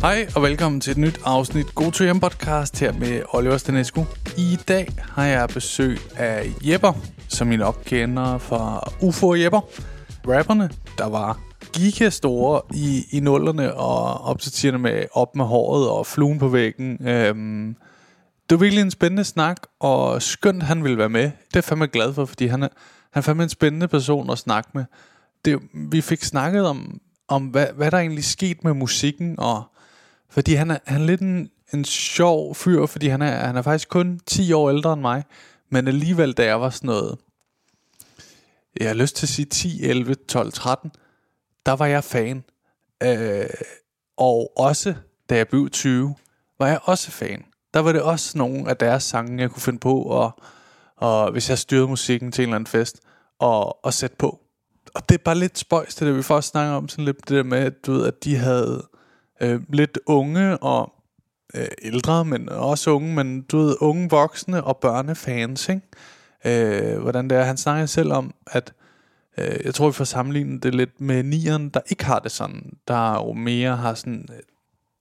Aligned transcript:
Hej 0.00 0.28
og 0.36 0.42
velkommen 0.42 0.80
til 0.80 0.90
et 0.90 0.96
nyt 0.96 1.20
afsnit 1.24 1.74
God 1.74 1.92
to 1.92 2.04
Hjem 2.04 2.20
podcast 2.20 2.80
her 2.80 2.92
med 2.92 3.22
Oliver 3.28 3.56
Stanescu. 3.56 4.04
I 4.36 4.58
dag 4.68 4.88
har 5.00 5.24
jeg 5.24 5.48
besøg 5.48 5.98
af 6.16 6.50
Jepper, 6.62 6.92
som 7.28 7.52
I 7.52 7.56
nok 7.56 7.82
kender 7.84 8.38
fra 8.38 8.90
UFO 9.02 9.34
Jepper. 9.34 9.60
Rapperne, 10.28 10.70
der 10.98 11.08
var 11.08 11.40
giga 11.72 12.08
store 12.08 12.60
i, 12.74 13.04
i 13.10 13.20
nullerne 13.20 13.74
og 13.74 14.24
op 14.24 14.40
til 14.40 14.52
tiderne 14.52 14.78
med 14.78 15.04
op 15.12 15.36
med 15.36 15.44
håret 15.44 15.90
og 15.90 16.06
fluen 16.06 16.38
på 16.38 16.48
væggen. 16.48 17.08
Øhm, 17.08 17.76
det 18.50 18.56
var 18.58 18.64
virkelig 18.64 18.82
en 18.82 18.90
spændende 18.90 19.24
snak, 19.24 19.56
og 19.80 20.22
skønt 20.22 20.62
han 20.62 20.84
ville 20.84 20.98
være 20.98 21.08
med. 21.08 21.30
Det 21.48 21.56
er 21.56 21.60
fandme 21.60 21.86
glad 21.86 22.14
for, 22.14 22.24
fordi 22.24 22.46
han 22.46 22.62
er, 22.62 22.68
han 23.12 23.20
er 23.20 23.22
fandme 23.22 23.42
en 23.42 23.48
spændende 23.48 23.88
person 23.88 24.30
at 24.30 24.38
snakke 24.38 24.70
med. 24.74 24.84
Det, 25.44 25.58
vi 25.74 26.00
fik 26.00 26.24
snakket 26.24 26.66
om, 26.66 27.00
om 27.28 27.46
hvad, 27.46 27.66
hvad 27.76 27.90
der 27.90 27.98
egentlig 27.98 28.24
skete 28.24 28.60
med 28.64 28.74
musikken, 28.74 29.34
og 29.38 29.62
fordi 30.30 30.54
han 30.54 30.70
er, 30.70 30.78
han 30.86 31.00
er 31.00 31.06
lidt 31.06 31.20
en, 31.20 31.50
en 31.72 31.84
sjov 31.84 32.54
fyr, 32.54 32.86
fordi 32.86 33.08
han 33.08 33.22
er, 33.22 33.46
han 33.46 33.56
er 33.56 33.62
faktisk 33.62 33.88
kun 33.88 34.20
10 34.26 34.52
år 34.52 34.70
ældre 34.70 34.92
end 34.92 35.00
mig, 35.00 35.24
men 35.70 35.88
alligevel, 35.88 36.32
da 36.32 36.44
jeg 36.44 36.60
var 36.60 36.70
sådan 36.70 36.86
noget, 36.86 37.18
jeg 38.80 38.88
har 38.88 38.94
lyst 38.94 39.16
til 39.16 39.24
at 39.26 39.30
sige 39.30 39.46
10, 39.46 39.84
11, 39.84 40.14
12, 40.14 40.52
13, 40.52 40.92
der 41.66 41.72
var 41.72 41.86
jeg 41.86 42.04
fan. 42.04 42.44
Øh, 43.02 43.46
og 44.16 44.52
også, 44.56 44.94
da 45.30 45.36
jeg 45.36 45.48
blev 45.48 45.70
20, 45.70 46.14
var 46.58 46.66
jeg 46.66 46.80
også 46.82 47.10
fan. 47.10 47.44
Der 47.74 47.80
var 47.80 47.92
det 47.92 48.02
også 48.02 48.38
nogle 48.38 48.70
af 48.70 48.76
deres 48.76 49.02
sange, 49.02 49.42
jeg 49.42 49.50
kunne 49.50 49.62
finde 49.62 49.78
på, 49.78 50.02
og, 50.02 50.42
og 50.96 51.32
hvis 51.32 51.50
jeg 51.50 51.58
styrede 51.58 51.88
musikken 51.88 52.32
til 52.32 52.42
en 52.42 52.48
eller 52.48 52.56
anden 52.56 52.66
fest, 52.66 53.00
og, 53.38 53.84
og 53.84 53.94
sætte 53.94 54.16
på. 54.16 54.40
Og 54.94 55.08
det 55.08 55.14
er 55.14 55.22
bare 55.24 55.38
lidt 55.38 55.58
spøjs, 55.58 55.94
det 55.94 56.06
der 56.06 56.12
vi 56.12 56.22
først 56.22 56.48
snakker 56.48 56.74
om, 56.74 56.88
sådan 56.88 57.04
lidt 57.04 57.28
det 57.28 57.36
der 57.36 57.42
med, 57.42 57.58
at, 57.58 57.86
du 57.86 57.92
ved, 57.92 58.06
at 58.06 58.24
de 58.24 58.36
havde 58.36 58.88
øh, 59.40 59.60
lidt 59.68 59.98
unge 60.06 60.58
og 60.58 60.92
øh, 61.54 61.68
ældre, 61.82 62.24
men 62.24 62.48
også 62.48 62.90
unge, 62.90 63.14
men 63.14 63.42
du 63.42 63.58
ved, 63.58 63.76
unge 63.80 64.10
voksne 64.10 64.64
og 64.64 64.76
børnefans, 64.76 65.68
ikke? 65.68 65.82
Øh, 66.44 66.98
hvordan 66.98 67.30
det 67.30 67.38
er. 67.38 67.42
Han 67.42 67.56
snakker 67.56 67.86
selv 67.86 68.12
om, 68.12 68.34
at 68.46 68.72
øh, 69.38 69.60
jeg 69.64 69.74
tror, 69.74 69.86
vi 69.86 69.92
får 69.92 70.04
sammenlignet 70.04 70.62
det 70.62 70.74
lidt 70.74 71.00
med 71.00 71.22
nieren, 71.22 71.68
der 71.68 71.80
ikke 71.90 72.04
har 72.04 72.18
det 72.18 72.32
sådan. 72.32 72.72
Der 72.88 73.12
jo 73.12 73.32
mere 73.32 73.76
har 73.76 73.94
sådan... 73.94 74.28
Øh, 74.30 74.38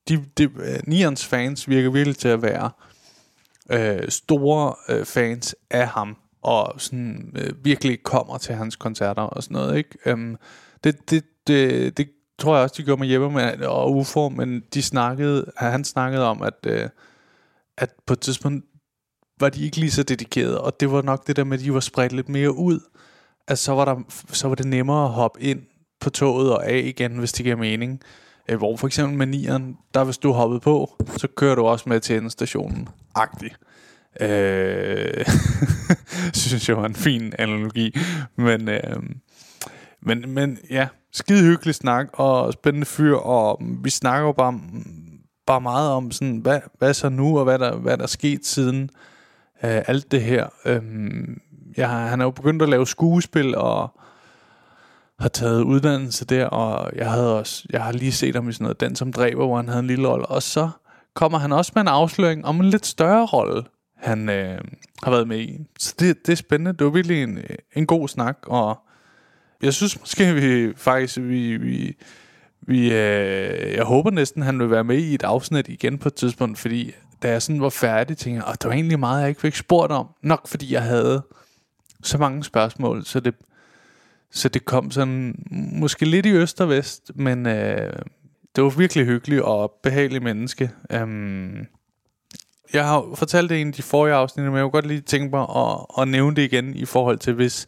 de, 0.09 0.25
de, 0.37 0.43
øh, 0.43 0.79
nierens 0.87 1.25
fans 1.25 1.69
virker 1.69 1.89
virkelig 1.89 2.17
til 2.17 2.27
at 2.27 2.41
være 2.41 2.71
øh, 3.71 4.09
store 4.09 4.75
øh, 4.89 5.05
fans 5.05 5.55
af 5.69 5.87
ham, 5.87 6.17
og 6.41 6.73
sådan 6.77 7.33
øh, 7.35 7.65
virkelig 7.65 8.03
kommer 8.03 8.37
til 8.37 8.55
hans 8.55 8.75
koncerter 8.75 9.21
og 9.21 9.43
sådan 9.43 9.55
noget, 9.55 9.77
ikke? 9.77 9.97
Øhm, 10.05 10.35
det, 10.83 11.09
det, 11.09 11.23
det, 11.47 11.97
det 11.97 12.09
tror 12.39 12.55
jeg 12.55 12.63
også, 12.63 12.75
de 12.77 12.83
gjorde 12.83 12.99
med 12.99 13.07
Jeppe 13.07 13.29
med, 13.29 13.65
og 13.65 13.95
UFO, 13.95 14.29
men 14.29 14.63
de 14.73 14.81
snakkede, 14.81 15.51
han 15.57 15.83
snakkede 15.83 16.25
om, 16.25 16.41
at, 16.41 16.53
øh, 16.65 16.89
at 17.77 17.89
på 18.05 18.13
et 18.13 18.19
tidspunkt 18.19 18.65
var 19.39 19.49
de 19.49 19.65
ikke 19.65 19.77
lige 19.77 19.91
så 19.91 20.03
dedikerede, 20.03 20.61
og 20.61 20.79
det 20.79 20.91
var 20.91 21.01
nok 21.01 21.27
det 21.27 21.35
der 21.35 21.43
med, 21.43 21.57
at 21.57 21.63
de 21.63 21.73
var 21.73 21.79
spredt 21.79 22.13
lidt 22.13 22.29
mere 22.29 22.55
ud, 22.55 22.79
at 23.47 23.59
så 23.59 23.71
var, 23.71 23.85
der, 23.85 23.95
så 24.27 24.47
var 24.47 24.55
det 24.55 24.65
nemmere 24.65 25.05
at 25.05 25.11
hoppe 25.11 25.41
ind 25.41 25.61
på 25.99 26.09
toget 26.09 26.53
og 26.53 26.69
af 26.69 26.81
igen, 26.85 27.17
hvis 27.17 27.33
det 27.33 27.43
giver 27.43 27.55
mening. 27.55 28.01
Øh, 28.49 28.57
hvor 28.57 28.77
for 28.77 28.87
eksempel 28.87 29.17
med 29.17 29.25
nieren, 29.25 29.77
der 29.93 30.03
hvis 30.03 30.17
du 30.17 30.31
hoppede 30.31 30.59
på, 30.59 31.03
så 31.17 31.27
kører 31.27 31.55
du 31.55 31.65
også 31.65 31.89
med 31.89 31.99
til 31.99 32.17
endestationen. 32.17 32.89
Agtigt. 33.15 33.55
Øh, 34.21 35.25
synes 36.33 36.69
jeg 36.69 36.77
var 36.77 36.85
en 36.85 36.95
fin 36.95 37.33
analogi. 37.39 37.97
Men, 38.35 38.69
øh, 38.69 39.03
men, 40.01 40.29
men 40.29 40.59
ja, 40.69 40.87
skide 41.17 41.43
hyggelig 41.43 41.75
snak 41.75 42.07
og 42.13 42.53
spændende 42.53 42.85
fyr, 42.85 43.15
og 43.15 43.61
vi 43.83 43.89
snakker 43.89 44.25
jo 44.25 44.31
bare, 44.31 44.59
bare 45.47 45.61
meget 45.61 45.91
om 45.91 46.11
sådan, 46.11 46.37
hvad, 46.37 46.59
hvad 46.77 46.93
så 46.93 47.09
nu, 47.09 47.37
og 47.37 47.43
hvad 47.43 47.59
der, 47.59 47.75
hvad 47.75 47.97
der 47.97 48.03
er 48.03 48.07
sket 48.07 48.45
siden 48.45 48.89
øh, 49.63 49.81
alt 49.87 50.11
det 50.11 50.21
her. 50.21 50.47
Øh, 50.65 50.81
jeg, 51.77 51.89
han 51.89 52.21
er 52.21 52.25
jo 52.25 52.31
begyndt 52.31 52.61
at 52.61 52.69
lave 52.69 52.87
skuespil, 52.87 53.55
og 53.55 53.99
har 55.19 55.29
taget 55.29 55.63
uddannelse 55.63 56.25
der, 56.25 56.45
og 56.45 56.91
jeg 56.95 57.11
havde 57.11 57.37
også, 57.39 57.65
jeg 57.69 57.83
har 57.83 57.91
lige 57.91 58.11
set 58.11 58.35
ham 58.35 58.49
i 58.49 58.53
sådan 58.53 58.63
noget, 58.63 58.79
Den 58.79 58.95
som 58.95 59.13
dræber, 59.13 59.45
hvor 59.45 59.55
han 59.55 59.67
havde 59.67 59.79
en 59.79 59.87
lille 59.87 60.07
rolle, 60.07 60.25
og 60.25 60.43
så 60.43 60.69
kommer 61.15 61.37
han 61.37 61.51
også 61.51 61.71
med 61.75 61.81
en 61.81 61.87
afsløring 61.87 62.45
om 62.45 62.59
en 62.59 62.69
lidt 62.69 62.85
større 62.85 63.25
rolle, 63.25 63.63
han 63.97 64.29
øh, 64.29 64.61
har 65.03 65.11
været 65.11 65.27
med 65.27 65.39
i. 65.39 65.59
Så 65.79 65.95
det, 65.99 66.17
det 66.25 66.31
er 66.31 66.35
spændende. 66.35 66.73
Det 66.73 66.85
var 66.85 66.91
virkelig 66.91 67.23
en, 67.23 67.39
en 67.75 67.85
god 67.85 68.07
snak, 68.07 68.37
og 68.47 68.79
jeg 69.61 69.73
synes 69.73 69.99
måske, 69.99 70.33
vi 70.33 70.73
faktisk, 70.75 71.17
vi, 71.17 71.57
vi, 71.57 71.97
vi 72.61 72.91
øh, 72.91 73.73
jeg 73.73 73.83
håber 73.83 74.11
næsten, 74.11 74.41
han 74.41 74.59
vil 74.59 74.71
være 74.71 74.83
med 74.83 74.97
i 74.97 75.13
et 75.13 75.23
afsnit 75.23 75.67
igen 75.67 75.97
på 75.97 76.07
et 76.07 76.13
tidspunkt, 76.13 76.59
fordi 76.59 76.93
da 77.21 77.29
jeg 77.31 77.41
sådan 77.41 77.61
var 77.61 77.69
færdig, 77.69 78.17
tænkte 78.17 78.45
jeg, 78.45 78.55
det 78.61 78.67
var 78.67 78.73
egentlig 78.73 78.99
meget, 78.99 79.21
jeg 79.21 79.29
ikke 79.29 79.41
fik 79.41 79.55
spurgt 79.55 79.91
om. 79.91 80.07
Nok 80.23 80.47
fordi 80.47 80.73
jeg 80.73 80.83
havde 80.83 81.21
så 82.03 82.17
mange 82.17 82.43
spørgsmål, 82.43 83.05
så 83.05 83.19
det, 83.19 83.35
så 84.31 84.49
det 84.49 84.65
kom 84.65 84.91
sådan, 84.91 85.45
måske 85.71 86.05
lidt 86.05 86.25
i 86.25 86.31
øst 86.31 86.61
og 86.61 86.69
vest, 86.69 87.11
men 87.15 87.45
øh, 87.45 87.93
det 88.55 88.63
var 88.63 88.69
virkelig 88.69 89.05
hyggeligt 89.05 89.41
og 89.41 89.73
behageligt 89.83 90.23
menneske. 90.23 90.71
Øhm, 90.91 91.65
jeg 92.73 92.87
har 92.87 93.05
fortalt 93.15 93.49
det 93.49 93.55
i 93.55 93.61
en 93.61 93.67
af 93.67 93.73
de 93.73 93.81
forrige 93.81 94.13
afsnit, 94.13 94.45
men 94.45 94.55
jeg 94.55 94.63
kunne 94.63 94.71
godt 94.71 94.87
lige 94.87 95.01
tænke 95.01 95.29
mig 95.29 95.41
at, 95.41 96.01
at 96.01 96.07
nævne 96.07 96.35
det 96.35 96.41
igen 96.41 96.75
i 96.75 96.85
forhold 96.85 97.17
til, 97.17 97.33
hvis, 97.33 97.67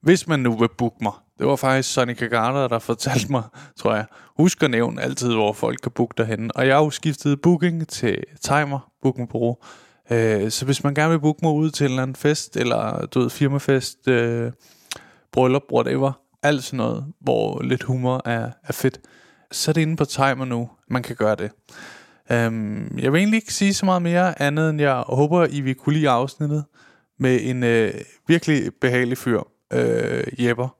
hvis 0.00 0.26
man 0.26 0.40
nu 0.40 0.58
vil 0.58 0.68
booke 0.78 0.96
mig. 1.00 1.12
Det 1.40 1.48
var 1.48 1.56
faktisk 1.56 1.92
Sonny 1.92 2.14
Kagata, 2.14 2.68
der 2.68 2.78
fortalte 2.78 3.32
mig, 3.32 3.42
tror 3.76 3.94
jeg, 3.94 4.04
husk 4.36 4.62
at 4.62 4.70
nævne 4.70 5.02
altid, 5.02 5.34
hvor 5.34 5.52
folk 5.52 5.78
kan 5.82 5.92
booke 5.92 6.14
derhen. 6.18 6.50
Og 6.54 6.66
jeg 6.66 6.76
har 6.76 6.84
jo 6.84 6.90
skiftet 6.90 7.40
booking 7.40 7.88
til 7.88 8.24
Timer 8.40 8.92
Booking 9.02 9.28
Bureau. 9.28 9.56
Øh, 10.10 10.50
så 10.50 10.64
hvis 10.64 10.84
man 10.84 10.94
gerne 10.94 11.10
vil 11.10 11.20
booke 11.20 11.38
mig 11.42 11.52
ud 11.52 11.70
til 11.70 11.84
en 11.84 11.90
eller 11.90 12.02
anden 12.02 12.16
fest, 12.16 12.56
eller 12.56 13.06
du 13.06 13.20
ved, 13.20 13.30
firmafest, 13.30 14.08
øh, 14.08 14.52
bryllup, 15.32 15.62
whatever, 15.72 16.12
alt 16.42 16.64
sådan 16.64 16.76
noget, 16.76 17.04
hvor 17.20 17.62
lidt 17.62 17.82
humor 17.82 18.22
er, 18.24 18.50
er 18.64 18.72
fedt, 18.72 19.00
så 19.52 19.70
er 19.70 19.72
det 19.72 19.80
inde 19.80 19.96
på 19.96 20.04
Timer 20.04 20.44
nu, 20.44 20.70
man 20.90 21.02
kan 21.02 21.16
gøre 21.16 21.36
det. 21.36 21.50
Øhm, 22.32 22.98
jeg 22.98 23.12
vil 23.12 23.18
egentlig 23.18 23.36
ikke 23.36 23.54
sige 23.54 23.74
så 23.74 23.84
meget 23.84 24.02
mere 24.02 24.42
andet, 24.42 24.70
end 24.70 24.80
jeg 24.80 24.94
håber, 25.06 25.46
I 25.50 25.60
vil 25.60 25.74
kunne 25.74 25.94
lide 25.94 26.10
afsnittet 26.10 26.64
med 27.18 27.38
en 27.42 27.62
øh, 27.62 27.94
virkelig 28.28 28.70
behagelig 28.80 29.18
fyr, 29.18 29.40
øh, 29.72 30.44
Jepper. 30.44 30.79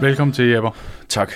Velkommen 0.00 0.32
til, 0.32 0.44
Jepper. 0.48 0.70
Tak. 1.08 1.32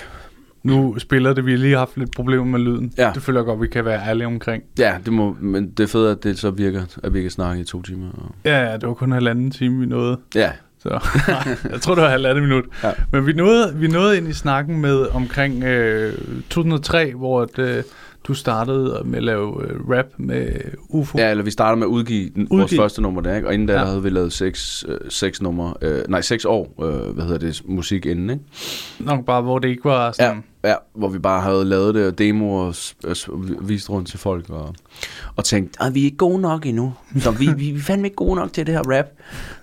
Nu 0.63 0.95
spiller 0.99 1.33
det, 1.33 1.45
vi 1.45 1.51
har 1.51 1.57
lige 1.57 1.77
haft 1.77 1.97
lidt 1.97 2.15
problemer 2.15 2.45
med 2.45 2.59
lyden. 2.59 2.93
Ja. 2.97 3.11
Det 3.15 3.23
føler 3.23 3.39
jeg 3.39 3.45
godt, 3.45 3.61
vi 3.61 3.67
kan 3.67 3.85
være 3.85 4.01
ærlige 4.09 4.27
omkring. 4.27 4.63
Ja, 4.79 4.95
det 5.05 5.13
må, 5.13 5.37
men 5.39 5.71
det 5.71 5.83
er 5.83 5.87
fedt, 5.87 6.17
at 6.17 6.23
det 6.23 6.39
så 6.39 6.51
virker, 6.51 6.81
at 7.03 7.13
vi 7.13 7.21
kan 7.21 7.31
snakke 7.31 7.61
i 7.61 7.65
to 7.65 7.81
timer. 7.81 8.11
Og... 8.11 8.35
Ja, 8.45 8.63
ja, 8.69 8.73
det 8.73 8.87
var 8.87 8.93
kun 8.93 9.11
halvanden 9.11 9.51
time, 9.51 9.79
vi 9.79 9.85
nåede. 9.85 10.17
Ja, 10.35 10.51
Så 10.83 10.89
nej, 11.27 11.57
jeg 11.73 11.81
tror, 11.81 11.95
det 11.95 12.03
var 12.03 12.09
halvandet 12.09 12.43
minut. 12.43 12.65
Ja. 12.83 12.91
Men 13.11 13.27
vi 13.27 13.33
nåede, 13.33 13.75
vi 13.75 13.87
nåede 13.87 14.17
ind 14.17 14.27
i 14.27 14.33
snakken 14.33 14.81
med 14.81 15.05
omkring 15.11 15.63
øh, 15.63 16.13
2003, 16.49 17.13
hvor 17.15 17.49
øh, 17.57 17.83
du 18.27 18.33
startede 18.33 19.01
med 19.05 19.17
at 19.17 19.23
lave 19.23 19.63
øh, 19.63 19.89
rap 19.89 20.05
med 20.17 20.51
UFO. 20.89 21.17
Ja, 21.17 21.31
eller 21.31 21.43
vi 21.43 21.51
starter 21.51 21.75
med 21.75 21.87
at 21.87 21.89
udgive, 21.89 22.29
den, 22.35 22.47
vores 22.49 22.63
Udgive. 22.63 22.81
første 22.81 23.01
nummer 23.01 23.21
der, 23.21 23.35
ikke? 23.35 23.47
Og 23.47 23.53
inden 23.53 23.67
da, 23.67 23.73
Ja. 23.73 23.79
der 23.79 23.85
havde 23.85 24.03
vi 24.03 24.09
lavet 24.09 24.33
seks, 24.33 24.85
øh, 24.87 24.97
seks 25.09 25.41
numre, 25.41 25.73
øh, 25.81 26.01
nej, 26.09 26.21
seks 26.21 26.45
år, 26.45 26.73
øh, 26.83 27.13
hvad 27.15 27.23
hedder 27.23 27.37
det, 27.39 27.61
musik 27.65 28.05
inden, 28.05 28.29
ikke? 28.29 28.43
Nok 28.99 29.25
bare, 29.25 29.41
hvor 29.41 29.59
det 29.59 29.67
ikke 29.69 29.83
var 29.85 30.11
sådan... 30.11 30.35
Ja, 30.35 30.41
hvor 30.93 31.07
vi 31.09 31.19
bare 31.19 31.41
havde 31.41 31.65
lavet 31.65 31.95
det 31.95 32.07
og 32.07 32.17
demoer 32.17 32.61
og 32.61 32.75
og 33.03 33.17
s- 33.17 33.29
vist 33.61 33.89
rundt 33.89 34.07
til 34.07 34.19
folk 34.19 34.49
og, 34.49 34.75
og 35.35 35.43
tænkt, 35.45 35.77
at 35.81 35.95
vi 35.95 35.99
er 36.01 36.03
ikke 36.05 36.17
gode 36.17 36.41
nok 36.41 36.65
endnu. 36.65 36.93
Så 37.19 37.31
vi, 37.31 37.45
vi, 37.57 37.71
vi 37.71 37.79
er 37.79 37.81
fandme 37.83 38.07
ikke 38.07 38.15
gode 38.15 38.35
nok 38.35 38.53
til 38.53 38.67
det 38.67 38.73
her 38.75 38.81
rap. 38.97 39.05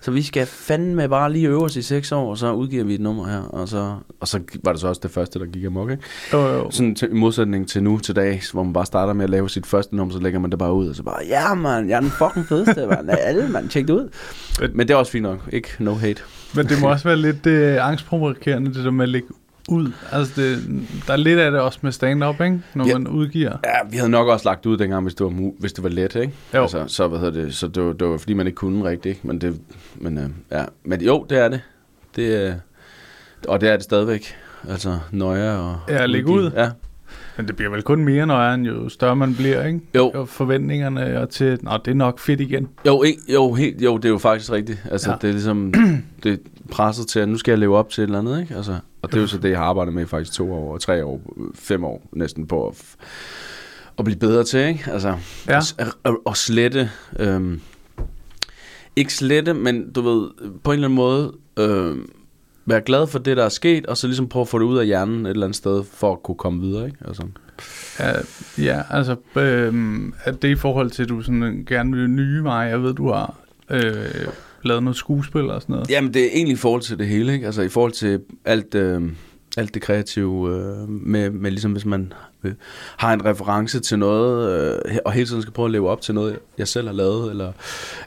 Så 0.01 0.11
vi 0.11 0.21
skal 0.21 0.45
fandme 0.45 1.09
bare 1.09 1.31
lige 1.33 1.47
øve 1.47 1.63
os 1.63 1.75
i 1.75 1.81
seks 1.81 2.11
år, 2.11 2.29
og 2.29 2.37
så 2.37 2.53
udgiver 2.53 2.83
vi 2.83 2.93
et 2.93 3.01
nummer 3.01 3.27
her. 3.27 3.39
Og 3.41 3.67
så, 3.69 3.95
og 4.19 4.27
så 4.27 4.39
var 4.63 4.71
det 4.71 4.81
så 4.81 4.87
også 4.87 4.99
det 5.03 5.11
første, 5.11 5.39
der 5.39 5.45
gik 5.45 5.63
amok, 5.65 5.91
ikke? 5.91 6.03
Jo, 6.33 6.39
jo. 6.39 6.71
Sådan 6.71 6.95
til, 6.95 7.09
i 7.11 7.13
modsætning 7.13 7.67
til 7.67 7.83
nu 7.83 7.99
til 7.99 8.15
dags, 8.15 8.51
hvor 8.51 8.63
man 8.63 8.73
bare 8.73 8.85
starter 8.85 9.13
med 9.13 9.23
at 9.23 9.29
lave 9.29 9.49
sit 9.49 9.65
første 9.65 9.95
nummer, 9.95 10.13
så 10.13 10.19
lægger 10.19 10.39
man 10.39 10.49
det 10.51 10.59
bare 10.59 10.73
ud, 10.73 10.87
og 10.89 10.95
så 10.95 11.03
bare, 11.03 11.19
ja 11.29 11.53
man, 11.53 11.89
jeg 11.89 11.95
er 11.95 12.01
den 12.01 12.11
fucking 12.11 12.45
fedeste, 12.47 12.87
man. 12.87 13.09
Alle, 13.09 13.49
man, 13.49 13.67
tjek 13.67 13.87
det 13.87 13.93
ud. 13.93 14.09
Men 14.73 14.87
det 14.87 14.93
er 14.93 14.97
også 14.97 15.11
fint 15.11 15.23
nok, 15.23 15.49
ikke 15.51 15.67
no 15.79 15.93
hate. 15.93 16.21
Men 16.55 16.65
det 16.65 16.81
må 16.81 16.89
også 16.89 17.03
være 17.03 17.17
lidt 17.17 17.45
øh, 17.47 17.87
angstprovokerende, 17.87 18.73
det 18.73 18.83
der 18.85 18.91
med 18.91 19.03
at 19.03 19.09
lægge 19.09 19.27
ud. 19.67 19.91
Altså, 20.11 20.33
det, 20.41 20.57
der 21.07 21.13
er 21.13 21.17
lidt 21.17 21.39
af 21.39 21.51
det 21.51 21.59
også 21.59 21.79
med 21.81 21.91
stand-up, 21.91 22.41
ikke? 22.41 22.61
Når 22.73 22.87
Ja. 22.87 22.93
man 22.93 23.07
udgiver. 23.07 23.51
Ja, 23.65 23.89
vi 23.91 23.97
havde 23.97 24.09
nok 24.09 24.27
også 24.27 24.49
lagt 24.49 24.65
ud 24.65 24.77
dengang, 24.77 25.03
hvis 25.03 25.15
det 25.15 25.23
var, 25.25 25.31
mu- 25.31 25.55
hvis 25.59 25.73
det 25.73 25.83
var 25.83 25.89
let, 25.89 26.15
ikke? 26.15 26.33
Jo. 26.53 26.61
Altså, 26.61 26.83
så, 26.87 27.07
hvad 27.07 27.19
hedder 27.19 27.41
det, 27.43 27.55
så 27.55 27.67
det 27.67 27.83
var, 27.83 27.93
det 27.93 28.07
var 28.07 28.17
fordi, 28.17 28.33
man 28.33 28.47
ikke 28.47 28.55
kunne 28.55 28.83
rigtigt, 28.89 29.05
ikke? 29.15 29.27
Men, 29.27 29.41
det, 29.41 29.59
men, 29.95 30.17
øh, 30.17 30.29
ja. 30.51 30.65
men 30.83 31.01
jo, 31.01 31.25
det 31.29 31.37
er 31.37 31.47
det. 31.49 31.61
det 32.15 32.47
øh, 32.47 32.53
og 33.47 33.61
det 33.61 33.69
er 33.69 33.73
det 33.75 33.83
stadigvæk. 33.83 34.35
Altså, 34.69 34.99
nøje 35.11 35.57
og... 35.57 35.77
Ja, 35.89 36.05
lægge 36.05 36.31
ud. 36.31 36.51
Ja. 36.55 36.69
Men 37.37 37.47
det 37.47 37.55
bliver 37.55 37.71
vel 37.71 37.81
kun 37.81 38.05
mere 38.05 38.27
nøjere, 38.27 38.59
jo 38.59 38.89
større 38.89 39.15
man 39.15 39.35
bliver, 39.35 39.65
ikke? 39.65 39.79
Jo. 39.95 40.09
Og 40.09 40.29
forventningerne 40.29 41.19
og 41.21 41.29
til, 41.29 41.59
nå, 41.61 41.71
det 41.85 41.91
er 41.91 41.95
nok 41.95 42.19
fedt 42.19 42.41
igen. 42.41 42.67
Jo, 42.85 43.03
ikke, 43.03 43.21
jo, 43.33 43.53
helt, 43.53 43.81
jo, 43.81 43.97
det 43.97 44.05
er 44.05 44.09
jo 44.09 44.17
faktisk 44.17 44.51
rigtigt. 44.51 44.83
Altså, 44.91 45.09
ja. 45.11 45.15
det 45.21 45.27
er 45.27 45.31
ligesom, 45.31 45.73
det 46.23 46.31
er 46.33 46.37
presset 46.71 47.07
til, 47.07 47.19
at 47.19 47.29
nu 47.29 47.37
skal 47.37 47.51
jeg 47.51 47.59
leve 47.59 47.77
op 47.77 47.89
til 47.89 48.01
et 48.01 48.05
eller 48.05 48.19
andet, 48.19 48.41
ikke? 48.41 48.55
Altså, 48.55 48.75
og 49.07 49.11
det 49.11 49.17
er 49.17 49.21
jo 49.21 49.27
så 49.27 49.37
det, 49.37 49.49
jeg 49.49 49.57
har 49.57 49.65
arbejdet 49.65 49.93
med 49.93 50.03
i 50.03 50.05
faktisk 50.05 50.33
to 50.37 50.53
år, 50.53 50.73
og 50.73 50.81
tre 50.81 51.05
år, 51.05 51.21
fem 51.55 51.83
år 51.85 52.09
næsten 52.11 52.47
på 52.47 52.67
at, 52.67 52.83
at 53.99 54.05
blive 54.05 54.17
bedre 54.19 54.43
til, 54.43 54.59
ikke? 54.67 54.83
Altså, 54.91 55.15
Ja. 55.47 55.57
at, 55.57 55.87
at, 56.05 56.15
at 56.27 56.37
slette, 56.37 56.89
øhm, 57.19 57.61
ikke 58.95 59.13
slette, 59.13 59.53
men 59.53 59.91
du 59.91 60.01
ved, 60.01 60.29
på 60.63 60.71
en 60.71 60.73
eller 60.73 60.87
anden 60.87 60.95
måde, 60.95 61.33
øhm, 61.59 62.09
være 62.65 62.81
glad 62.81 63.07
for 63.07 63.19
det, 63.19 63.37
der 63.37 63.43
er 63.45 63.49
sket, 63.49 63.85
og 63.85 63.97
så 63.97 64.07
ligesom 64.07 64.27
prøve 64.29 64.41
at 64.41 64.47
få 64.47 64.59
det 64.59 64.65
ud 64.65 64.77
af 64.77 64.85
hjernen 64.85 65.25
et 65.25 65.29
eller 65.29 65.45
andet 65.45 65.55
sted, 65.55 65.83
for 65.93 66.11
at 66.13 66.23
kunne 66.23 66.35
komme 66.37 66.61
videre, 66.61 66.85
ikke? 66.85 66.97
Altså, 67.07 67.23
Ja, 67.99 68.11
ja 68.57 68.81
altså, 68.89 69.15
øhm, 69.35 70.13
at 70.23 70.41
det 70.41 70.47
i 70.47 70.55
forhold 70.55 70.91
til, 70.91 71.03
at 71.03 71.09
du 71.09 71.21
sådan 71.21 71.65
gerne 71.67 71.97
vil 71.97 72.09
nye 72.09 72.43
veje. 72.43 72.69
Jeg 72.69 72.83
ved, 72.83 72.93
du 72.93 73.11
har 73.11 73.35
øh, 73.69 73.83
lavet 74.67 74.83
noget 74.83 74.97
skuespil 74.97 75.49
og 75.49 75.61
sådan 75.61 75.73
noget. 75.73 75.89
Jamen, 75.89 76.13
det 76.13 76.23
er 76.23 76.29
egentlig 76.33 76.53
i 76.53 76.57
forhold 76.57 76.81
til 76.81 76.99
det 76.99 77.07
hele, 77.07 77.33
ikke? 77.33 77.45
Altså 77.45 77.61
i 77.61 77.69
forhold 77.69 77.91
til 77.91 78.21
alt, 78.45 78.75
øh, 78.75 79.01
alt 79.57 79.73
det 79.73 79.81
kreative, 79.81 80.55
øh, 80.55 80.89
med, 80.89 81.29
med 81.29 81.51
ligesom 81.51 81.71
hvis 81.71 81.85
man 81.85 82.13
øh, 82.43 82.51
har 82.97 83.13
en 83.13 83.25
reference 83.25 83.79
til 83.79 83.99
noget, 83.99 84.49
øh, 84.85 84.97
og 85.05 85.11
hele 85.11 85.25
tiden 85.27 85.41
skal 85.41 85.53
prøve 85.53 85.65
at 85.65 85.71
leve 85.71 85.89
op 85.89 86.01
til 86.01 86.15
noget, 86.15 86.39
jeg 86.57 86.67
selv 86.67 86.87
har 86.87 86.93
lavet, 86.95 87.29
eller, 87.31 87.51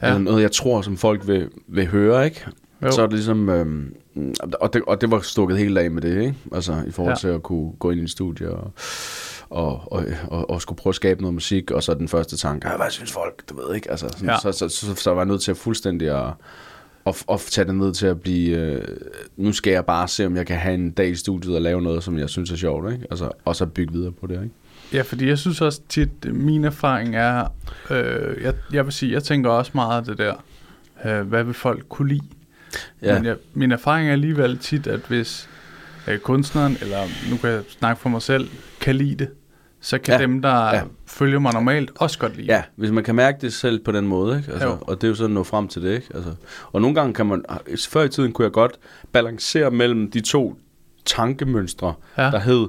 Ja. 0.01 0.07
eller 0.07 0.19
noget, 0.19 0.41
jeg 0.41 0.51
tror, 0.51 0.81
som 0.81 0.97
folk 0.97 1.27
vil, 1.27 1.47
vil 1.67 1.87
høre, 1.87 2.25
ikke? 2.25 2.45
Jo. 2.83 2.91
Så 2.91 3.01
er 3.01 3.05
det 3.05 3.13
ligesom, 3.15 3.49
øh, 3.49 3.65
og, 4.61 4.73
det, 4.73 4.81
og 4.87 5.01
det 5.01 5.11
var 5.11 5.19
stukket 5.19 5.57
helt 5.57 5.77
af 5.77 5.91
med 5.91 6.01
det, 6.01 6.19
ikke? 6.21 6.35
Altså 6.53 6.75
i 6.87 6.91
forhold 6.91 7.11
Ja. 7.13 7.17
til 7.19 7.27
at 7.27 7.43
kunne 7.43 7.71
gå 7.79 7.91
ind 7.91 7.99
i 7.99 8.03
et 8.03 8.09
studie 8.11 8.49
og, 8.49 8.71
og, 9.51 9.91
og, 9.91 10.05
og, 10.27 10.49
og 10.49 10.61
skulle 10.61 10.77
prøve 10.77 10.91
at 10.91 10.95
skabe 10.95 11.21
noget 11.21 11.33
musik, 11.33 11.71
og 11.71 11.83
så 11.83 11.93
den 11.93 12.07
første 12.07 12.37
tanke, 12.37 12.67
"Ah, 12.67 12.77
hvad 12.79 12.89
synes 12.89 13.11
folk, 13.11 13.49
du 13.49 13.55
ved 13.67 13.75
ikke, 13.75 13.91
altså, 13.91 14.09
sådan, 14.09 14.29
Ja. 14.29 14.37
så, 14.41 14.51
så, 14.51 14.69
så, 14.69 14.95
så, 14.95 15.09
var 15.11 15.21
jeg 15.21 15.25
nødt 15.27 15.41
til 15.41 15.51
at 15.51 15.57
fuldstændig 15.57 16.09
at, 16.27 16.33
at, 17.05 17.23
at 17.31 17.39
tage 17.39 17.65
det 17.67 17.75
ned 17.75 17.93
til 17.93 18.05
at 18.07 18.21
blive, 18.21 18.57
øh, 18.57 18.87
nu 19.37 19.51
skal 19.51 19.71
jeg 19.73 19.85
bare 19.85 20.07
se, 20.07 20.25
om 20.25 20.35
jeg 20.35 20.45
kan 20.47 20.57
have 20.57 20.73
en 20.75 20.91
dag 20.91 21.09
i 21.09 21.15
studiet 21.15 21.55
og 21.55 21.61
lave 21.61 21.81
noget, 21.81 22.03
som 22.03 22.17
jeg 22.17 22.29
synes 22.29 22.51
er 22.51 22.55
sjovt, 22.55 22.91
ikke? 22.93 23.05
Altså, 23.11 23.29
og 23.45 23.55
så 23.55 23.65
bygge 23.65 23.93
videre 23.93 24.11
på 24.11 24.27
det, 24.27 24.33
ikke? 24.43 24.55
Ja, 24.93 25.01
fordi 25.01 25.27
jeg 25.27 25.37
synes 25.37 25.61
også 25.61 25.81
tit, 25.89 26.33
min 26.33 26.63
erfaring 26.65 27.15
er, 27.15 27.47
øh, 27.89 28.43
jeg, 28.43 28.53
jeg 28.73 28.85
vil 28.85 28.93
sige, 28.93 29.11
jeg 29.11 29.23
tænker 29.23 29.49
også 29.49 29.71
meget 29.75 29.97
af 29.97 30.05
det 30.05 30.17
der, 30.17 30.33
øh, 31.05 31.27
hvad 31.27 31.43
vil 31.43 31.53
folk 31.53 31.85
kunne 31.89 32.07
lide? 32.09 32.21
Ja. 33.01 33.13
Men 33.15 33.25
jeg, 33.25 33.35
min 33.53 33.71
erfaring 33.71 34.07
er 34.07 34.11
alligevel 34.13 34.57
tit, 34.57 34.87
at 34.87 34.99
hvis 35.07 35.49
øh, 36.07 36.19
kunstneren, 36.19 36.77
eller 36.81 36.97
nu 37.31 37.37
kan 37.37 37.49
jeg 37.49 37.61
snakke 37.79 38.01
for 38.01 38.09
mig 38.09 38.21
selv, 38.21 38.49
kan 38.81 38.95
lide 38.95 39.15
det, 39.15 39.29
så 39.81 39.97
kan 39.97 40.13
ja. 40.13 40.21
Dem, 40.25 40.41
der 40.41 40.75
ja. 40.75 40.81
Følger 41.05 41.39
mig 41.39 41.53
normalt, 41.53 41.91
også 41.95 42.19
godt 42.19 42.35
lide 42.37 42.47
Ja, 42.47 42.63
hvis 42.75 42.91
man 42.91 43.03
kan 43.03 43.15
mærke 43.15 43.37
det 43.41 43.53
selv 43.53 43.83
på 43.83 43.91
den 43.91 44.07
måde, 44.07 44.37
ikke? 44.37 44.51
Altså, 44.51 44.67
Jo. 44.67 44.77
og 44.81 44.95
det 45.01 45.03
er 45.03 45.09
jo 45.09 45.15
sådan 45.15 45.31
at 45.31 45.33
nå 45.33 45.43
frem 45.43 45.67
til 45.67 45.81
det, 45.81 45.93
ikke? 45.95 46.07
Altså, 46.15 46.33
og 46.71 46.81
nogle 46.81 46.95
gange 46.95 47.13
kan 47.13 47.25
man, 47.25 47.43
før 47.89 48.03
i 48.03 48.09
tiden 48.09 48.31
kunne 48.31 48.43
jeg 48.45 48.51
godt 48.51 48.79
balancere 49.11 49.71
mellem 49.71 50.11
de 50.11 50.21
to 50.21 50.55
tankemønstre, 51.05 51.93
Ja. 52.17 52.23
ja. 52.25 52.31
der 52.31 52.39
hed, 52.39 52.67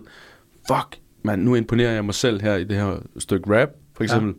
fuck, 0.68 0.98
man, 1.22 1.38
nu 1.38 1.54
imponerer 1.54 1.92
jeg 1.92 2.04
mig 2.04 2.14
selv 2.14 2.42
her 2.42 2.54
i 2.56 2.64
det 2.64 2.76
her 2.76 2.96
stykke 3.18 3.60
rap, 3.60 3.68
for 3.96 4.04
eksempel. 4.04 4.34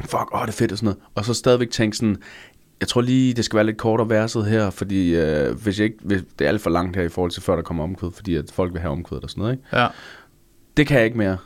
Ja. 0.00 0.04
Fuck, 0.04 0.34
åh, 0.34 0.40
det 0.42 0.48
er 0.48 0.52
fedt 0.52 0.72
og 0.72 0.78
sådan 0.78 0.86
noget. 0.86 0.98
Og 1.14 1.24
så 1.24 1.34
stadigvæk 1.34 1.70
tænke 1.70 1.96
sådan, 1.96 2.16
jeg 2.80 2.88
tror 2.88 3.00
lige, 3.00 3.34
det 3.34 3.44
skal 3.44 3.56
være 3.56 3.66
lidt 3.66 3.76
kortere 3.78 4.08
verset 4.08 4.46
her, 4.46 4.70
fordi 4.70 5.14
øh, 5.16 5.54
hvis 5.62 5.78
jeg 5.78 5.84
ikke, 5.84 5.98
hvis, 6.02 6.22
det 6.38 6.44
er 6.44 6.48
alt 6.48 6.60
for 6.60 6.70
langt 6.70 6.96
her 6.96 7.02
i 7.02 7.08
forhold 7.08 7.30
til 7.30 7.42
før 7.42 7.54
der 7.56 7.62
kommer 7.62 7.84
omkvæd, 7.84 8.10
fordi 8.14 8.34
at 8.34 8.44
folk 8.52 8.72
vil 8.72 8.80
have 8.80 8.92
omkvædet 8.92 9.24
og 9.24 9.30
sådan 9.30 9.42
noget, 9.42 9.52
ikke? 9.54 9.76
Ja. 9.76 9.86
det 10.76 10.86
kan 10.86 10.96
jeg 10.96 11.04
ikke 11.04 11.18
mere. 11.18 11.36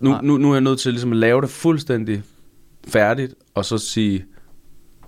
Nu, 0.00 0.16
nu, 0.22 0.36
nu 0.36 0.50
er 0.50 0.54
jeg 0.54 0.60
nødt 0.60 0.78
til 0.78 0.92
ligesom 0.92 1.12
at 1.12 1.18
lave 1.18 1.40
det 1.40 1.50
fuldstændig 1.50 2.22
færdigt, 2.88 3.34
og 3.54 3.64
så 3.64 3.78
sige, 3.78 4.24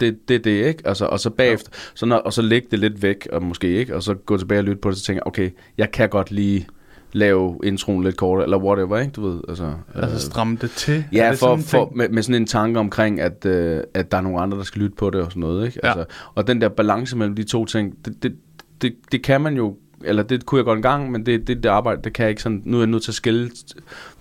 det 0.01 0.29
det, 0.29 0.35
er 0.35 0.39
det 0.39 0.67
ikke? 0.67 0.83
Altså, 0.85 1.07
og 1.07 1.21
så 1.21 1.31
bagefter, 1.31 1.71
så 1.95 2.07
når, 2.07 2.17
og 2.17 2.33
så 2.33 2.43
lægge 2.43 2.69
det 2.71 2.79
lidt 2.79 3.03
væk, 3.03 3.29
og 3.33 3.43
måske 3.43 3.69
ikke, 3.69 3.97
og 3.97 4.03
så 4.03 4.15
gå 4.15 4.37
tilbage 4.37 4.61
og 4.61 4.65
lytte 4.65 4.81
på 4.81 4.91
det, 4.91 4.99
så 4.99 5.05
tænker 5.05 5.21
jeg, 5.21 5.27
okay, 5.27 5.51
jeg 5.79 5.91
kan 5.91 6.09
godt 6.09 6.31
lige 6.31 6.67
lave 7.13 7.59
introen 7.65 8.05
lidt 8.05 8.17
kortere, 8.17 8.45
eller 8.45 8.59
whatever, 8.59 8.99
ikke? 8.99 9.13
Du 9.13 9.29
ved, 9.29 9.41
altså... 9.49 9.73
Altså 9.95 10.19
stramme 10.19 10.59
det 10.61 10.71
til. 10.71 11.05
Ja, 11.13 11.31
det 11.31 11.39
for, 11.39 11.57
for, 11.57 11.93
med, 11.95 12.09
med 12.09 12.23
sådan 12.23 12.43
en 12.43 12.47
tanke 12.47 12.79
omkring, 12.79 13.21
at, 13.21 13.47
øh, 13.47 13.81
at 13.95 14.13
der 14.13 14.17
er 14.17 14.21
nogle 14.21 14.41
andre, 14.41 14.59
der 14.59 14.65
skal 14.65 14.83
lytte 14.83 14.97
på 14.97 15.11
det 15.11 15.21
og 15.21 15.31
sådan 15.31 15.41
noget. 15.41 15.67
Ikke? 15.67 15.81
Ja. 15.85 15.89
Altså, 15.89 16.05
og 16.35 16.47
den 16.47 16.61
der 16.61 16.69
balance 16.69 17.17
mellem 17.17 17.37
de 17.37 17.45
to 17.45 17.65
ting, 17.65 17.95
det, 18.05 18.23
det, 18.23 18.37
det, 18.83 18.95
det 19.13 19.23
kan 19.23 19.41
man 19.41 19.57
jo, 19.57 19.77
eller 20.05 20.23
det 20.23 20.47
kunne 20.47 20.59
jeg 20.59 20.65
godt 20.65 20.77
en 20.77 20.83
gang, 20.83 21.11
men 21.11 21.27
det, 21.27 21.47
det, 21.47 21.63
det 21.63 21.69
arbejde, 21.69 22.03
det 22.05 22.13
kan 22.13 22.23
jeg 22.23 22.31
ikke 22.31 22.43
sådan, 22.43 22.63
nu 22.65 22.77
er 22.77 22.81
jeg 22.81 22.87
nødt 22.87 23.03
til 23.03 23.11
at 23.11 23.15
skille 23.15 23.51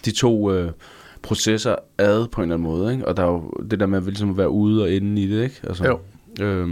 de 0.05 0.11
to 0.11 0.51
øh, 0.53 0.71
processer 1.21 1.75
ad 1.97 2.27
på 2.27 2.41
en 2.41 2.43
eller 2.51 2.55
anden 2.55 2.67
måde. 2.71 2.93
Ikke? 2.93 3.07
Og 3.07 3.17
der 3.17 3.23
er 3.23 3.27
jo 3.27 3.51
det 3.71 3.79
der 3.79 3.85
med 3.85 3.97
at 3.97 4.03
ligesom 4.03 4.37
være 4.37 4.49
ude 4.49 4.83
og 4.83 4.91
inde 4.91 5.21
i 5.21 5.27
det, 5.27 5.43
ikke? 5.43 5.59
Altså, 5.67 5.85
Jo. 5.85 5.99
Øhm, 6.45 6.67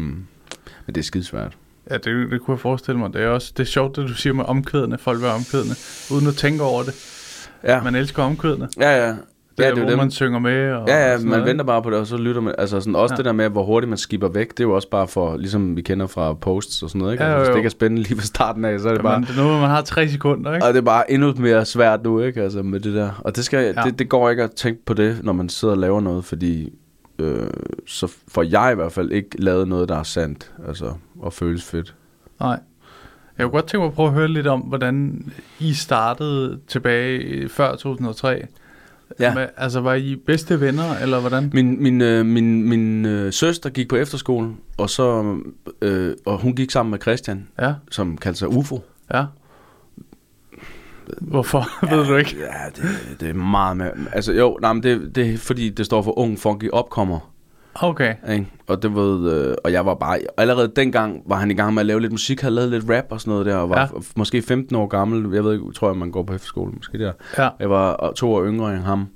men 0.85 0.95
det 0.95 0.97
er 0.97 1.03
skidesvært. 1.03 1.57
Ja, 1.89 1.93
det, 1.97 2.31
det 2.31 2.41
kunne 2.41 2.53
jeg 2.53 2.59
forestille 2.59 2.99
mig. 2.99 3.13
Det 3.13 3.21
er 3.21 3.27
også 3.27 3.53
det 3.57 3.63
er 3.63 3.67
sjovt, 3.67 3.95
det 3.95 4.07
du 4.09 4.13
siger 4.13 4.33
med 4.33 4.45
omkvædene, 4.47 4.97
folk 4.97 5.19
have 5.19 5.33
omkvædene, 5.33 5.75
uden 6.11 6.27
at 6.27 6.35
tænke 6.35 6.63
over 6.63 6.83
det. 6.83 6.93
Ja, 7.63 7.83
Man 7.83 7.95
elsker 7.95 8.23
omkvædene. 8.23 8.69
ja, 8.79 9.07
ja. 9.07 9.15
Det 9.59 9.65
ja, 9.65 9.71
er, 9.71 9.75
jo 9.75 9.81
hvor 9.81 9.89
dem. 9.89 9.97
man 9.97 10.11
synger 10.11 10.39
med. 10.39 10.71
Og 10.71 10.87
Ja, 10.87 11.11
ja, 11.11 11.17
man 11.17 11.25
noget, 11.27 11.45
venter 11.45 11.65
bare 11.65 11.81
på 11.81 11.89
det, 11.89 11.97
og 11.99 12.07
så 12.07 12.17
lytter 12.17 12.41
man. 12.41 12.55
Altså 12.57 12.79
sådan, 12.79 12.95
også 12.95 13.13
Ja. 13.13 13.15
ja. 13.15 13.17
det 13.17 13.25
der 13.25 13.31
med, 13.31 13.49
hvor 13.49 13.63
hurtigt 13.63 13.89
man 13.89 13.97
skipper 13.97 14.27
væk, 14.27 14.49
det 14.49 14.59
er 14.59 14.63
jo 14.63 14.75
også 14.75 14.89
bare 14.89 15.07
for, 15.07 15.37
ligesom 15.37 15.75
vi 15.75 15.81
kender 15.81 16.07
fra 16.07 16.33
posts 16.33 16.83
og 16.83 16.89
sådan 16.89 16.99
noget, 16.99 17.13
ikke? 17.13 17.23
Ja, 17.23 17.29
Altså, 17.29 17.37
jo, 17.37 17.41
hvis 17.43 17.47
det 17.47 17.53
jo. 17.53 17.57
ikke 17.57 17.67
er 17.67 17.69
spændende 17.69 18.03
lige 18.03 18.17
fra 18.17 18.25
starten 18.25 18.65
af, 18.65 18.79
så 18.79 18.87
er 18.87 18.91
det 18.91 18.97
ikke? 18.99 19.03
bare... 19.03 19.19
Men 19.19 19.27
det 19.27 19.37
er 19.39 19.43
noget, 19.43 19.61
man 19.61 19.69
har 19.69 19.81
tre 19.81 20.07
sekunder, 20.07 20.53
ikke? 20.53 20.65
Og 20.67 20.73
det 20.73 20.79
er 20.79 20.85
bare 20.85 21.11
endnu 21.11 21.33
mere 21.37 21.65
svært 21.65 22.03
nu, 22.03 22.19
ikke? 22.21 22.41
Altså 22.41 22.61
med 22.63 22.79
det 22.79 22.93
der. 22.93 23.21
Og 23.25 23.35
det, 23.35 23.45
skal, 23.45 23.59
Ja. 23.59 23.81
ja. 23.81 23.89
det, 23.89 23.99
det 23.99 24.09
går 24.09 24.29
ikke 24.29 24.43
at 24.43 24.51
tænke 24.51 24.85
på 24.85 24.93
det, 24.93 25.19
når 25.23 25.33
man 25.33 25.49
sidder 25.49 25.73
og 25.73 25.77
laver 25.79 26.01
noget, 26.01 26.25
fordi 26.25 26.69
øh, 27.19 27.47
så 27.87 28.13
får 28.27 28.43
jeg 28.43 28.69
i 28.71 28.75
hvert 28.75 28.91
fald 28.91 29.11
ikke 29.11 29.41
lavet 29.41 29.67
noget, 29.67 29.89
der 29.89 29.95
er 29.95 30.03
sandt, 30.03 30.51
altså, 30.67 30.93
og 31.19 31.33
føles 31.33 31.63
fedt. 31.63 31.95
Nej. 32.39 32.59
Jeg 33.37 33.45
kunne 33.45 33.51
godt 33.51 33.65
tænke 33.67 33.81
mig 33.81 33.87
at 33.87 33.93
prøve 33.93 34.07
at 34.07 34.13
høre 34.13 34.27
lidt 34.27 34.47
om, 34.47 34.59
hvordan 34.59 35.25
I 35.59 35.73
startede 35.73 36.59
tilbage 36.67 37.49
før 37.49 37.75
2003. 37.75 38.45
Ja. 39.19 39.33
Med, 39.33 39.47
altså, 39.57 39.79
var 39.81 39.93
I 39.93 40.15
bedste 40.25 40.61
venner, 40.61 40.97
eller 41.01 41.19
hvordan? 41.19 41.49
Min, 41.53 41.83
min, 41.83 42.01
øh, 42.01 42.25
min, 42.25 42.69
min 42.69 43.05
øh, 43.05 43.33
søster 43.33 43.69
gik 43.69 43.89
på 43.89 43.95
efterskole, 43.95 44.49
og, 44.77 44.89
så, 44.89 45.35
øh, 45.81 46.15
og 46.25 46.37
hun 46.37 46.55
gik 46.55 46.71
sammen 46.71 46.91
med 46.91 46.99
Christian, 47.01 47.47
Ja, 47.61 47.73
som 47.91 48.17
kaldte 48.17 48.39
sig 48.39 48.47
UFO. 48.47 48.79
ja. 49.13 49.25
Hvorfor, 51.21 51.65
ved 51.95 52.05
du 52.05 52.15
ikke? 52.15 52.37
Ja, 52.39 52.69
det, 52.75 53.19
det 53.19 53.29
er 53.29 53.33
meget 53.33 53.77
med. 53.77 53.91
Altså 54.13 54.33
jo, 54.33 54.57
nej, 54.61 54.73
men 54.73 54.83
det, 54.83 55.15
det 55.15 55.33
er 55.33 55.37
fordi, 55.37 55.69
det 55.69 55.85
står 55.85 56.01
for 56.01 56.19
ung 56.19 56.39
funky 56.39 56.69
opkommer. 56.69 57.31
Okay, 57.75 58.15
Ikke? 58.31 58.47
Og 58.67 58.83
det 58.83 58.95
ved, 58.95 59.31
øh, 59.33 59.55
og 59.63 59.71
jeg 59.71 59.85
var 59.85 59.93
bare, 59.95 60.19
allerede 60.37 60.71
dengang 60.75 61.21
var 61.25 61.35
han 61.35 61.51
i 61.51 61.53
gang 61.53 61.73
med 61.73 61.79
at 61.81 61.85
lave 61.85 62.01
lidt 62.01 62.11
musik, 62.11 62.41
havde 62.41 62.55
lavet 62.55 62.71
lidt 62.71 62.85
rap 62.89 63.05
og 63.09 63.21
sådan 63.21 63.31
noget 63.31 63.45
der, 63.45 63.55
og 63.55 63.69
var 63.69 63.79
Ja. 63.79 63.81
ja. 63.93 63.99
måske 64.15 64.41
15 64.41 64.75
år 64.75 64.87
gammel, 64.87 65.33
jeg 65.33 65.43
ved 65.43 65.53
ikke, 65.53 65.65
tror 65.75 65.89
jeg, 65.89 65.97
man 65.97 66.11
går 66.11 66.23
på 66.23 66.33
efterskole 66.33 66.71
måske 66.71 66.97
der. 66.99 67.11
ja. 67.37 67.49
Jeg 67.59 67.69
var 67.69 68.03
øh, 68.05 68.13
to 68.13 68.33
år 68.33 68.45
yngre 68.45 68.73
end 68.75 68.83
ham. 68.83 69.07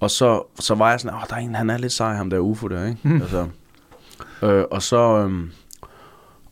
Og 0.00 0.10
så, 0.10 0.42
så 0.60 0.74
var 0.74 0.90
jeg 0.90 1.00
sådan, 1.00 1.16
åh, 1.16 1.22
der 1.30 1.34
er 1.34 1.38
en, 1.40 1.54
han 1.54 1.70
er 1.70 1.78
lidt 1.78 1.92
sej, 1.92 2.14
ham 2.14 2.30
der 2.30 2.38
UFO 2.38 2.68
der, 2.68 2.86
ikke? 2.86 2.98
Mm. 3.02 3.20
Altså, 3.22 3.46
øh, 4.42 4.64
og 4.70 4.82
så, 4.82 5.26
øh, 5.28 5.42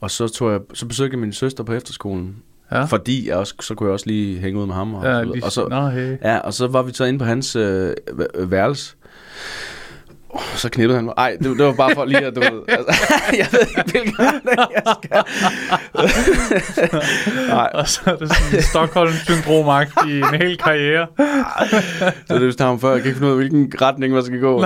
og 0.01 0.11
så 0.11 0.29
tog 0.29 0.53
jeg, 0.53 0.61
så 0.75 0.87
besøgte 0.87 1.15
jeg 1.15 1.21
min 1.21 1.33
søster 1.33 1.65
på 1.65 1.73
efterskolen, 1.73 2.37
Ja. 2.73 2.85
Fordi 2.85 3.29
jeg 3.29 3.37
også, 3.37 3.55
så 3.61 3.75
kunne 3.75 3.87
jeg 3.87 3.93
også 3.93 4.07
lige 4.07 4.39
hænge 4.39 4.61
ud 4.61 4.67
med 4.67 4.75
ham. 4.75 4.95
Og, 4.95 5.05
Ja, 5.05 5.23
lige, 5.23 5.45
og, 5.45 5.53
så, 5.53 5.69
Nå, 5.69 5.89
hey. 5.89 6.17
ja, 6.23 6.39
og 6.39 6.55
så 6.55 6.67
var 6.67 6.83
vi 6.83 6.93
så 6.93 7.05
inde 7.05 7.19
på 7.19 7.25
hans 7.25 7.57
øh, 7.57 7.91
væ- 8.13 8.45
værelse. 8.45 8.97
Oh, 10.35 10.41
så 10.57 10.69
knippede 10.69 10.97
han 10.97 11.05
mig. 11.05 11.15
Ej, 11.17 11.37
det, 11.43 11.59
det 11.59 11.67
var 11.67 11.73
bare 11.73 11.95
for 11.95 12.05
lige 12.05 12.27
at, 12.27 12.35
du 12.35 12.41
ved, 12.41 12.63
altså, 12.79 13.15
jeg 13.39 13.47
ved 13.53 13.61
ikke, 13.61 13.83
hvilken 13.91 14.15
jeg 14.75 14.83
skal. 15.03 15.25
Nej, 17.49 17.71
Og 17.81 17.89
så 17.89 18.01
er 18.07 18.17
det 18.17 18.37
sådan 18.37 18.63
Stockholm-syndrom 18.63 19.87
i 20.09 20.19
en 20.19 20.25
hel 20.43 20.59
karriere. 20.59 21.07
så 22.29 22.39
det 22.39 22.61
er 22.61 22.65
ham 22.65 22.81
før. 22.81 22.93
Jeg 22.93 23.01
kan 23.03 23.09
ikke 23.09 23.19
finde 23.19 23.27
ud 23.27 23.33
af, 23.33 23.49
hvilken 23.49 23.73
retning 23.83 24.15
man 24.15 24.25
skal 24.25 24.41
gå. 24.41 24.65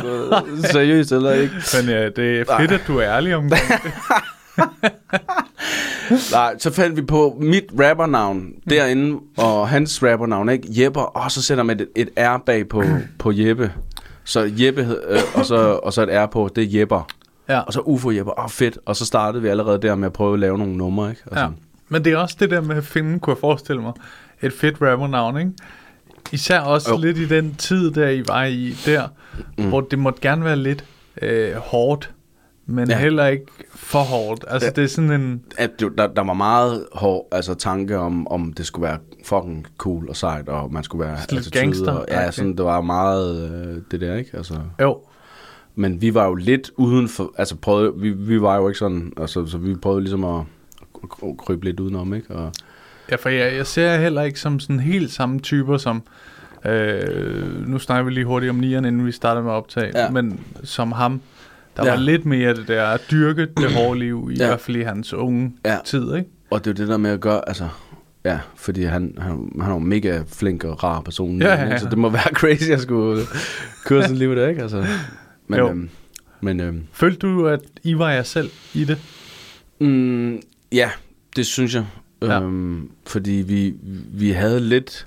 Seriøst 0.65 1.13
eller 1.13 1.33
ikke. 1.33 1.55
Men 1.77 1.91
ja, 1.91 2.09
det 2.09 2.41
er 2.41 2.59
fedt, 2.59 2.73
at 2.73 2.81
du 2.87 2.99
er 2.99 3.17
ærlig 3.17 3.37
omkring 3.37 3.83
det. 3.83 3.93
Nej, 6.33 6.59
så 6.59 6.73
fandt 6.73 6.97
vi 6.97 7.03
på 7.03 7.37
mit 7.41 7.65
rappernavn 7.81 8.53
derinde, 8.71 9.19
og 9.37 9.69
hans 9.69 10.03
rappernavn, 10.03 10.49
ikke? 10.49 10.83
Jepper, 10.83 11.01
og 11.01 11.31
så 11.31 11.43
sætter 11.43 11.65
man 11.65 11.81
et, 11.81 11.89
et 11.97 12.09
R 12.19 12.39
bag 12.47 12.69
på, 12.69 12.85
på 13.19 13.33
Jeppe. 13.35 13.73
Så 14.29 14.51
Jeppe, 14.57 14.81
øh, 15.09 15.19
og, 15.35 15.47
så, 15.47 15.57
og 15.83 15.93
så 15.93 16.03
et 16.03 16.09
R 16.13 16.27
på, 16.27 16.51
det 16.57 16.65
er 16.75 16.79
Jepper. 16.81 17.09
Ja. 17.49 17.61
Og 17.61 17.73
så 17.73 17.81
UFO 17.81 18.11
Jepper, 18.11 18.39
åh 18.39 18.45
oh, 18.45 18.51
fedt. 18.51 18.79
Og 18.87 18.97
så 18.97 19.07
startede 19.07 19.43
vi 19.43 19.49
allerede 19.49 19.83
der 19.83 19.95
med 19.95 20.07
at 20.07 20.13
prøve 20.13 20.35
at 20.35 20.41
lave 20.41 20.59
nogle 20.59 20.77
numre, 20.77 21.11
ikke? 21.11 21.23
Altså, 21.27 21.41
Ja. 21.45 21.49
Men 21.89 22.05
det 22.05 22.13
er 22.13 22.17
også 22.17 22.37
det 22.41 22.51
der 22.51 22.61
med 22.61 22.77
at 22.77 22.85
finde, 22.85 23.21
kunne 23.21 23.35
jeg 23.35 23.41
forestille 23.41 23.83
mig, 23.83 23.93
et 24.43 24.53
fedt 24.53 24.77
rappernavn, 24.83 25.39
ikke? 25.39 25.53
Især 26.33 26.61
også 26.61 26.91
Jo. 26.91 26.97
lidt 27.01 27.19
i 27.19 27.29
den 27.29 27.55
tid, 27.55 27.91
der 27.91 28.09
I 28.09 28.23
var 28.29 28.45
i 28.45 28.75
der, 28.87 29.09
mm. 29.59 29.69
hvor 29.69 29.81
det 29.81 29.99
måtte 29.99 30.21
gerne 30.21 30.45
være 30.45 30.57
lidt 30.57 30.85
øh, 31.23 31.55
hårdt, 31.55 32.11
men 32.67 32.91
Ja. 32.91 32.99
heller 32.99 33.27
ikke 33.27 33.45
for 33.75 33.99
hårdt. 33.99 34.45
Altså, 34.49 34.67
Ja. 34.67 34.73
det 34.73 34.85
er 34.85 34.89
sådan 34.89 35.11
en... 35.11 35.43
at 35.59 35.71
der, 35.81 36.07
der 36.07 36.25
var 36.25 36.33
meget 36.33 36.87
hård 36.93 37.29
altså, 37.33 37.55
tanke 37.55 37.99
om, 37.99 38.29
om 38.29 38.53
det 38.53 38.67
skulle 38.67 38.89
være 38.89 38.99
fucking 39.25 39.67
cool 39.79 40.09
og 40.09 40.17
sejt, 40.17 40.49
og 40.49 40.73
man 40.73 40.85
skulle 40.85 41.07
være 41.07 41.17
lidt 41.31 41.39
attitude, 41.41 41.61
gangster- 41.61 41.93
og, 41.93 42.05
Ja, 42.09 42.31
sådan, 42.31 42.57
det 42.57 42.65
var 42.65 42.81
meget 42.81 43.51
øh, 43.67 43.83
det 43.91 44.01
der, 44.01 44.15
ikke? 44.17 44.31
Altså, 44.37 44.55
Jo, 44.83 44.99
men 45.75 46.01
vi 46.03 46.15
var 46.15 46.27
jo 46.27 46.35
lidt 46.35 46.71
uden 46.77 47.09
for, 47.09 47.33
altså 47.39 47.57
prøvede, 47.57 47.93
vi, 47.97 48.11
vi 48.11 48.43
var 48.43 48.57
jo 48.57 48.69
ikke 48.69 48.79
sådan, 48.79 49.13
altså, 49.17 49.47
så 49.47 49.59
vi 49.59 49.75
prøvede 49.75 50.01
ligesom 50.01 50.25
at, 50.25 50.41
at 51.23 51.37
krybe 51.39 51.65
lidt 51.65 51.81
udenom, 51.81 52.15
ikke? 52.15 52.31
Og, 52.35 52.53
ja, 53.11 53.17
for 53.17 53.29
jeg, 53.29 53.57
jeg 53.57 53.67
ser 53.67 53.97
heller 53.97 54.23
ikke 54.23 54.41
som 54.41 54.61
sådan 54.61 54.81
helt 54.81 55.11
samme 55.13 55.41
typer 55.41 55.77
som... 55.77 56.03
Øh, 56.65 57.69
nu 57.69 57.79
snakker 57.79 58.05
vi 58.05 58.11
lige 58.11 58.25
hurtigt 58.25 58.51
om 58.51 58.57
nieren, 58.57 58.85
inden 58.85 59.07
vi 59.07 59.13
starter 59.13 59.43
med 59.43 59.51
at 59.51 59.55
optage, 59.55 59.93
Ja. 59.95 60.11
men 60.11 60.41
som 60.65 60.93
ham, 60.93 61.21
der 61.77 61.85
Ja. 61.85 61.91
var 61.91 61.99
lidt 62.01 62.27
mere 62.27 62.55
det 62.55 62.69
der 62.69 62.85
at 62.87 63.01
dyrke 63.11 63.47
det 63.57 63.73
hårde 63.75 63.99
liv, 63.99 64.31
i 64.33 64.37
Ja. 64.37 64.47
hvert 64.47 64.61
fald 64.61 64.77
i 64.77 64.83
hans 64.83 65.15
unge 65.15 65.53
Ja. 65.65 65.77
tid, 65.85 66.15
ikke? 66.15 66.31
og 66.51 66.65
det 66.65 66.71
er 66.71 66.75
det 66.75 66.89
der 66.89 66.97
med 66.97 67.11
at 67.11 67.21
gøre, 67.21 67.49
altså, 67.49 67.69
ja, 68.33 68.39
fordi 68.57 68.83
han, 68.83 69.15
han, 69.19 69.53
han 69.61 69.71
er 69.71 69.75
jo 69.75 69.79
mega 69.79 70.23
flink 70.27 70.65
og 70.65 70.85
rar 70.85 71.01
person, 71.01 71.43
Ja, 71.43 71.55
ja, 71.55 71.65
ja. 71.69 71.79
så 71.79 71.89
det 71.89 71.99
må 71.99 72.09
være 72.09 72.35
crazy 72.41 72.71
at 72.71 72.81
skulle 72.81 73.23
køre 73.85 74.03
sådan 74.03 74.17
liv 74.17 74.37
der, 74.37 74.49
ikke? 74.49 74.63
Altså, 74.63 74.87
men, 75.47 75.59
Jo. 75.59 75.69
øhm, 75.69 75.91
men 76.41 76.61
øhm, 76.61 76.83
Følte 76.93 77.19
du, 77.27 77.47
at 77.47 77.61
I 77.83 77.99
var 77.99 78.11
jer 78.11 78.23
selv 78.23 78.51
i 78.75 78.85
det? 78.85 78.99
Mm, 79.81 80.41
ja, 80.73 80.91
det 81.37 81.47
synes 81.47 81.75
jeg. 81.75 81.87
Ja. 82.23 82.41
Øhm, 82.43 82.91
fordi 83.07 83.33
vi, 83.33 83.75
vi 84.13 84.31
havde 84.31 84.61
lidt 84.61 85.07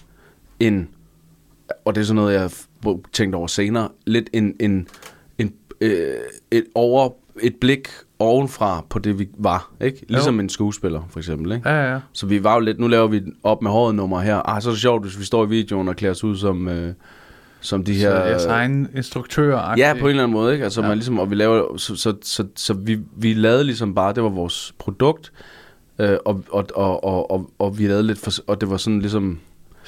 en, 0.59 0.87
og 1.85 1.95
det 1.95 2.01
er 2.01 2.05
sådan 2.05 2.15
noget, 2.15 2.33
jeg 2.33 2.41
har 2.41 2.53
tænkt 3.13 3.35
over 3.35 3.47
senere, 3.47 3.89
lidt 4.05 4.29
en, 4.33 4.55
en, 4.59 4.87
en 5.37 5.53
øh, 5.81 6.13
et 6.51 6.65
over 6.75 7.09
et 7.41 7.55
blik 7.55 7.87
ovenfra 8.19 8.85
på 8.89 8.99
det, 8.99 9.19
vi 9.19 9.27
var. 9.37 9.71
Ikke? 9.81 10.05
Ligesom 10.09 10.39
en 10.39 10.49
skuespiller, 10.49 11.01
for 11.09 11.19
eksempel. 11.19 11.51
Ikke? 11.51 11.69
Ja, 11.69 11.93
ja. 11.93 11.99
Så 12.13 12.25
vi 12.25 12.43
var 12.43 12.53
jo 12.53 12.59
lidt, 12.59 12.79
nu 12.79 12.87
laver 12.87 13.07
vi 13.07 13.21
op 13.43 13.61
med 13.61 13.71
håret 13.71 13.95
nummer 13.95 14.19
her. 14.19 14.49
Ah, 14.49 14.61
så 14.61 14.69
er 14.69 14.73
det 14.73 14.81
sjovt, 14.81 15.03
hvis 15.03 15.19
vi 15.19 15.23
står 15.23 15.45
i 15.45 15.49
videoen 15.49 15.87
og 15.87 15.95
klæder 15.95 16.13
os 16.13 16.23
ud 16.23 16.37
som, 16.37 16.67
øh, 16.67 16.93
som 17.61 17.83
de 17.83 18.01
Så 18.01 18.07
her... 18.09 18.25
jeres 18.25 18.45
egen 18.45 18.87
instruktør 18.95 19.73
Ja, 19.77 19.93
på 19.99 20.05
en 20.05 20.09
eller 20.09 20.23
anden 20.23 20.33
måde, 20.33 20.53
ikke? 20.53 20.63
Altså, 20.63 20.81
ja. 20.81 20.85
Ja. 20.85 20.89
man 20.89 20.97
ligesom, 20.97 21.19
og 21.19 21.29
vi 21.29 21.35
laver, 21.35 21.77
så, 21.77 21.95
så, 21.95 22.13
så, 22.21 22.45
så 22.55 22.73
vi, 22.73 22.99
vi 23.15 23.33
lavede 23.33 23.63
ligesom 23.63 23.95
bare, 23.95 24.13
det 24.13 24.23
var 24.23 24.29
vores 24.29 24.73
produkt, 24.77 25.31
øh, 25.99 26.17
og, 26.25 26.43
og, 26.51 26.65
og, 26.75 27.03
og, 27.03 27.31
og, 27.31 27.49
og 27.59 27.79
vi 27.79 27.87
lavede 27.87 28.03
lidt, 28.03 28.19
for, 28.19 28.31
og 28.47 28.61
det 28.61 28.69
var 28.69 28.77
sådan 28.77 28.99
ligesom, 28.99 29.39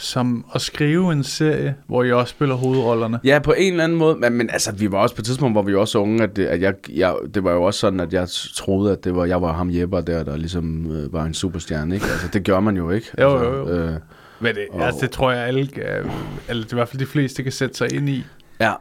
Som 0.03 0.45
at 0.55 0.62
skrive 0.62 1.12
en 1.13 1.24
serie, 1.24 1.75
hvor 1.88 2.03
I 2.03 2.12
også 2.12 2.31
spiller 2.31 2.55
hovedrollerne. 2.55 3.19
ja, 3.24 3.39
på 3.39 3.51
en 3.57 3.72
eller 3.74 3.83
anden 3.83 3.98
måde, 3.98 4.15
men, 4.15 4.33
men 4.33 4.50
altså, 4.50 4.72
vi 4.72 4.91
var 4.91 4.98
også 4.98 5.15
på 5.15 5.22
et 5.22 5.25
tidspunkt, 5.25 5.53
hvor 5.55 5.62
vi 5.62 5.74
var 5.74 5.79
også 5.79 5.98
unge, 6.00 6.24
at, 6.24 6.36
det, 6.36 6.45
at 6.45 6.62
jeg, 6.62 6.74
jeg, 6.89 7.15
det 7.33 7.43
var 7.43 7.51
jo 7.51 7.63
også 7.63 7.79
sådan, 7.79 8.00
at 8.00 8.13
jeg 8.13 8.27
troede, 8.55 8.91
at 8.91 9.03
det 9.03 9.15
var, 9.15 9.25
jeg 9.25 9.41
var 9.41 9.53
ham 9.53 9.69
Jepper 9.72 10.01
der, 10.01 10.24
der 10.24 10.38
ligesom 10.38 10.91
øh, 10.91 11.13
var 11.13 11.24
en 11.25 11.33
superstjerne, 11.33 11.95
ikke? 11.95 12.05
Altså, 12.12 12.27
det 12.33 12.43
gør 12.45 12.60
man 12.60 12.77
jo 12.77 12.89
ikke. 12.89 13.07
Jo, 13.22 13.29
altså, 13.31 13.50
jo, 13.50 13.69
jo. 13.69 13.75
Øh, 13.75 13.91
Men 14.39 14.55
det, 14.55 14.67
Og- 14.72 14.86
altså, 14.86 15.01
det 15.01 15.12
tror 15.12 15.31
jeg 15.31 15.48
alle, 15.48 15.69
eller 16.50 16.63
i 16.72 16.74
hvert 16.75 16.88
fald 16.89 17.00
de 17.00 17.05
fleste 17.05 17.43
kan 17.43 17.51
sætte 17.51 17.75
sig 17.77 17.93
ind 17.95 18.10
i. 18.10 18.24
ja, 18.60 18.72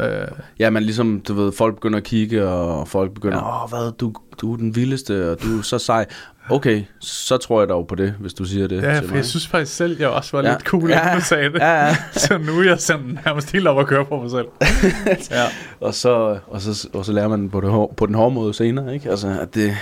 Øh, 0.00 0.28
Ja, 0.58 0.70
men 0.70 0.82
ligesom, 0.82 1.20
du 1.28 1.34
ved, 1.34 1.52
folk 1.52 1.74
begynder 1.74 1.96
at 1.98 2.04
kigge, 2.04 2.48
og 2.48 2.88
folk 2.88 3.14
begynder, 3.14 3.38
åh, 3.64 3.70
ja. 3.72 3.78
hvad, 3.82 3.92
du, 3.92 4.12
du 4.40 4.52
er 4.52 4.56
den 4.56 4.76
vildeste, 4.76 5.30
og 5.30 5.42
du 5.42 5.58
er 5.58 5.62
så 5.62 5.78
sej. 5.78 6.06
Okay, 6.50 6.82
så 7.00 7.36
tror 7.36 7.60
jeg 7.60 7.68
dog 7.68 7.86
på 7.86 7.94
det, 7.94 8.14
hvis 8.20 8.34
du 8.34 8.44
siger 8.44 8.66
det 8.66 8.82
ja, 8.82 8.98
for 8.98 9.06
mig. 9.06 9.16
jeg 9.16 9.24
synes 9.24 9.46
faktisk 9.46 9.76
selv, 9.76 9.96
jeg 10.00 10.08
også 10.08 10.36
var 10.36 10.42
Ja. 10.44 10.52
lidt 10.52 10.62
cool, 10.62 10.90
ja. 10.90 11.12
du 11.16 11.20
sagde 11.20 11.52
det. 11.52 11.58
Ja, 11.58 11.86
ja. 11.86 11.96
Så 12.12 12.38
nu 12.38 12.58
er 12.60 12.64
jeg 12.64 12.80
sådan 12.80 13.18
nærmest 13.24 13.52
helt 13.52 13.66
op 13.68 13.78
at 13.78 13.86
køre 13.86 14.04
på 14.04 14.22
mig 14.22 14.30
selv. 14.30 14.46
ja. 15.38 15.44
Og 15.80 15.94
så, 15.94 16.38
og, 16.46 16.60
så, 16.60 16.88
og 16.92 17.04
så 17.04 17.12
lærer 17.12 17.28
man 17.28 17.50
på, 17.50 17.60
det 17.60 17.70
hår, 17.70 17.94
på 17.96 18.06
den 18.06 18.14
hårde 18.14 18.34
måde 18.34 18.54
senere, 18.54 18.94
ikke? 18.94 19.10
Altså, 19.10 19.38
at 19.40 19.54
det, 19.54 19.76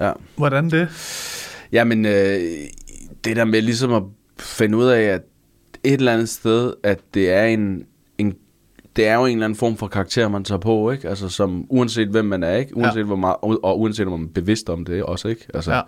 ja. 0.00 0.12
Hvordan 0.36 0.70
det? 0.70 0.88
Jamen, 1.72 2.06
øh, 2.06 2.40
det 3.24 3.36
der 3.36 3.44
med 3.44 3.62
ligesom 3.62 3.92
at 3.92 4.02
finde 4.38 4.78
ud 4.78 4.86
af, 4.86 5.00
at 5.02 5.20
et 5.84 5.92
eller 5.92 6.12
andet 6.12 6.28
sted, 6.28 6.72
at 6.84 6.98
det 7.14 7.30
er 7.32 7.44
en 7.44 7.82
det 8.98 9.06
er 9.06 9.14
jo 9.14 9.24
en 9.24 9.32
eller 9.32 9.44
anden 9.44 9.56
form 9.56 9.76
for 9.76 9.86
karakter, 9.86 10.28
man 10.28 10.44
tager 10.44 10.58
på, 10.58 10.90
ikke? 10.90 11.08
Altså, 11.08 11.28
som, 11.28 11.64
uanset 11.68 12.08
hvem 12.08 12.24
man 12.24 12.42
er, 12.42 12.56
ikke? 12.56 12.76
Uanset 12.76 12.98
ja. 13.00 13.04
hvor 13.04 13.16
meget, 13.16 13.36
og 13.42 13.80
uanset 13.80 14.06
om 14.06 14.12
man 14.12 14.22
er 14.22 14.32
bevidst 14.34 14.70
om 14.70 14.84
det 14.84 15.02
også, 15.02 15.28
ikke? 15.28 15.46
Altså, 15.54 15.72
Ja. 15.72 15.80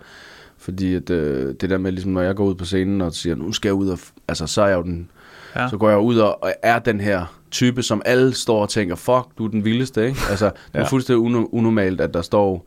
Fordi 0.57 0.95
at, 0.95 1.09
øh, 1.09 1.53
det 1.61 1.69
der 1.69 1.77
med, 1.77 1.91
ligesom, 1.91 2.11
når 2.11 2.21
jeg 2.21 2.35
går 2.35 2.45
ud 2.45 2.55
på 2.55 2.65
scenen 2.65 3.01
og 3.01 3.13
siger, 3.13 3.35
nu 3.35 3.51
skal 3.51 3.69
jeg 3.69 3.73
ud 3.73 3.89
og, 3.89 3.99
altså, 4.27 4.47
så 4.47 4.61
er 4.61 4.67
jeg 4.67 4.77
jo 4.77 4.83
den, 4.83 5.09
ja. 5.55 5.69
Så 5.69 5.77
går 5.77 5.89
jeg 5.89 5.99
ud 5.99 6.17
og, 6.17 6.43
og 6.43 6.53
er 6.63 6.79
den 6.79 6.99
her 6.99 7.37
type, 7.51 7.83
som 7.83 8.01
alle 8.05 8.33
står 8.33 8.61
og 8.61 8.69
tænker, 8.69 8.95
fuck, 8.95 9.25
du 9.37 9.45
er 9.45 9.49
den 9.49 9.65
vildeste, 9.65 10.05
ikke? 10.07 10.19
Altså, 10.29 10.45
det 10.45 10.53
er 10.73 10.79
Ja. 10.79 10.85
fuldstændig 10.85 11.25
uno- 11.25 11.49
unormalt, 11.51 12.01
at 12.01 12.13
der 12.13 12.21
står, 12.21 12.65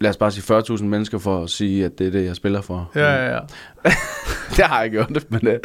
lad 0.00 0.10
os 0.10 0.16
bare 0.16 0.30
sige 0.30 0.58
40.000 0.58 0.84
mennesker 0.84 1.18
for 1.18 1.42
at 1.42 1.50
sige, 1.50 1.84
at 1.84 1.98
det 1.98 2.06
er 2.06 2.10
det, 2.10 2.24
jeg 2.24 2.36
spiller 2.36 2.60
for. 2.60 2.90
Ja, 2.94 3.14
ja, 3.14 3.34
ja. 3.34 3.38
det 4.56 4.64
har 4.64 4.80
jeg 4.82 4.90
gjort 4.90 5.08
det, 5.08 5.30
men, 5.30 5.46
øh, 5.48 5.58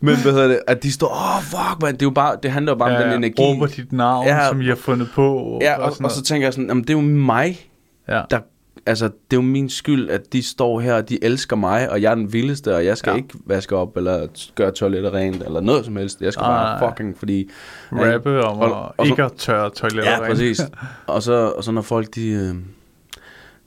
men 0.00 0.16
hvad 0.22 0.32
hedder 0.32 0.48
det, 0.48 0.60
at 0.66 0.82
de 0.82 0.92
står, 0.92 1.08
åh, 1.08 1.36
oh, 1.36 1.42
fuck, 1.42 1.82
man, 1.82 1.92
det, 1.94 2.02
er 2.02 2.06
jo 2.06 2.10
bare, 2.10 2.36
det 2.42 2.50
handler 2.50 2.72
jo 2.72 2.76
bare 2.78 2.90
ja, 2.90 2.96
om 2.96 3.02
den 3.02 3.10
ja. 3.10 3.16
energi. 3.16 3.42
Råber 3.42 3.66
dit 3.66 3.92
navn, 3.92 4.26
Ja. 4.26 4.36
ja. 4.36 4.48
som 4.48 4.60
I 4.60 4.66
har 4.68 4.74
fundet 4.74 5.08
på. 5.14 5.58
Ja, 5.62 5.78
og, 5.82 5.92
sådan 5.92 6.04
og 6.04 6.10
så 6.10 6.22
tænker 6.22 6.46
jeg 6.46 6.52
sådan, 6.54 6.68
jamen, 6.68 6.82
det 6.82 6.90
er 6.90 6.94
jo 6.94 7.00
mig, 7.00 7.70
ja. 8.08 8.22
der, 8.30 8.38
altså, 8.86 9.04
det 9.04 9.12
er 9.30 9.36
jo 9.36 9.40
min 9.42 9.70
skyld, 9.70 10.10
at 10.10 10.32
de 10.32 10.42
står 10.42 10.80
her, 10.80 10.94
og 10.94 11.08
de 11.08 11.24
elsker 11.24 11.56
mig, 11.56 11.90
og 11.90 12.02
jeg 12.02 12.10
er 12.10 12.14
den 12.14 12.32
vildeste, 12.32 12.74
og 12.76 12.84
jeg 12.84 12.96
skal 12.98 13.10
ja. 13.10 13.14
Ja. 13.14 13.22
ikke 13.22 13.34
vaske 13.46 13.76
op, 13.76 13.96
eller 13.96 14.26
gøre 14.54 14.70
toilettet 14.70 15.12
rent, 15.12 15.42
eller 15.42 15.60
noget 15.60 15.84
som 15.84 15.96
helst. 15.96 16.22
Jeg 16.22 16.32
skal 16.32 16.42
bare 16.44 16.80
Nej. 16.80 16.90
fucking, 16.90 17.18
fordi... 17.18 17.50
Rappe 17.92 18.44
om 18.44 18.58
Og- 18.58 18.72
og, 18.72 18.94
og 18.98 19.06
ikke 19.06 19.22
at 19.24 19.32
tørre 19.38 19.70
toiletter 19.70 20.10
Ja, 20.10 20.16
rent. 20.18 20.26
præcis. 20.26 20.60
og, 21.06 21.22
så, 21.22 21.32
og 21.56 21.64
så 21.64 21.72
når 21.72 21.82
folk, 21.82 22.14
de... 22.14 22.28
øh, 22.28 22.54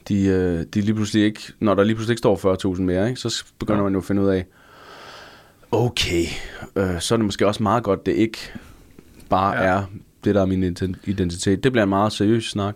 De, 0.10 0.26
øh, 0.26 0.66
de 0.74 0.82
lige 0.82 0.94
pludselig 0.96 1.24
ikke, 1.24 1.42
når 1.60 1.76
der 1.76 1.84
lige 1.84 1.96
pludselig 1.96 2.14
ikke 2.14 2.20
står 2.20 2.74
40.000 2.76 2.82
mere, 2.82 3.10
ikke, 3.10 3.22
så 3.22 3.44
begynder 3.60 3.84
man 3.84 3.94
jo 3.94 4.00
at 4.00 4.06
finde 4.06 4.22
ud 4.22 4.28
af, 4.30 4.46
okay, 5.72 6.24
øh, 6.76 7.00
så 7.00 7.16
er 7.16 7.18
det 7.18 7.26
måske 7.26 7.48
også 7.48 7.64
meget 7.64 7.84
godt, 7.84 8.06
det 8.06 8.12
ikke 8.12 8.38
bare 9.30 9.58
ja. 9.58 9.64
Er 9.64 9.84
det, 10.24 10.36
der 10.36 10.42
er 10.42 10.46
min 10.46 10.64
ident- 10.64 10.98
identitet. 11.04 11.64
Det 11.64 11.72
bliver 11.72 11.84
en 11.84 11.90
meget 11.90 12.12
seriøs 12.14 12.44
snak. 12.50 12.76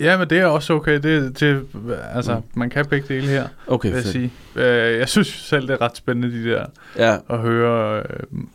Ja, 0.00 0.18
men 0.18 0.30
det 0.30 0.38
er 0.38 0.46
også 0.46 0.72
okay. 0.74 1.00
Det, 1.00 1.40
det, 1.40 1.66
altså, 2.14 2.34
mm. 2.36 2.42
man 2.54 2.70
kan 2.70 2.86
begge 2.86 3.14
dele 3.14 3.26
her, 3.26 3.48
Okay, 3.66 3.88
vil 3.88 3.94
jeg 3.94 4.02
fedt. 4.02 4.12
sige. 4.12 4.32
Øh, 4.56 4.98
jeg 4.98 5.08
synes 5.08 5.26
selv, 5.28 5.62
det 5.68 5.70
er 5.70 5.80
ret 5.80 5.96
spændende, 5.96 6.42
de 6.44 6.50
der 6.50 6.66
Ja, 6.96 7.16
at 7.30 7.38
høre. 7.38 7.98
Øh, 7.98 8.04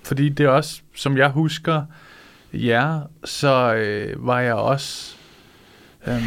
fordi 0.03 0.29
det 0.29 0.45
er 0.45 0.49
også, 0.49 0.81
som 0.95 1.17
jeg 1.17 1.29
husker 1.29 1.81
jer, 2.53 2.99
så 3.25 3.75
øh, 3.75 4.27
var 4.27 4.39
jeg 4.39 4.53
også... 4.53 5.16
Øh, 6.07 6.23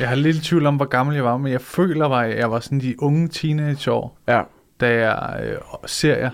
jeg 0.00 0.08
har 0.08 0.14
lidt 0.14 0.42
tvivl 0.42 0.66
om, 0.66 0.76
hvor 0.76 0.84
gammel 0.84 1.14
jeg 1.14 1.24
var, 1.24 1.36
men 1.36 1.52
jeg 1.52 1.60
føler, 1.60 2.08
at 2.08 2.38
jeg 2.38 2.50
var 2.50 2.60
sådan 2.60 2.80
de 2.80 3.02
unge 3.02 3.28
teenageår, 3.28 4.18
ja, 4.28 4.42
da 4.80 4.94
jeg 5.08 5.40
øh, 5.44 5.56
ser 5.86 6.16
jer. 6.16 6.30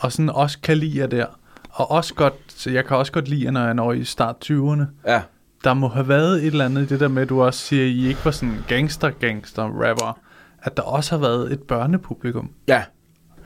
Og 0.00 0.12
sådan 0.12 0.30
også 0.30 0.58
kan 0.62 0.76
lide 0.76 0.98
jer 1.00 1.06
der. 1.06 1.26
Og 1.70 1.90
også 1.90 2.14
godt, 2.14 2.34
så 2.48 2.70
jeg 2.70 2.84
kan 2.84 2.96
også 2.96 3.12
godt 3.12 3.28
lide 3.28 3.44
jer, 3.44 3.50
når 3.50 3.64
jeg 3.64 3.74
når 3.74 3.92
i 3.92 4.04
start 4.04 4.36
20'erne. 4.50 4.82
ja. 5.06 5.22
Der 5.64 5.74
må 5.74 5.88
have 5.88 6.08
været 6.08 6.38
et 6.38 6.46
eller 6.46 6.64
andet 6.64 6.82
i 6.82 6.86
det 6.86 7.00
der 7.00 7.08
med, 7.08 7.22
at 7.22 7.28
du 7.28 7.42
også 7.42 7.60
siger, 7.60 7.82
at 7.82 7.88
I 7.88 8.08
ikke 8.08 8.20
var 8.24 8.30
sådan 8.30 8.56
gangster-gangster-rapper. 8.68 10.18
At 10.62 10.76
der 10.76 10.82
også 10.82 11.10
har 11.14 11.20
været 11.20 11.52
et 11.52 11.62
børnepublikum. 11.62 12.50
Ja, 12.68 12.82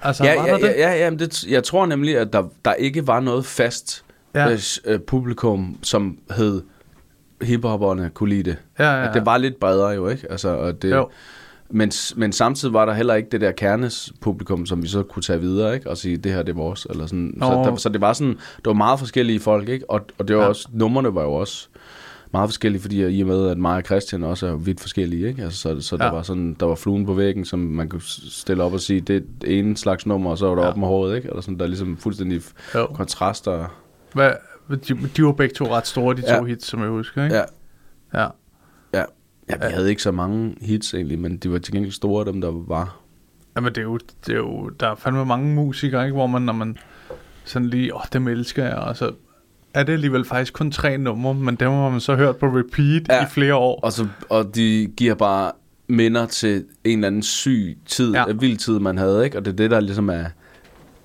Altså, 0.03 0.25
ja, 0.25 0.37
var 0.37 0.47
ja, 0.47 0.53
der 0.53 0.59
det? 0.59 0.67
ja, 0.67 0.91
ja, 0.91 1.05
ja 1.05 1.11
men 1.11 1.19
det, 1.19 1.45
jeg 1.49 1.65
tror 1.65 1.87
nemlig, 1.87 2.19
at 2.19 2.33
der, 2.33 2.43
der 2.65 2.75
ikke 2.75 3.07
var 3.07 3.21
noget 3.21 3.47
fast 3.47 4.05
Ja. 4.35 4.49
ja. 4.49 4.57
øh, 4.85 5.01
publikum, 5.01 5.79
som 5.83 6.19
hed 6.37 6.63
hiphopperne 7.43 8.11
kunne 8.15 8.29
lide 8.29 8.43
det. 8.51 8.57
Ja, 8.79 8.85
ja, 9.01 9.09
At 9.09 9.15
det 9.15 9.27
var 9.27 9.37
lidt 9.39 9.61
bredere 9.61 9.89
jo, 9.89 10.09
ikke? 10.09 10.27
Altså, 10.31 10.49
og 10.49 10.83
det, 10.83 10.91
Jo. 10.91 11.09
Men, 11.73 11.93
men 12.17 12.33
samtidig 12.33 12.75
var 12.75 12.87
der 12.87 12.93
heller 12.93 13.15
ikke 13.15 13.29
det 13.33 13.41
der 13.41 13.53
kernes 13.53 14.13
publikum, 14.21 14.67
som 14.67 14.83
vi 14.83 14.89
så 14.89 15.03
kunne 15.03 15.23
tage 15.23 15.41
videre, 15.41 15.75
ikke? 15.75 15.91
Og 15.91 15.97
sige, 15.97 16.17
det 16.17 16.33
her 16.33 16.43
det 16.43 16.53
er 16.53 16.57
vores, 16.57 16.87
eller 16.91 17.07
sådan. 17.07 17.35
Så, 17.43 17.47
der, 17.51 17.77
så 17.77 17.89
det 17.89 18.01
var 18.01 18.13
sådan, 18.13 18.33
det 18.33 18.67
var 18.67 18.73
meget 18.73 18.99
forskellige 18.99 19.41
folk, 19.41 19.69
ikke? 19.69 19.91
Og, 19.91 20.01
og 20.19 20.29
det 20.29 20.37
var 20.37 20.41
Ja. 20.43 20.45
ja. 20.45 20.49
også, 20.49 20.69
numrene 20.73 21.15
var 21.15 21.23
jo 21.23 21.33
også 21.33 21.69
meget 22.33 22.49
forskellige, 22.49 22.83
fordi 22.83 23.07
i 23.19 23.21
og 23.21 23.27
med, 23.27 23.49
at 23.49 23.59
mig 23.59 23.77
og 23.77 23.83
Christian 23.83 24.25
også 24.25 24.47
er 24.47 24.57
vidt 24.57 24.81
forskellige, 24.81 25.29
ikke? 25.29 25.43
Altså, 25.43 25.59
så 25.59 25.81
så 25.81 25.97
Ja. 26.01 26.05
der 26.05 26.11
var 26.13 26.23
sådan, 26.23 26.57
der 26.61 26.67
var 26.67 26.75
fluen 26.75 27.07
på 27.07 27.15
væggen, 27.15 27.45
som 27.45 27.59
man 27.59 27.89
kunne 27.89 28.03
stille 28.31 28.63
op 28.63 28.73
og 28.73 28.81
sige, 28.81 29.01
det 29.01 29.17
er 29.17 29.47
ene 29.47 29.77
slags 29.77 30.07
nummer, 30.07 30.31
og 30.31 30.39
så 30.39 30.47
var 30.47 30.55
der 30.55 30.61
Ja. 30.63 30.67
ja. 30.67 30.73
op 30.73 30.77
med 30.79 30.89
håret, 30.89 31.17
ikke? 31.17 31.29
Eller 31.29 31.41
sådan, 31.41 31.57
der 31.59 31.63
er 31.65 31.69
ligesom 31.69 31.97
fuldstændig 31.97 32.43
Jo. 32.75 32.87
kontraster. 32.87 33.65
Hvad, 34.13 34.31
de, 34.77 35.09
de 35.17 35.25
var 35.25 35.33
begge 35.33 35.55
to 35.55 35.75
ret 35.77 35.87
store, 35.87 36.17
de 36.17 36.21
to 36.23 36.27
Ja. 36.29 36.45
hits, 36.45 36.67
som 36.67 36.81
jeg 36.81 36.89
husker, 36.89 37.25
ikke? 37.25 37.37
Ja, 37.37 37.43
ja. 38.15 38.27
ja. 38.95 39.05
Ja, 39.51 39.57
vi 39.69 39.73
havde 39.75 39.91
ikke 39.91 40.03
så 40.03 40.11
mange 40.13 40.57
hits 40.61 40.95
egentlig, 40.95 41.19
men 41.19 41.37
de 41.37 41.53
var 41.53 41.59
til 41.59 41.73
gengæld 41.75 41.93
store, 41.93 42.25
dem 42.25 42.41
der 42.41 42.51
var. 42.69 42.97
Jamen, 43.57 43.69
det 43.75 43.79
er, 43.79 43.83
jo, 43.83 43.99
det 44.27 44.33
er 44.33 44.37
jo, 44.37 44.69
der 44.81 44.89
er 44.91 44.95
fandme 44.95 45.25
mange 45.25 45.55
musikere, 45.55 46.05
ikke? 46.05 46.15
Hvor 46.15 46.27
man, 46.27 46.43
når 46.43 46.53
man 46.53 46.77
sådan 47.45 47.69
lige, 47.69 47.95
åh, 47.95 48.01
dem 48.13 48.29
elsker 48.29 48.65
jeg, 48.65 48.75
og 48.75 48.97
så 48.97 49.13
er 49.75 49.83
det 49.83 49.93
alligevel 49.93 50.25
faktisk 50.25 50.53
kun 50.53 50.71
tre 50.71 50.99
numre, 50.99 51.35
men 51.35 51.55
dem 51.55 51.71
har 51.71 51.89
man 51.91 52.01
så 52.01 52.15
hørt 52.17 52.37
på 52.37 52.47
repeat 52.47 53.09
ja. 53.09 53.15
Ja. 53.17 53.23
i 53.27 53.29
flere 53.29 53.55
år. 53.55 53.81
Og, 53.81 53.93
så, 53.93 54.07
og 54.29 54.55
de 54.55 54.89
giver 54.97 55.15
bare 55.15 55.53
minder 55.89 56.27
til 56.27 56.65
en 56.85 56.99
eller 56.99 57.07
anden 57.07 57.23
syg 57.23 57.79
tid, 57.87 58.13
Ja. 58.13 58.25
ja. 58.29 58.33
vild 58.33 58.57
tid, 58.57 58.79
man 58.79 58.99
havde, 58.99 59.25
ikke? 59.25 59.39
Og 59.39 59.45
det 59.45 59.53
er 59.53 59.57
det, 59.57 59.71
der 59.71 59.81
ligesom 59.81 60.09
er, 60.09 60.25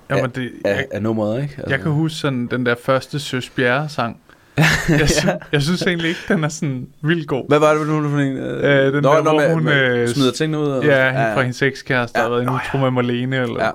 Jamen, 0.09 0.31
det, 0.35 0.51
er, 0.65 0.69
jeg, 0.69 0.85
er 0.91 0.99
nummeret, 0.99 1.41
ikke? 1.41 1.53
Altså, 1.57 1.69
jeg 1.73 1.79
kan 1.81 1.91
huske 1.91 2.17
sådan 2.17 2.47
den 2.47 2.65
der 2.65 2.75
første 2.83 3.19
Søs 3.19 3.49
Bjerre-sang. 3.49 4.17
Jeg, 4.89 5.09
sy- 5.09 5.25
jeg 5.51 5.61
synes 5.61 5.81
egentlig 5.81 6.09
ikke, 6.09 6.19
den 6.27 6.43
er 6.43 6.49
sådan 6.49 6.87
vildt 7.01 7.27
god. 7.27 7.47
Hvad 7.47 7.59
var 7.59 7.73
det 7.73 7.87
nu 7.87 8.09
for 8.09 8.17
en? 8.17 8.37
Øh, 8.37 8.93
den 8.93 9.03
der, 9.03 9.21
hvor 9.21 9.53
hun, 9.53 9.67
øh, 9.67 10.07
smider 10.07 10.31
tingene 10.31 10.59
ud? 10.59 10.67
Og, 10.67 10.85
Ja, 10.85 11.05
hende 11.11 11.31
fra 11.33 11.41
hendes 11.41 11.61
ekskæreste, 11.61 12.13
der 12.15 12.19
Ja. 12.19 12.23
har 12.23 12.29
været 12.29 12.41
inde 12.41 12.53
Nå, 12.53 12.59
tro 12.71 12.77
med 12.77 12.91
Marlene. 12.91 13.35
Eller. 13.37 13.63
Ja. 13.63 13.71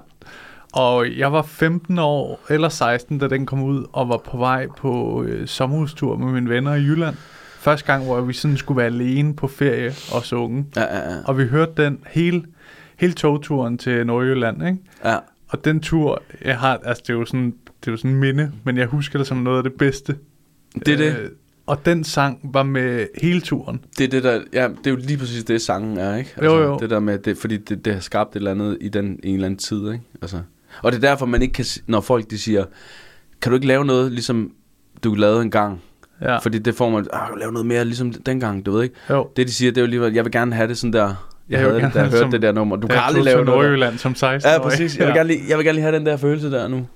Og 0.72 1.06
jeg 1.18 1.32
var 1.32 1.42
15 1.42 1.99
år, 1.99 2.40
eller 2.50 2.68
16, 2.68 3.18
da 3.18 3.28
den 3.28 3.46
kom 3.46 3.62
ud, 3.62 3.84
og 3.92 4.08
var 4.08 4.16
på 4.16 4.37
vej 4.37 4.66
på 4.78 5.22
øh, 5.28 5.46
sommerhustur 5.49 6.16
med 6.16 6.32
mine 6.32 6.50
venner 6.50 6.75
i 6.75 6.78
Jylland. 6.80 7.14
Første 7.58 7.87
gang, 7.87 8.04
hvor 8.04 8.20
vi 8.20 8.32
sådan 8.32 8.56
skulle 8.56 8.76
være 8.78 8.87
alene 8.87 9.37
på 9.37 9.49
ferie, 9.49 9.92
os 10.14 10.32
unge. 10.32 10.66
Ja, 10.76 10.82
ja, 10.82 10.96
ja. 11.10 11.16
Og 11.25 11.38
vi 11.38 11.44
hørte 11.46 11.72
den 11.84 11.99
hele, 12.10 12.42
hele 12.99 13.12
togturen 13.12 13.78
til 13.78 14.06
Nordjylland, 14.06 14.66
ikke? 14.66 14.78
ja. 15.04 15.16
Og 15.50 15.64
den 15.64 15.80
tur, 15.80 16.23
jeg 16.45 16.59
har, 16.59 16.80
altså 16.85 17.02
det 17.07 17.12
er 17.12 17.19
jo 17.19 17.25
sådan, 17.25 17.54
det 17.80 17.87
er 17.88 17.90
jo 17.92 17.97
sådan 17.97 18.14
minde, 18.14 18.52
men 18.64 18.76
jeg 18.76 18.87
husker 18.87 19.19
det 19.19 19.26
som 19.26 19.37
noget 19.38 19.57
af 19.57 19.62
det 19.62 19.73
bedste. 19.73 20.16
Det 20.87 20.88
er 20.88 20.97
det. 20.97 21.19
Øh, 21.19 21.30
og 21.66 21.87
den 21.87 22.04
sang 22.04 22.40
var 22.54 22.62
med 22.62 23.07
hele 23.23 23.40
turen. 23.40 23.85
Det 23.99 24.04
er 24.04 24.09
det 24.09 24.23
der, 24.25 24.40
ja, 24.52 24.69
det 24.69 24.87
er 24.87 24.90
jo 24.90 24.97
lige 24.97 25.19
præcis 25.19 25.45
det, 25.45 25.62
sangen 25.62 25.97
er, 25.99 26.16
ikke? 26.16 26.30
Altså, 26.37 26.57
Jo, 26.57 26.62
jo. 26.62 26.78
Det 26.78 26.90
der 26.90 27.00
med, 27.00 27.19
det, 27.19 27.38
fordi 27.38 27.57
det, 27.57 27.85
det 27.85 27.92
har 27.95 28.00
skabt 28.00 28.30
et 28.30 28.37
eller 28.37 28.50
andet 28.50 28.78
i 28.80 28.88
den 28.88 29.21
en 29.23 29.35
eller 29.35 29.47
anden 29.47 29.59
tid, 29.59 29.92
ikke? 29.92 30.04
Altså. 30.23 30.40
Og 30.83 30.92
det 30.92 31.04
er 31.04 31.09
derfor, 31.09 31.26
man 31.26 31.42
ikke 31.42 31.52
kan, 31.52 31.64
når 31.87 32.00
folk 32.00 32.30
de 32.30 32.38
siger, 32.38 32.64
kan 33.42 33.50
du 33.50 33.54
ikke 33.54 33.66
lave 33.66 33.85
noget, 33.85 34.12
ligesom 34.12 34.52
du 35.04 35.14
lavede 35.14 35.42
en 35.42 35.50
gang? 35.50 35.83
Ja. 36.21 36.38
Fordi 36.38 36.59
det 36.59 36.75
får 36.75 36.90
man, 36.90 37.07
ah, 37.12 37.28
lave 37.38 37.52
noget 37.52 37.66
mere 37.66 37.85
ligesom 37.85 38.12
dengang, 38.12 38.66
du 38.66 38.73
ved 38.73 38.83
ikke? 38.83 38.95
Jo. 39.11 39.28
Det 39.37 39.47
de 39.47 39.52
siger, 39.52 39.73
det 39.73 39.78
er 39.80 39.83
jo 39.83 39.90
lige, 39.90 40.14
jeg 40.14 40.25
vil 40.25 40.33
gerne 40.33 40.54
have 40.54 40.69
det 40.69 40.78
sådan 40.78 40.92
der, 40.92 41.29
jeg, 41.50 41.59
havde 41.61 41.75
det, 41.75 41.95
da 41.95 42.00
jeg 42.00 42.11
hørte 42.11 42.30
det 42.30 42.42
der 42.42 42.52
nummer. 42.52 42.76
Du 42.76 42.87
kan 42.87 42.99
aldrig 42.99 43.25
lave 43.25 43.45
noget. 43.45 43.61
Nordjylland 43.61 43.99
som 43.99 44.14
16 44.14 44.50
Ja, 44.52 44.59
præcis. 44.62 44.97
Jeg 44.99 45.07
vil, 45.07 45.12
Ja. 45.12 45.16
gerne 45.19 45.28
lige, 45.28 45.40
jeg 45.49 45.59
vil 45.59 45.64
gerne 45.66 45.75
lige 45.76 45.83
have 45.83 45.97
den 45.97 46.07
der 46.07 46.16
følelse 46.16 46.50
der 46.50 46.69
nu. 46.69 46.87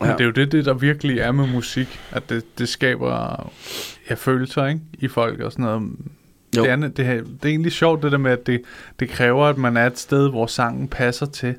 Men 0.00 0.10
det 0.10 0.20
er 0.20 0.24
jo 0.24 0.30
det, 0.30 0.52
det, 0.52 0.64
der 0.64 0.74
virkelig 0.74 1.18
er 1.18 1.32
med 1.32 1.46
musik, 1.52 2.00
at 2.12 2.30
det, 2.30 2.58
det 2.58 2.68
skaber 2.68 3.50
ja, 4.10 4.14
følelser 4.14 4.66
ikke? 4.66 4.80
i 4.92 5.08
folk 5.08 5.40
og 5.40 5.52
sådan 5.52 5.64
noget. 5.64 5.82
Jo. 6.56 6.62
Det 6.62 6.70
er, 6.70 6.76
det, 6.76 6.98
er, 7.06 7.14
det 7.14 7.26
er 7.42 7.46
egentlig 7.48 7.72
sjovt 7.72 8.02
det 8.02 8.12
der 8.12 8.18
med, 8.18 8.32
at 8.32 8.46
det, 8.46 8.62
det 9.00 9.08
kræver, 9.08 9.46
at 9.46 9.58
man 9.58 9.76
er 9.76 9.86
et 9.86 9.98
sted, 9.98 10.28
hvor 10.30 10.46
sangen 10.46 10.88
passer 10.88 11.26
til. 11.26 11.54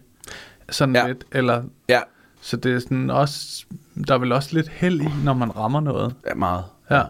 Sådan 0.70 0.96
Ja. 0.96 1.08
lidt, 1.08 1.24
eller... 1.32 1.64
Ja. 1.90 2.00
Så 2.42 2.58
det 2.58 2.74
er 2.76 2.80
sådan 2.80 3.10
også... 3.10 3.66
Der 4.08 4.14
er 4.14 4.18
vel 4.18 4.32
også 4.32 4.50
lidt 4.56 4.70
held 4.70 5.02
i, 5.02 5.08
når 5.24 5.34
man 5.34 5.56
rammer 5.58 5.80
noget. 5.80 6.14
Ja, 6.30 6.34
meget. 6.34 6.64
Ja. 6.92 7.02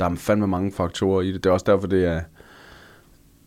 Der 0.00 0.06
er 0.10 0.14
fandme 0.16 0.46
mange 0.46 0.72
faktorer 0.72 1.22
i 1.22 1.32
det. 1.32 1.44
Det 1.44 1.50
er 1.50 1.54
også 1.54 1.66
derfor, 1.68 1.86
det 1.86 2.04
er, 2.04 2.20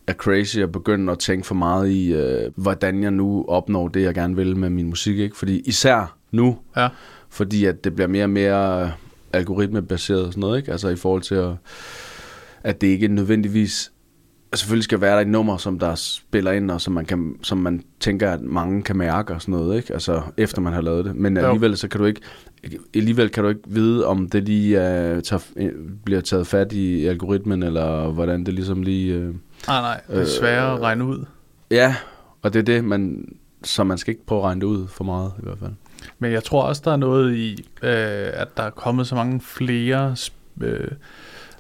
er 0.07 0.13
crazy 0.13 0.58
at 0.58 0.71
begynde 0.71 1.12
at 1.12 1.19
tænke 1.19 1.47
for 1.47 1.56
meget 1.56 1.89
i, 1.89 2.13
øh, 2.13 2.51
hvordan 2.56 3.04
jeg 3.04 3.12
nu 3.12 3.45
opnår 3.47 3.88
det, 3.88 4.01
jeg 4.01 4.13
gerne 4.13 4.36
vil 4.36 4.58
med 4.58 4.69
min 4.69 4.88
musik. 4.88 5.19
Ikke? 5.19 5.38
Fordi 5.38 5.60
især 5.65 6.17
nu, 6.32 6.58
Ja. 6.78 6.88
fordi 7.30 7.65
at 7.65 7.84
det 7.84 7.95
bliver 7.95 8.08
mere 8.08 8.23
og 8.23 8.30
mere 8.30 8.84
øh, 8.84 8.89
algoritmebaseret 9.34 10.25
og 10.25 10.34
sådan 10.34 10.41
noget. 10.41 10.58
Ikke? 10.58 10.71
Altså 10.71 10.89
i 10.89 10.95
forhold 10.95 11.21
til, 11.21 11.36
at, 11.36 11.51
at 12.63 12.82
det 12.82 12.88
ikke 12.88 13.08
nødvendigvis 13.08 13.91
selvfølgelig 14.56 14.84
skal 14.84 15.01
være 15.01 15.15
der 15.15 15.21
et 15.21 15.28
nummer, 15.28 15.58
som 15.58 15.80
der 15.80 15.95
spiller 15.95 16.51
ind, 16.51 16.71
og 16.71 16.82
som 16.82 16.93
man, 16.93 17.06
kan, 17.06 17.36
som 17.41 17.58
man 17.58 17.84
tænker, 17.99 18.32
at 18.32 18.41
mange 18.41 18.82
kan 18.84 18.97
mærke 18.97 19.34
og 19.34 19.41
sådan 19.41 19.51
noget, 19.51 19.78
ikke? 19.78 19.93
Altså, 19.93 20.21
efter 20.38 20.62
man 20.62 20.73
har 20.73 20.82
lavet 20.82 21.06
det. 21.06 21.15
Men 21.15 21.38
alligevel, 21.38 21.78
så 21.78 21.88
kan 21.88 21.99
du 21.99 22.06
ikke, 22.06 22.21
alligevel 22.95 23.30
kan 23.30 23.43
du 23.43 23.49
ikke 23.49 23.62
vide, 23.67 24.06
om 24.08 24.30
det 24.30 24.43
lige 24.43 24.78
uh, 24.78 25.21
tager, 25.21 25.39
øh, 25.56 25.71
bliver 26.06 26.21
taget 26.21 26.47
fat 26.47 26.73
i 26.73 27.06
algoritmen, 27.06 27.63
eller 27.63 28.12
hvordan 28.12 28.43
det 28.43 28.54
ligesom 28.54 28.84
lige... 28.84 29.28
Uh, 29.30 29.36
Nej, 29.67 29.82
nej. 29.82 30.02
Det 30.08 30.21
er 30.21 30.26
sværere 30.39 30.73
at 30.73 30.82
regne 30.82 31.06
ud. 31.06 31.26
ja, 31.71 31.95
og 32.41 32.54
det 32.54 32.60
er 32.60 32.63
det, 32.63 32.84
man, 32.86 33.26
så 33.63 33.84
man 33.84 33.97
skal 33.97 34.12
ikke 34.12 34.26
prøve 34.26 34.39
at 34.41 34.45
regne 34.45 34.62
det 34.62 34.67
ud 34.67 34.88
for 34.88 35.04
meget, 35.04 35.32
i 35.39 35.41
hvert 35.43 35.60
fald. 35.60 35.71
Men 36.19 36.32
jeg 36.32 36.43
tror 36.43 36.63
også, 36.63 36.82
der 36.86 36.91
er 36.91 36.95
noget 36.95 37.36
i, 37.36 37.67
øh, 37.84 38.28
at 38.34 38.47
der 38.58 38.63
er 38.63 38.69
kommet 38.69 39.08
så 39.08 39.15
mange 39.15 39.41
flere... 39.41 40.15
Øh, 40.62 40.88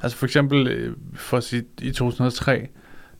altså 0.01 0.17
for 0.17 0.25
eksempel, 0.25 0.67
øh, 0.67 0.95
for 1.15 1.37
at 1.37 1.43
sige, 1.43 1.63
i 1.81 1.91
2003, 1.91 2.67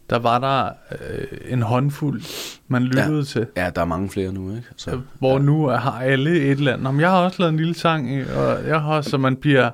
der 0.09 0.19
var 0.19 0.39
der 0.39 0.69
øh, 0.91 1.27
en 1.53 1.61
håndfuld, 1.61 2.21
man 2.67 2.83
lyttede 2.83 3.17
ja. 3.17 3.23
til. 3.23 3.47
Ja, 3.57 3.69
der 3.75 3.81
er 3.81 3.85
mange 3.85 4.09
flere 4.09 4.31
nu, 4.33 4.49
ikke? 4.55 4.67
Så, 4.75 4.91
Øh, 4.91 4.99
Hvor 5.19 5.39
nu 5.39 5.67
har 5.67 5.91
alle 6.01 6.31
et 6.31 6.51
eller 6.51 6.71
andet. 6.73 6.83
Nå, 6.83 6.91
men 6.91 7.01
jeg 7.01 7.09
har 7.09 7.17
også 7.17 7.39
lavet 7.39 7.51
en 7.51 7.57
lille 7.57 7.75
sang, 7.75 8.31
og 8.31 8.67
jeg 8.67 8.81
har 8.81 8.95
også, 8.95 9.09
så 9.09 9.17
man 9.17 9.35
bliver... 9.35 9.69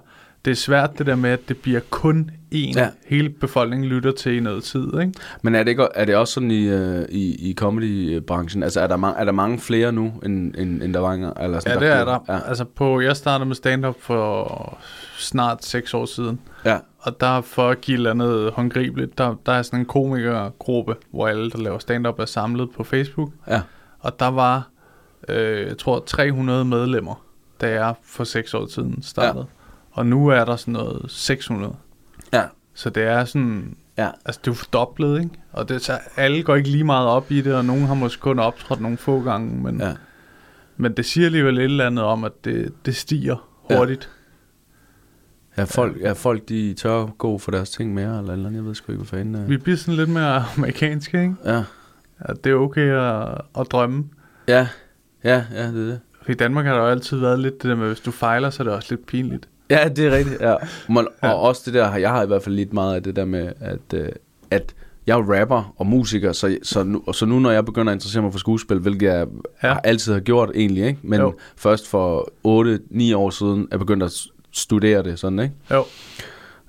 Det 0.46 0.52
er 0.52 0.56
svært 0.56 0.98
det 0.98 1.06
der 1.06 1.16
med, 1.16 1.30
at 1.30 1.50
det 1.50 1.58
bliver 1.58 1.80
kun 1.90 2.32
én. 2.56 2.58
Ja. 2.58 2.82
Ja. 2.82 2.90
Hele 3.08 3.30
befolkningen 3.30 3.88
lytter 3.90 4.12
til 4.12 4.34
i 4.38 4.40
noget 4.40 4.64
tid, 4.64 5.00
ikke? 5.00 5.14
Men 5.42 5.56
er 5.56 5.64
det, 5.64 5.72
ikke, 5.72 5.88
er 5.96 6.06
det 6.06 6.16
også 6.16 6.34
sådan 6.34 6.52
i, 6.52 6.68
øh, 6.68 7.06
i, 7.10 7.50
i 7.50 7.54
comedy-branchen? 7.54 8.64
Altså, 8.64 8.82
er 8.82 8.88
der, 8.88 8.98
ma- 8.98 9.20
er 9.20 9.26
der 9.26 9.32
mange 9.32 9.60
flere 9.60 9.92
nu, 9.92 10.14
end, 10.26 10.56
end, 10.58 10.84
end 10.84 10.94
der 10.94 11.00
var 11.00 11.12
engang? 11.14 11.38
Eller 11.42 11.54
Ja, 11.56 11.60
sådan, 11.60 11.82
det 11.82 11.88
er 11.88 12.04
bliver- 12.06 12.24
der. 12.28 12.42
Altså 12.42 12.64
på, 12.66 13.02
jeg 13.02 13.16
startede 13.18 13.48
med 13.48 13.56
stand-up 13.56 13.96
for 14.02 14.78
snart 15.18 15.66
seks 15.66 15.94
år 15.94 16.06
siden. 16.06 16.40
Ja, 16.66 16.78
Og 17.00 17.22
der 17.22 17.42
for 17.42 17.70
at 17.70 17.82
give 17.82 17.96
et 17.96 17.98
eller 17.98 18.12
andet 18.12 18.52
håndgribeligt, 18.54 19.18
der, 19.18 19.36
der 19.46 19.52
er 19.52 19.62
sådan 19.62 19.80
en 19.80 19.86
komikergruppe, 19.86 20.96
hvor 21.12 21.28
alle, 21.28 21.52
der 21.52 21.58
laver 21.58 21.80
stand-up, 21.80 22.20
er 22.20 22.26
samlet 22.26 22.70
på 22.78 22.84
Facebook. 22.84 23.30
ja, 23.48 23.62
Og 24.00 24.20
der 24.20 24.28
var, 24.28 24.70
øh, 25.30 25.68
jeg 25.68 25.78
tror, 25.78 26.04
300 26.06 26.66
medlemmer, 26.66 27.24
da 27.62 27.72
jeg 27.72 27.94
for 28.04 28.24
seks 28.24 28.54
år 28.54 28.68
siden 28.68 29.02
startede. 29.02 29.46
Ja. 29.50 29.59
Og 30.00 30.06
nu 30.06 30.28
er 30.28 30.46
der 30.46 30.56
sådan 30.56 30.72
noget 30.72 31.06
600. 31.08 31.76
ja, 32.34 32.44
Så 32.74 32.90
det 32.90 33.04
er 33.04 33.26
sådan, 33.26 33.78
ja. 33.98 34.10
altså 34.26 34.42
det 34.46 34.52
er 34.52 34.56
fordoblet, 34.56 35.20
ikke? 35.20 35.32
Og 35.52 35.70
det, 35.70 35.82
så 35.82 36.00
alle 36.16 36.44
går 36.44 36.56
ikke 36.56 36.70
lige 36.70 36.84
meget 36.84 37.08
op 37.08 37.32
i 37.32 37.42
det, 37.42 37.56
og 37.56 37.66
nogen 37.66 37.86
har 37.86 37.94
måske 37.94 38.22
kun 38.22 38.40
optrådt 38.40 38.82
nogle 38.82 38.98
få 38.98 39.22
gange, 39.22 39.62
men, 39.64 39.82
ja. 39.82 39.94
men 40.78 40.94
det 40.98 41.06
siger 41.06 41.26
alligevel 41.26 41.58
et 41.58 41.64
eller 41.64 41.86
andet 41.88 42.06
om, 42.06 42.24
at 42.24 42.32
det, 42.46 42.74
det 42.86 42.96
stiger 42.96 43.50
hurtigt. 43.72 44.10
Ja, 45.58 45.64
folk, 45.64 45.98
ja, 46.02 46.12
folk 46.12 46.50
de 46.50 46.74
tør 46.74 47.06
gå 47.06 47.38
for 47.38 47.52
deres 47.52 47.70
ting 47.70 47.94
mere, 47.94 48.20
eller, 48.20 48.34
eller 48.34 48.46
andet. 48.48 48.60
jeg 48.60 48.66
ved 48.66 48.76
sgu 48.76 48.92
ikke, 48.92 49.04
hvad 49.04 49.20
fanden 49.20 49.36
er. 49.36 49.46
Vi 49.46 49.58
bliver 49.58 49.78
sådan 49.78 49.94
lidt 49.96 50.10
mere 50.10 50.44
amerikanske, 50.58 51.22
ikke? 51.22 51.36
Ja, 51.46 51.64
At 52.20 52.44
det 52.44 52.50
er 52.52 52.56
okay 52.56 52.90
at, 52.92 53.42
at 53.60 53.72
drømme. 53.72 54.04
ja, 54.48 54.68
ja, 55.24 55.46
ja, 55.54 55.68
det 55.68 55.82
er 55.82 55.86
det. 55.92 56.00
For 56.22 56.32
i 56.32 56.36
Danmark 56.36 56.66
har 56.66 56.74
der 56.74 56.82
jo 56.82 56.88
altid 56.88 57.18
været 57.18 57.40
lidt 57.40 57.62
det 57.64 57.70
der 57.70 57.76
med, 57.76 57.88
hvis 57.88 58.00
du 58.00 58.12
fejler, 58.12 58.50
så 58.50 58.64
er 58.64 58.68
det 58.68 58.74
også 58.74 58.96
lidt 58.96 59.06
pinligt. 59.06 59.50
Ja, 59.70 59.88
det 59.88 60.06
er 60.06 60.12
rigtigt, 60.12 60.42
ja. 60.42 60.56
Man, 60.90 61.08
og 61.22 61.40
også 61.42 61.62
det 61.66 61.74
der, 61.74 61.96
jeg 61.96 62.10
har 62.10 62.24
i 62.24 62.28
hvert 62.28 62.44
fald 62.44 62.56
lidt 62.56 62.74
meget 62.74 62.96
af 62.96 63.04
det 63.04 63.16
der 63.16 63.26
med, 63.26 63.52
at, 63.60 63.94
øh, 63.94 64.10
at 64.52 64.74
jeg 65.08 65.18
er 65.20 65.40
rapper 65.40 65.74
og 65.78 65.88
musiker, 65.88 66.32
så, 66.32 66.58
så, 66.64 66.84
nu, 66.84 67.04
og 67.08 67.16
så 67.16 67.26
nu 67.26 67.40
når 67.40 67.52
jeg 67.52 67.66
begynder 67.66 67.92
at 67.92 67.96
interessere 67.96 68.24
mig 68.24 68.32
for 68.32 68.40
skuespil, 68.40 68.80
hvilket 68.80 69.08
jeg 69.08 69.28
Ja. 69.64 69.78
altid 69.84 70.14
har 70.14 70.20
gjort 70.20 70.52
egentlig, 70.56 70.86
ikke? 70.86 71.00
men 71.04 71.20
Jo. 71.20 71.34
først 71.56 71.88
for 71.88 72.32
8-9 73.12 73.16
år 73.16 73.30
siden 73.30 73.62
er 73.62 73.66
jeg 73.72 73.80
begyndt 73.80 74.04
at 74.04 74.14
studere 74.52 75.04
det 75.04 75.20
sådan, 75.20 75.40
ikke? 75.40 75.54
Jo. 75.72 75.84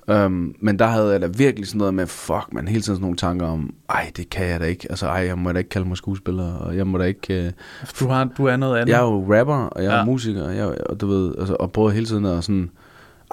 Um, 0.09 0.55
men 0.61 0.79
der 0.79 0.87
havde 0.87 1.11
jeg 1.13 1.21
da 1.23 1.27
virkelig 1.27 1.67
sådan 1.69 1.79
noget 1.79 1.95
med, 1.95 2.07
fuck 2.07 2.47
man, 2.53 2.69
hele 2.69 2.81
tiden 2.83 2.97
sådan 2.97 3.01
nogle 3.01 3.17
tanker 3.17 3.47
om, 3.47 3.75
ej, 3.91 4.11
det 4.17 4.31
kan 4.31 4.47
jeg 4.47 4.61
da 4.61 4.65
ikke, 4.65 4.87
altså 4.91 5.07
ej, 5.07 5.15
jeg 5.27 5.39
må 5.39 5.53
da 5.53 5.59
ikke 5.59 5.71
kalde 5.71 5.89
mig 5.89 5.97
skuespiller, 5.97 6.53
og 6.55 6.77
jeg 6.77 6.87
må 6.87 6.99
da 6.99 7.05
ikke, 7.05 7.47
uh, 7.47 7.91
Du, 8.01 8.09
har, 8.13 8.25
du 8.39 8.45
er 8.47 8.57
noget 8.57 8.77
andet. 8.81 8.93
jeg 8.93 9.01
er 9.01 9.05
jo 9.05 9.35
rapper, 9.39 9.55
og 9.55 9.83
jeg 9.83 9.89
er 9.89 9.93
Ja. 9.93 9.99
ja. 9.99 10.05
musiker, 10.05 10.43
og, 10.45 10.57
jeg, 10.57 10.67
og 10.91 11.01
du 11.01 11.07
ved, 11.07 11.35
altså, 11.39 11.55
og 11.61 11.73
prøver 11.73 11.91
hele 11.91 12.07
tiden 12.07 12.25
at 12.25 12.45
sådan, 12.45 12.71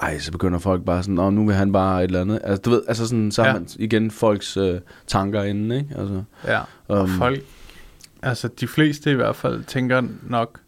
ej, 0.02 0.18
så 0.18 0.32
begynder 0.32 0.58
folk 0.58 0.82
bare 0.84 1.02
sådan, 1.02 1.14
Nå, 1.14 1.30
nu 1.30 1.46
vil 1.46 1.54
han 1.54 1.72
bare 1.72 1.98
et 2.04 2.08
eller 2.08 2.20
andet. 2.20 2.40
Altså, 2.44 2.62
du 2.62 2.70
ved, 2.70 2.82
altså 2.88 3.06
sådan, 3.06 3.30
så 3.32 3.44
Ja. 3.44 3.52
man 3.52 3.68
igen 3.78 4.10
folks 4.10 4.56
øh, 4.56 4.80
tanker 5.06 5.42
inden, 5.42 5.72
ikke? 5.72 5.94
Altså, 5.98 6.22
Ja, 6.46 6.60
og 6.88 7.02
Um. 7.02 7.08
folk, 7.08 7.40
altså 8.22 8.48
de 8.60 8.66
fleste 8.68 9.10
i 9.10 9.14
hvert 9.14 9.36
fald, 9.36 9.64
tænker 9.64 10.02
nok, 10.22 10.60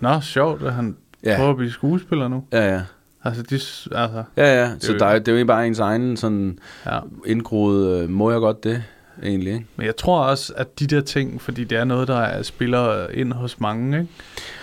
Nå, 0.00 0.20
sjovt, 0.20 0.62
at 0.62 0.72
han 0.72 0.96
ja. 1.24 1.36
Prøver 1.36 1.50
at 1.50 1.56
blive 1.56 1.70
skuespiller 1.72 2.28
nu. 2.28 2.44
ja, 2.52 2.74
ja. 2.74 2.82
Altså, 3.24 3.42
de, 3.42 3.54
altså, 3.54 4.22
Ja, 4.36 4.62
ja, 4.64 4.70
så 4.78 4.92
jo- 4.92 4.98
der, 4.98 5.06
er- 5.06 5.18
det 5.18 5.28
er 5.28 5.32
jo 5.32 5.36
ikke 5.38 5.46
bare 5.46 5.66
ens 5.66 5.78
egen 5.78 6.16
sådan 6.16 6.58
ja. 6.86 6.98
indgroet, 7.26 8.02
øh, 8.02 8.10
må 8.10 8.30
jeg 8.30 8.40
godt 8.40 8.64
det? 8.64 8.82
egentlig. 9.22 9.52
Ikke? 9.52 9.66
Men 9.76 9.86
jeg 9.86 9.96
tror 9.96 10.24
også, 10.24 10.52
at 10.56 10.78
de 10.78 10.86
der 10.86 11.00
ting, 11.00 11.40
fordi 11.42 11.64
det 11.64 11.78
er 11.78 11.84
noget, 11.84 12.08
der 12.08 12.16
er, 12.18 12.42
spiller 12.42 13.06
ind 13.08 13.32
hos 13.32 13.60
mange, 13.60 13.98
ikke? 13.98 14.10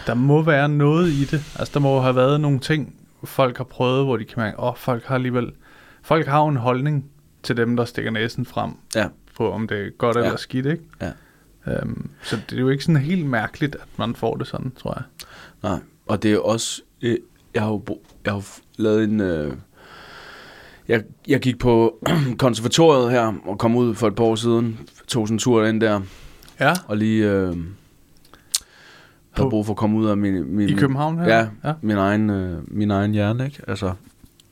der 0.08 0.14
må 0.14 0.42
være 0.42 0.70
noget 0.70 1.08
i 1.10 1.24
det. 1.26 1.44
Altså, 1.60 1.72
der 1.74 1.80
må 1.80 2.00
have 2.02 2.16
været 2.16 2.42
nogle 2.42 2.60
ting, 2.60 2.94
folk 3.24 3.58
har 3.58 3.64
prøvet, 3.64 4.06
hvor 4.06 4.18
de 4.18 4.26
kan 4.26 4.34
mærke, 4.44 4.60
åh, 4.60 4.66
oh, 4.70 4.76
folk 4.78 5.04
har 5.06 5.16
alligevel... 5.16 5.52
Folk 6.04 6.28
har 6.28 6.40
jo 6.42 6.48
en 6.48 6.56
holdning 6.58 7.06
til 7.44 7.58
dem, 7.58 7.76
der 7.78 7.86
stikker 7.86 8.12
næsen 8.12 8.46
frem 8.46 8.72
Ja. 8.96 9.08
på, 9.38 9.52
om 9.52 9.68
det 9.68 9.78
er 9.86 9.90
godt 9.98 10.18
Ja. 10.18 10.24
eller 10.24 10.38
skidt, 10.38 10.66
ikke? 10.66 10.84
Ja. 11.02 11.12
Um, 11.82 12.10
så 12.24 12.38
det 12.50 12.56
er 12.58 12.62
jo 12.62 12.70
ikke 12.70 12.84
sådan 12.84 13.02
helt 13.02 13.26
mærkeligt, 13.26 13.76
at 13.76 13.88
man 13.98 14.16
får 14.16 14.36
det 14.36 14.48
sådan, 14.48 14.72
tror 14.78 14.94
jeg. 14.98 15.04
Nej, 15.70 15.80
og 16.08 16.24
det 16.24 16.34
er 16.34 16.40
også... 16.40 16.82
Øh, 17.02 17.18
jeg 17.54 17.62
har 17.62 17.70
jo, 17.70 17.78
bro- 17.78 18.04
jeg 18.26 18.34
har 18.34 18.46
lavet 18.78 19.04
en... 19.04 19.20
Øh, 19.20 19.54
jeg, 20.88 21.04
jeg 21.28 21.40
gik 21.40 21.60
på 21.60 22.00
konservatoriet 22.40 23.12
her, 23.12 23.34
og 23.46 23.60
kom 23.60 23.76
ud 23.76 23.96
for 23.96 24.08
et 24.08 24.16
par 24.16 24.24
år 24.24 24.36
siden. 24.36 24.80
Tog 25.08 25.28
sådan 25.28 25.36
en 25.36 25.40
tur 25.40 25.66
ind 25.66 25.82
der, 25.82 26.02
Ja, 26.60 26.74
og 26.88 26.98
lige... 26.98 27.32
Øh, 27.32 27.58
havde 29.32 29.50
brug 29.50 29.66
for 29.66 29.74
at 29.74 29.78
komme 29.78 29.98
ud 29.98 30.08
af 30.08 30.18
min... 30.18 30.56
min 30.56 30.70
i 30.70 30.74
København 30.74 31.20
her? 31.20 31.38
Ja, 31.38 31.48
ja. 31.64 31.74
min 31.82 31.98
egen, 31.98 32.30
øh, 32.30 32.58
min 32.68 32.92
egen 32.92 33.12
hjerne, 33.12 33.46
ikke? 33.46 33.62
Altså, 33.68 33.94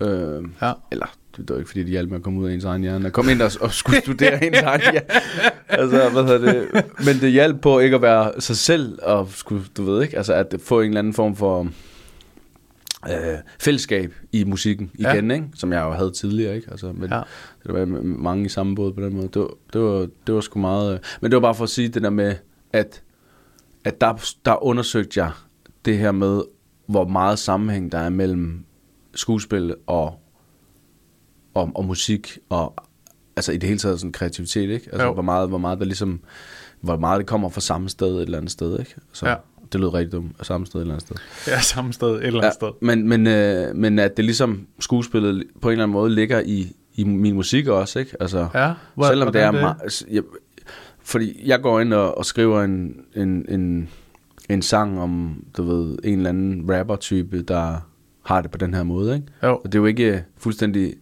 øh, 0.01 0.43
ja. 0.61 0.71
eller 0.91 1.05
det 1.37 1.49
var 1.49 1.55
ikke 1.57 1.67
fordi, 1.67 1.79
det 1.81 1.89
hjalp 1.89 2.09
med 2.09 2.17
at 2.17 2.23
komme 2.23 2.39
ud 2.39 2.49
af 2.49 2.53
ens 2.53 2.63
egen 2.65 2.81
hjerne. 2.81 3.05
At 3.05 3.13
komme 3.13 3.31
ind 3.31 3.41
og, 3.41 3.51
og 3.61 3.73
skulle 3.73 4.01
studere 4.01 4.43
ens 4.47 4.57
egen 4.57 4.81
hjerne. 4.81 5.01
Altså, 5.69 6.09
hvad 6.13 6.23
hedder 6.23 6.51
det? 6.53 6.67
Men 7.05 7.15
det 7.21 7.31
hjalp 7.31 7.61
på 7.61 7.79
ikke 7.79 7.95
at 7.95 8.01
være 8.01 8.41
sig 8.41 8.57
selv, 8.57 8.99
og 9.03 9.27
skulle, 9.31 9.63
du 9.77 9.83
ved 9.83 10.03
ikke, 10.03 10.17
altså 10.17 10.33
at 10.33 10.55
få 10.63 10.81
en 10.81 10.87
eller 10.87 10.99
anden 10.99 11.13
form 11.13 11.35
for 11.35 11.67
øh, 13.09 13.37
fællesskab 13.59 14.13
i 14.31 14.43
musikken 14.43 14.91
Ja. 14.99 15.13
igen, 15.13 15.31
ikke? 15.31 15.45
Som 15.55 15.73
jeg 15.73 15.81
jo 15.83 15.91
havde 15.91 16.11
tidligere, 16.11 16.55
ikke? 16.55 16.67
Altså, 16.71 16.91
men 16.95 17.09
Ja. 17.09 17.15
ja. 17.17 17.21
det 17.65 17.73
var 17.73 17.85
mange 18.03 18.45
i 18.45 18.49
samme 18.49 18.75
båd 18.75 18.93
på 18.93 19.01
den 19.01 19.15
måde. 19.15 19.29
Det 19.33 19.41
var, 19.41 19.49
det 19.73 19.81
var, 19.81 20.07
det 20.27 20.35
var 20.35 20.41
sgu 20.41 20.59
meget... 20.59 20.93
Øh, 20.93 20.99
men 21.21 21.31
det 21.31 21.35
var 21.35 21.41
bare 21.41 21.55
for 21.55 21.63
at 21.63 21.69
sige 21.69 21.87
det 21.87 22.01
der 22.03 22.09
med, 22.09 22.35
at, 22.73 23.01
at 23.83 24.01
der, 24.01 24.33
der 24.45 24.63
undersøgte 24.63 25.19
jeg 25.19 25.31
det 25.85 25.97
her 25.97 26.11
med, 26.11 26.41
hvor 26.87 27.07
meget 27.07 27.39
sammenhæng 27.39 27.91
der 27.91 27.97
er 27.97 28.09
mellem 28.09 28.65
skuespil 29.15 29.75
og, 29.87 30.19
og, 31.53 31.71
og 31.75 31.85
musik, 31.85 32.37
og 32.49 32.73
altså 33.35 33.51
i 33.51 33.57
det 33.57 33.67
hele 33.69 33.79
taget 33.79 33.99
sådan 33.99 34.11
kreativitet, 34.11 34.69
ikke? 34.69 34.89
Altså 34.91 35.03
Jo. 35.07 35.13
hvor 35.13 35.21
meget, 35.21 35.49
hvor 35.49 35.57
meget 35.57 35.79
der 35.79 35.85
ligesom, 35.85 36.19
hvor 36.81 36.97
meget 36.97 37.19
det 37.19 37.27
kommer 37.27 37.49
fra 37.49 37.61
samme 37.61 37.89
sted 37.89 38.15
et 38.15 38.21
eller 38.21 38.37
andet 38.37 38.51
sted, 38.51 38.79
ikke? 38.79 38.95
Så 39.13 39.27
Ja. 39.29 39.35
det 39.73 39.79
lød 39.81 39.93
rigtig 39.93 40.11
dumt, 40.11 40.31
samme 40.45 40.65
sted 40.67 40.79
et 40.79 40.81
eller 40.81 40.93
andet 40.93 41.07
sted. 41.07 41.15
Ja, 41.47 41.61
samme 41.61 41.93
sted, 41.93 42.07
et 42.09 42.25
eller 42.25 42.41
andet 42.41 42.53
sted. 42.53 42.69
men, 42.81 43.07
men, 43.07 43.27
øh, 43.27 43.75
men 43.75 43.99
at 43.99 44.17
det 44.17 44.25
ligesom 44.25 44.67
skuespillet 44.79 45.43
på 45.61 45.67
en 45.69 45.71
eller 45.71 45.83
anden 45.83 45.93
måde 45.93 46.15
ligger 46.15 46.39
i, 46.45 46.71
i 46.95 47.03
min 47.03 47.35
musik 47.35 47.67
også, 47.67 47.99
ikke? 47.99 48.11
Altså, 48.19 48.47
Ja, 48.53 48.73
hvor- 48.95 49.07
selvom 49.07 49.31
det 49.31 49.41
er 49.41 49.51
hvordan 49.51 49.61
meget... 49.79 50.03
Jeg, 50.11 50.23
fordi 51.10 51.41
jeg 51.45 51.62
går 51.62 51.80
ind 51.80 51.93
og, 51.93 52.17
og 52.17 52.26
skriver 52.26 52.63
en, 52.63 52.95
en, 53.15 53.45
en, 53.50 53.89
en 54.50 54.62
sang 54.62 55.02
om, 55.02 55.43
du 55.58 55.63
ved, 55.63 55.98
en 56.04 56.17
eller 56.17 56.30
anden 56.30 56.69
rapper-type, 56.72 57.41
der 57.41 57.88
har 58.24 58.41
det 58.41 58.52
på 58.52 58.58
den 58.58 58.74
her 58.74 58.84
måde, 58.84 59.15
ikke? 59.15 59.28
Jo. 59.43 59.56
Og 59.56 59.63
det 59.63 59.76
er 59.76 59.80
jo 59.80 59.86
ikke 59.86 60.13
øh, 60.13 60.19
fuldstændig 60.38 60.93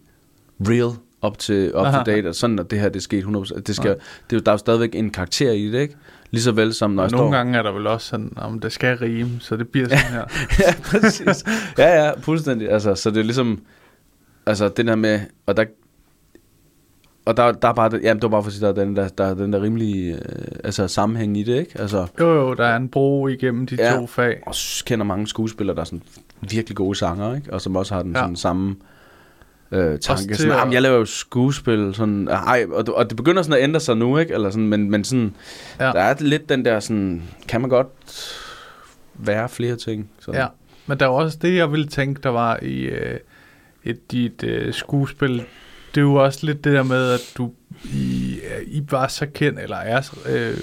real 0.60 0.90
up 1.22 1.38
til 1.38 1.76
up 1.76 1.86
to 1.92 2.02
date, 2.06 2.28
og 2.28 2.34
sådan 2.34 2.58
at 2.58 2.70
det 2.70 2.80
her 2.80 2.88
det 2.88 2.96
er 2.96 3.00
sket 3.00 3.24
100%. 3.24 3.60
Det 3.60 3.76
skal, 3.76 3.90
det 3.90 3.96
er 3.96 4.36
jo, 4.36 4.38
der 4.38 4.50
er 4.50 4.54
jo 4.54 4.58
stadigvæk 4.58 4.94
en 4.94 5.10
karakter 5.10 5.52
i 5.52 5.70
det, 5.70 5.80
ikke? 5.80 5.96
Lige 6.30 6.42
så 6.42 6.52
vel 6.52 6.74
som 6.74 6.90
når 6.90 7.02
jeg 7.02 7.10
Nogle 7.10 7.24
står... 7.24 7.36
gange 7.36 7.58
er 7.58 7.62
der 7.62 7.72
vel 7.72 7.86
også 7.86 8.08
sådan, 8.08 8.32
om 8.36 8.60
det 8.60 8.72
skal 8.72 8.96
rime, 8.96 9.30
så 9.40 9.56
det 9.56 9.68
bliver 9.68 9.88
sådan 9.88 10.04
her. 10.04 10.24
ja, 10.66 10.74
præcis. 10.84 11.44
Ja, 11.78 12.04
ja, 12.04 12.12
fuldstændig. 12.20 12.70
Altså, 12.70 12.94
så 12.94 13.10
det 13.10 13.18
er 13.18 13.24
ligesom, 13.24 13.60
altså 14.46 14.68
det 14.68 14.86
der 14.86 14.96
med, 14.96 15.20
og 15.46 15.56
der, 15.56 15.64
og 17.28 17.36
der, 17.36 17.52
der 17.52 17.68
er 17.68 17.72
bare, 17.72 17.90
det, 17.90 18.00
jamen 18.02 18.16
det 18.16 18.22
var 18.22 18.28
bare 18.28 18.42
for 18.42 18.46
at 18.48 18.52
sige, 18.52 18.62
der 18.62 18.68
er 18.68 18.72
den 18.84 18.96
der, 18.96 19.08
der, 19.08 19.24
er 19.24 19.34
den 19.34 19.52
der 19.52 19.62
rimelige, 19.62 20.12
øh, 20.14 20.20
altså 20.64 20.88
sammenhæng 20.88 21.36
i 21.38 21.42
det, 21.42 21.58
ikke? 21.58 21.80
Altså, 21.80 22.06
Jo, 22.20 22.34
jo, 22.34 22.54
der 22.54 22.64
er 22.66 22.76
en 22.76 22.88
bro 22.88 23.28
igennem 23.28 23.66
de 23.66 23.76
Ja. 23.78 23.94
to 23.96 24.06
fag. 24.06 24.42
og 24.46 24.54
kender 24.86 25.04
mange 25.04 25.26
skuespillere, 25.26 25.74
der 25.74 25.80
er 25.80 25.84
sådan 25.84 26.02
virkelig 26.50 26.76
gode 26.76 26.98
sanger, 26.98 27.34
ikke? 27.36 27.52
Og 27.52 27.60
som 27.60 27.76
også 27.76 27.94
har 27.94 28.02
den 28.02 28.12
Ja. 28.12 28.20
sådan 28.20 28.36
samme 28.36 28.76
øh, 29.72 29.98
tanke. 29.98 30.34
Sådan, 30.36 30.66
at... 30.68 30.72
jeg 30.72 30.82
laver 30.82 30.96
jo 30.98 31.04
skuespil, 31.04 31.90
sådan, 31.94 32.28
ej, 32.28 32.66
og, 32.72 32.86
det- 32.86 32.94
og 32.94 33.08
det 33.08 33.16
begynder 33.16 33.42
sådan 33.42 33.58
at 33.58 33.62
ændre 33.64 33.80
sig 33.80 33.96
nu, 33.96 34.18
ikke? 34.18 34.34
Eller 34.34 34.50
sådan, 34.50 34.68
men, 34.68 34.90
men 34.90 35.04
sådan, 35.04 35.34
Ja. 35.80 35.86
ja. 35.86 35.92
der 35.92 36.00
er 36.00 36.14
lidt 36.20 36.48
den 36.48 36.64
der 36.64 36.80
sådan, 36.80 37.22
kan 37.48 37.60
man 37.60 37.70
godt 37.70 37.88
være 39.14 39.48
flere 39.48 39.76
ting? 39.76 40.10
Så. 40.20 40.30
Ja, 40.32 40.46
men 40.86 41.00
der 41.00 41.06
er 41.06 41.10
også 41.10 41.38
det, 41.42 41.56
jeg 41.56 41.72
ville 41.72 41.86
tænke, 41.86 42.20
der 42.22 42.28
var 42.30 42.58
i 42.62 42.80
øh, 42.80 43.18
et, 43.84 44.12
dit 44.12 44.44
øh, 44.44 44.74
skuespil. 44.74 45.44
Det 45.94 46.00
er 46.00 46.04
jo 46.04 46.14
også 46.14 46.46
lidt 46.46 46.64
det 46.64 46.72
der 46.72 46.82
med, 46.82 47.12
at 47.12 47.32
du 47.38 47.52
I, 47.84 48.38
øh, 48.44 48.62
I 48.66 48.82
var 48.90 49.08
så 49.08 49.26
kendt, 49.34 49.60
eller 49.60 49.76
er 49.76 50.18
øh, 50.26 50.56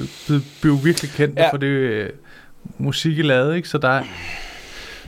blev 0.61 0.85
virkelig 0.85 1.11
kendt 1.11 1.39
ja. 1.39 1.51
For 1.51 1.57
det 1.57 1.67
øh, 1.67 2.09
musik, 2.77 3.17
I 3.17 3.21
lavede, 3.21 3.55
ikke? 3.55 3.69
Så 3.69 3.77
der 3.77 3.89
er... 3.89 4.03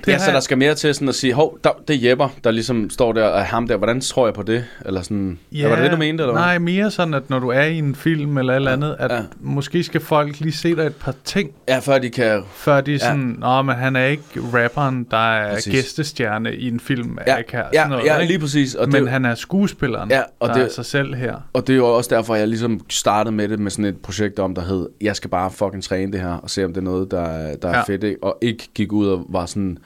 Det 0.05 0.11
ja, 0.11 0.17
så 0.19 0.31
der 0.31 0.39
skal 0.39 0.57
mere 0.57 0.75
til 0.75 0.93
sådan 0.93 1.09
at 1.09 1.15
sige, 1.15 1.33
hov, 1.33 1.57
der, 1.63 1.69
det 1.87 1.95
er 2.05 2.09
Jepper, 2.09 2.29
der 2.43 2.51
ligesom 2.51 2.89
står 2.89 3.13
der, 3.13 3.23
og 3.23 3.45
ham 3.45 3.67
der, 3.67 3.77
hvordan 3.77 4.01
tror 4.01 4.27
jeg 4.27 4.33
på 4.33 4.43
det? 4.43 4.65
Eller 4.85 5.01
sådan, 5.01 5.39
ja, 5.51 5.67
var 5.67 5.75
det 5.75 5.83
det, 5.83 5.91
du 5.91 5.97
mente, 5.97 6.23
eller? 6.23 6.33
Nej, 6.33 6.57
mere 6.59 6.91
sådan, 6.91 7.13
at 7.13 7.29
når 7.29 7.39
du 7.39 7.47
er 7.49 7.61
i 7.63 7.77
en 7.77 7.95
film 7.95 8.37
eller 8.37 8.53
et 8.53 8.57
eller 8.57 8.71
andet, 8.71 8.95
at 8.99 9.11
ja. 9.11 9.15
Ja. 9.17 9.23
måske 9.39 9.83
skal 9.83 10.01
folk 10.01 10.39
lige 10.39 10.53
se 10.53 10.75
dig 10.75 10.85
et 10.85 10.95
par 10.95 11.13
ting, 11.23 11.51
Ja, 11.67 11.79
før 11.79 11.97
de 11.97 12.09
kan... 12.09 12.43
før 12.55 12.81
de 12.81 12.91
er 12.91 12.95
Ja. 12.95 12.99
sådan, 13.05 13.35
nå, 13.39 13.61
men 13.61 13.75
han 13.75 13.95
er 13.95 14.05
ikke 14.05 14.23
rapperen, 14.53 15.07
der 15.11 15.17
er 15.33 15.53
Præcis. 15.53 15.73
gæstestjerne 15.73 16.55
i 16.55 16.67
en 16.67 16.79
film, 16.79 17.17
Ja, 17.27 17.33
er 17.33 17.37
ikke 17.37 17.51
her, 17.51 17.63
ja, 17.73 17.79
sådan 17.79 17.89
noget, 17.89 18.05
ja 18.05 18.17
ikke? 18.17 18.31
lige 18.33 18.39
præcis. 18.39 18.75
Og 18.75 18.89
men 18.89 19.01
det, 19.03 19.09
han 19.11 19.25
er 19.25 19.35
skuespilleren, 19.35 20.09
Ja, 20.11 20.21
og 20.39 20.47
der 20.47 20.53
det- 20.55 20.63
er 20.63 20.69
sig 20.69 20.85
selv 20.85 21.15
her. 21.15 21.35
Og 21.53 21.67
det 21.67 21.73
er 21.73 21.77
jo 21.77 21.85
også 21.87 22.15
derfor, 22.15 22.35
jeg 22.35 22.47
ligesom 22.47 22.81
startede 22.89 23.35
med 23.35 23.47
det 23.47 23.59
med 23.59 23.71
sådan 23.71 23.85
et 23.85 23.97
projekt 23.97 24.39
om, 24.39 24.55
der 24.55 24.61
hed, 24.61 24.89
jeg 25.01 25.15
skal 25.15 25.29
bare 25.29 25.51
fucking 25.51 25.83
træne 25.83 26.11
det 26.11 26.21
her, 26.21 26.33
og 26.33 26.49
se 26.49 26.65
om 26.65 26.73
det 26.73 26.81
er 26.81 26.85
noget, 26.85 27.11
der, 27.11 27.21
er- 27.21 27.55
der 27.55 27.69
er 27.69 27.77
Ja. 27.77 27.83
fedt, 27.83 28.03
ikke? 28.03 28.23
Og 28.23 28.37
ikke 28.41 28.67
gik 28.75 28.91
ud 28.93 29.07
og 29.07 29.25
var 29.29 29.45
sådan, 29.45 29.77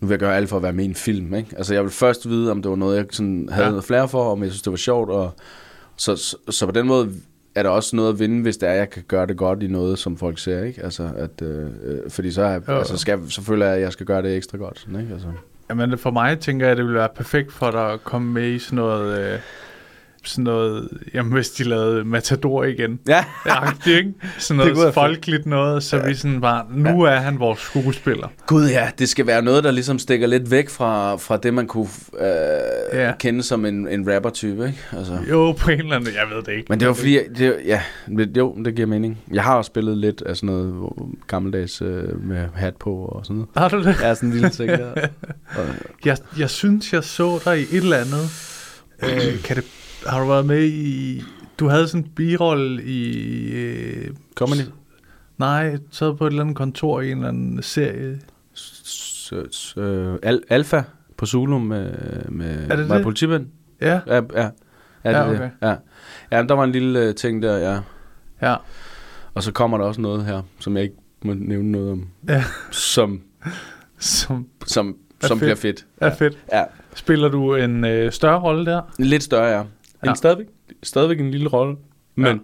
nu 0.00 0.06
vil 0.08 0.12
jeg 0.12 0.18
gøre 0.18 0.36
alt 0.36 0.48
for 0.48 0.56
at 0.56 0.62
være 0.62 0.72
med 0.72 0.84
i 0.84 0.88
en 0.88 0.94
film, 0.94 1.34
ikke? 1.34 1.48
Altså 1.56 1.74
jeg 1.74 1.82
vil 1.82 1.90
først 1.90 2.28
vide, 2.28 2.50
om 2.50 2.62
det 2.62 2.70
var 2.70 2.76
noget, 2.76 2.96
jeg 2.96 3.04
sådan 3.10 3.48
havde 3.52 3.64
Ja. 3.64 3.70
noget 3.70 3.84
flere 3.84 4.08
for, 4.08 4.32
om 4.32 4.42
jeg 4.42 4.50
synes, 4.50 4.62
det 4.62 4.70
var 4.70 4.76
sjovt, 4.76 5.10
og 5.10 5.30
så, 5.96 6.16
så, 6.16 6.36
så 6.50 6.66
på 6.66 6.72
den 6.72 6.86
måde 6.86 7.10
er 7.54 7.62
der 7.62 7.70
også 7.70 7.96
noget 7.96 8.12
at 8.12 8.18
vinde, 8.18 8.42
hvis 8.42 8.56
det 8.56 8.68
er, 8.68 8.72
jeg 8.72 8.90
kan 8.90 9.02
gøre 9.08 9.26
det 9.26 9.36
godt 9.36 9.62
i 9.62 9.66
noget, 9.66 9.98
som 9.98 10.16
folk 10.16 10.38
ser, 10.38 10.62
ikke? 10.64 10.82
Altså, 10.84 11.10
at, 11.16 11.42
øh, 11.42 11.66
øh, 11.84 11.98
fordi 12.10 12.30
så, 12.30 12.42
er, 12.42 12.60
Jo, 12.68 12.78
altså, 12.78 12.96
skal, 12.96 13.30
så 13.30 13.42
føler 13.42 13.66
jeg, 13.66 13.74
at 13.74 13.80
jeg 13.80 13.92
skal 13.92 14.06
gøre 14.06 14.22
det 14.22 14.36
ekstra 14.36 14.58
godt, 14.58 14.78
sådan, 14.80 15.00
ikke? 15.00 15.12
Altså. 15.12 15.28
Jamen 15.70 15.98
for 15.98 16.10
mig 16.10 16.38
tænker 16.38 16.66
jeg, 16.66 16.70
at 16.72 16.76
det 16.76 16.84
ville 16.84 16.98
være 16.98 17.08
perfekt 17.16 17.52
for 17.52 17.70
dig 17.70 17.92
at 17.92 18.04
komme 18.04 18.32
med 18.32 18.48
i 18.48 18.58
sådan 18.58 18.76
noget, 18.76 19.18
øh, 19.32 19.38
sådan 20.28 20.44
noget, 20.44 20.88
jamen 21.14 21.32
hvis 21.32 21.48
de 21.50 21.64
lavede 21.64 22.04
Matador 22.04 22.64
igen. 22.64 22.98
Ja, 23.08 23.24
Ja, 23.46 23.52
ikke? 23.96 24.14
Sådan 24.38 24.60
Det 24.66 24.72
noget 24.74 24.86
fedt. 24.86 24.94
folkeligt 24.94 25.46
noget, 25.46 25.82
så 25.82 26.02
vi 26.06 26.14
sådan 26.14 26.40
bare, 26.40 26.64
nu 26.70 27.02
er 27.02 27.14
han 27.16 27.38
vores 27.38 27.60
skuespiller. 27.60 28.28
Gud 28.46 28.68
ja, 28.68 28.90
det 28.98 29.08
skal 29.08 29.26
være 29.26 29.42
noget, 29.42 29.64
der 29.64 29.70
ligesom 29.70 29.98
stikker 29.98 30.26
lidt 30.26 30.50
væk 30.50 30.68
fra, 30.68 31.16
fra 31.16 31.36
det, 31.36 31.54
man 31.54 31.66
kunne 31.66 31.88
øh, 32.20 32.26
Ja. 32.92 33.06
ja. 33.06 33.12
kende 33.20 33.42
som 33.42 33.64
en, 33.64 33.88
en 33.88 34.14
rapper-type, 34.14 34.66
ikke? 34.66 34.78
Altså. 34.96 35.18
Jo, 35.30 35.52
på 35.52 35.70
en 35.70 35.78
eller 35.78 35.96
anden, 35.96 36.14
jeg 36.14 36.36
ved 36.36 36.42
det 36.42 36.52
ikke. 36.52 36.66
Men 36.68 36.80
det 36.80 36.88
var 36.88 36.94
fordi, 36.94 37.18
det, 37.38 37.56
ja, 37.66 37.82
det, 38.16 38.36
jo, 38.36 38.56
det 38.64 38.74
giver 38.74 38.88
mening. 38.88 39.18
Jeg 39.32 39.42
har 39.42 39.54
også 39.56 39.68
spillet 39.68 39.98
lidt 39.98 40.22
af 40.22 40.36
sådan 40.36 40.46
noget 40.46 40.74
gammeldags 41.26 41.82
øh, 41.82 42.24
med 42.24 42.46
hat 42.54 42.76
på 42.76 42.94
og 42.94 43.20
sådan 43.26 43.36
noget. 43.36 43.48
Har 43.56 43.68
du 43.68 43.78
det? 43.84 43.96
Ja, 44.02 44.14
sådan 44.14 44.28
en 44.28 44.32
lille 44.34 44.48
ting 44.50 44.68
der. 44.70 44.90
Og, 45.58 45.64
Jeg, 46.04 46.16
jeg 46.38 46.50
synes, 46.50 46.92
jeg 46.92 47.04
så 47.04 47.40
dig 47.44 47.58
i 47.60 47.62
et 47.62 47.68
eller 47.76 47.96
andet. 47.96 48.30
Øh, 49.02 49.42
kan 49.42 49.56
det, 49.56 49.64
har 50.08 50.20
du 50.20 50.26
været 50.26 50.46
med 50.46 50.64
i... 50.64 51.22
Du 51.58 51.68
havde 51.68 51.88
sådan 51.88 52.04
en 52.04 52.10
birolle 52.16 52.82
i... 52.84 53.12
Øh, 53.52 54.10
Comedy. 54.34 54.60
nej, 55.38 55.76
sad 55.90 56.16
på 56.16 56.26
et 56.26 56.30
eller 56.30 56.42
andet 56.42 56.56
kontor 56.56 57.00
i 57.00 57.10
en 57.10 57.16
eller 57.18 57.28
anden 57.28 57.62
serie. 57.62 58.20
S- 58.56 59.32
s- 59.52 59.74
øh, 59.76 60.14
al, 60.22 60.42
Alfa 60.48 60.82
på 61.16 61.26
Zulu 61.26 61.58
med, 61.58 61.92
med 62.28 62.70
Er 62.70 62.76
det 62.76 62.88
var 62.88 62.94
det? 62.94 63.02
politimand. 63.04 63.46
Ja, 63.80 64.00
Ja, 64.06 64.14
ja. 64.14 64.20
Ja, 65.04 65.10
det, 65.10 65.16
Ja, 65.16 65.18
ja, 65.22 65.30
okay. 65.30 65.50
ja. 65.62 65.74
ja, 66.32 66.42
der 66.42 66.54
var 66.54 66.64
en 66.64 66.72
lille 66.72 67.00
øh, 67.00 67.14
ting 67.14 67.42
der, 67.42 67.56
ja. 67.56 67.80
ja. 68.42 68.56
Og 69.34 69.42
så 69.42 69.52
kommer 69.52 69.78
der 69.78 69.84
også 69.84 70.00
noget 70.00 70.24
her, 70.24 70.42
som 70.60 70.76
jeg 70.76 70.82
ikke 70.82 70.96
må 71.24 71.34
nævne 71.36 71.70
noget 71.72 71.90
om, 71.92 72.08
Ja, 72.28 72.44
som, 72.70 73.20
som 73.98 74.46
som, 74.66 74.96
som 75.20 75.38
fedt. 75.38 75.40
bliver 75.40 75.54
fedt. 75.56 75.86
er 76.00 76.14
fedt. 76.14 76.38
Ja, 76.52 76.64
Spiller 76.94 77.28
du 77.28 77.54
en 77.54 77.84
øh, 77.84 78.12
større 78.12 78.40
rolle 78.40 78.66
der? 78.66 78.82
lidt 78.98 79.22
større, 79.22 79.58
ja. 79.58 79.62
Ja. 80.04 80.10
En 80.10 80.16
stadigvæk, 80.16 80.46
stadigvæk 80.82 81.20
en 81.20 81.30
lille 81.30 81.48
rolle, 81.48 81.76
men, 82.14 82.24
Ja. 82.26 82.30
ja. 82.32 82.38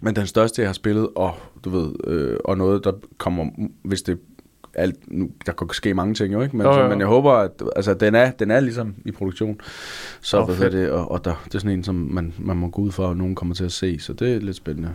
men 0.00 0.16
den 0.16 0.26
største, 0.26 0.62
jeg 0.62 0.68
har 0.68 0.72
spillet, 0.74 1.08
og 1.16 1.34
du 1.64 1.70
ved, 1.70 1.92
øh, 2.06 2.36
og 2.44 2.58
noget, 2.58 2.84
der 2.84 2.92
kommer, 3.18 3.46
hvis 3.82 4.02
det 4.02 4.18
alt, 4.74 4.96
nu, 5.12 5.30
der 5.46 5.52
kan 5.52 5.68
ske 5.72 5.94
mange 5.94 6.14
ting 6.14 6.32
jo, 6.32 6.42
ikke? 6.42 6.56
Men, 6.56 6.64
så, 6.64 6.80
jo. 6.80 6.88
men 6.88 6.98
jeg 7.00 7.06
håber, 7.08 7.32
at 7.32 7.50
altså, 7.76 7.94
den, 7.94 8.14
er, 8.14 8.30
den 8.30 8.50
er 8.50 8.60
ligesom 8.60 8.94
i 9.04 9.10
produktion. 9.10 9.60
Så 10.20 10.40
oh, 10.42 10.50
hvad 10.50 10.70
det, 10.70 10.90
og, 10.90 11.10
og 11.10 11.24
der, 11.24 11.34
det 11.44 11.54
er 11.54 11.58
sådan 11.58 11.78
en, 11.78 11.84
som 11.84 11.94
man, 11.94 12.32
man 12.38 12.56
må 12.56 12.68
gå 12.68 12.82
ud 12.82 12.90
for, 12.92 13.06
og 13.06 13.16
nogen 13.16 13.34
kommer 13.34 13.54
til 13.54 13.64
at 13.64 13.72
se, 13.72 13.98
så 14.00 14.12
det 14.12 14.34
er 14.34 14.38
lidt 14.40 14.56
spændende. 14.56 14.90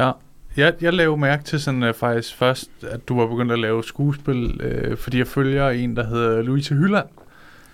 Ja. 0.00 0.10
Jeg, 0.56 0.74
jeg 0.80 0.92
lavede 0.92 1.16
mærke 1.20 1.44
til 1.44 1.60
sådan 1.60 1.82
uh, 1.82 1.94
faktisk 1.94 2.36
først, 2.36 2.70
at 2.82 3.08
du 3.08 3.16
var 3.20 3.26
begyndt 3.26 3.52
at 3.52 3.58
lave 3.58 3.84
skuespil, 3.84 4.60
øh, 4.60 4.96
fordi 4.96 5.18
jeg 5.18 5.26
følger 5.26 5.68
en, 5.70 5.96
der 5.96 6.06
hedder 6.06 6.42
Louise 6.42 6.74
Hylland, 6.74 7.06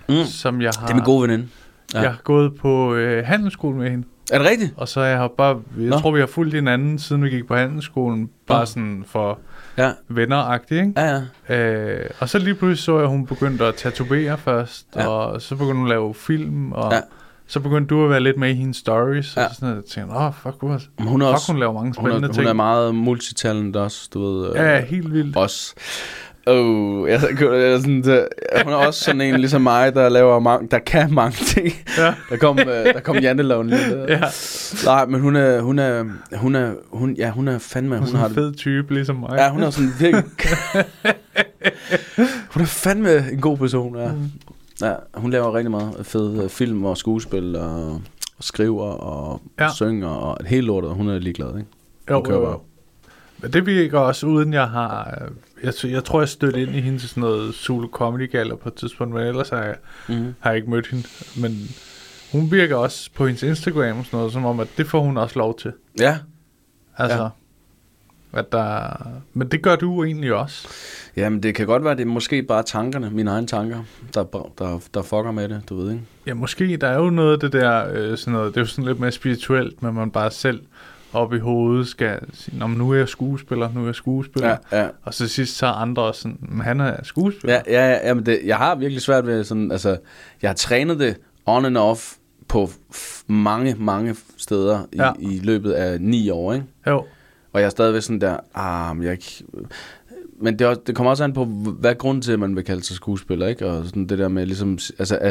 Mm. 0.09 0.15
som 0.25 0.61
jeg 0.63 0.71
har, 0.79 0.87
Det 0.87 0.93
er 0.93 0.97
min 0.97 1.05
gode 1.05 1.23
veninde. 1.23 1.49
Jeg 1.95 2.03
Ja. 2.03 2.09
har 2.09 2.19
gået 2.25 2.55
på 2.55 2.95
øh, 2.95 3.27
handelsskole 3.27 3.77
med 3.77 3.91
hende. 3.91 4.05
Er 4.33 4.39
det 4.39 4.47
rigtigt? 4.51 4.75
Og 4.77 4.89
så 4.89 5.01
jeg 5.01 5.19
har 5.19 5.29
bare, 5.39 5.61
jeg 5.79 5.89
Nå. 5.89 5.99
tror, 5.99 6.11
vi 6.11 6.21
har 6.21 6.27
fulgt 6.27 6.55
hinanden, 6.55 6.99
siden 6.99 7.25
vi 7.25 7.31
gik 7.31 7.47
på 7.47 7.55
handelsskolen. 7.57 8.31
Bare 8.47 8.59
Nå. 8.61 8.65
sådan 8.65 9.05
for 9.07 9.39
Ja. 9.79 9.91
venneragtigt, 10.09 10.81
ikke? 10.81 10.93
Ja, 11.01 11.21
ja. 11.49 11.57
Øh, 11.75 12.11
og 12.21 12.29
så 12.29 12.39
lige 12.39 12.55
pludselig 12.55 12.79
så 12.85 12.95
jeg, 12.95 13.03
at 13.03 13.09
hun 13.09 13.27
begyndte 13.27 13.65
at 13.65 13.75
tatovere 13.75 14.39
først, 14.39 14.87
Ja. 14.97 15.07
og 15.07 15.43
så 15.43 15.57
begyndte 15.57 15.75
hun 15.77 15.87
at 15.87 15.89
lave 15.91 16.15
film, 16.15 16.73
og 16.73 16.93
Ja. 16.93 17.01
så 17.47 17.61
begyndte 17.61 17.95
du 17.95 18.05
at 18.05 18.11
være 18.11 18.21
lidt 18.21 18.37
med 18.39 18.51
i 18.51 18.55
hendes 18.55 18.77
stories, 18.77 19.37
Ja. 19.37 19.45
og 19.45 19.51
så 19.51 19.55
sådan, 19.55 19.69
noget. 19.69 19.83
jeg 19.83 19.91
tænkte, 19.91 20.17
åh, 20.17 20.33
fuck, 20.35 20.57
hun, 20.61 20.71
Men 20.71 21.07
Hun 21.09 21.21
fuck, 21.21 21.33
også, 21.33 21.53
hun 21.53 21.59
laver 21.61 21.73
mange 21.73 21.87
hun 21.87 21.95
spændende 21.95 22.29
er, 22.29 22.33
ting. 22.33 22.43
hun 22.45 22.49
er 22.49 22.53
meget 22.53 22.95
multitalent 22.95 23.77
også, 23.77 24.09
du 24.15 24.21
ved. 24.21 24.49
øh, 24.51 24.57
Ja, 24.57 24.85
helt 24.85 25.13
vildt. 25.13 25.37
Også. 25.37 25.75
Oh, 26.47 27.09
jeg, 27.09 27.21
jeg, 27.41 27.81
sådan, 27.81 28.03
der, 28.03 28.27
hun 28.65 28.73
er 28.73 28.77
også 28.77 29.05
sådan 29.05 29.21
en 29.21 29.35
ligesom 29.41 29.63
mig, 29.63 29.95
der 29.95 30.09
laver 30.09 30.39
mange, 30.39 30.69
der 30.71 30.79
kan 30.79 31.15
mange 31.15 31.45
ting. 31.45 31.69
Ja. 31.99 32.15
Der 32.31 32.37
kom, 32.37 32.59
øh, 32.59 32.67
der 32.67 33.01
kom 33.01 33.17
janteloven 33.17 33.67
lige 33.71 33.91
der. 33.91 34.07
Ja, 34.09 34.21
Nej, 34.85 35.07
men 35.07 35.21
hun 35.21 35.37
er, 35.37 35.61
hun 35.61 35.79
er, 35.79 36.05
hun 36.37 36.55
er, 36.55 36.73
hun, 36.93 37.15
ja, 37.15 37.31
hun 37.31 37.49
er 37.49 37.59
fandme, 37.59 37.99
hun 37.99 38.07
er 38.07 38.11
hun 38.11 38.19
har 38.19 38.27
en 38.27 38.31
det. 38.31 38.35
fed 38.37 38.55
type, 38.55 38.95
ligesom 38.95 39.17
mig. 39.17 39.31
Ja, 39.39 39.51
hun 39.51 39.63
er 39.63 39.71
sådan 39.71 39.91
virkelig... 40.01 40.25
hun 42.53 42.63
er 42.63 42.67
fandme 42.67 43.31
en 43.33 43.41
god 43.41 43.57
person, 43.57 43.97
ja. 43.97 44.13
Mm. 44.13 44.31
ja 44.81 44.95
hun 45.15 45.31
laver 45.31 45.55
rigtig 45.55 45.71
meget 45.71 45.95
fed 46.03 46.43
øh, 46.45 46.51
film 46.51 46.85
og 46.85 46.97
skuespil 46.97 47.57
og, 47.57 47.93
og 47.93 48.01
skriver 48.41 48.85
og 48.87 49.43
ja. 49.61 49.69
Synger 49.75 50.09
og 50.09 50.37
et 50.41 50.47
helt 50.47 50.67
lort, 50.67 50.85
og 50.85 50.95
hun 50.95 51.09
er 51.09 51.19
ligeglad, 51.19 51.49
ikke? 51.59 51.71
Jo, 52.11 52.15
Hun 52.15 52.25
kører 52.25 52.39
jo, 52.39 52.45
bare. 52.45 52.53
jo. 52.53 52.61
Men 53.39 53.53
det 53.53 53.67
virker 53.67 53.99
også, 53.99 54.27
uden 54.27 54.53
jeg 54.53 54.69
har... 54.69 55.19
Jeg, 55.63 55.73
jeg 55.85 56.05
tror, 56.05 56.21
jeg 56.21 56.29
stødte 56.29 56.63
ind 56.63 56.77
i 56.77 56.81
hende 56.81 56.99
til 56.99 57.09
sådan 57.09 57.21
noget 57.21 57.55
Zulu 57.55 57.89
Comedy 57.89 58.31
Gala 58.31 58.55
på 58.55 58.69
et 58.69 58.75
tidspunkt, 58.75 59.15
men 59.15 59.27
ellers 59.27 59.49
har 59.49 59.63
jeg, 59.63 59.77
Mm-hmm. 60.09 60.35
har 60.41 60.51
jeg 60.51 60.57
ikke 60.57 60.71
mødt 60.71 60.87
hende. 60.87 61.09
Men 61.37 61.69
hun 62.33 62.51
virker 62.53 62.77
også 62.77 63.11
på 63.15 63.27
hendes 63.27 63.43
Instagram 63.43 63.99
og 63.99 64.05
sådan 64.05 64.17
noget, 64.19 64.33
som 64.33 64.45
om, 64.45 64.61
at 64.61 64.69
det 64.77 64.87
får 64.87 65.01
hun 65.01 65.17
også 65.17 65.39
lov 65.39 65.59
til. 65.59 65.73
Ja, 66.01 66.19
Altså, 66.97 67.23
ja. 67.23 67.29
at 68.39 68.53
der... 68.53 68.93
Men 69.33 69.49
det 69.49 69.63
gør 69.63 69.77
du 69.77 70.05
egentlig 70.05 70.35
også. 70.35 70.69
Jamen, 71.17 71.43
det 71.43 71.55
kan 71.55 71.67
godt 71.67 71.85
være, 71.85 71.95
det 71.95 72.01
er 72.03 72.07
måske 72.07 72.43
bare 72.43 72.63
tankerne, 72.63 73.11
mine 73.11 73.31
egne 73.31 73.47
tanker, 73.47 73.83
der, 74.15 74.25
der, 74.59 74.81
der 74.95 75.03
fucker 75.03 75.31
med 75.31 75.49
det, 75.49 75.63
du 75.69 75.77
ved, 75.77 75.93
ikke? 75.93 76.05
Ja, 76.27 76.35
måske. 76.35 76.77
Der 76.77 76.89
er 76.89 76.99
jo 76.99 77.11
noget 77.11 77.33
af 77.33 77.41
det 77.41 77.53
der, 77.53 77.89
øh, 77.93 78.19
sådan 78.19 78.33
noget, 78.33 78.55
det 78.55 78.61
er 78.61 78.63
jo 78.65 78.67
sådan 78.67 78.85
lidt 78.85 79.01
mere 79.01 79.13
spirituelt, 79.13 79.83
men 79.83 79.95
man 79.95 80.11
bare 80.11 80.31
selv 80.31 80.61
op 81.13 81.35
i 81.35 81.39
hovedet 81.39 81.89
skal 81.89 82.19
sige, 82.33 82.59
Nå, 82.59 82.67
men 82.67 82.79
nu 82.79 82.91
er 82.91 82.95
jeg 82.97 83.09
skuespiller, 83.09 83.71
nu 83.75 83.81
er 83.83 83.87
jeg 83.87 83.95
skuespiller. 83.95 84.57
ja. 84.73 84.89
Og 85.03 85.15
så 85.15 85.29
sidst 85.29 85.57
så 85.57 85.67
er 85.67 85.71
andre 85.71 86.03
også 86.03 86.21
sådan, 86.21 86.39
men 86.41 86.61
han 86.61 86.81
er 86.81 86.97
skuespiller. 87.03 87.55
Ja, 87.67 87.73
ja, 87.87 87.91
ja 87.93 88.09
jamen 88.09 88.27
det, 88.27 88.41
jeg 88.45 88.57
har 88.57 88.75
virkelig 88.75 89.03
svært 89.03 89.27
ved 89.27 89.45
sådan, 89.45 89.73
altså, 89.73 89.97
jeg 90.43 90.51
har 90.51 90.55
trænet 90.55 90.99
det 90.99 91.17
on 91.47 91.65
and 91.65 91.77
off 91.77 92.13
på 92.49 92.71
mange, 93.27 93.75
mange 93.79 94.17
steder 94.37 94.81
i, 94.93 94.97
Ja. 94.97 95.13
i 95.19 95.39
løbet 95.43 95.73
af 95.73 96.01
ni 96.01 96.31
år, 96.31 96.53
ikke? 96.53 96.67
Jo, 96.87 97.05
Og 97.53 97.61
jeg 97.61 97.67
er 97.67 97.71
stadigvæk 97.71 98.03
sådan 98.03 98.21
der, 98.21 98.37
ah, 98.55 98.97
men 98.97 99.05
jeg 99.05 99.13
ikke... 99.13 99.45
Men 100.41 100.59
det, 100.59 100.67
også- 100.67 100.81
det 100.87 100.95
kommer 100.97 101.11
også 101.11 101.25
an 101.25 101.33
på, 101.33 101.45
hvad 101.45 101.95
grunden 101.95 102.23
til, 102.23 102.33
at 102.33 102.39
man 102.41 102.57
vil 102.57 102.65
kalde 102.65 102.83
sig 102.85 102.97
skuespiller, 102.97 103.47
ikke? 103.47 103.67
Og 103.67 103.85
sådan 103.85 104.07
det 104.07 104.19
der 104.19 104.29
med 104.29 104.47
ligesom, 104.47 104.79
altså, 104.99 105.19
uh, 105.25 105.31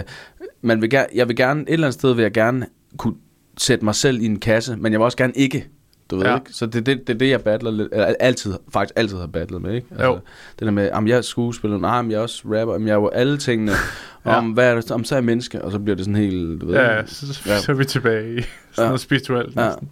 man 0.61 0.81
vil 0.81 0.89
gerne, 0.89 1.07
jeg 1.15 1.27
vil 1.27 1.35
gerne, 1.35 1.61
et 1.61 1.73
eller 1.73 1.87
andet 1.87 1.93
sted 1.99 2.13
vil 2.13 2.21
jeg 2.21 2.31
gerne 2.31 2.65
kunne 2.97 3.15
sætte 3.57 3.85
mig 3.85 3.95
selv 3.95 4.21
i 4.21 4.25
en 4.25 4.39
kasse, 4.39 4.75
men 4.75 4.91
jeg 4.91 4.99
vil 4.99 5.05
også 5.05 5.17
gerne 5.17 5.33
ikke, 5.35 5.67
du 6.11 6.15
ved 6.15 6.25
Ja. 6.25 6.35
ikke? 6.35 6.53
Så 6.53 6.65
det 6.65 6.75
er 6.75 6.81
det, 6.81 7.07
det, 7.07 7.19
det, 7.19 7.29
jeg 7.29 7.41
battler 7.41 7.71
lidt, 7.71 7.89
eller 7.91 8.05
altid, 8.19 8.53
faktisk 8.73 8.93
altid 8.95 9.17
har 9.17 9.27
battlet 9.27 9.61
med, 9.61 9.73
ikke? 9.73 9.87
Altså, 9.91 10.05
Jo. 10.05 10.13
Det 10.59 10.65
der 10.65 10.71
med, 10.71 10.91
om 10.91 11.07
jeg 11.07 11.17
er 11.17 11.21
skuespiller, 11.21 11.77
nej, 11.77 12.01
men 12.01 12.11
jeg 12.11 12.17
er 12.17 12.21
også 12.21 12.43
rapper, 12.45 12.75
om 12.75 12.87
jeg 12.87 12.91
er 12.91 12.97
jo 12.97 13.07
alle 13.07 13.37
tingene, 13.37 13.71
Ja. 14.25 14.35
om 14.37 14.51
hvad 14.51 14.71
er 14.71 14.75
det, 14.75 14.91
om 14.91 15.03
så 15.03 15.15
er 15.15 15.17
jeg 15.19 15.25
menneske, 15.25 15.61
og 15.61 15.71
så 15.71 15.79
bliver 15.79 15.95
det 15.95 16.05
sådan 16.05 16.15
helt, 16.21 16.61
du 16.61 16.65
ved 16.65 16.75
ja, 16.75 17.05
så, 17.05 17.41
Ja. 17.45 17.57
så 17.59 17.71
er 17.71 17.75
vi 17.75 17.85
tilbage 17.85 18.37
i 18.37 18.41
sådan 18.41 18.47
Ja. 18.77 18.83
noget 18.83 18.99
spirituelt 19.01 19.55
Ja. 19.55 19.65
næsten. 19.65 19.89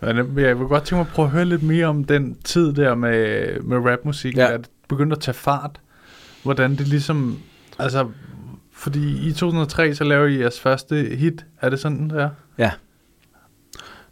Men 0.00 0.16
jeg 0.38 0.58
vil 0.58 0.66
godt 0.66 0.82
tænke 0.84 0.94
mig 0.94 1.00
at 1.00 1.12
prøve 1.14 1.26
at 1.26 1.32
høre 1.32 1.44
lidt 1.44 1.62
mere 1.62 1.86
om 1.86 2.04
den 2.04 2.36
tid 2.44 2.72
der 2.72 2.94
med, 2.94 3.46
med 3.60 3.76
rapmusikken, 3.78 4.40
Ja. 4.40 4.52
det 4.56 4.66
begyndte 4.88 5.16
at 5.16 5.20
tage 5.22 5.34
fart. 5.34 5.80
Hvordan 6.42 6.70
det 6.76 6.88
ligesom, 6.88 7.38
altså, 7.78 8.08
fordi 8.72 9.28
i 9.28 9.32
2003, 9.32 9.94
så 9.94 10.04
lavede 10.04 10.34
I 10.34 10.40
jeres 10.40 10.60
første 10.60 10.94
hit. 11.18 11.44
Er 11.60 11.68
det 11.70 11.78
sådan, 11.80 12.10
der? 12.10 12.28
Ja. 12.58 12.70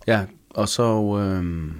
Ja, 0.07 0.25
og 0.51 0.69
så... 0.69 1.19
Øhm, 1.19 1.73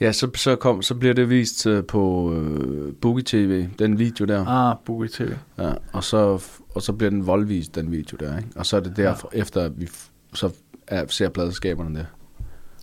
ja, 0.00 0.12
så, 0.12 0.30
så, 0.36 0.56
kom, 0.56 0.82
så 0.82 0.94
bliver 0.94 1.14
det 1.14 1.28
vist 1.30 1.66
øh, 1.66 1.84
på 1.84 2.32
øh, 2.34 2.92
Boogie 3.00 3.24
TV, 3.26 3.68
den 3.78 3.98
video 3.98 4.24
der. 4.24 4.46
Ah, 4.46 4.76
Boogie 4.84 5.08
TV. 5.08 5.30
Ja, 5.58 5.72
og, 5.92 6.04
så, 6.04 6.42
og 6.74 6.82
så 6.82 6.92
bliver 6.92 7.10
den 7.10 7.26
voldvist, 7.26 7.74
den 7.74 7.90
video 7.92 8.16
der. 8.20 8.36
Ikke? 8.38 8.48
Og 8.56 8.66
så 8.66 8.76
er 8.76 8.80
det 8.80 8.96
derfor, 8.96 9.30
ja. 9.34 9.38
efter 9.40 9.62
at 9.62 9.80
vi 9.80 9.88
så 10.34 10.50
er, 10.86 11.06
ser 11.06 11.28
pladeskaberne 11.28 11.98
der. 11.98 12.04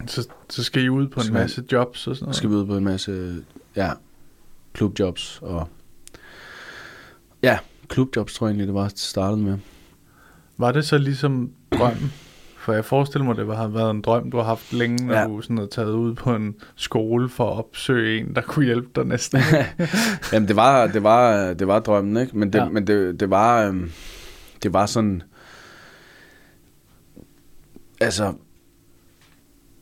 Så, 0.07 0.27
så 0.49 0.63
skal 0.63 0.83
I 0.83 0.89
ud 0.89 1.07
på 1.07 1.19
en 1.19 1.25
Så- 1.25 1.33
masse 1.33 1.63
jobs 1.71 2.07
og 2.07 2.15
sådan 2.15 2.15
Så 2.15 2.25
noget. 2.25 2.35
skal 2.35 2.49
vi 2.49 2.55
ud 2.55 2.65
på 2.65 2.77
en 2.77 2.83
masse 2.83 3.35
ja, 3.75 3.91
klubjobs 4.73 5.39
og... 5.41 5.67
Ja, 7.43 7.57
klubjobs 7.87 8.33
tror 8.33 8.47
jeg 8.47 8.51
egentlig, 8.51 8.67
det 8.67 8.75
var 8.75 8.91
startet 8.95 9.39
med. 9.39 9.57
Var 10.59 10.71
det 10.71 10.85
så 10.85 10.97
ligesom 10.97 11.51
drømmen? 11.71 12.11
For 12.57 12.73
jeg 12.73 12.85
forestiller 12.85 13.25
mig, 13.25 13.35
det 13.37 13.47
var, 13.47 13.55
har 13.55 13.67
været 13.67 13.91
en 13.91 14.01
drøm, 14.01 14.31
du 14.31 14.37
har 14.37 14.43
haft 14.43 14.73
længe, 14.73 15.05
når 15.07 15.13
Ja. 15.13 15.23
du 15.27 15.41
sådan 15.41 15.57
har 15.57 15.65
taget 15.65 15.91
ud 15.93 16.15
på 16.15 16.35
en 16.35 16.55
skole 16.75 17.29
for 17.29 17.51
at 17.51 17.57
opsøge 17.57 18.19
en, 18.19 18.35
der 18.35 18.41
kunne 18.41 18.65
hjælpe 18.65 18.87
dig 18.95 19.05
næsten. 19.05 19.39
Jamen 20.33 20.47
det 20.47 20.55
var 20.55 20.87
det 20.87 21.03
var 21.03 21.53
det 21.53 21.67
var 21.67 21.79
drømmen, 21.79 22.17
ikke? 22.17 22.37
Men 22.37 22.53
det 22.53 22.59
Ja. 22.59 22.69
men 22.69 22.87
det 22.87 23.19
det 23.19 23.29
var 23.29 23.67
øhm, 23.67 23.91
det 24.63 24.73
var 24.73 24.85
sådan 24.85 25.23
altså 28.01 28.33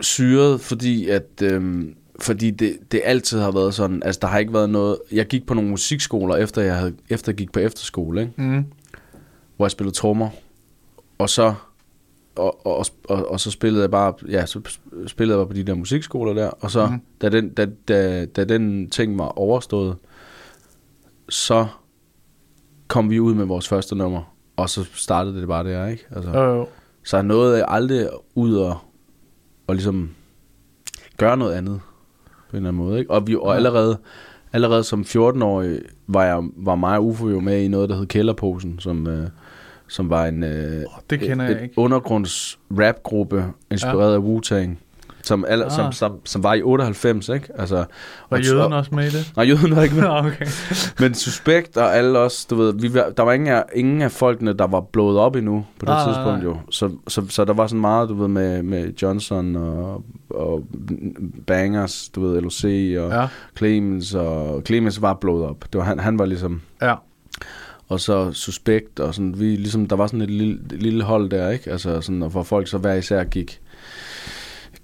syret, 0.02 0.62
fordi 0.62 1.10
at 1.10 1.42
øhm, 1.44 1.96
fordi 2.22 2.52
det, 2.52 2.78
det 2.92 3.02
altid 3.04 3.40
har 3.40 3.52
været 3.52 3.74
sådan, 3.74 4.04
altså 4.06 4.20
der 4.22 4.28
har 4.28 4.40
ikke 4.40 4.54
været 4.54 4.70
noget, 4.70 4.98
jeg 5.12 5.26
gik 5.28 5.46
på 5.48 5.54
nogle 5.54 5.70
musikskoler, 5.70 6.36
efter 6.36 6.62
jeg, 6.62 6.76
havde, 6.78 6.94
efter 7.10 7.32
jeg 7.32 7.38
gik 7.38 7.52
på 7.52 7.60
efterskole, 7.60 8.22
ikke? 8.22 8.34
mm. 8.38 8.66
hvor 9.56 9.66
jeg 9.66 9.72
spillede 9.72 9.96
trommer, 9.96 10.30
og 11.18 11.30
så, 11.30 11.54
og, 12.36 12.66
og, 12.66 12.86
og, 13.10 13.32
og 13.32 13.40
så 13.40 13.52
spillede 13.52 13.82
jeg 13.82 13.92
bare, 13.92 14.14
ja, 14.30 14.46
så 14.46 14.62
spillede 15.08 15.38
jeg 15.38 15.46
bare 15.46 15.54
på 15.54 15.58
de 15.58 15.64
der 15.64 15.74
musikskoler 15.74 16.34
der, 16.34 16.50
og 16.50 16.72
så, 16.72 16.86
mm. 16.86 16.92
Mhm. 16.92 17.02
da, 17.22 17.30
den, 17.30 17.50
da, 17.50 17.68
da, 17.88 18.26
da 18.26 18.44
den 18.44 18.90
ting 18.90 19.18
var 19.18 19.28
overstået, 19.28 19.96
så 21.30 21.68
kom 22.88 23.10
vi 23.10 23.20
ud 23.20 23.34
med 23.34 23.46
vores 23.46 23.68
første 23.68 23.96
nummer, 23.96 24.36
og 24.56 24.70
så 24.70 24.84
startede 24.94 25.40
det 25.40 25.48
bare 25.48 25.64
der, 25.64 25.88
ikke? 25.88 26.06
Altså, 26.12 26.32
Øh, 26.32 26.66
så 27.04 27.18
jeg 27.18 27.24
nåede 27.24 27.66
aldrig 27.68 28.10
ud 28.36 28.56
og, 28.56 28.78
og 29.68 29.76
ligesom 29.76 30.10
gøre 31.18 31.38
noget 31.38 31.54
andet 31.54 31.82
på 32.50 32.58
en 32.58 32.58
eller 32.58 32.70
anden 32.70 32.84
måde. 32.86 33.00
Ikke? 33.00 33.12
Og, 33.12 33.28
vi, 33.28 33.36
og 33.36 33.56
allerede, 33.56 33.98
allerede 34.54 34.84
som 34.84 35.02
14-årig 35.02 35.80
var, 36.08 36.24
jeg, 36.24 36.44
var 36.56 36.76
mig 36.76 36.98
og 36.98 37.06
Ufo 37.06 37.30
jo 37.30 37.40
med 37.40 37.62
i 37.62 37.68
noget, 37.68 37.90
der 37.90 37.96
hed 37.96 38.06
Kælderposen, 38.06 38.80
som, 38.80 39.08
øh, 39.08 39.30
som 39.90 40.10
var 40.10 40.26
en 40.26 40.44
øh, 40.44 40.84
det 41.10 41.20
kender 41.20 41.46
et, 41.46 41.52
jeg 41.52 41.62
ikke. 41.64 41.74
undergrunds 41.78 42.60
rapgruppe 42.72 43.46
inspireret 43.72 44.12
ja. 44.12 44.16
af 44.18 44.22
Wu-Tang. 44.22 44.78
Som, 45.24 45.46
alle, 45.48 45.66
Ah. 45.66 45.72
som, 45.72 45.92
som, 45.92 46.12
som, 46.26 46.44
var 46.44 46.54
i 46.54 46.62
98, 46.62 47.30
ikke? 47.30 47.48
Altså, 47.60 47.76
Var 47.76 47.86
og- 48.30 48.42
jøden 48.46 48.74
og- 48.74 48.78
også 48.80 48.96
med 48.96 49.04
i 49.04 49.10
det? 49.10 49.32
Nej, 49.36 49.46
jøden 49.46 49.76
var 49.76 49.82
ikke 49.82 49.96
med. 49.96 50.04
Nå, 50.04 50.18
okay. 50.28 50.46
Men 51.00 51.14
Suspekt 51.14 51.78
og 51.78 51.96
alle 51.98 52.20
os, 52.20 52.46
du 52.46 52.56
ved, 52.56 52.74
vi, 52.74 52.88
der 53.18 53.22
var 53.24 53.34
ingen 53.34 53.48
af, 53.50 53.64
ingen 53.76 54.02
af 54.02 54.12
folkene, 54.12 54.54
der 54.54 54.68
var 54.68 54.82
blået 54.82 55.18
op 55.20 55.36
endnu 55.36 55.66
på 55.80 55.86
det 55.86 55.88
Nej, 55.90 56.06
nej, 56.06 56.14
tidspunkt 56.14 56.44
jo. 56.44 56.58
Så, 56.72 56.92
så, 57.08 57.26
så 57.30 57.46
der 57.46 57.54
var 57.54 57.68
sådan 57.68 57.82
meget, 57.82 58.10
du 58.10 58.14
ved, 58.14 58.28
med, 58.28 58.64
med 58.64 58.94
Johnson 59.02 59.56
og, 59.56 60.04
og 60.30 60.64
Bangers, 61.48 62.10
du 62.16 62.22
ved, 62.22 62.42
LOC 62.42 62.64
og. 62.64 63.12
Ja, 63.22 63.28
Clemens, 63.58 64.14
og 64.14 64.62
Clemens 64.66 65.02
var 65.02 65.14
blået 65.14 65.46
op. 65.46 65.64
Det 65.74 65.78
var, 65.80 65.84
han, 65.84 66.00
han 66.00 66.20
var 66.20 66.26
ligesom, 66.26 66.62
ja. 66.82 66.94
Og 67.88 68.00
så 68.00 68.32
Suspekt, 68.32 69.00
og 69.00 69.16
sådan, 69.16 69.40
vi 69.40 69.46
ligesom, 69.56 69.86
der 69.88 69.96
var 69.96 70.08
sådan 70.08 70.22
et 70.22 70.30
lille, 70.30 70.60
et 70.74 70.82
lille 70.84 71.04
hold 71.04 71.30
der, 71.30 71.50
ikke? 71.50 71.72
Altså 71.72 72.02
sådan, 72.02 72.24
og 72.24 72.30
hvor 72.30 72.44
folk 72.44 72.68
så 72.68 72.78
hver 72.78 72.94
især 72.94 73.24
gik, 73.24 73.62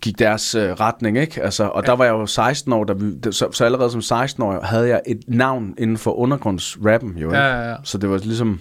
gik 0.01 0.19
deres 0.19 0.55
øh, 0.55 0.71
retning, 0.71 1.17
ikke? 1.17 1.41
Altså, 1.41 1.63
og 1.63 1.83
ja. 1.83 1.91
der 1.91 1.97
var 1.97 2.05
jeg 2.05 2.11
jo 2.11 2.25
16 2.25 2.73
år, 2.73 2.83
da 2.83 2.93
vi, 2.93 3.31
så, 3.31 3.51
så 3.51 3.65
allerede 3.65 3.91
som 3.91 4.01
16 4.01 4.43
år 4.43 4.61
havde 4.61 4.87
jeg 4.87 5.01
et 5.07 5.23
navn 5.27 5.75
inden 5.77 5.97
for 5.97 6.11
undergrundsrappen, 6.11 7.17
jo, 7.17 7.27
ikke? 7.27 7.37
Ja, 7.37 7.61
ja, 7.61 7.69
ja. 7.69 7.75
Så 7.83 7.97
det 7.97 8.09
var 8.09 8.17
ligesom, 8.17 8.59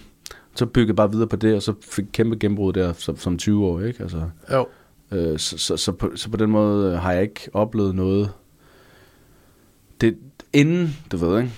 så 0.55 0.67
byggede 0.67 0.97
bare 0.97 1.13
videre 1.13 1.29
på 1.29 1.37
det, 1.37 1.55
og 1.55 1.63
så 1.63 1.75
fik 1.91 2.05
kæmpe 2.13 2.37
gennembrud 2.37 2.73
der 2.73 2.93
som, 2.93 3.17
som 3.17 3.39
20 3.39 3.67
år, 3.67 3.81
ikke? 3.81 4.03
Altså, 4.03 4.23
Jo. 4.53 4.67
øh, 5.13 5.39
så, 5.39 5.59
så, 5.59 5.77
så, 5.77 5.93
på, 5.93 6.11
så 6.15 6.31
på 6.31 6.37
den 6.37 6.51
måde 6.51 6.93
øh, 6.93 6.99
har 6.99 7.13
jeg 7.13 7.23
ikke 7.23 7.49
oplevet 7.53 7.95
noget. 7.95 8.31
Det, 10.01 10.17
inden, 10.53 10.97
du 11.13 11.17
ved, 11.17 11.39
ikke? 11.39 11.53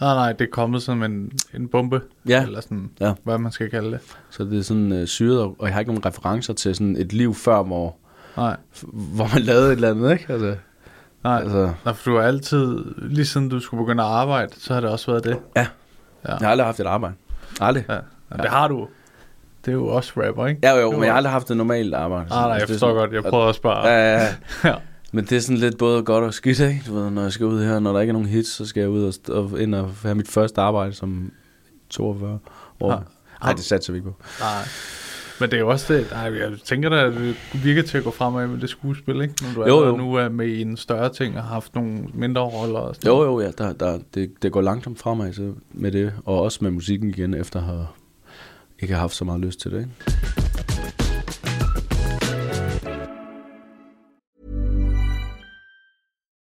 Nej, 0.00 0.14
nej, 0.14 0.32
det 0.32 0.40
er 0.44 0.50
kommet 0.52 0.82
som 0.82 1.02
en, 1.02 1.32
en 1.54 1.68
bombe. 1.68 2.00
Ja. 2.28 2.42
Eller 2.44 2.60
sådan, 2.60 2.90
Ja. 3.00 3.12
hvad 3.24 3.38
man 3.38 3.52
skal 3.52 3.70
kalde 3.70 3.90
det. 3.90 4.00
Så 4.30 4.44
det 4.44 4.58
er 4.58 4.62
sådan 4.62 4.92
øh, 4.92 5.06
syret, 5.06 5.38
og 5.40 5.56
jeg 5.60 5.72
har 5.72 5.80
ikke 5.80 5.92
nogen 5.92 6.06
referencer 6.06 6.52
til 6.54 6.74
sådan 6.74 6.96
et 6.96 7.12
liv 7.12 7.34
før, 7.34 7.62
hvor, 7.62 7.96
Nej, 8.36 8.56
hvor 8.92 9.28
man 9.34 9.42
lavede 9.42 9.66
et 9.66 9.72
eller 9.72 9.90
andet, 9.90 10.12
ikke? 10.12 10.32
Altså, 10.32 10.54
nej. 11.24 11.40
altså, 11.40 11.72
Nej, 11.84 11.94
for 11.94 12.10
du 12.10 12.16
har 12.16 12.24
altid, 12.24 12.84
lige 12.98 13.26
siden 13.26 13.48
du 13.48 13.60
skulle 13.60 13.84
begynde 13.84 14.02
at 14.02 14.08
arbejde, 14.08 14.52
så 14.58 14.74
har 14.74 14.80
det 14.80 14.90
også 14.90 15.10
været 15.10 15.24
det. 15.24 15.38
Ja. 15.56 15.66
Ja, 16.28 16.30
jeg 16.30 16.38
har 16.40 16.48
aldrig 16.50 16.66
haft 16.66 16.80
et 16.80 16.86
arbejde. 16.86 17.14
Aldrig. 17.60 17.84
ja. 17.88 17.94
ja. 17.94 18.42
det 18.42 18.50
har 18.50 18.68
du. 18.68 18.88
det 19.64 19.70
er 19.70 19.76
jo 19.76 19.86
også 19.86 20.12
rapper, 20.16 20.46
ikke? 20.46 20.60
Ja, 20.62 20.76
jo, 20.80 20.90
Det 20.90 20.98
men 20.98 21.04
jeg 21.04 21.12
har 21.12 21.16
aldrig 21.16 21.32
haft 21.32 21.50
et 21.50 21.56
normalt 21.56 21.94
arbejde. 21.94 22.24
Ah, 22.24 22.30
nej, 22.30 22.42
jeg 22.42 22.52
Altså, 22.54 22.68
forstår 22.74 22.94
godt. 22.94 23.12
Jeg 23.12 23.22
prøver 23.24 23.46
at 23.46 23.54
spørge. 23.54 23.88
Ja, 23.88 24.12
ja, 24.18 24.22
ja. 24.24 24.28
Ja. 24.70 24.74
Men 25.12 25.24
det 25.24 25.32
er 25.36 25.40
sådan 25.40 25.56
lidt 25.56 25.78
både 25.78 26.02
godt 26.02 26.24
og 26.24 26.34
skidt, 26.34 26.60
ikke? 26.60 26.82
Du 26.86 26.94
ved, 26.94 27.10
når 27.10 27.22
jeg 27.22 27.32
skal 27.32 27.46
ud 27.46 27.64
her, 27.64 27.78
når 27.78 27.92
der 27.92 28.00
ikke 28.00 28.10
er 28.10 28.12
nogen 28.12 28.28
hits, 28.28 28.50
så 28.50 28.66
skal 28.66 28.80
jeg 28.80 28.90
ud 28.90 29.04
og, 29.28 29.36
og 29.36 29.60
ind 29.60 29.74
og 29.74 29.90
have 30.02 30.14
mit 30.14 30.28
første 30.28 30.60
arbejde 30.60 30.92
som 30.92 31.32
42 31.90 32.38
år. 32.80 33.04
Nej, 33.42 33.52
det 33.52 33.64
satser 33.64 33.92
vi 33.92 33.98
ikke 33.98 34.10
på. 34.10 34.16
Nej. 34.40 34.62
Men 35.40 35.50
det 35.50 35.56
er 35.56 35.60
jo 35.60 35.68
også 35.68 35.94
det, 35.94 36.06
nej, 36.10 36.20
jeg 36.38 36.52
tænker 36.64 36.88
da, 36.88 36.96
at 36.96 37.12
det 37.12 37.36
virker 37.64 37.82
til 37.82 37.98
at 37.98 38.04
gå 38.04 38.10
fremad 38.10 38.46
med 38.46 38.60
det 38.60 38.70
skuespil, 38.70 39.20
ikke? 39.20 39.34
Når 39.42 39.52
du 39.54 39.68
Jo, 39.68 39.80
jo, 39.80 39.86
jo. 39.86 39.96
nu 39.96 40.14
er 40.14 40.28
med 40.28 40.46
i 40.46 40.60
en 40.62 40.76
større 40.76 41.12
ting 41.12 41.36
og 41.36 41.42
har 41.42 41.48
haft 41.54 41.74
nogle 41.74 41.98
mindre 42.14 42.42
roller 42.42 42.78
og 42.78 42.94
sådan 42.94 43.08
Jo, 43.10 43.22
jo, 43.24 43.40
ja, 43.40 43.50
der, 43.58 43.72
der, 43.72 43.98
det, 44.14 44.30
det 44.42 44.52
går 44.52 44.60
langsomt 44.60 44.98
fremad 44.98 45.32
så 45.32 45.52
med 45.72 45.92
det, 45.92 46.12
og 46.24 46.40
også 46.42 46.58
med 46.62 46.70
musikken 46.70 47.08
igen, 47.08 47.34
efter 47.34 47.58
at 47.58 47.64
have 47.66 47.86
ikke 48.78 48.94
har 48.94 49.00
haft 49.00 49.14
så 49.14 49.24
meget 49.24 49.40
lyst 49.40 49.60
til 49.60 49.70
det, 49.70 49.78
ikke? 49.78 49.90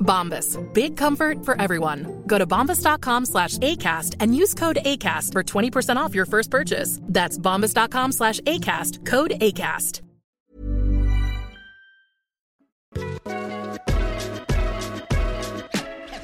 Bombas. 0.00 0.58
Big 0.74 0.96
comfort 0.96 1.44
for 1.44 1.60
everyone. 1.60 2.22
Go 2.26 2.38
to 2.38 2.46
bombas.com 2.46 3.26
slash 3.26 3.58
ACAST 3.58 4.16
and 4.20 4.34
use 4.34 4.54
code 4.54 4.78
ACAST 4.84 5.32
for 5.32 5.42
20% 5.42 5.96
off 5.96 6.14
your 6.14 6.26
first 6.26 6.50
purchase. 6.50 7.00
That's 7.02 7.38
bombas.com 7.38 8.12
slash 8.12 8.40
ACAST. 8.40 9.06
Code 9.06 9.32
ACAST. 9.40 10.02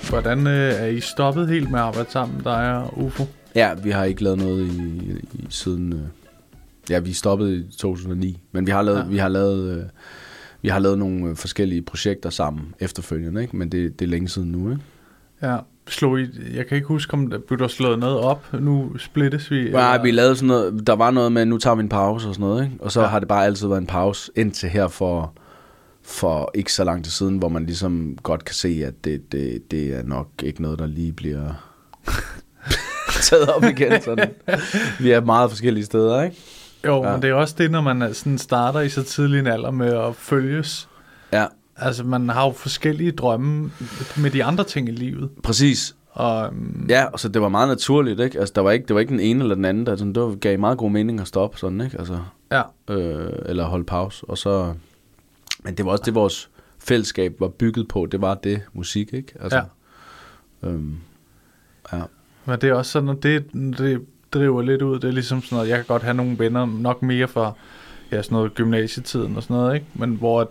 Hvordan 0.09 0.47
øh, 0.47 0.73
er 0.73 0.87
I 0.87 1.01
stoppet 1.01 1.49
helt 1.49 1.71
med 1.71 1.79
at 1.79 1.85
arbejde 1.85 2.11
sammen, 2.11 2.41
dig 2.45 2.77
og 2.77 2.99
UFO? 2.99 3.25
Ja, 3.55 3.75
vi 3.75 3.91
har 3.91 4.05
ikke 4.05 4.23
lavet 4.23 4.39
noget 4.39 4.67
i, 4.67 5.11
i 5.33 5.47
siden... 5.49 5.93
Øh, 5.93 6.01
ja, 6.91 6.99
vi 6.99 7.13
stoppede 7.13 7.57
i 7.57 7.63
2009, 7.79 8.39
men 8.53 8.67
vi 8.67 8.71
har 8.71 8.83
lavet, 8.83 8.99
ja. 8.99 9.05
vi 9.05 9.17
har 9.17 9.29
lavet, 9.29 9.79
øh, 9.79 9.85
vi 10.67 10.71
har 10.71 10.79
lavet 10.79 10.99
nogle 10.99 11.31
øh, 11.31 11.37
forskellige 11.37 11.83
projekter 11.83 12.31
sammen 12.31 12.75
efterfølgende, 12.79 13.43
ikke? 13.43 13.57
men 13.57 13.73
det, 13.73 13.99
det 13.99 14.05
er 14.05 14.11
længe 14.11 14.29
siden 14.29 14.53
nu. 14.53 14.71
Ikke? 14.71 14.83
Ja. 15.43 15.57
Slog 15.89 16.21
I, 16.21 16.27
jeg 16.55 16.67
kan 16.67 16.77
ikke 16.77 16.89
huske, 16.89 17.15
om 17.15 17.31
der 17.31 17.39
blev 17.39 17.59
der 17.59 17.69
slået 17.69 17.99
noget 17.99 18.19
op. 18.19 18.53
Nu 18.61 18.99
splittes 18.99 19.51
vi. 19.51 19.57
Nej, 19.71 19.93
eller- 19.95 20.03
vi 20.03 20.11
lavede 20.11 20.37
sådan 20.37 20.49
noget, 20.49 20.87
der 20.87 20.93
var 20.93 21.11
noget 21.11 21.33
med, 21.33 21.45
nu 21.47 21.59
tager 21.59 21.75
vi 21.75 21.81
en 21.83 21.89
pause 21.89 22.29
og 22.29 22.35
sådan 22.35 22.49
noget, 22.49 22.65
ikke? 22.65 22.77
og 22.81 22.93
så 22.93 23.01
ja. 23.01 23.07
har 23.07 23.19
det 23.19 23.29
bare 23.29 23.45
altid 23.45 23.69
været 23.69 23.81
en 23.81 23.87
pause 23.87 24.33
indtil 24.37 24.69
her 24.69 24.89
for, 24.89 25.33
for 26.03 26.51
ikke 26.55 26.73
så 26.73 26.85
lang 26.85 27.05
tid 27.05 27.11
siden, 27.13 27.39
hvor 27.39 27.49
man 27.49 27.67
ligesom 27.67 28.17
godt 28.23 28.45
kan 28.45 28.55
se, 28.55 28.83
at 28.87 29.05
det, 29.05 29.33
det, 29.33 29.71
det 29.71 29.95
er 29.95 30.03
nok 30.03 30.29
ikke 30.43 30.63
noget, 30.63 30.79
der 30.79 30.87
lige 30.87 31.13
bliver 31.13 31.53
taget 33.23 33.49
op 33.49 33.65
igen. 33.65 34.03
Sådan. 34.03 34.31
Vi 35.01 35.11
er 35.11 35.21
meget 35.21 35.51
forskellige 35.51 35.85
steder, 35.85 36.23
ikke? 36.23 36.37
Jo, 36.87 37.05
Ja. 37.05 37.13
men 37.13 37.23
det 37.23 37.31
er 37.31 37.35
også 37.35 37.55
det, 37.59 37.71
når 37.71 37.81
man 37.81 38.15
sådan 38.15 38.39
starter 38.39 38.81
i 38.81 38.89
så 38.89 39.03
tidlig 39.03 39.39
en 39.41 39.47
alder 39.47 39.71
med 39.71 39.87
at 39.95 40.15
følges. 40.17 40.89
Ja, 41.33 41.47
Altså, 41.79 42.05
man 42.05 42.29
har 42.29 42.45
jo 42.47 42.53
forskellige 42.53 43.13
drømme 43.13 43.71
med 44.17 44.31
de 44.31 44.45
andre 44.45 44.65
ting 44.65 44.89
i 44.89 44.93
livet. 44.93 45.31
præcis. 45.43 45.97
Og 46.11 46.49
um, 46.49 46.87
Ja, 46.89 47.05
og 47.05 47.21
så 47.21 47.29
det 47.29 47.43
var 47.43 47.49
meget 47.49 47.69
naturligt, 47.69 48.21
ikke? 48.21 48.39
Altså, 48.39 48.53
der 48.57 48.61
var 48.63 48.71
ikke, 48.71 48.87
det 48.87 48.95
var 48.95 49.01
ikke 49.01 49.11
den 49.11 49.21
ene 49.21 49.43
eller 49.45 49.55
den 49.55 49.65
anden, 49.65 49.87
der 49.87 49.97
sådan, 49.97 50.13
det 50.13 50.23
var, 50.23 50.35
gav 50.35 50.59
meget 50.59 50.79
god 50.79 50.91
mening 50.91 51.21
at 51.21 51.29
stoppe 51.29 51.59
sådan, 51.59 51.81
ikke? 51.81 51.99
Altså, 51.99 52.19
ja, 52.53 52.63
øh, 52.91 53.33
eller 53.47 53.65
holde 53.65 53.85
pause, 53.85 54.25
og 54.29 54.39
så... 54.39 54.75
Men 55.65 55.75
det 55.75 55.85
var 55.87 55.91
også 55.93 56.03
det, 56.07 56.15
vores 56.15 56.51
fællesskab 56.79 57.37
var 57.41 57.49
bygget 57.49 57.89
på, 57.89 58.07
det 58.13 58.21
var 58.21 58.35
det 58.35 58.61
musik, 58.73 59.13
ikke? 59.13 59.33
Altså, 59.41 59.63
Ja. 60.63 60.69
Øhm, 60.69 60.97
ja. 61.93 62.03
men 62.45 62.61
det 62.61 62.69
er 62.71 62.75
også 62.75 62.91
sådan, 62.93 63.09
at 63.09 63.23
det, 63.23 63.45
det 63.79 64.01
driver 64.33 64.63
lidt 64.63 64.83
ud. 64.83 64.99
Det 64.99 65.09
er 65.09 65.13
ligesom 65.13 65.43
sådan 65.43 65.57
noget, 65.57 65.69
jeg 65.69 65.77
kan 65.77 65.85
godt 65.89 66.03
have 66.03 66.15
nogle 66.15 66.39
venner, 66.39 66.67
nok 66.67 67.03
mere 67.03 67.29
fra 67.29 67.53
ja, 68.13 68.23
sådan 68.23 68.37
noget 68.37 68.55
gymnasietiden 68.55 69.37
og 69.37 69.43
sådan 69.43 69.57
noget, 69.57 69.75
ikke? 69.75 69.87
Men 69.95 70.11
hvor 70.15 70.41
at, 70.41 70.49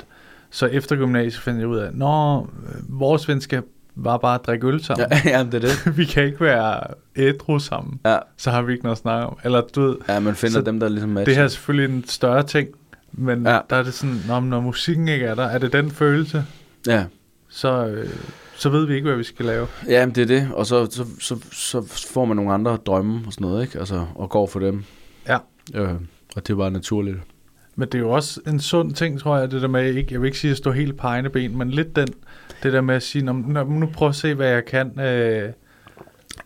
så 0.50 0.66
efter 0.66 0.96
gymnasiet 0.96 1.42
fandt 1.44 1.60
jeg 1.60 1.68
ud 1.68 1.78
af, 1.78 1.90
nå, 1.94 2.42
øh, 2.42 3.00
vores 3.00 3.28
venskab 3.28 3.64
var 3.96 4.18
bare 4.18 4.36
at 4.40 4.46
drikke 4.46 4.68
øl 4.68 4.84
sammen. 4.84 5.08
ja, 5.12 5.22
ja, 5.38 5.44
det 5.44 5.54
er 5.54 5.60
det. 5.60 5.72
vi 5.98 6.06
kan 6.06 6.24
ikke 6.24 6.42
være 6.42 6.80
ædru 7.16 7.60
sammen. 7.60 8.00
Ja, 8.06 8.18
Så 8.38 8.52
har 8.52 8.62
vi 8.62 8.72
ikke 8.72 8.84
noget 8.84 8.96
at 8.96 9.02
snakke 9.02 9.28
om. 9.28 9.38
Eller 9.44 9.62
du 9.62 9.82
ved, 9.82 9.96
ja 10.10 10.20
man 10.20 10.36
finder 10.36 10.62
dem, 10.62 10.80
der 10.80 10.90
ligesom 10.90 11.10
matcher. 11.10 11.26
det 11.26 11.36
her 11.36 11.44
er 11.44 11.48
selvfølgelig 11.48 11.96
en 11.96 12.04
større 12.08 12.44
ting, 12.44 12.70
men. 13.12 13.46
Ja. 13.46 13.60
der 13.70 13.76
er 13.76 13.84
det 13.84 13.94
sådan, 13.94 14.22
når, 14.28 14.40
når 14.40 14.60
musikken 14.62 15.08
ikke 15.08 15.26
er 15.26 15.36
der, 15.36 15.44
er 15.44 15.58
det 15.58 15.74
den 15.74 15.92
følelse, 15.92 16.46
Ja, 16.88 17.06
så, 17.50 17.86
øh, 17.86 18.10
så 18.58 18.70
ved 18.70 18.86
vi 18.88 18.96
ikke, 18.96 19.08
hvad 19.08 19.18
vi 19.18 19.24
skal 19.24 19.46
lave. 19.46 19.68
ja 19.88 20.06
men 20.06 20.16
det 20.16 20.22
er 20.22 20.26
det, 20.28 20.50
og 20.54 20.66
så, 20.66 20.86
så, 20.92 21.06
så, 21.20 21.38
så 21.52 21.82
får 22.14 22.26
man 22.26 22.38
nogle 22.38 22.54
andre 22.54 22.78
drømme 22.86 23.22
og 23.28 23.34
sådan 23.34 23.48
noget, 23.48 23.64
ikke? 23.64 23.80
Altså, 23.80 24.06
og 24.16 24.30
går 24.30 24.48
for 24.48 24.60
dem. 24.60 24.84
Ja. 25.28 25.38
Øh, 25.74 25.94
og 26.36 26.48
det 26.48 26.58
var 26.58 26.70
naturligt. 26.70 27.18
Men 27.76 27.88
det 27.88 27.96
er 27.96 28.00
jo 28.00 28.10
også 28.10 28.42
en 28.48 28.60
sund 28.60 28.94
ting, 28.94 29.20
tror 29.20 29.38
jeg, 29.38 29.52
det 29.52 29.62
der 29.62 29.68
med, 29.68 29.94
ikke, 29.94 30.08
jeg 30.14 30.22
vil 30.22 30.26
ikke 30.28 30.40
sige 30.40 30.52
at 30.52 30.58
stå 30.58 30.72
helt 30.72 30.98
på 30.98 31.08
egne 31.08 31.30
ben, 31.30 31.58
men 31.58 31.72
lidt 31.72 31.96
den, 31.96 32.08
det 32.64 32.74
der 32.74 32.82
med 32.82 32.96
at 32.96 33.04
sige, 33.04 33.26
"Nå, 33.26 33.32
nu, 33.32 33.64
nu 33.64 33.86
prøv 33.94 34.10
at 34.10 34.16
se, 34.16 34.34
hvad 34.34 34.48
jeg 34.50 34.66
kan, 34.66 35.00
øh, 35.00 35.50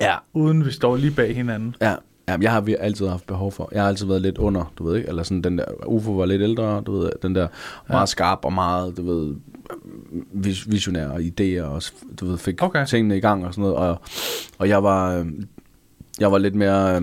Ja. 0.01 0.15
uden 0.33 0.65
vi 0.65 0.71
står 0.71 0.95
lige 0.95 1.11
bag 1.15 1.35
hinanden. 1.35 1.75
Ja, 1.81 1.95
ja 2.31 2.37
jeg 2.41 2.51
har 2.51 2.63
altid 2.79 3.07
haft 3.07 3.27
behov 3.27 3.51
for. 3.51 3.69
Jeg 3.71 3.81
har 3.81 3.89
altid 3.89 4.05
været 4.05 4.21
lidt 4.21 4.37
under, 4.37 4.73
du 4.77 4.87
ved 4.87 4.97
ikke, 4.97 5.09
eller 5.09 5.23
sådan 5.23 5.41
den 5.41 5.57
der, 5.57 5.65
Ufo 5.87 6.11
var 6.11 6.25
lidt 6.25 6.41
ældre, 6.41 6.81
du 6.85 6.99
ved, 6.99 7.09
den 7.21 7.35
der 7.35 7.47
meget 7.89 8.09
skarp 8.09 8.39
og 8.43 8.53
meget, 8.53 8.97
du 8.97 9.05
ved, 9.05 9.35
vis- 10.33 10.71
visionære 10.71 11.15
idéer 11.15 11.63
og, 11.63 11.81
du 12.19 12.25
ved, 12.25 12.37
fik 12.37 12.63
Okay. 12.63 12.85
tingene 12.85 13.17
i 13.17 13.19
gang 13.19 13.45
og 13.45 13.53
sådan 13.53 13.61
noget, 13.61 13.75
og, 13.77 14.01
og 14.59 14.69
jeg 14.69 14.83
var, 14.83 15.15
øh, 15.17 15.25
jeg 16.19 16.31
var 16.31 16.37
lidt 16.37 16.55
mere 16.55 16.95
øh, 16.95 17.01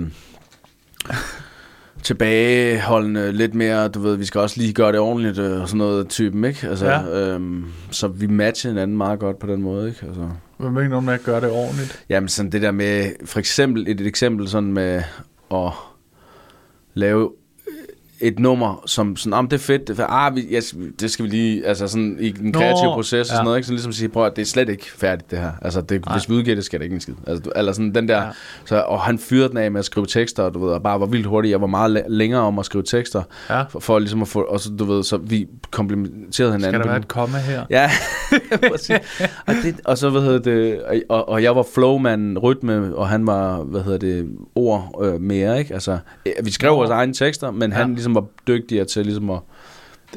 tilbageholdende, 2.02 3.32
lidt 3.32 3.54
mere, 3.54 3.88
du 3.88 4.00
ved, 4.00 4.16
vi 4.16 4.24
skal 4.24 4.40
også 4.40 4.60
lige 4.60 4.72
gøre 4.72 4.92
det 4.92 5.00
ordentligt 5.00 5.38
øh, 5.38 5.60
og 5.60 5.68
sådan 5.68 5.78
noget 5.78 6.08
typen, 6.08 6.44
ikke? 6.44 6.68
Altså, 6.68 6.86
Ja. 6.86 7.01
ja. 7.01 7.28
øhm, 7.34 7.64
så 7.90 8.09
vi 8.09 8.26
matchede 8.26 8.72
hinanden 8.74 8.96
meget 8.96 9.18
godt 9.18 9.38
på 9.38 9.46
den 9.46 9.62
måde, 9.62 9.88
ikke? 9.88 10.07
Altså, 10.07 10.28
hvad 10.57 10.70
mener 10.70 10.94
du 10.94 11.00
med 11.00 11.14
at 11.14 11.22
gøre 11.22 11.40
det 11.40 11.50
ordentligt? 11.50 12.04
Jamen 12.09 12.28
sådan 12.28 12.52
det 12.52 12.62
der 12.62 12.70
med, 12.70 13.12
for 13.24 13.38
eksempel 13.38 13.88
et, 13.88 14.00
et 14.00 14.07
eksempel 14.07 14.48
sådan 14.48 14.72
med 14.72 15.02
at 15.54 15.70
lave 16.94 17.32
et 18.20 18.38
nummer, 18.38 18.82
som 18.86 19.16
sådan, 19.16 19.32
om 19.32 19.48
det 19.48 19.56
er 19.56 19.60
fedt, 19.60 19.80
det, 19.82 19.90
er 19.90 19.94
fedt. 19.96 20.06
Ah, 20.10 20.36
vi, 20.36 20.46
ja, 20.50 20.60
det 21.00 21.10
skal 21.10 21.24
vi 21.24 21.30
lige, 21.30 21.66
altså 21.66 21.88
sådan 21.88 22.16
i 22.20 22.30
den 22.30 22.52
kreative 22.52 22.86
Nå, 22.86 22.94
proces 22.94 23.12
og 23.12 23.18
ja. 23.18 23.24
sådan 23.24 23.44
noget, 23.44 23.56
ikke? 23.58 23.66
Så 23.66 23.72
ligesom 23.72 23.92
sige, 23.92 24.08
prøv 24.08 24.26
at 24.26 24.36
det 24.36 24.42
er 24.42 24.46
slet 24.46 24.68
ikke 24.68 24.86
færdigt 24.96 25.30
det 25.30 25.38
her. 25.38 25.50
Altså, 25.62 25.80
det, 25.80 26.04
hvis 26.12 26.28
vi 26.28 26.34
udgiver 26.34 26.54
det, 26.54 26.64
skal 26.64 26.78
det 26.80 26.84
ikke 26.84 26.94
en 26.94 27.00
skid. 27.00 27.14
Altså, 27.26 27.42
du, 27.42 27.50
eller 27.56 27.72
sådan 27.72 27.94
den 27.94 28.08
der, 28.08 28.22
Ja. 28.22 28.28
så, 28.64 28.80
og 28.80 29.00
han 29.00 29.18
fyrede 29.18 29.48
den 29.48 29.56
af 29.56 29.70
med 29.70 29.78
at 29.78 29.84
skrive 29.84 30.06
tekster, 30.06 30.42
og 30.42 30.54
du 30.54 30.64
ved, 30.64 30.72
og 30.72 30.82
bare 30.82 31.00
var 31.00 31.06
vildt 31.06 31.26
hurtig. 31.26 31.50
Jeg 31.50 31.60
var 31.60 31.66
meget 31.66 31.90
læ- 31.90 32.02
længere 32.08 32.40
om 32.42 32.58
at 32.58 32.64
skrive 32.64 32.84
tekster, 32.84 33.22
Ja. 33.50 33.62
for, 33.62 33.80
for 33.80 33.98
ligesom 33.98 34.22
at 34.22 34.28
få, 34.28 34.40
og 34.42 34.60
så, 34.60 34.70
du 34.78 34.84
ved, 34.84 35.02
så 35.02 35.16
vi 35.16 35.46
komplementerede 35.70 36.52
hinanden. 36.52 36.70
Skal 36.74 36.80
der 36.80 36.86
være 36.88 36.96
et 36.98 37.08
komma 37.08 37.38
her? 37.38 37.64
Ja. 37.70 37.90
Og, 39.46 39.54
det, 39.62 39.80
og 39.84 39.98
så, 39.98 40.10
hvad 40.10 40.20
hedder 40.22 40.38
det, 40.38 40.80
og, 41.08 41.28
og 41.28 41.42
jeg 41.42 41.56
var 41.56 41.66
flowman, 41.74 42.38
rytme, 42.38 42.96
og 42.96 43.08
han 43.08 43.26
var, 43.26 43.56
hvad 43.62 43.82
hedder 43.82 43.98
det, 43.98 44.28
ord 44.54 45.00
øh, 45.04 45.20
mere, 45.20 45.58
ikke? 45.58 45.74
Altså, 45.74 45.98
vi 46.44 46.50
skrev 46.50 46.72
vores 46.76 46.90
egne 46.90 47.12
tekster, 47.14 47.50
men 47.50 47.70
Ja. 47.70 47.76
han 47.76 47.94
ligesom 47.94 48.05
var 48.14 48.24
dygtigere 48.48 48.84
til 48.84 49.04
ligesom 49.04 49.30
at, 49.30 49.38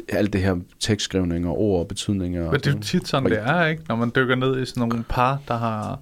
alt 0.09 0.33
det 0.33 0.41
her 0.41 0.55
tekstskrivning 0.79 1.47
og 1.47 1.57
ord 1.61 1.79
og 1.79 1.87
betydninger. 1.87 2.51
Men 2.51 2.59
det 2.59 2.67
er 2.67 2.71
jo 2.71 2.79
tit 2.79 3.07
sådan, 3.07 3.29
det 3.29 3.39
er, 3.39 3.65
ikke? 3.65 3.83
Når 3.89 3.95
man 3.95 4.11
dykker 4.15 4.35
ned 4.35 4.61
i 4.61 4.65
sådan 4.65 4.81
nogle 4.81 5.03
par, 5.09 5.39
der 5.47 5.57
har, 5.57 5.99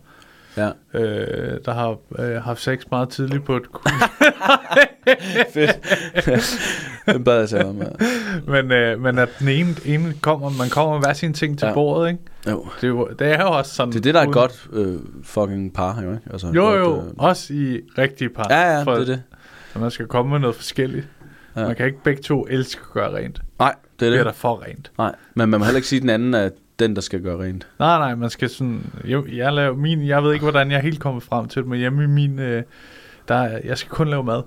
Ja, 0.58 0.70
øh, 0.94 1.60
der 1.66 1.74
har 1.74 1.98
øh, 2.20 2.42
haft 2.42 2.62
sex 2.62 2.82
meget 2.92 3.10
tidligt 3.10 3.46
på 3.46 3.56
et 3.56 3.64
fedt. 5.54 6.60
den 7.14 7.24
bad 7.24 7.40
jeg 7.40 7.50
sig 7.50 7.66
om, 7.66 7.82
ja. 7.82 7.88
men, 8.48 8.72
øh, 8.72 9.02
men 9.02 9.18
at 9.18 9.30
den 9.40 9.48
ene, 9.48 9.76
ene 9.86 10.14
kommer, 10.22 10.50
man 10.50 10.70
kommer 10.70 10.94
med 10.94 11.02
hver 11.06 11.14
sin 11.14 11.34
ting 11.34 11.60
til 11.60 11.66
ja. 11.66 11.74
Bordet, 11.74 12.10
ikke? 12.10 12.22
Jo. 12.50 12.66
Det 12.76 12.84
er, 12.84 12.88
jo, 12.88 13.10
det 13.20 13.28
er 13.28 13.42
jo 13.44 13.52
også 13.52 13.74
sådan... 13.76 13.92
Det 13.92 13.98
er 13.98 14.02
det, 14.02 14.14
der 14.14 14.20
er 14.22 14.26
et 14.28 14.34
godt 14.34 14.68
øh, 14.74 15.00
fucking 15.24 15.74
par, 15.74 16.02
jo, 16.04 16.12
ikke? 16.12 16.24
Altså, 16.32 16.48
Jo, 16.48 16.62
godt, 16.62 16.80
jo, 16.80 16.96
øh, 16.98 17.04
også 17.18 17.54
i 17.54 17.80
rigtige 17.98 18.30
par. 18.30 18.48
Ja, 18.50 18.78
ja, 18.78 18.84
For- 18.84 18.92
det 18.94 19.02
er 19.02 19.06
det. 19.06 19.24
Så 19.74 19.80
man 19.80 19.92
skal 19.92 20.08
komme 20.08 20.32
med 20.32 20.40
noget 20.40 20.56
forskelligt. 20.56 21.08
Ja. 21.58 21.68
Man 21.68 21.76
kan 21.76 21.86
ikke 21.86 22.04
begge 22.04 22.22
to 22.22 22.48
elske 22.50 22.82
at 22.88 22.94
gøre 22.94 23.16
rent. 23.16 23.42
Nej, 23.60 23.76
det 23.92 24.00
Det 24.00 24.08
er 24.08 24.12
er 24.12 24.18
det. 24.18 24.26
der 24.26 24.32
for 24.32 24.64
rent. 24.68 24.92
Nej, 24.98 25.16
men 25.36 25.50
man 25.50 25.60
må 25.60 25.66
heller 25.66 25.78
ikke 25.78 25.88
sige, 25.88 25.98
at 25.98 26.02
den 26.02 26.10
anden 26.10 26.34
er 26.34 26.50
den, 26.80 26.96
der 26.96 27.02
skal 27.02 27.22
gøre 27.22 27.44
rent. 27.44 27.68
Nej, 27.80 27.98
nej, 28.00 28.16
man 28.16 28.30
skal 28.30 28.50
sådan... 28.50 28.82
Jo, 29.06 29.26
jeg, 29.34 29.54
laver 29.54 29.76
min, 29.76 30.08
jeg 30.08 30.24
ved 30.24 30.34
ikke, 30.34 30.44
hvordan 30.44 30.72
jeg 30.72 30.78
er 30.78 30.82
helt 30.82 31.00
kommet 31.00 31.24
frem 31.24 31.48
til 31.48 31.62
det, 31.62 31.70
men 31.70 31.80
hjemme 31.80 32.04
i 32.04 32.08
min... 32.08 32.40
Øh, 32.40 32.64
der, 33.28 33.36
er- 33.36 33.60
jeg 33.64 33.78
skal 33.78 33.90
kun 33.90 34.08
lave 34.08 34.24
mad. 34.24 34.42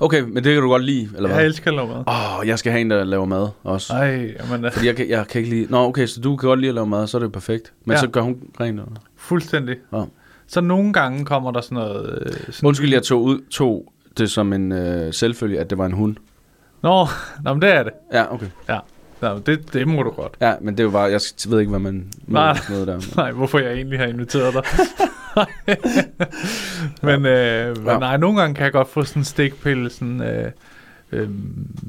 Okay, 0.00 0.20
men 0.20 0.34
det 0.36 0.44
kan 0.52 0.62
du 0.62 0.68
godt 0.68 0.84
lide, 0.84 1.08
eller 1.16 1.28
Jeg 1.28 1.36
hvad? 1.36 1.46
elsker 1.46 1.70
at 1.70 1.74
lave 1.74 1.88
mad. 1.88 1.96
Åh, 2.06 2.38
oh, 2.40 2.46
jeg 2.48 2.58
skal 2.58 2.72
have 2.72 2.80
en, 2.80 2.90
der 2.90 3.04
laver 3.04 3.24
mad 3.24 3.48
også. 3.64 3.92
Ej, 3.92 4.34
jamen, 4.40 4.64
øh, 4.64 4.72
Fordi 4.72 4.86
jeg 4.86 4.96
kan, 4.96 5.08
jeg 5.08 5.26
kan 5.28 5.38
ikke 5.38 5.50
lide... 5.50 5.66
Nå, 5.70 5.78
okay, 5.78 6.06
så 6.06 6.20
du 6.20 6.36
kan 6.36 6.46
godt 6.48 6.60
lide 6.60 6.68
at 6.68 6.74
lave 6.74 6.86
mad, 6.86 7.06
så 7.06 7.16
er 7.16 7.18
det 7.18 7.26
jo 7.26 7.30
perfekt. 7.30 7.72
Men 7.84 7.92
ja. 7.94 8.00
så 8.00 8.06
gør 8.08 8.20
hun 8.20 8.36
rent. 8.60 8.80
Eller? 8.80 8.92
fuldstændig. 9.16 9.76
Ja. 9.92 10.02
Så 10.46 10.60
nogle 10.60 10.92
gange 10.92 11.24
kommer 11.24 11.50
der 11.50 11.60
sådan 11.60 11.76
noget... 11.76 12.22
Øh, 12.26 12.32
sådan, 12.52 12.66
Undskyld, 12.66 12.92
jeg 12.92 13.02
tog, 13.02 13.22
ud, 13.22 13.40
tog 13.50 13.92
det 14.18 14.30
som 14.30 14.52
en 14.52 14.72
øh, 14.72 15.12
selvfølge, 15.12 15.60
at 15.60 15.70
det 15.70 15.78
var 15.78 15.86
en 15.86 15.92
hund. 15.92 16.16
Nå, 16.82 17.06
nå, 17.44 17.54
men 17.54 17.62
det 17.62 17.70
er 17.74 17.82
det. 17.82 17.92
Ja, 18.12 18.34
okay. 18.34 18.46
Ja, 18.68 18.78
nå, 19.20 19.38
det, 19.38 19.72
det 19.72 19.88
må 19.88 20.02
du 20.02 20.10
godt. 20.10 20.34
Ja, 20.40 20.54
men 20.60 20.74
det 20.74 20.80
er 20.80 20.84
jo 20.84 20.90
bare... 20.90 21.10
Jeg 21.10 21.20
ved 21.48 21.60
ikke, 21.60 21.70
hvad 21.70 21.80
man... 21.80 22.06
Nej. 22.26 22.52
Nej. 22.52 22.58
Noget 22.70 22.86
der. 22.86 23.00
Nej, 23.22 23.32
hvorfor 23.32 23.58
jeg 23.58 23.72
egentlig 23.72 23.98
har 23.98 24.06
inviteret 24.06 24.54
dig. 24.54 24.62
men, 27.02 27.26
øh, 27.26 27.76
men 27.78 27.86
Ja. 27.86 27.98
nej, 27.98 28.16
nogle 28.16 28.40
gange 28.40 28.54
kan 28.54 28.64
jeg 28.64 28.72
godt 28.72 28.88
få 28.88 29.04
sådan 29.04 29.20
en 29.20 29.24
stikpille, 29.24 29.90
sådan, 29.90 30.22
øh, 30.22 30.50
øh, 31.12 31.28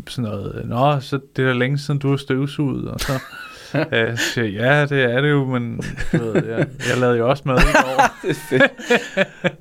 sådan 0.07 0.29
noget, 0.31 0.61
nå, 0.65 0.99
så 0.99 1.19
det 1.35 1.43
er 1.43 1.47
da 1.47 1.53
længe 1.53 1.77
siden, 1.77 1.99
du 1.99 2.09
har 2.09 2.17
støvsuget, 2.17 2.89
og 2.91 2.99
så 2.99 3.11
øh, 3.91 4.17
så 4.17 4.23
siger 4.33 4.45
jeg, 4.45 4.53
ja, 4.89 4.95
det 4.95 5.03
er 5.13 5.21
det 5.21 5.29
jo, 5.31 5.45
men 5.45 5.81
ved, 6.11 6.45
jeg, 6.47 6.67
jeg 6.89 6.97
lavede 6.99 7.17
jo 7.17 7.29
også 7.29 7.43
mad 7.45 7.57
i 7.57 7.61
går. 7.73 8.03
det 8.21 8.29
er 8.29 8.33
fedt. 8.49 8.71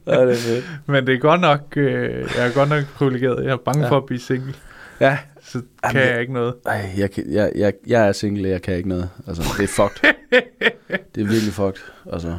ja, 0.06 0.26
det 0.26 0.32
er 0.32 0.36
fedt. 0.36 0.64
men 0.86 1.06
det 1.06 1.14
er 1.14 1.18
godt 1.18 1.40
nok, 1.40 1.60
øh, 1.76 2.10
jeg 2.36 2.46
er 2.48 2.52
godt 2.54 2.68
nok 2.68 2.84
privilegeret. 2.94 3.44
Jeg 3.44 3.52
er 3.52 3.56
bange. 3.56 3.82
Ja. 3.82 3.90
for 3.90 3.96
at 3.96 4.04
blive 4.06 4.20
single, 4.20 4.54
Ja. 5.00 5.18
så 5.42 5.58
Jamen, 5.84 5.92
kan 5.92 6.00
jeg- 6.02 6.10
jeg 6.12 6.20
ikke 6.20 6.32
noget. 6.32 6.54
Ej, 6.66 6.90
jeg, 6.96 7.10
jeg, 7.28 7.52
jeg, 7.54 7.72
jeg 7.86 8.08
er 8.08 8.12
single, 8.12 8.48
jeg 8.48 8.62
kan 8.62 8.74
ikke 8.76 8.88
noget. 8.88 9.08
Altså, 9.26 9.42
det 9.58 9.64
er 9.64 9.68
fucked. 9.68 10.12
det 11.14 11.20
er 11.20 11.26
virkelig 11.28 11.52
fucked. 11.52 11.82
Altså, 12.12 12.38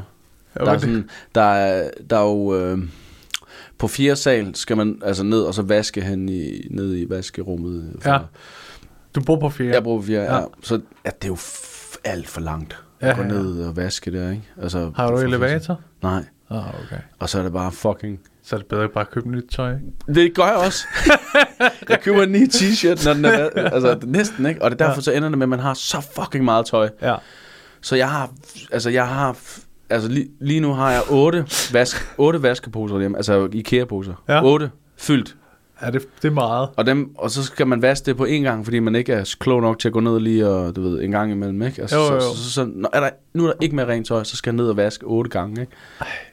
Ja, 0.59 0.65
der, 0.65 0.71
er 0.71 0.77
sådan, 0.77 1.09
der, 1.35 1.41
er, 1.41 1.89
der 2.09 2.17
er 2.17 2.23
jo... 2.23 2.55
Øh, 2.59 2.77
på 3.77 3.87
fjerde 3.87 4.15
sal 4.15 4.55
skal 4.55 4.77
man 4.77 5.01
altså 5.05 5.23
ned 5.23 5.41
og 5.41 5.53
så 5.53 5.61
vaske 5.61 6.01
hen 6.01 6.29
i, 6.29 6.67
ned 6.71 6.95
i 6.97 7.09
vaskerummet. 7.09 7.95
For, 8.01 8.09
Ja. 8.09 8.19
Du 9.15 9.21
bor 9.23 9.39
på 9.39 9.49
fjerde. 9.49 9.73
Jeg 9.73 9.83
bruger 9.83 10.01
fjerde, 10.01 10.33
Ja. 10.35 10.39
ja. 10.39 10.45
Så 10.63 10.81
ja, 11.05 11.09
det 11.09 11.23
er 11.23 11.27
jo 11.27 11.37
alt 12.03 12.27
for 12.27 12.41
langt 12.41 12.77
Ja, 13.01 13.09
at 13.09 13.15
gå 13.15 13.21
ja, 13.21 13.27
ned 13.27 13.61
og 13.63 13.75
vaske 13.77 14.11
der, 14.11 14.29
ikke? 14.31 14.43
Altså, 14.61 14.91
Har 14.95 15.11
du 15.11 15.17
elevator? 15.17 15.81
Nej. 16.03 16.23
Ah, 16.49 16.67
okay. 16.83 16.97
Og 17.19 17.29
så 17.29 17.39
er 17.39 17.43
det 17.43 17.53
bare 17.53 17.71
fucking... 17.71 18.19
Så 18.45 18.55
er 18.55 18.59
det 18.59 18.67
bedre 18.67 18.83
at 18.83 18.91
bare 18.91 19.05
købe 19.05 19.29
nyt 19.31 19.43
tøj. 19.51 19.69
ikke? 19.73 19.85
Det 20.15 20.35
gør 20.35 20.45
jeg 20.45 20.55
også. 20.55 20.87
jeg 21.89 22.01
køber 22.01 22.23
en 22.23 22.31
ny 22.31 22.45
t-shirt, 22.53 23.05
når 23.05 23.13
den 23.13 23.25
er... 23.25 23.49
Altså, 23.75 23.99
næsten, 24.05 24.45
ikke? 24.45 24.61
Og 24.61 24.71
det 24.71 24.81
er 24.81 24.85
derfor, 24.85 24.99
Ja. 24.99 25.03
så 25.03 25.11
ender 25.11 25.29
det 25.29 25.37
med, 25.37 25.45
at 25.45 25.49
man 25.49 25.59
har 25.59 25.73
så 25.73 26.07
fucking 26.15 26.45
meget 26.45 26.65
tøj. 26.65 26.89
Ja. 27.01 27.15
Så 27.81 27.95
jeg 27.95 28.09
har, 28.11 28.29
altså 28.71 28.89
jeg 28.89 29.07
har, 29.07 29.37
altså 29.89 30.09
lige, 30.09 30.27
lige 30.41 30.59
nu 30.59 30.73
har 30.73 30.91
jeg 30.91 31.01
otte, 31.11 31.45
vask, 31.73 32.13
otte 32.17 32.43
vaskeposer 32.43 32.99
hjemme, 32.99 33.17
altså 33.17 33.49
Ikea-poser. 33.51 34.23
Ja. 34.29 34.43
Otte 34.43 34.71
fyldt. 34.97 35.35
Ja, 35.85 35.91
det, 35.91 36.01
det 36.21 36.27
er 36.27 36.31
meget. 36.33 36.69
Og, 36.77 36.85
dem, 36.85 37.15
og 37.17 37.31
så 37.31 37.43
skal 37.43 37.67
man 37.67 37.81
vaske 37.81 38.05
det 38.05 38.17
på 38.17 38.25
en 38.25 38.41
gang, 38.43 38.65
fordi 38.65 38.79
man 38.79 38.95
ikke 38.95 39.13
er 39.13 39.35
klog 39.39 39.61
nok 39.61 39.79
til 39.79 39.87
at 39.87 39.93
gå 39.93 39.99
ned 39.99 40.19
lige 40.19 40.47
og, 40.47 40.75
du 40.75 40.81
ved, 40.81 41.01
en 41.03 41.11
gang 41.11 41.31
imellem, 41.31 41.61
ikke? 41.61 41.81
Altså, 41.81 41.97
Jo, 41.97 42.03
jo, 42.05 42.13
jo. 42.13 42.19
Så, 42.21 42.37
så, 42.37 42.43
så, 42.43 42.51
så, 42.51 42.69
når 42.75 42.89
er 42.93 42.99
der, 42.99 43.09
nu 43.33 43.43
er 43.43 43.47
der 43.47 43.53
ikke 43.61 43.75
mere 43.75 43.87
rent 43.87 44.07
tøj, 44.07 44.23
så 44.23 44.35
skal 44.37 44.51
jeg 44.51 44.55
ned 44.57 44.67
og 44.69 44.77
vaske 44.77 45.05
otte 45.05 45.29
gange, 45.29 45.61
ikke? 45.61 45.73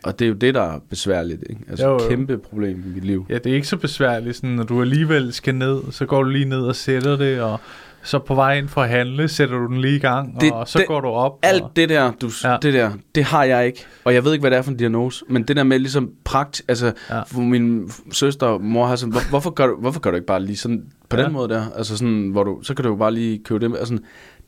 Og 0.04 0.18
det 0.18 0.24
er 0.24 0.28
jo 0.28 0.34
det, 0.34 0.54
der 0.54 0.62
er 0.62 0.78
besværligt, 0.90 1.44
ikke? 1.50 1.60
Altså 1.70 1.86
Jo, 1.86 1.92
jo. 1.92 2.08
kæmpe 2.08 2.38
problem 2.38 2.84
i 2.86 2.94
mit 2.94 3.04
liv. 3.04 3.26
Ja, 3.28 3.34
det 3.34 3.46
er 3.50 3.54
ikke 3.54 3.68
så 3.68 3.76
besværligt, 3.76 4.36
sådan, 4.36 4.50
når 4.50 4.64
du 4.64 4.80
alligevel 4.80 5.32
skal 5.32 5.54
ned, 5.54 5.80
så 5.90 6.06
går 6.06 6.22
du 6.22 6.28
lige 6.30 6.44
ned 6.44 6.60
og 6.62 6.76
sætter 6.76 7.16
det, 7.16 7.40
og 7.40 7.60
så 8.02 8.18
på 8.18 8.34
vej 8.34 8.58
ind 8.58 8.68
for 8.68 8.82
at 8.82 8.88
handle, 8.88 9.28
sætter 9.28 9.58
du 9.58 9.66
den 9.66 9.80
lige 9.80 9.96
i 9.96 9.98
gang, 9.98 10.40
Det- 10.40 10.52
og 10.52 10.68
så 10.68 10.78
det- 10.78 10.86
går 10.86 11.00
du 11.00 11.08
op. 11.08 11.38
Alt 11.42 11.62
og, 11.62 11.70
det 11.76 11.88
der, 11.88 12.12
du, 12.20 12.30
Ja. 12.44 12.56
det 12.62 12.74
der, 12.74 12.90
det 13.14 13.24
har 13.24 13.44
jeg 13.44 13.66
ikke. 13.66 13.84
Og 14.04 14.14
jeg 14.14 14.24
ved 14.24 14.32
ikke, 14.32 14.42
hvad 14.42 14.50
det 14.50 14.56
er 14.58 14.62
for 14.62 14.70
en 14.70 14.76
diagnose. 14.76 15.24
Men 15.28 15.42
det 15.42 15.56
der 15.56 15.62
med 15.62 15.78
ligesom 15.78 16.10
prakt, 16.24 16.62
altså 16.68 16.92
Ja. 17.10 17.22
min 17.36 17.90
søster 18.12 18.46
og 18.46 18.60
mor 18.62 18.86
har 18.86 18.96
sådan, 18.96 19.12
hvor, 19.12 19.28
hvorfor, 19.30 19.50
gør 19.50 19.66
du, 19.66 19.76
hvorfor 19.80 20.00
gør 20.00 20.10
du 20.10 20.14
ikke 20.16 20.26
bare 20.26 20.42
lige 20.42 20.56
sådan, 20.56 20.82
på 21.08 21.16
Ja. 21.16 21.22
den 21.24 21.32
måde 21.32 21.48
der? 21.48 21.64
Altså 21.76 21.96
sådan, 21.96 22.28
hvor 22.28 22.44
du, 22.44 22.58
så 22.62 22.74
kan 22.74 22.82
du 22.82 22.88
jo 22.88 22.96
bare 22.96 23.14
lige 23.14 23.40
købe 23.44 23.60
det 23.60 23.70
med. 23.70 23.78
Altså, 23.78 23.98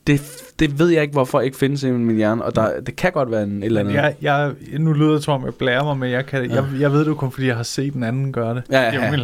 det, 0.07 0.20
det 0.59 0.78
ved 0.78 0.88
jeg 0.88 1.03
ikke, 1.03 1.12
hvorfor 1.12 1.40
ikke 1.40 1.57
findes 1.57 1.82
i 1.82 1.90
min 1.90 2.16
hjerne. 2.16 2.44
Og 2.44 2.55
der, 2.55 2.80
det 2.80 2.96
kan 2.96 3.12
godt 3.12 3.30
være 3.30 3.42
en 3.42 3.62
et 3.62 3.66
eller 3.66 3.80
andet. 3.80 3.94
jeg, 3.94 4.14
jeg, 4.22 4.53
nu 4.78 4.92
lyder 4.92 5.12
det 5.12 5.24
som 5.24 5.34
om, 5.34 5.44
jeg 5.44 5.55
blærer 5.55 5.84
mig, 5.84 5.96
men 5.96 6.11
jeg, 6.11 6.26
kan, 6.26 6.44
ja. 6.44 6.55
jeg, 6.55 6.64
jeg 6.80 6.92
ved 6.92 7.00
det 7.00 7.07
jo 7.07 7.14
kun, 7.14 7.32
fordi 7.32 7.46
jeg 7.46 7.57
har 7.57 7.62
set 7.62 7.92
den 7.92 8.03
anden 8.03 8.32
gøre 8.32 8.55
det. 8.55 8.62
Ja, 8.70 8.80
ja, 8.80 9.05
ja. 9.05 9.11
min. 9.11 9.20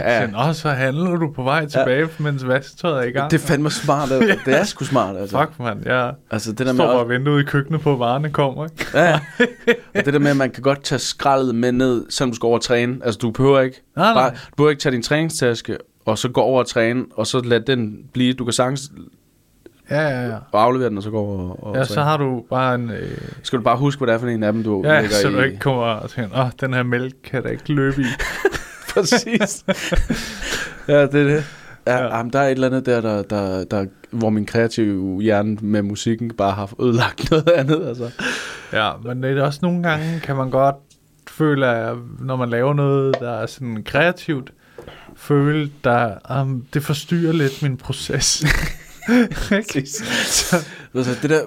Ja. 0.00 0.26
Så, 0.26 0.32
Nå, 0.32 0.52
så 0.52 0.70
handler 0.70 1.16
du 1.16 1.32
på 1.32 1.42
vej 1.42 1.66
tilbage, 1.66 2.00
ja. 2.00 2.06
mens 2.18 2.46
vasketøjet 2.46 3.04
er 3.04 3.08
i 3.08 3.10
gang. 3.10 3.30
Det 3.30 3.42
er 3.42 3.46
fandme 3.46 3.70
smart. 3.70 4.12
altså. 4.12 4.38
Det 4.44 4.54
er 4.54 4.64
sgu 4.64 4.84
smart. 4.84 5.16
Altså. 5.16 5.40
Fuck, 5.40 5.58
mand. 5.58 5.86
Jeg 5.86 6.12
Altså 6.30 6.52
det 6.52 6.58
der 6.66 6.74
står 6.74 6.84
med 6.84 6.92
bare 6.92 6.98
og 6.98 7.08
venter 7.08 7.32
ude 7.32 7.40
i 7.40 7.44
køkkenet 7.44 7.80
på, 7.80 7.92
at 7.92 7.98
varerne 7.98 8.30
kommer. 8.30 8.64
Ikke? 8.64 8.86
ja, 8.94 9.04
ja. 9.04 9.18
og 9.94 10.04
det 10.04 10.12
der 10.14 10.18
med, 10.18 10.30
at 10.30 10.36
man 10.36 10.50
kan 10.50 10.62
godt 10.62 10.82
tage 10.82 10.98
skraldet 10.98 11.54
med 11.54 11.72
ned, 11.72 12.04
selvom 12.10 12.30
du 12.30 12.36
skal 12.36 12.46
over 12.46 12.56
og 12.56 12.62
træne. 12.62 12.96
Altså 13.04 13.18
du 13.18 13.30
behøver 13.30 13.60
ikke, 13.60 13.82
Nej, 13.96 14.12
nej. 14.12 14.22
bare, 14.22 14.30
du 14.30 14.56
behøver 14.56 14.70
ikke 14.70 14.80
tage 14.80 14.92
din 14.92 15.02
træningstaske, 15.02 15.78
og 16.04 16.18
så 16.18 16.28
gå 16.28 16.40
over 16.40 16.58
og 16.60 16.66
træne, 16.66 17.04
og 17.16 17.26
så 17.26 17.40
lad 17.40 17.60
den 17.60 17.98
blive. 18.12 18.32
Du 18.32 18.44
kan 18.44 18.52
sagtens 18.52 18.90
Ja, 19.92 20.08
ja, 20.08 20.26
ja. 20.26 20.36
og 20.52 20.62
aflevere 20.62 20.88
den, 20.88 20.96
og 20.96 21.02
så 21.02 21.10
gå 21.10 21.18
over 21.18 21.38
og, 21.50 21.64
og 21.66 21.76
Ja, 21.76 21.84
så 21.84 22.02
har 22.02 22.16
du 22.16 22.44
bare 22.50 22.74
en... 22.74 22.90
Øh, 22.90 23.18
Skal 23.42 23.58
du 23.58 23.64
bare 23.64 23.76
huske, 23.76 23.98
hvad 23.98 24.06
det 24.08 24.14
er 24.14 24.18
for 24.18 24.26
en 24.28 24.42
af 24.42 24.52
dem, 24.52 24.62
du 24.62 24.82
ja, 24.84 25.08
så 25.08 25.28
i. 25.28 25.32
du 25.32 25.40
ikke 25.40 25.58
kommer 25.58 25.82
og 25.84 26.10
tænker, 26.10 26.40
åh, 26.44 26.50
den 26.60 26.74
her 26.74 26.82
mælk 26.82 27.14
kan 27.24 27.42
der 27.42 27.48
ikke 27.48 27.72
løbe 27.72 28.00
i. 28.02 28.04
Præcis. 28.94 29.64
ja, 30.88 31.02
det 31.06 31.14
er 31.14 31.24
det. 31.24 31.44
Ja, 31.86 31.96
Ja. 31.96 32.04
ja. 32.04 32.16
Jamen, 32.16 32.32
der 32.32 32.38
er 32.38 32.44
et 32.46 32.50
eller 32.52 32.66
andet 32.66 32.86
der, 32.86 33.00
der, 33.00 33.22
der, 33.22 33.64
der, 33.64 33.86
hvor 34.10 34.30
min 34.30 34.46
kreative 34.46 35.22
hjerne 35.22 35.56
med 35.60 35.82
musikken 35.82 36.30
bare 36.30 36.52
har 36.52 36.70
ødelagt 36.80 37.26
noget 37.30 37.48
andet. 37.48 37.86
Altså. 37.88 38.10
Ja, 38.72 38.90
men 39.04 39.22
det 39.22 39.38
er 39.38 39.42
også 39.42 39.58
nogle 39.62 39.82
gange, 39.82 40.20
kan 40.20 40.36
man 40.36 40.50
godt 40.50 40.76
føle, 41.30 41.66
at 41.66 41.96
når 42.20 42.36
man 42.36 42.48
laver 42.50 42.74
noget, 42.74 43.16
der 43.20 43.30
er 43.30 43.46
sådan 43.46 43.82
kreativt, 43.86 44.52
føle, 45.16 45.70
der 45.84 46.14
um, 46.40 46.64
det 46.74 46.82
forstyrrer 46.84 47.32
lidt 47.32 47.62
min 47.62 47.76
proces. 47.76 48.44
Ikke? 49.58 49.86
så, 50.26 50.56
Altså, 50.94 51.14
det 51.22 51.30
der, 51.30 51.40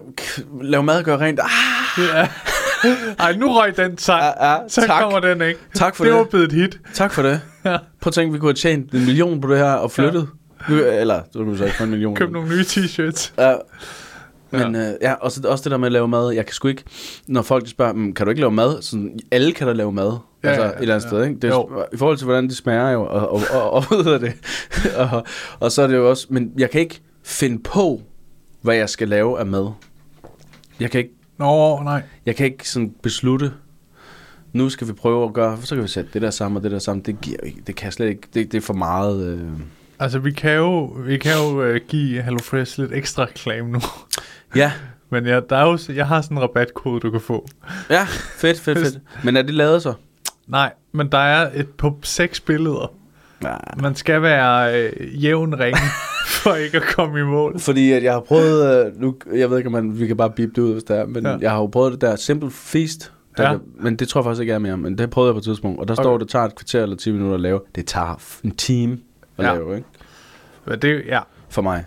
lav 0.61 0.83
mad 0.83 0.97
og 0.97 1.03
gør 1.03 1.17
rent. 1.17 1.39
Ah, 1.39 2.03
ja. 2.15 2.27
Ej, 3.19 3.35
nu 3.35 3.47
røg 3.53 3.77
den 3.77 3.97
sang. 3.97 4.21
ja, 4.21 4.51
ja, 4.53 4.57
Så 4.67 4.81
tak. 4.81 5.01
kommer 5.03 5.19
den 5.19 5.41
ikke. 5.41 5.59
Tak 5.73 5.95
for 5.95 6.03
det 6.03 6.11
det. 6.13 6.17
var 6.19 6.25
blevet 6.25 6.45
et 6.45 6.51
hit. 6.51 6.79
Tak 6.93 7.13
for 7.13 7.21
det. 7.21 7.41
Ja. 7.65 7.77
Prøv 8.01 8.07
at 8.09 8.13
tænke, 8.13 8.33
vi 8.33 8.39
kunne 8.39 8.49
have 8.49 8.53
tjent 8.55 8.91
en 8.93 9.05
million 9.05 9.41
på 9.41 9.47
det 9.51 9.57
her 9.57 9.71
og 9.71 9.91
flyttet. 9.91 10.27
Ja. 10.69 10.75
Eller, 10.75 11.21
så 11.33 11.39
kunne 11.39 11.51
du 11.51 11.57
så 11.57 11.65
ikke 11.65 11.77
få 11.77 11.83
en 11.83 11.89
million. 11.89 12.15
Køb 12.15 12.31
nogle 12.31 12.49
nye 12.49 12.61
t-shirts. 12.61 13.31
Ja. 13.37 13.55
Men 14.51 14.75
ja, 14.75 14.89
øh, 14.89 14.95
ja 15.01 15.13
og 15.13 15.31
så, 15.31 15.41
også 15.47 15.63
det 15.63 15.71
der 15.71 15.77
med 15.77 15.85
at 15.85 15.91
lave 15.91 16.07
mad. 16.07 16.31
Jeg 16.33 16.45
kan 16.45 16.53
sgu 16.53 16.67
ikke, 16.67 16.83
når 17.27 17.41
folk 17.41 17.63
de 17.65 17.69
spørger, 17.69 17.93
"Men 17.93 18.13
kan 18.13 18.25
du 18.25 18.29
ikke 18.29 18.41
lave 18.41 18.51
mad? 18.51 18.81
Sådan, 18.81 19.19
alle 19.31 19.51
kan 19.51 19.67
da 19.67 19.73
lave 19.73 19.91
mad. 19.91 20.17
Ja, 20.43 20.49
altså 20.49 20.63
ja, 20.63 20.69
et 20.69 20.75
eller 20.81 20.93
andet 20.95 21.05
ja. 21.05 21.09
sted, 21.09 21.23
ikke? 21.25 21.39
Det, 21.41 21.49
Jo. 21.49 21.61
er, 21.61 21.83
I 21.93 21.97
forhold 21.97 22.17
til, 22.17 22.25
hvordan 22.25 22.47
det 22.47 22.57
smager 22.57 22.89
jo, 22.89 23.01
og, 23.05 23.29
og, 23.31 23.41
og, 23.51 23.73
og 23.73 23.83
hedder 24.03 24.17
det. 24.17 24.33
og, 25.11 25.25
og 25.59 25.71
så 25.71 25.81
er 25.81 25.87
det 25.87 25.95
jo 25.95 26.09
også, 26.09 26.27
men 26.29 26.51
jeg 26.57 26.69
kan 26.69 26.81
ikke 26.81 27.01
finde 27.25 27.63
på, 27.63 28.01
hvad 28.61 28.75
jeg 28.75 28.89
skal 28.89 29.07
lave 29.07 29.39
af 29.39 29.45
mad. 29.45 29.71
Jeg 30.79 30.91
kan 30.91 30.99
ikke, 30.99 31.13
Nå, 31.37 31.79
nej. 31.83 32.03
jeg 32.25 32.35
kan 32.35 32.45
ikke 32.45 32.69
sådan 32.69 32.93
beslutte, 33.03 33.53
nu 34.53 34.69
skal 34.69 34.87
vi 34.87 34.93
prøve 34.93 35.25
at 35.25 35.33
gøre, 35.33 35.57
så 35.61 35.75
kan 35.75 35.83
vi 35.83 35.87
sætte 35.87 36.09
det 36.13 36.21
der 36.21 36.29
sammen 36.29 36.57
og 36.57 36.63
det 36.63 36.71
der 36.71 36.79
sammen. 36.79 37.05
Det 37.05 37.21
giver 37.21 37.39
ikke, 37.43 37.61
det 37.67 37.75
kan 37.75 37.85
jeg 37.85 37.93
slet 37.93 38.07
ikke, 38.09 38.27
det, 38.33 38.51
det 38.51 38.57
er 38.57 38.61
for 38.61 38.73
meget, 38.73 39.25
øh, 39.27 39.49
Altså, 39.99 40.19
vi 40.19 40.31
kan 40.31 40.53
jo, 40.55 40.83
vi 40.85 41.17
kan 41.17 41.31
jo 41.37 41.69
uh, 41.69 41.75
give 41.87 42.21
HelloFresh 42.21 42.79
lidt 42.79 42.93
ekstra 42.93 43.23
reklame 43.23 43.71
nu. 43.71 43.79
Ja, 44.55 44.71
Men 45.09 45.25
ja, 45.25 45.39
der 45.49 45.57
er 45.57 45.65
jo, 45.65 45.93
jeg 45.95 46.07
har 46.07 46.21
sådan 46.21 46.37
en 46.37 46.43
rabatkode, 46.43 46.99
du 46.99 47.11
kan 47.11 47.21
få. 47.21 47.47
ja, 47.89 48.03
fedt, 48.37 48.59
fedt, 48.59 48.79
fedt. 48.79 48.99
Men 49.23 49.37
er 49.37 49.41
det 49.41 49.53
lavet 49.53 49.81
så? 49.81 49.93
Nej, 50.47 50.73
men 50.91 51.11
der 51.11 51.17
er 51.17 51.51
et 51.53 51.69
på 51.69 51.99
seks 52.03 52.39
billeder. 52.39 52.93
Ja. 53.43 53.55
Man 53.81 53.95
skal 53.95 54.21
være 54.21 54.81
øh, 54.83 55.23
jævn 55.23 55.59
ringe, 55.59 55.79
for 56.43 56.53
ikke 56.55 56.77
at 56.77 56.83
komme 56.83 57.19
i 57.19 57.23
mål. 57.23 57.59
Fordi 57.59 57.91
at 57.91 58.03
jeg 58.03 58.13
har 58.13 58.19
prøvet, 58.19 58.85
øh, 58.85 59.01
nu, 59.01 59.15
jeg 59.33 59.49
ved 59.49 59.57
ikke 59.57 59.67
om 59.67 59.71
man, 59.73 59.99
vi 59.99 60.07
kan 60.07 60.17
bare 60.17 60.29
bippe 60.31 60.53
det 60.55 60.67
ud, 60.67 60.71
hvis 60.73 60.83
det 60.83 60.97
er, 60.97 61.05
men 61.05 61.25
Ja. 61.25 61.37
jeg 61.41 61.51
har 61.51 61.57
jo 61.57 61.65
prøvet 61.67 61.91
det 61.93 62.01
der 62.01 62.15
Simple 62.15 62.51
Feast, 62.51 63.11
der, 63.37 63.43
Ja. 63.43 63.51
ja. 63.51 63.57
men 63.79 63.95
det 63.95 64.07
tror 64.07 64.21
jeg 64.21 64.25
faktisk 64.25 64.41
ikke 64.41 64.53
er 64.53 64.59
mere, 64.59 64.77
men 64.77 64.97
det 64.97 65.09
prøvede 65.09 65.29
jeg 65.29 65.33
på 65.33 65.37
et 65.37 65.43
tidspunkt, 65.43 65.79
og 65.79 65.87
der 65.87 65.93
Okay. 65.93 66.03
står, 66.03 66.17
det 66.17 66.29
tager 66.29 66.45
et 66.45 66.55
kvarter 66.55 66.83
eller 66.83 66.95
10 66.95 67.11
minutter 67.11 67.35
at 67.35 67.41
lave. 67.41 67.61
Det 67.75 67.85
tager 67.85 68.21
en 68.43 68.51
time 68.55 68.97
at 69.37 69.45
Ja. 69.45 69.53
lave, 69.53 69.75
ikke? 69.77 69.87
Men 70.65 70.79
det, 70.79 71.01
ja, 71.07 71.19
For 71.49 71.61
mig. 71.61 71.85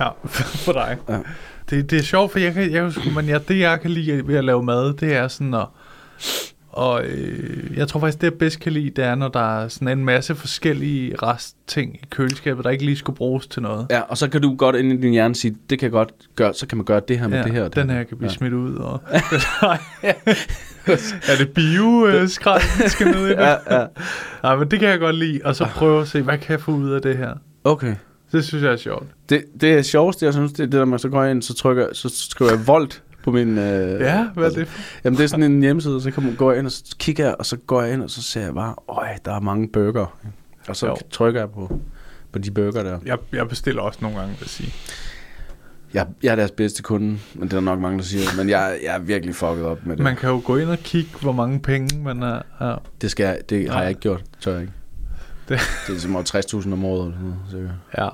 ja, 0.00 0.08
for 0.64 0.72
dig. 0.72 0.96
Ja. 1.08 1.18
Det, 1.70 1.90
det 1.90 1.98
er 1.98 2.02
sjovt, 2.02 2.32
for 2.32 2.38
jeg 2.38 2.54
kan, 2.54 2.72
jeg 2.72 2.92
men 3.14 3.26
ja, 3.26 3.38
det 3.48 3.58
jeg 3.58 3.80
kan 3.80 3.90
lide 3.90 4.26
ved 4.28 4.36
at 4.36 4.44
lave 4.44 4.62
mad, 4.62 4.94
det 4.94 5.14
er 5.16 5.28
sådan 5.28 5.54
at, 5.54 5.66
og 6.72 7.04
øh, 7.04 7.76
jeg 7.76 7.88
tror 7.88 8.00
faktisk, 8.00 8.20
det 8.20 8.24
jeg 8.24 8.34
bedst 8.34 8.60
kan 8.60 8.72
lide, 8.72 8.90
det 8.90 9.04
er, 9.04 9.14
når 9.14 9.28
der 9.28 9.62
er 9.62 9.68
sådan 9.68 9.98
en 9.98 10.04
masse 10.04 10.34
forskellige 10.34 11.14
restting 11.22 11.94
i 11.94 12.04
køleskabet, 12.10 12.64
der 12.64 12.70
ikke 12.70 12.84
lige 12.84 12.96
skulle 12.96 13.16
bruges 13.16 13.46
til 13.46 13.62
noget. 13.62 13.86
Ja, 13.90 14.00
og 14.00 14.18
så 14.18 14.28
kan 14.28 14.42
du 14.42 14.56
godt 14.56 14.76
ind 14.76 14.92
i 14.92 14.96
din 14.96 15.12
hjerne 15.12 15.34
sige, 15.34 15.56
det 15.70 15.78
kan 15.78 15.86
jeg 15.86 15.92
godt 15.92 16.12
gøre, 16.36 16.54
så 16.54 16.66
kan 16.66 16.78
man 16.78 16.84
gøre 16.84 17.00
det 17.08 17.18
her 17.18 17.28
med 17.28 17.38
ja, 17.38 17.44
det 17.44 17.52
her. 17.52 17.64
og 17.64 17.74
den 17.74 17.88
det 17.88 17.96
her 17.96 18.04
kan 18.04 18.16
blive 18.16 18.30
ja. 18.30 18.36
smidt 18.36 18.52
ud. 18.52 18.74
Og, 18.74 19.00
er 21.30 21.36
det 21.38 21.48
bio 21.54 22.06
øh, 22.06 22.28
skal 22.28 23.06
ned 23.06 23.26
i 23.26 23.28
det? 23.28 23.36
Ja, 23.42 23.80
ja. 23.80 23.86
Nej, 24.42 24.56
men 24.56 24.70
det 24.70 24.80
kan 24.80 24.88
jeg 24.88 24.98
godt 24.98 25.16
lide. 25.16 25.40
Og 25.44 25.56
så 25.56 25.64
prøve 25.64 26.00
at 26.00 26.08
se, 26.08 26.22
hvad 26.22 26.38
kan 26.38 26.52
jeg 26.52 26.60
få 26.60 26.72
ud 26.72 26.90
af 26.90 27.02
det 27.02 27.16
her? 27.16 27.34
Okay. 27.64 27.94
Det 28.32 28.44
synes 28.44 28.64
jeg 28.64 28.72
er 28.72 28.76
sjovt. 28.76 29.06
Det, 29.28 29.44
det 29.60 29.72
er 29.72 29.82
sjovest, 29.82 30.22
jeg 30.22 30.32
synes, 30.32 30.52
det 30.52 30.60
er 30.60 30.66
det 30.66 30.72
der, 30.72 30.84
man 30.84 30.98
så 30.98 31.08
går 31.08 31.24
ind, 31.24 31.42
så 31.42 31.54
trykker, 31.54 31.86
så 31.92 32.08
skriver 32.30 32.50
jeg 32.50 32.66
Volt 32.66 33.02
på 33.24 33.30
min... 33.30 33.58
Øh, 33.58 34.00
Ja, 34.00 34.24
hvad 34.34 34.44
er 34.44 34.50
det 34.54 34.68
for? 34.68 34.80
Jamen, 35.04 35.16
det 35.18 35.24
er 35.24 35.28
sådan 35.28 35.42
en 35.52 35.60
hjemmeside, 35.62 36.00
så 36.02 36.10
kan 36.10 36.22
man 36.22 36.34
gå 36.34 36.52
ind, 36.52 36.66
og 36.66 36.72
så 36.72 36.96
kigger 36.98 37.24
jeg, 37.24 37.34
og 37.38 37.46
så 37.46 37.56
går 37.56 37.82
jeg 37.82 37.92
ind, 37.94 38.02
og 38.02 38.10
så 38.10 38.22
ser 38.22 38.40
jeg 38.44 38.54
bare, 38.54 38.74
øj, 38.88 39.08
der 39.24 39.34
er 39.36 39.40
mange 39.40 39.68
burger. 39.68 40.18
Og 40.68 40.76
så 40.76 40.86
Jo. 40.86 40.96
trykker 41.10 41.40
jeg 41.40 41.50
på, 41.50 41.80
på 42.32 42.38
de 42.38 42.50
burger 42.50 42.82
der. 42.82 42.98
Jeg, 43.06 43.18
jeg 43.32 43.48
bestiller 43.48 43.82
også 43.82 43.98
nogle 44.02 44.16
gange, 44.18 44.30
vil 44.32 44.38
jeg 44.40 44.48
sige. 44.48 44.72
Jeg, 45.94 46.06
jeg 46.22 46.32
er 46.32 46.36
deres 46.36 46.50
bedste 46.50 46.82
kunde, 46.82 47.18
men 47.34 47.48
det 47.48 47.56
er 47.56 47.60
nok 47.60 47.80
mange, 47.80 47.98
der 47.98 48.04
siger. 48.04 48.22
Men 48.36 48.48
jeg, 48.48 48.78
jeg 48.84 48.94
er 48.94 48.98
virkelig 48.98 49.34
fucket 49.34 49.64
op 49.64 49.86
med 49.86 49.96
det. 49.96 50.04
Man 50.04 50.16
kan 50.16 50.30
jo 50.30 50.42
gå 50.44 50.56
ind 50.56 50.68
og 50.68 50.78
kigge, 50.78 51.10
hvor 51.20 51.32
mange 51.32 51.60
penge 51.60 51.98
man 52.02 52.22
er... 52.22 52.42
Ja. 52.60 52.74
Det, 53.00 53.10
skal 53.10 53.24
jeg, 53.24 53.38
det 53.50 53.68
har 53.68 53.74
Ja. 53.76 53.80
jeg 53.80 53.88
ikke 53.88 54.00
gjort, 54.00 54.22
tør 54.40 54.52
jeg 54.52 54.60
ikke. 54.60 54.72
Det- 55.48 55.60
Det, 55.86 55.96
er 55.96 56.00
som 56.00 56.16
over 56.16 56.60
60.000 56.64 56.72
om 56.72 56.84
året, 56.84 57.00
eller 57.06 57.12
sådan 57.16 57.28
noget, 57.28 57.40
sikkert. 57.50 57.70
ja. 57.98 58.08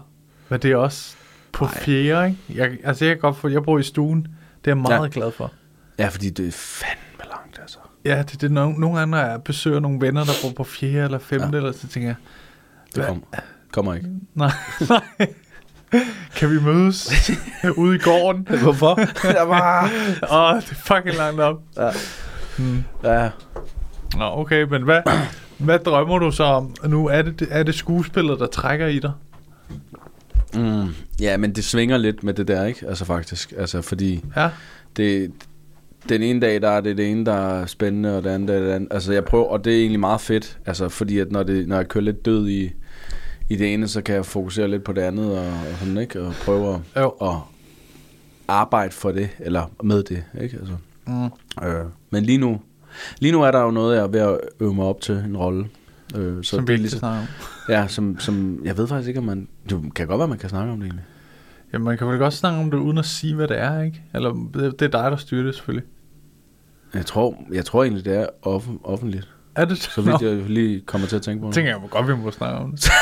Men 0.48 0.60
det 0.60 0.72
er 0.72 0.76
også 0.76 1.14
på 1.52 1.64
Ej. 1.64 1.78
fjerde, 1.78 2.28
ikke? 2.28 2.62
Jeg, 2.62 2.78
altså, 2.84 3.04
jeg 3.04 3.14
kan 3.14 3.20
godt 3.20 3.36
få... 3.36 3.48
Jeg 3.48 3.62
bor 3.62 3.78
i 3.78 3.82
stuen. 3.82 4.26
Det 4.64 4.70
er 4.70 4.74
jeg 4.74 4.76
meget 4.76 5.02
Ja. 5.02 5.08
glad 5.20 5.32
for. 5.32 5.52
Ja, 5.98 6.08
fordi 6.08 6.30
det 6.30 6.48
er 6.48 6.52
fandme 6.52 7.30
langt, 7.34 7.58
altså. 7.62 7.78
Ja, 8.04 8.18
det 8.22 8.34
er 8.34 8.38
det. 8.38 8.50
Nogle, 8.52 8.80
nogle 8.80 9.06
når 9.06 9.18
jeg 9.18 9.42
besøger 9.42 9.80
nogle 9.80 10.00
venner, 10.00 10.24
der 10.24 10.32
bor 10.42 10.50
på 10.56 10.64
fjerde 10.64 11.04
eller 11.04 11.18
femte, 11.18 11.48
ja. 11.52 11.56
Eller 11.56 11.72
så 11.72 11.88
tænker 11.88 12.08
jeg, 12.08 12.16
Det 12.94 13.06
kom, 13.06 13.24
kommer 13.72 13.94
ikke. 13.94 14.08
nej, 14.34 14.50
nej. 14.88 15.32
Kan 16.36 16.50
vi 16.50 16.60
mødes 16.60 17.30
ude 17.76 17.96
i 17.96 17.98
gården? 17.98 18.48
Hvorfor? 18.62 18.98
jeg 19.24 19.48
var... 19.48 19.84
Åh, 20.32 20.56
det 20.62 20.70
er 20.70 20.74
fucking 20.74 21.16
langt 21.16 21.40
op. 21.40 21.60
Ja. 21.76 21.90
Hmm. 22.58 22.84
Ja. 23.04 23.30
Nå, 24.16 24.24
okay, 24.24 24.62
men 24.62 24.82
hvad, 24.82 25.02
hvad 25.66 25.78
drømmer 25.78 26.18
du 26.18 26.30
så 26.30 26.44
om 26.44 26.74
nu? 26.84 27.06
Er 27.06 27.22
det, 27.22 27.48
er 27.50 27.62
det 27.62 27.74
skuespillet, 27.74 28.40
der 28.40 28.46
trækker 28.46 28.86
i 28.86 28.98
dig? 28.98 29.12
Mm, 30.54 30.88
ja, 31.20 31.36
men 31.36 31.52
det 31.54 31.64
svinger 31.64 31.96
lidt 31.96 32.24
med 32.24 32.34
det 32.34 32.48
der, 32.48 32.64
ikke? 32.64 32.86
Altså 32.88 33.04
faktisk. 33.04 33.52
Altså, 33.58 33.82
fordi 33.82 34.24
Ja, 34.36 34.50
det, 34.96 35.32
den 36.08 36.22
ene 36.22 36.40
dag, 36.40 36.60
der 36.62 36.68
er 36.68 36.80
det 36.80 36.96
det 36.96 37.10
ene, 37.10 37.26
der 37.26 37.32
er 37.60 37.66
spændende, 37.66 38.16
og 38.16 38.22
den 38.24 38.30
anden 38.32 38.48
dag, 38.48 38.60
det 38.60 38.70
andet. 38.70 38.88
Altså, 38.92 39.12
jeg 39.12 39.24
prøver, 39.24 39.44
og 39.44 39.64
det 39.64 39.74
er 39.76 39.80
egentlig 39.80 40.00
meget 40.00 40.20
fedt. 40.20 40.58
Altså, 40.66 40.88
fordi 40.88 41.18
at 41.18 41.32
når, 41.32 41.42
det, 41.42 41.68
når 41.68 41.76
jeg 41.76 41.88
kører 41.88 42.04
lidt 42.04 42.24
død 42.24 42.48
i, 42.48 42.70
i 43.48 43.56
det 43.56 43.74
ene, 43.74 43.88
så 43.88 44.02
kan 44.02 44.14
jeg 44.14 44.26
fokusere 44.26 44.68
lidt 44.68 44.84
på 44.84 44.92
det 44.92 45.02
andet, 45.02 45.38
og, 45.38 45.46
og 45.46 45.78
sådan, 45.80 45.98
ikke? 45.98 46.20
Og 46.20 46.32
prøve 46.44 46.74
at, 46.94 47.02
jo. 47.02 47.08
at 47.08 47.34
arbejde 48.48 48.92
for 48.92 49.12
det, 49.12 49.28
eller 49.38 49.70
med 49.82 50.02
det, 50.02 50.24
ikke? 50.40 50.56
Altså, 50.60 50.74
Mm. 51.06 51.24
øh, 51.64 51.84
men 52.10 52.24
lige 52.24 52.38
nu, 52.38 52.60
lige 53.18 53.32
nu 53.32 53.42
er 53.42 53.50
der 53.50 53.60
jo 53.62 53.70
noget, 53.70 53.96
jeg 53.96 54.02
er 54.02 54.08
ved 54.08 54.20
at 54.20 54.38
øve 54.60 54.74
mig 54.74 54.84
op 54.84 55.00
til 55.00 55.14
en 55.14 55.36
rolle. 55.36 55.66
Øh, 56.14 56.44
så 56.44 56.50
Som 56.50 56.58
det 56.58 56.68
vi 56.68 56.72
er 56.72 56.74
ikke 56.74 56.82
ligesom, 56.82 56.98
snakker 56.98 57.20
om. 57.20 57.26
ja, 57.74 57.88
som, 57.88 58.20
som, 58.20 58.60
jeg 58.64 58.76
ved 58.76 58.88
faktisk 58.88 59.08
ikke, 59.08 59.20
om 59.20 59.26
man, 59.26 59.48
det 59.70 59.94
kan 59.94 60.06
godt 60.06 60.18
være, 60.18 60.28
man 60.28 60.38
kan 60.38 60.48
snakke 60.48 60.72
om 60.72 60.78
det 60.78 60.86
egentlig. 60.86 61.04
Jamen, 61.72 61.84
man 61.84 61.98
kan 61.98 62.06
vel 62.08 62.18
godt 62.18 62.34
snakke 62.34 62.58
om 62.58 62.70
det, 62.70 62.78
uden 62.78 62.98
at 62.98 63.04
sige, 63.04 63.34
hvad 63.34 63.48
det 63.48 63.58
er, 63.58 63.82
ikke? 63.82 64.02
Eller 64.14 64.48
det, 64.54 64.80
det 64.80 64.94
er 64.94 65.02
dig, 65.02 65.10
der 65.10 65.16
styrer 65.16 65.44
det, 65.44 65.54
selvfølgelig. 65.54 65.88
Jeg 66.94 67.06
tror, 67.06 67.38
jeg 67.52 67.64
tror 67.64 67.82
egentlig, 67.82 68.04
det 68.04 68.16
er 68.16 68.26
offen, 68.42 68.78
offentligt. 68.84 69.28
Er 69.54 69.64
det 69.64 69.78
Så 69.78 70.02
vidt 70.02 70.22
jeg 70.22 70.50
lige 70.50 70.80
kommer 70.80 71.06
til 71.08 71.16
at 71.16 71.22
tænke 71.22 71.40
på 71.40 71.46
det. 71.46 71.54
tænker 71.54 71.70
jeg 71.70 71.80
må 71.80 71.86
godt, 71.86 72.08
vi 72.08 72.14
må 72.14 72.30
snakke 72.30 72.58
om 72.58 72.70
det. 72.70 72.84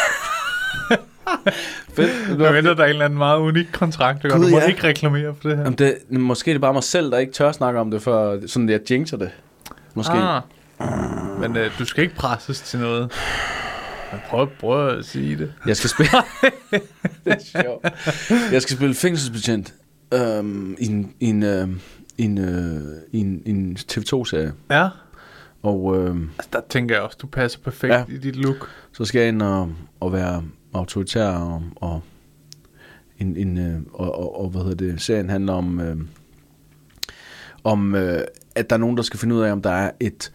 Fedt. 1.94 2.40
Jeg 2.42 2.54
venter, 2.54 2.74
der 2.74 2.82
er 2.82 2.86
en 2.86 2.90
eller 2.90 3.04
anden 3.04 3.18
meget 3.18 3.38
unik 3.38 3.66
kontrakt, 3.72 4.22
der 4.22 4.28
Gud, 4.28 4.44
du 4.44 4.50
må 4.50 4.58
ja. 4.58 4.66
ikke 4.66 4.84
reklamere 4.84 5.34
for 5.34 5.48
det 5.48 5.56
her. 5.56 5.64
Jamen 5.64 5.78
det, 5.78 5.96
måske 6.10 6.50
er 6.50 6.54
det 6.54 6.60
bare 6.60 6.72
mig 6.72 6.82
selv, 6.82 7.10
der 7.10 7.18
ikke 7.18 7.32
tør 7.32 7.52
snakke 7.52 7.80
om 7.80 7.90
det, 7.90 8.02
for 8.02 8.38
sådan 8.46 8.68
jeg 8.68 8.90
jinxer 8.90 9.16
det. 9.16 9.30
Måske. 9.94 10.12
Ah. 10.12 10.42
Men 11.40 11.56
øh, 11.56 11.78
du 11.78 11.84
skal 11.84 12.02
ikke 12.04 12.14
presses 12.14 12.60
til 12.60 12.78
noget. 12.80 13.12
Men 14.12 14.20
prøv, 14.28 14.48
prøv 14.60 14.98
at 14.98 15.04
sige 15.04 15.36
det. 15.38 15.52
Jeg 15.66 15.76
skal 15.76 15.90
spille... 15.90 16.10
det 17.24 17.32
er 17.54 17.62
sjovt. 17.62 17.84
Jeg 18.52 18.62
skal 18.62 18.76
spille 18.76 18.94
fængselsbetjent 18.94 19.74
øhm, 20.14 20.76
i 20.78 20.86
en, 20.86 21.12
i 21.20 21.26
en, 21.26 21.42
øhm, 21.42 21.80
i 22.18 22.22
en, 22.24 22.38
øh, 22.38 22.82
i 23.12 23.18
en, 23.20 23.42
en 23.46 23.76
TV2-serie. 23.92 24.52
Ja, 24.70 24.88
Og 25.62 25.96
øhm, 25.96 26.30
altså, 26.38 26.48
der 26.52 26.60
tænker 26.68 26.94
jeg 26.94 27.02
også, 27.02 27.18
du 27.22 27.26
passer 27.26 27.58
perfekt 27.58 27.92
Ja. 27.92 28.04
i 28.08 28.18
dit 28.18 28.36
look. 28.36 28.68
så 28.92 29.04
skal 29.04 29.18
jeg 29.18 29.28
ind 29.28 29.42
og, 29.42 29.72
og 30.00 30.12
være 30.12 30.44
autoritær 30.74 31.28
og, 31.28 31.62
og 31.76 32.02
en, 33.18 33.36
en, 33.36 33.58
øh, 33.58 33.80
og, 33.92 34.18
og, 34.18 34.40
og, 34.40 34.48
hvad 34.50 34.62
hedder 34.62 34.92
det, 34.92 35.00
serien 35.02 35.30
handler 35.30 35.52
om, 35.52 35.80
øh, 35.80 35.96
om 37.64 37.94
øh, 37.94 38.20
at 38.54 38.70
der 38.70 38.76
er 38.76 38.80
nogen, 38.80 38.96
der 38.96 39.02
skal 39.02 39.20
finde 39.20 39.34
ud 39.34 39.40
af, 39.40 39.52
om 39.52 39.62
der 39.62 39.70
er 39.70 39.90
et 40.00 40.32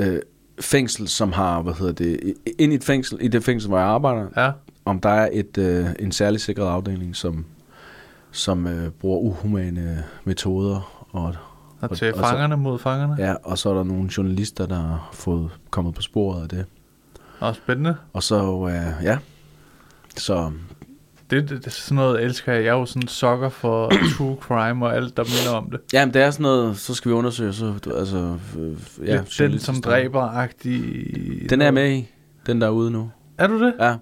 øh, 0.00 0.20
fængsel, 0.60 1.08
som 1.08 1.32
har, 1.32 1.62
hvad 1.62 1.72
hedder 1.74 1.92
det, 1.92 2.34
ind 2.58 2.72
i 2.72 2.74
et 2.76 2.84
fængsel, 2.84 3.18
i 3.20 3.28
det 3.28 3.44
fængsel, 3.44 3.68
hvor 3.68 3.78
jeg 3.78 3.86
arbejder, 3.86 4.26
Ja, 4.44 4.50
om 4.84 5.00
der 5.00 5.08
er 5.08 5.28
et, 5.32 5.58
øh, 5.58 5.86
en 5.98 6.12
særlig 6.12 6.40
sikret 6.40 6.66
afdeling, 6.68 7.16
som, 7.16 7.44
som 8.30 8.66
øh, 8.66 8.90
bruger 8.90 9.18
uhumane 9.18 10.04
metoder, 10.24 11.04
og, 11.12 11.22
og 11.22 11.34
Og- 11.80 11.96
til 11.96 12.12
og 12.14 12.18
så- 12.18 12.24
fangerne 12.24 12.56
mod 12.56 12.78
fangerne. 12.78 13.16
Ja. 13.18 13.26
ja, 13.28 13.34
og 13.42 13.58
så 13.58 13.70
er 13.70 13.74
der 13.74 13.84
nogle 13.84 14.10
journalister, 14.16 14.66
der 14.66 14.76
har 14.76 15.08
fået 15.12 15.50
kommet 15.70 15.94
på 15.94 16.02
sporet 16.02 16.42
af 16.42 16.48
det. 16.48 16.64
Og 17.40 17.54
spændende. 17.56 17.96
Og 18.12 18.22
så, 18.22 18.66
øh, 18.68 19.04
ja, 19.04 19.18
så 20.16 20.52
Det, 21.30 21.48
det, 21.48 21.58
det, 21.58 21.66
er 21.66 21.70
sådan 21.70 21.96
noget 21.96 22.22
elsker 22.24 22.52
jeg. 22.52 22.64
Jeg 22.64 22.68
er 22.70 22.78
jo 22.78 22.86
sådan 22.86 23.08
sokker 23.08 23.48
for 23.48 23.92
true 24.16 24.36
crime 24.40 24.86
og 24.86 24.96
alt, 24.96 25.16
der 25.16 25.24
minder 25.24 25.58
om 25.58 25.70
det. 25.70 25.80
Ja, 25.92 26.04
men 26.06 26.14
det 26.14 26.22
er 26.22 26.30
sådan 26.30 26.42
noget, 26.42 26.76
så 26.78 26.94
skal 26.94 27.08
vi 27.08 27.14
undersøge, 27.16 27.52
så, 27.52 27.74
du, 27.84 27.94
altså, 27.94 28.36
øh, 28.58 29.06
ja, 29.08 29.14
Ja, 29.14 29.44
den, 29.46 29.58
som 29.58 29.74
dræber-agtig. 29.82 31.50
Den 31.50 31.60
er 31.60 31.66
jeg 31.66 31.74
med 31.74 31.90
i, 31.92 32.08
den 32.46 32.60
der 32.60 32.66
er 32.66 32.70
ude 32.70 32.90
nu. 32.90 33.10
Er 33.38 33.46
du 33.46 33.64
det? 33.64 33.74
Ja, 33.80 33.94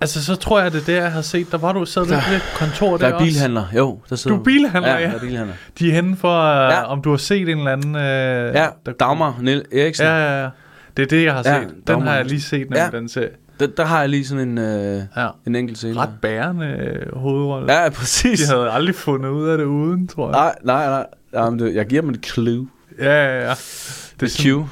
Altså, 0.00 0.24
så 0.24 0.36
tror 0.36 0.60
jeg, 0.60 0.72
det 0.72 0.80
er 0.80 0.84
det, 0.84 0.92
jeg 0.94 1.12
har 1.12 1.20
set. 1.20 1.52
Der 1.52 1.58
var 1.58 1.72
du, 1.72 1.84
sad 1.84 2.02
Der- 2.06 2.30
ved 2.30 2.40
kontor 2.58 2.90
der, 2.90 2.96
der 2.98 3.06
er 3.08 3.12
også? 3.12 3.26
bilhandler, 3.26 3.64
jo, 3.76 3.98
der 4.10 4.16
sidder 4.16 4.36
Du 4.36 4.40
er 4.40 4.44
bilhandler, 4.44 4.90
ja. 4.92 4.98
ja. 5.00 5.08
der 5.08 5.14
er 5.14 5.20
bilhandler. 5.20 5.54
De 5.78 5.88
er 5.90 5.94
henne 5.94 6.16
for, 6.16 6.28
uh, 6.40 6.44
Ja. 6.46 6.70
ja. 6.70 6.82
om 6.84 7.02
du 7.02 7.10
har 7.10 7.16
set 7.16 7.48
en 7.48 7.58
eller 7.58 7.70
anden... 7.72 7.94
Uh, 7.94 8.00
Ja, 8.00 8.68
der, 8.86 8.92
Dagmar 9.00 9.38
Niel 9.40 9.64
Eriksen. 9.72 10.06
Ja, 10.06 10.12
ja, 10.16 10.42
ja. 10.42 10.48
Det 10.96 11.02
er 11.02 11.06
det, 11.06 11.24
jeg 11.24 11.32
har 11.34 11.42
Ja, 11.46 11.60
set. 11.60 11.68
Den 11.70 11.80
Dagmar. 11.86 12.06
har 12.06 12.16
jeg 12.16 12.24
lige 12.26 12.40
set, 12.40 12.60
nemlig 12.60 12.88
Ja. 12.92 12.98
den 12.98 13.08
serie. 13.08 13.28
Der, 13.62 13.74
der 13.76 13.84
har 13.84 14.00
jeg 14.00 14.08
lige 14.08 14.26
sådan 14.26 14.48
en, 14.48 14.58
øh, 14.58 15.02
Ja. 15.16 15.28
en 15.46 15.54
enkelt 15.56 15.78
scene. 15.78 15.96
Ret 16.00 16.10
bærende 16.22 16.66
øh, 16.66 17.16
hovedrolle. 17.18 17.72
Ja, 17.72 17.88
præcis. 17.90 18.40
De 18.40 18.46
havde 18.54 18.70
aldrig 18.70 18.94
fundet 18.94 19.30
ud 19.30 19.48
af 19.48 19.58
det 19.58 19.64
uden, 19.64 20.08
tror 20.08 20.26
jeg. 20.26 20.32
Nej, 20.32 20.54
nej, 20.64 20.86
nej. 20.86 21.06
Jamen, 21.34 21.58
det, 21.58 21.74
jeg 21.74 21.86
giver 21.86 22.00
dem 22.02 22.10
et 22.10 22.26
clue. 22.26 22.68
Ja, 22.98 23.04
ja, 23.04 23.40
ja. 23.42 23.50
Det 23.50 24.22
er, 24.22 24.22
Et 24.24 24.30
sådan, 24.30 24.52
cue. 24.52 24.68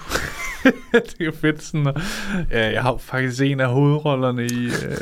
det 1.18 1.26
er 1.26 1.32
fedt 1.40 1.62
sådan. 1.62 1.86
at- 1.86 1.96
Ja, 2.50 2.72
jeg 2.72 2.82
har 2.82 2.96
faktisk 2.98 3.42
en 3.42 3.60
af 3.60 3.68
hovedrollerne 3.68 4.46
i... 4.46 4.66
Øh, 4.66 4.96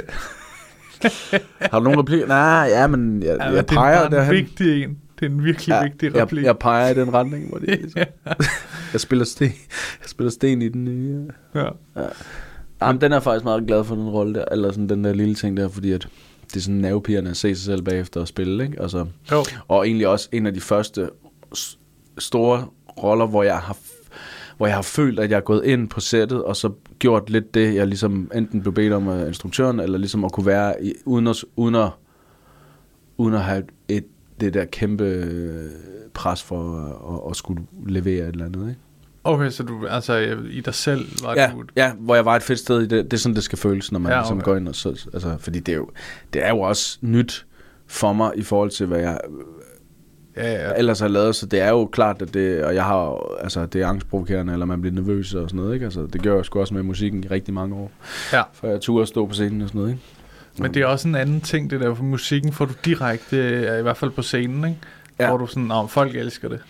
Har 1.72 1.78
du 1.78 1.84
nogen 1.84 1.99
replik? 1.99 2.28
Nej, 2.28 2.66
ja, 2.70 2.86
men 2.86 3.22
jeg, 3.22 3.36
ja, 3.41 3.45
jeg 3.45 3.53
det 3.53 3.59
er 3.59 3.62
peger 3.62 3.97
bare 3.99 4.07
en 4.07 4.12
derhen. 4.12 4.34
vigtig 4.34 4.82
en. 4.82 4.99
Det 5.20 5.26
er 5.26 5.30
en 5.30 5.45
virkelig 5.45 5.68
Ja, 5.72 5.82
vigtig 5.82 6.14
jeg, 6.14 6.22
replik. 6.22 6.45
jeg 6.45 6.59
peger 6.59 6.89
i 6.89 6.95
den 6.95 7.14
retning, 7.14 7.49
hvor 7.49 7.59
det 7.59 7.68
ligesom. 7.68 7.99
ja. 8.26 8.32
Jeg 8.93 9.01
spiller 9.01 9.24
sten, 9.24 9.47
jeg 10.03 10.09
spiller 10.09 10.30
sten 10.30 10.62
i 10.62 10.68
den 10.68 10.84
nye. 10.84 11.26
ja. 11.55 11.68
Jamen, 12.82 13.00
den 13.00 13.12
er 13.12 13.20
faktisk 13.20 13.44
meget 13.44 13.66
glad 13.66 13.84
for, 13.84 13.94
den 13.94 14.08
rolle 14.08 14.34
der, 14.34 14.44
eller 14.52 14.70
sådan 14.72 14.88
den 14.88 15.04
der 15.04 15.12
lille 15.12 15.34
ting 15.34 15.56
der, 15.56 15.68
fordi 15.68 15.92
at 15.92 16.08
det 16.48 16.56
er 16.56 16.60
sådan 16.60 16.80
nervepirrende 16.80 17.30
at 17.30 17.36
se 17.36 17.54
sig 17.54 17.64
selv 17.64 17.82
bagefter 17.82 18.20
og 18.20 18.28
spille, 18.28 18.64
ikke? 18.64 18.82
Altså, 18.82 19.06
Jo. 19.32 19.44
og 19.68 19.86
egentlig 19.86 20.08
også 20.08 20.28
en 20.32 20.46
af 20.46 20.54
de 20.54 20.60
første 20.60 21.10
store 22.18 22.66
roller, 23.02 23.26
hvor 23.26 23.42
jeg 23.42 23.58
har 23.58 23.76
hvor 24.56 24.66
jeg 24.66 24.74
har 24.76 24.82
følt, 24.82 25.20
at 25.20 25.30
jeg 25.30 25.36
er 25.36 25.40
gået 25.40 25.64
ind 25.64 25.88
på 25.88 26.00
sættet, 26.00 26.44
og 26.44 26.56
så 26.56 26.70
gjort 26.98 27.30
lidt 27.30 27.54
det, 27.54 27.74
jeg 27.74 27.86
ligesom 27.86 28.30
enten 28.34 28.60
blev 28.62 28.74
bedt 28.74 28.92
om 28.92 29.08
af 29.08 29.26
instruktøren, 29.26 29.80
eller 29.80 29.98
ligesom 29.98 30.24
at 30.24 30.32
kunne 30.32 30.46
være, 30.46 30.84
i, 30.84 30.92
uden, 31.04 31.26
at, 31.26 31.36
uden, 31.56 31.74
at, 31.74 31.90
uden 33.16 33.34
at 33.34 33.40
have 33.42 33.64
et, 33.88 34.04
det 34.40 34.54
der 34.54 34.64
kæmpe 34.64 35.04
øh, 35.04 35.70
pres 36.14 36.42
for 36.42 36.76
at, 36.76 37.14
at, 37.14 37.30
at 37.30 37.36
skulle 37.36 37.62
levere 37.86 38.28
et 38.28 38.32
eller 38.32 38.44
andet, 38.44 38.68
ikke? 38.68 38.80
Okay, 39.28 39.50
så 39.50 39.62
du, 39.62 39.86
altså 39.86 40.36
i 40.50 40.60
dig 40.60 40.74
selv 40.74 41.06
var 41.22 41.34
Ja, 41.36 41.50
du... 41.54 41.64
ja, 41.76 41.92
hvor 41.98 42.14
jeg 42.14 42.24
var 42.24 42.36
et 42.36 42.42
fedt 42.42 42.58
sted 42.58 42.80
i 42.82 42.86
det. 42.86 43.04
Det 43.04 43.12
er 43.12 43.16
sådan, 43.16 43.34
det 43.34 43.42
skal 43.44 43.58
føles, 43.58 43.92
når 43.92 43.98
man 43.98 44.12
Ja, 44.12 44.18
ligesom 44.18 44.36
okay. 44.36 44.44
går 44.44 44.56
ind 44.56 44.68
og 44.68 44.74
så, 44.74 45.08
altså, 45.12 45.36
fordi 45.40 45.60
det 45.60 45.72
er, 45.72 45.76
jo, 45.76 45.90
det 46.32 46.44
er 46.44 46.48
jo 46.48 46.60
også 46.60 46.98
nyt 47.00 47.46
for 47.86 48.12
mig 48.12 48.32
i 48.36 48.42
forhold 48.42 48.70
til, 48.70 48.86
hvad 48.86 49.00
jeg 49.00 49.18
Ja, 50.36 50.52
ja. 50.52 50.72
ellers 50.76 51.00
har 51.00 51.08
lavet, 51.08 51.36
så 51.36 51.46
det 51.46 51.60
er 51.60 51.68
jo 51.68 51.86
klart, 51.86 52.22
at 52.22 52.34
det, 52.34 52.64
og 52.64 52.74
jeg 52.74 52.84
har, 52.84 53.26
altså, 53.42 53.66
det 53.66 53.82
er 53.82 53.86
angstprovokerende, 53.86 54.52
eller 54.52 54.66
man 54.66 54.80
bliver 54.80 54.94
nervøs 54.94 55.34
og 55.34 55.48
sådan 55.48 55.60
noget, 55.60 55.74
ikke? 55.74 55.84
Altså, 55.84 56.06
det 56.12 56.22
gør 56.22 56.34
jeg 56.36 56.44
sgu 56.44 56.60
også 56.60 56.74
med 56.74 56.82
musikken 56.82 57.24
i 57.24 57.26
rigtig 57.26 57.54
mange 57.54 57.74
år, 57.76 57.90
ja. 58.32 58.42
før 58.52 58.70
jeg 58.70 58.80
turde 58.80 59.06
stå 59.06 59.26
på 59.26 59.34
scenen 59.34 59.62
og 59.62 59.68
sådan 59.68 59.78
noget, 59.78 59.92
ikke? 59.92 60.02
Men 60.58 60.74
det 60.74 60.82
er 60.82 60.86
også 60.86 61.08
en 61.08 61.14
anden 61.14 61.40
ting, 61.40 61.70
det 61.70 61.80
der, 61.80 61.94
for 61.94 62.02
musikken 62.04 62.52
får 62.52 62.64
du 62.64 62.72
direkte, 62.84 63.36
i 63.78 63.82
hvert 63.82 63.96
fald 63.96 64.10
på 64.10 64.22
scenen, 64.22 64.64
ikke? 64.64 64.78
Ja. 65.20 65.28
Hvor 65.28 65.36
du 65.36 65.46
sådan, 65.46 65.70
om 65.70 65.88
folk 65.88 66.16
elsker 66.16 66.48
det. 66.48 66.60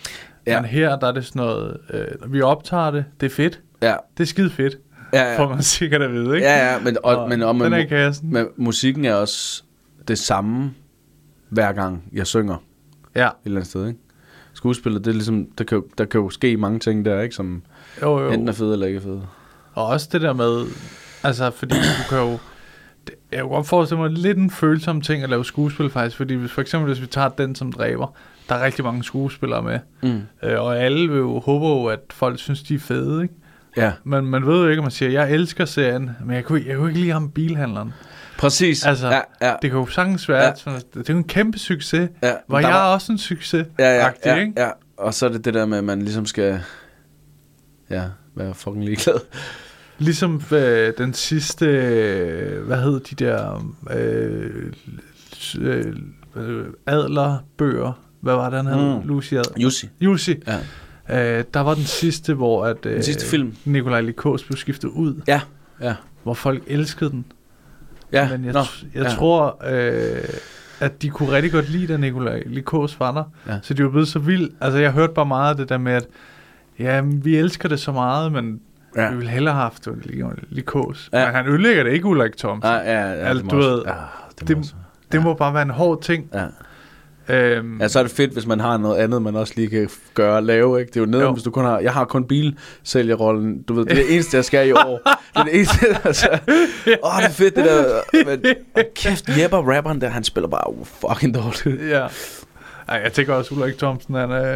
Ja. 0.49 0.61
Men 0.61 0.69
her, 0.69 0.99
der 0.99 1.07
er 1.07 1.11
det 1.11 1.25
sådan 1.25 1.39
noget, 1.39 1.77
øh, 1.93 2.33
vi 2.33 2.41
optager 2.41 2.91
det, 2.91 3.05
det 3.19 3.25
er 3.25 3.35
fedt, 3.35 3.61
Ja, 3.81 3.95
det 4.17 4.23
er 4.23 4.27
skide 4.27 4.49
fedt, 4.49 4.77
ja, 5.13 5.37
får 5.37 5.43
ja, 5.43 5.49
man 5.49 5.63
sikkert 5.63 6.01
at 6.01 6.11
vide, 6.13 6.35
ikke? 6.35 6.47
ja, 6.47 6.71
ja 6.73 6.79
men, 6.79 6.97
og, 7.03 7.29
men, 7.29 7.41
og, 7.43 7.53
den 7.55 7.73
er 7.73 8.13
men, 8.23 8.47
musikken 8.57 9.05
er 9.05 9.13
også 9.13 9.63
det 10.07 10.17
samme, 10.19 10.73
hver 11.49 11.71
gang 11.71 12.03
jeg 12.13 12.27
synger 12.27 12.55
et 12.55 12.59
Ja, 13.15 13.29
eller 13.45 13.57
andet 13.59 13.69
sted, 13.69 13.87
ikke? 13.87 13.99
Skuespillet, 14.53 15.05
det 15.05 15.11
er 15.11 15.15
ligesom, 15.15 15.45
der 15.57 15.63
kan, 15.63 15.77
jo- 15.77 15.87
der 15.97 16.05
kan 16.05 16.21
jo 16.21 16.29
ske 16.29 16.57
mange 16.57 16.79
ting 16.79 17.05
der, 17.05 17.21
ikke? 17.21 17.35
Som 17.35 17.63
jo, 18.01 18.19
jo. 18.19 18.29
enten 18.31 18.47
er 18.47 18.51
fede 18.53 18.73
eller 18.73 18.85
ikke 18.87 18.97
er 18.97 19.01
fede. 19.01 19.21
Og 19.73 19.85
også 19.85 20.09
det 20.11 20.21
der 20.21 20.33
med, 20.33 20.65
altså 21.23 21.49
fordi 21.51 21.75
du 21.75 22.09
kan 22.09 22.17
jo, 22.17 22.31
det- 23.07 23.15
jeg 23.31 23.41
kunne 23.41 23.49
godt 23.55 23.67
forestille 23.67 24.01
mig 24.01 24.09
lidt 24.11 24.37
en 24.37 24.49
følsom 24.49 25.01
ting 25.01 25.23
at 25.23 25.29
lave 25.29 25.45
skuespil 25.45 25.89
faktisk, 25.89 26.17
fordi 26.17 26.33
hvis, 26.33 26.51
for 26.51 26.61
eksempel 26.61 26.93
hvis 26.93 27.01
vi 27.01 27.07
tager 27.07 27.29
den 27.29 27.55
som 27.55 27.71
dræber, 27.71 28.15
der 28.49 28.55
er 28.55 28.65
rigtig 28.65 28.85
mange 28.85 29.03
skuespillere 29.03 29.63
med, 29.63 29.79
Mm. 30.03 30.21
øh, 30.43 30.61
og 30.61 30.79
alle 30.79 31.09
vil 31.09 31.17
jo 31.17 31.39
håbe 31.39 31.65
jo, 31.65 31.85
at 31.85 31.99
folk 32.11 32.39
synes, 32.39 32.63
de 32.63 32.75
er 32.75 32.79
fede, 32.79 33.23
ikke? 33.23 33.33
Ja, 33.77 33.91
Men 34.03 34.25
man 34.25 34.45
ved 34.45 34.63
jo 34.63 34.67
ikke, 34.67 34.79
om 34.79 34.83
man 34.83 34.91
siger, 34.91 35.11
jeg 35.11 35.31
elsker 35.31 35.65
serien, 35.65 36.11
men 36.25 36.35
jeg 36.35 36.45
kunne, 36.45 36.63
jeg 36.67 36.77
kunne 36.77 36.89
ikke 36.89 36.99
lide 36.99 37.11
ham 37.11 37.29
bilhandleren. 37.31 37.93
præcis. 38.37 38.85
Altså, 38.85 39.07
ja, 39.07 39.21
ja, 39.41 39.53
Det 39.61 39.69
kan 39.71 39.79
jo 39.79 39.85
sagtens 39.85 40.29
være, 40.29 40.43
Ja. 40.43 40.49
at 40.49 40.83
det 40.93 41.09
er 41.09 41.13
jo 41.13 41.17
en 41.17 41.27
kæmpe 41.27 41.59
succes. 41.59 42.09
ja. 42.23 42.33
Var 42.47 42.61
Der 42.61 42.67
jeg 42.67 42.77
også 42.93 43.11
en 43.11 43.17
succes? 43.17 43.65
Ja, 43.79 43.95
ja, 44.05 44.09
ja, 44.25 44.35
ikke? 44.35 44.53
ja. 44.57 44.69
Og 44.97 45.13
så 45.13 45.25
er 45.25 45.29
det 45.29 45.45
det 45.45 45.53
der 45.53 45.65
med, 45.65 45.77
at 45.77 45.83
man 45.83 46.01
ligesom 46.01 46.25
skal 46.25 46.59
ja, 47.89 48.03
være 48.35 48.53
fucking 48.53 48.85
ligeglad. 48.85 49.15
Ligesom 49.97 50.41
øh, 50.51 50.93
den 50.97 51.13
sidste, 51.13 51.65
øh, 51.65 52.65
hvad 52.65 52.77
hed 52.77 52.99
de 52.99 53.15
der 53.25 53.65
øh, 53.91 54.73
øh, 55.59 56.65
adlerbøger? 56.87 57.99
Hvad 58.21 58.33
var 58.35 58.49
det, 58.49 58.63
han 58.65 58.79
hed? 58.79 58.95
Mm. 59.01 59.07
Lucy. 59.07 59.33
Jussi. 59.57 59.89
Jussi. 60.01 60.35
Ja. 61.09 61.37
Øh, 61.39 61.43
der 61.53 61.59
var 61.59 61.73
den 61.73 61.83
sidste, 61.83 62.33
hvor 62.33 62.65
at, 62.65 62.85
øh, 62.85 62.93
Den 62.95 63.03
sidste 63.03 63.25
film. 63.25 63.55
Nikolaj 63.65 64.01
Likos 64.01 64.43
blev 64.43 64.57
skiftet 64.57 64.87
ud, 64.89 65.21
Ja, 65.27 65.41
ja. 65.81 65.95
hvor 66.23 66.33
folk 66.33 66.63
elskede 66.67 67.09
den. 67.09 67.25
Ja, 68.11 68.29
Men 68.31 68.45
jeg, 68.45 68.55
tr- 68.55 68.85
jeg 68.95 69.03
ja. 69.03 69.09
tror, 69.09 69.61
øh, 69.69 70.23
at 70.79 71.01
de 71.01 71.09
kunne 71.09 71.31
rigtig 71.31 71.51
godt 71.51 71.69
lide, 71.69 71.93
at 71.93 71.99
Nikolaj 71.99 72.43
Likos 72.45 72.99
var 72.99 73.11
der. 73.11 73.23
Ja. 73.53 73.59
Så 73.63 73.73
de 73.73 73.83
var 73.83 73.89
blevet 73.89 74.07
så 74.07 74.19
vild. 74.19 74.49
Altså, 74.61 74.79
jeg 74.79 74.91
hørte 74.91 75.13
bare 75.13 75.25
meget 75.25 75.49
af 75.51 75.57
det 75.57 75.69
der 75.69 75.77
med, 75.77 75.91
at 75.93 76.05
ja, 76.79 77.01
vi 77.05 77.35
elsker 77.37 77.69
det 77.69 77.79
så 77.79 77.91
meget, 77.91 78.31
men 78.31 78.61
ja. 78.95 79.09
Vi 79.09 79.15
ville 79.15 79.29
hellere 79.31 79.53
have 79.53 79.61
haft 79.63 79.85
det 79.85 79.93
Lik- 80.05 80.23
Likos. 80.49 81.09
Ja. 81.13 81.25
Men 81.25 81.35
han 81.35 81.47
ødelægger 81.47 81.83
det 81.83 81.91
ikke, 81.93 82.05
Ulrik 82.05 82.37
Thomsen. 82.37 82.71
Ja, 82.71 82.75
ja, 82.77 83.07
ja, 83.07 83.13
Altså, 83.13 83.43
det 83.43 83.51
du 83.51 83.55
må 83.55 83.61
ved, 83.61 83.71
også, 83.79 83.89
ja, 83.89 83.95
det, 84.39 84.47
det- 84.47 84.57
må 84.57 84.61
også. 84.61 84.73
Det 85.11 85.23
må 85.23 85.33
bare 85.33 85.53
være 85.53 85.63
en 85.63 85.69
hård 85.69 86.01
ting. 86.01 86.29
Ja. 86.33 86.45
Øhm, 87.29 87.81
ja, 87.81 87.87
så 87.87 87.99
er 87.99 88.03
det 88.03 88.11
fedt, 88.11 88.33
hvis 88.33 88.45
man 88.45 88.59
har 88.59 88.77
noget 88.77 88.97
andet, 88.97 89.21
man 89.21 89.35
også 89.35 89.53
lige 89.55 89.69
kan 89.69 89.89
gøre 90.13 90.35
og 90.35 90.43
lave, 90.43 90.79
ikke? 90.79 90.89
Det 90.89 91.15
er 91.15 91.17
jo 91.19 91.25
Jo. 91.25 91.31
hvis 91.33 91.43
du 91.43 91.51
kun 91.51 91.65
har... 91.65 91.79
Jeg 91.79 91.93
har 91.93 92.05
kun 92.05 92.23
bilsælgerrollen, 92.23 93.61
du 93.61 93.73
ved, 93.73 93.85
det 93.85 93.91
er 93.91 93.95
det 93.95 94.13
eneste, 94.13 94.37
jeg 94.37 94.45
skal 94.45 94.67
i 94.67 94.71
år. 94.71 95.01
Det 95.05 95.17
er 95.35 95.43
det 95.43 95.55
eneste, 95.55 95.85
altså... 96.03 96.27
Åh, 97.03 97.17
det 97.21 97.25
er 97.25 97.29
fedt, 97.29 97.55
det 97.55 97.65
der... 97.65 98.01
Men, 98.25 98.55
og 98.75 98.83
kæft, 98.95 99.29
Jepper, 99.37 99.57
rapperen 99.75 100.01
der, 100.01 100.09
han 100.09 100.23
spiller 100.23 100.47
bare 100.47 100.73
fucking 100.83 101.35
dårligt. 101.35 101.89
Ja. 101.89 102.07
Ej, 102.87 103.01
jeg 103.03 103.13
tænker 103.13 103.33
også, 103.33 103.55
Ulrik 103.55 103.77
Thomsen, 103.77 104.15
han 104.15 104.31
er, 104.31 104.55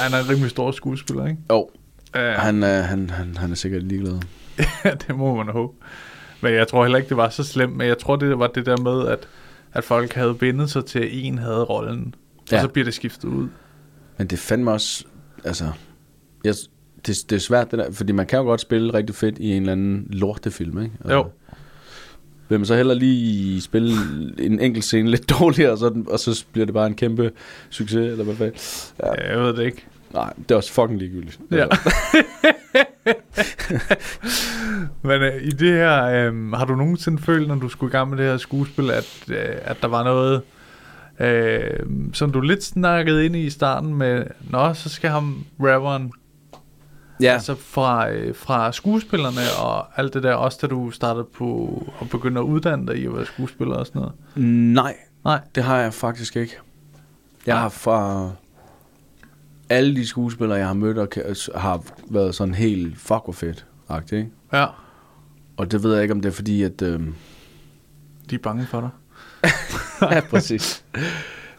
han 0.00 0.14
er 0.14 0.18
en 0.18 0.28
rimelig 0.30 0.50
stor 0.50 0.70
skuespiller, 0.70 1.26
ikke? 1.26 1.38
Jo, 1.50 1.68
han, 2.14 2.62
øh, 2.62 2.68
han, 2.68 3.10
han, 3.10 3.36
han 3.36 3.50
er 3.50 3.54
sikkert 3.54 3.82
ligeglad. 3.82 4.20
det 5.06 5.16
må 5.16 5.34
man 5.34 5.48
håbe. 5.48 5.72
Men 6.40 6.54
jeg 6.54 6.68
tror 6.68 6.84
heller 6.84 6.98
ikke, 6.98 7.08
det 7.08 7.16
var 7.16 7.28
så 7.28 7.44
slemt. 7.44 7.76
Men 7.76 7.86
jeg 7.86 7.98
tror, 7.98 8.16
det 8.16 8.38
var 8.38 8.46
det 8.46 8.66
der 8.66 8.76
med, 8.76 9.08
at, 9.08 9.28
at 9.74 9.84
folk 9.84 10.12
havde 10.12 10.34
bindet 10.34 10.70
sig 10.70 10.84
til, 10.84 10.98
at 10.98 11.08
en 11.10 11.38
havde 11.38 11.64
rollen. 11.64 12.14
Ja. 12.52 12.56
Og 12.56 12.62
så 12.62 12.68
bliver 12.68 12.84
det 12.84 12.94
skiftet 12.94 13.28
ud. 13.28 13.48
Men 14.18 14.26
det 14.26 14.38
fandme 14.38 14.70
også, 14.70 15.04
altså, 15.44 15.64
jeg, 16.44 16.54
det, 17.06 17.16
det 17.30 17.36
er 17.36 17.40
svært 17.40 17.70
det 17.70 17.78
der, 17.78 17.92
fordi 17.92 18.12
man 18.12 18.26
kan 18.26 18.38
jo 18.38 18.44
godt 18.44 18.60
spille 18.60 18.94
rigtig 18.94 19.16
fedt 19.16 19.38
i 19.38 19.50
en 19.52 19.62
eller 19.62 19.72
anden 19.72 20.06
lortefilm, 20.10 20.82
ikke? 20.82 20.94
Altså, 21.00 21.14
Jo. 21.14 21.26
Vil 22.48 22.58
man 22.58 22.66
så 22.66 22.76
heller 22.76 22.94
lige 22.94 23.60
spille 23.60 23.92
en 24.38 24.60
enkelt 24.60 24.84
scene 24.84 25.10
lidt 25.10 25.30
dårligere, 25.40 25.72
og 25.72 25.78
så, 25.78 26.02
og 26.08 26.18
så 26.18 26.44
bliver 26.52 26.64
det 26.64 26.74
bare 26.74 26.86
en 26.86 26.94
kæmpe 26.94 27.30
succes, 27.70 27.96
eller 28.12 28.24
hvad 28.24 28.34
fanden? 28.34 28.54
Ja. 29.02 29.22
Ja. 29.24 29.32
Jeg 29.32 29.40
ved 29.44 29.56
det 29.56 29.64
ikke. 29.64 29.86
Nej, 30.12 30.32
det 30.38 30.50
er 30.50 30.56
også 30.56 30.72
fucking 30.72 30.98
ligegyldigt. 30.98 31.40
Ja. 31.50 31.66
Men 35.08 35.22
øh, 35.22 35.42
i 35.42 35.50
det 35.50 35.72
her, 35.72 36.04
øh, 36.04 36.52
har 36.52 36.64
du 36.64 36.74
nogensinde 36.74 37.22
følt, 37.22 37.48
når 37.48 37.54
du 37.54 37.68
skulle 37.68 37.90
i 37.90 37.92
gang 37.92 38.10
med 38.10 38.18
det 38.18 38.26
her 38.26 38.36
skuespil, 38.36 38.90
at, 38.90 39.24
øh, 39.28 39.56
at 39.62 39.76
der 39.82 39.88
var 39.88 40.04
noget, 40.04 40.42
øh, 41.20 41.80
som 42.12 42.32
du 42.32 42.40
lidt 42.40 42.64
snakkede 42.64 43.24
ind 43.24 43.36
i 43.36 43.46
i 43.46 43.50
starten 43.50 43.94
med, 43.94 44.24
nå, 44.50 44.74
så 44.74 44.88
skal 44.88 45.10
ham 45.10 45.44
rapperen, 45.60 46.12
ja. 47.20 47.32
altså 47.32 47.54
fra, 47.54 48.10
øh, 48.10 48.34
fra 48.34 48.72
skuespillerne 48.72 49.40
og 49.62 50.00
alt 50.00 50.14
det 50.14 50.22
der, 50.22 50.34
også 50.34 50.58
da 50.62 50.66
du 50.66 50.90
startede 50.90 51.26
på 51.36 51.46
og 51.98 52.08
begyndte 52.10 52.40
at 52.40 52.44
uddanne 52.44 52.86
dig 52.86 52.96
i 52.96 53.06
at 53.06 53.16
være 53.16 53.26
skuespiller 53.26 53.74
og 53.74 53.86
sådan 53.86 54.00
noget. 54.00 54.14
Nej, 54.74 54.96
Nej. 55.24 55.40
det 55.54 55.62
har 55.62 55.78
jeg 55.78 55.94
faktisk 55.94 56.36
ikke. 56.36 56.56
Jeg 57.46 57.58
har 57.58 57.68
fra 57.68 58.30
alle 59.68 59.96
de 59.96 60.06
skuespillere, 60.06 60.58
jeg 60.58 60.66
har 60.66 60.74
mødt, 60.74 60.98
og 60.98 61.08
har 61.54 61.82
været 62.10 62.34
sådan 62.34 62.54
helt 62.54 62.98
fuck 62.98 63.20
hvor 63.24 63.32
fedt, 63.32 63.66
ikke? 64.12 64.28
Ja, 64.52 64.66
Og 65.56 65.70
det 65.70 65.82
ved 65.82 65.92
jeg 65.94 66.02
ikke, 66.02 66.14
om 66.14 66.20
det 66.20 66.28
er 66.28 66.32
fordi, 66.32 66.62
at... 66.62 66.82
Øh, 66.82 67.00
de 68.30 68.34
er 68.34 68.38
bange 68.42 68.66
for 68.66 68.80
dig. 68.80 68.90
ja, 70.12 70.20
præcis. 70.20 70.84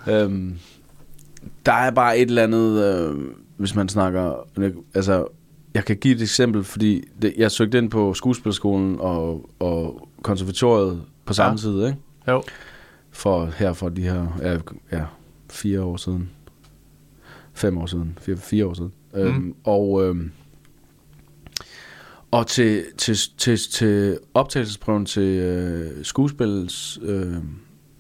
øhm, 0.08 0.58
der 1.66 1.74
er 1.74 1.92
bare 1.92 2.18
et 2.18 2.30
eller 2.30 2.44
andet, 2.44 2.84
øh, 2.84 3.16
hvis 3.58 3.76
man 3.76 3.90
snakker... 3.90 4.48
Altså, 4.94 5.28
jeg 5.74 5.86
kan 5.86 5.98
give 5.98 6.16
et 6.16 6.22
eksempel, 6.22 6.64
fordi 6.64 7.04
det, 7.22 7.34
jeg 7.38 7.52
søgte 7.52 7.78
ind 7.78 7.90
på 7.90 8.14
skuespilskolen 8.14 8.98
og, 9.00 9.50
og 9.60 10.10
konservatoriet 10.22 11.02
på 11.26 11.34
samme 11.34 11.52
Ja. 11.52 11.58
tid, 11.58 11.86
ikke? 11.86 11.98
Jo. 12.28 12.44
For 13.12 13.46
her 13.46 13.74
for 13.74 13.90
de 13.90 14.02
her, 14.02 14.38
ja, 14.42 14.58
ja 14.98 15.04
fire 15.50 15.82
år 15.82 15.98
siden. 15.98 16.30
Fem 17.56 17.78
år 17.78 17.86
siden. 17.86 18.18
Fire, 18.22 18.38
fire 18.38 18.66
år 18.66 18.74
siden. 18.74 18.92
Mm. 19.14 19.20
Øhm, 19.20 19.56
og 19.64 20.04
øhm, 20.06 20.32
og 22.32 22.48
til, 22.48 22.84
til, 22.98 23.16
til, 23.38 23.58
til 23.72 24.18
optagelsesprøven 24.34 25.06
til 25.06 25.24
øh, 25.24 26.06
skuespils... 26.06 27.00
Øh, 27.02 27.34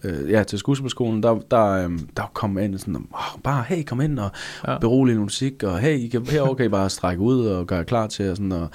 øh, 0.03 0.29
ja, 0.31 0.43
til 0.43 0.59
skuespilskolen, 0.59 1.23
der, 1.23 1.39
der, 1.51 1.65
øh, 1.65 1.99
der 2.17 2.31
kom 2.33 2.49
man 2.49 2.63
ind 2.63 2.77
sådan, 2.77 2.95
oh, 2.95 3.41
bare, 3.43 3.63
hey, 3.67 3.83
kom 3.83 4.01
ind 4.01 4.19
og 4.19 4.29
Ja. 4.67 4.77
berolige 4.77 5.19
musik, 5.19 5.63
og 5.63 5.79
hey, 5.79 5.97
I 5.97 6.07
kan, 6.07 6.25
herovre 6.25 6.55
kan 6.55 6.65
I 6.65 6.69
bare 6.69 6.89
strække 6.89 7.21
ud 7.23 7.45
og 7.45 7.67
gøre 7.67 7.85
klar 7.85 8.07
til, 8.07 8.29
og 8.29 8.35
sådan, 8.37 8.51
og 8.51 8.67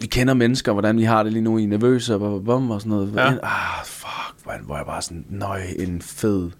vi 0.00 0.06
kender 0.06 0.34
mennesker, 0.34 0.72
hvordan 0.72 0.98
vi 0.98 1.02
har 1.04 1.22
det 1.22 1.32
lige 1.32 1.42
nu, 1.42 1.58
I 1.58 1.64
er 1.64 1.68
nervøse, 1.68 2.14
og, 2.14 2.44
bum, 2.44 2.70
og 2.70 2.80
sådan 2.80 2.90
noget. 2.90 3.12
Ja. 3.16 3.28
Ah, 3.42 3.84
fuck, 3.84 4.46
man, 4.46 4.60
hvor 4.64 4.76
jeg 4.76 4.86
bare 4.86 5.02
sådan, 5.02 5.24
nøj, 5.28 5.60
en 5.78 6.02
fed 6.02 6.50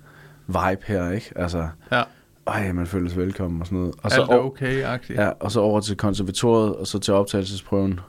vibe 0.46 0.82
her, 0.86 1.10
ikke? 1.10 1.32
Altså, 1.36 1.68
Ja, 1.92 2.02
ej, 2.46 2.72
man 2.72 2.86
føler 2.86 3.08
sig 3.08 3.18
velkommen 3.18 3.60
og 3.60 3.66
sådan 3.66 3.78
noget. 3.78 3.94
Og 4.02 4.12
alt 4.12 4.20
er 4.22 4.26
over- 4.26 4.50
okay-agtigt. 4.50 5.20
Ja, 5.22 5.30
og 5.40 5.52
så 5.52 5.60
over 5.60 5.80
til 5.80 5.96
konservatoriet, 5.96 6.76
og 6.76 6.86
så 6.86 6.98
til 6.98 7.14
optagelsesprøven, 7.14 8.00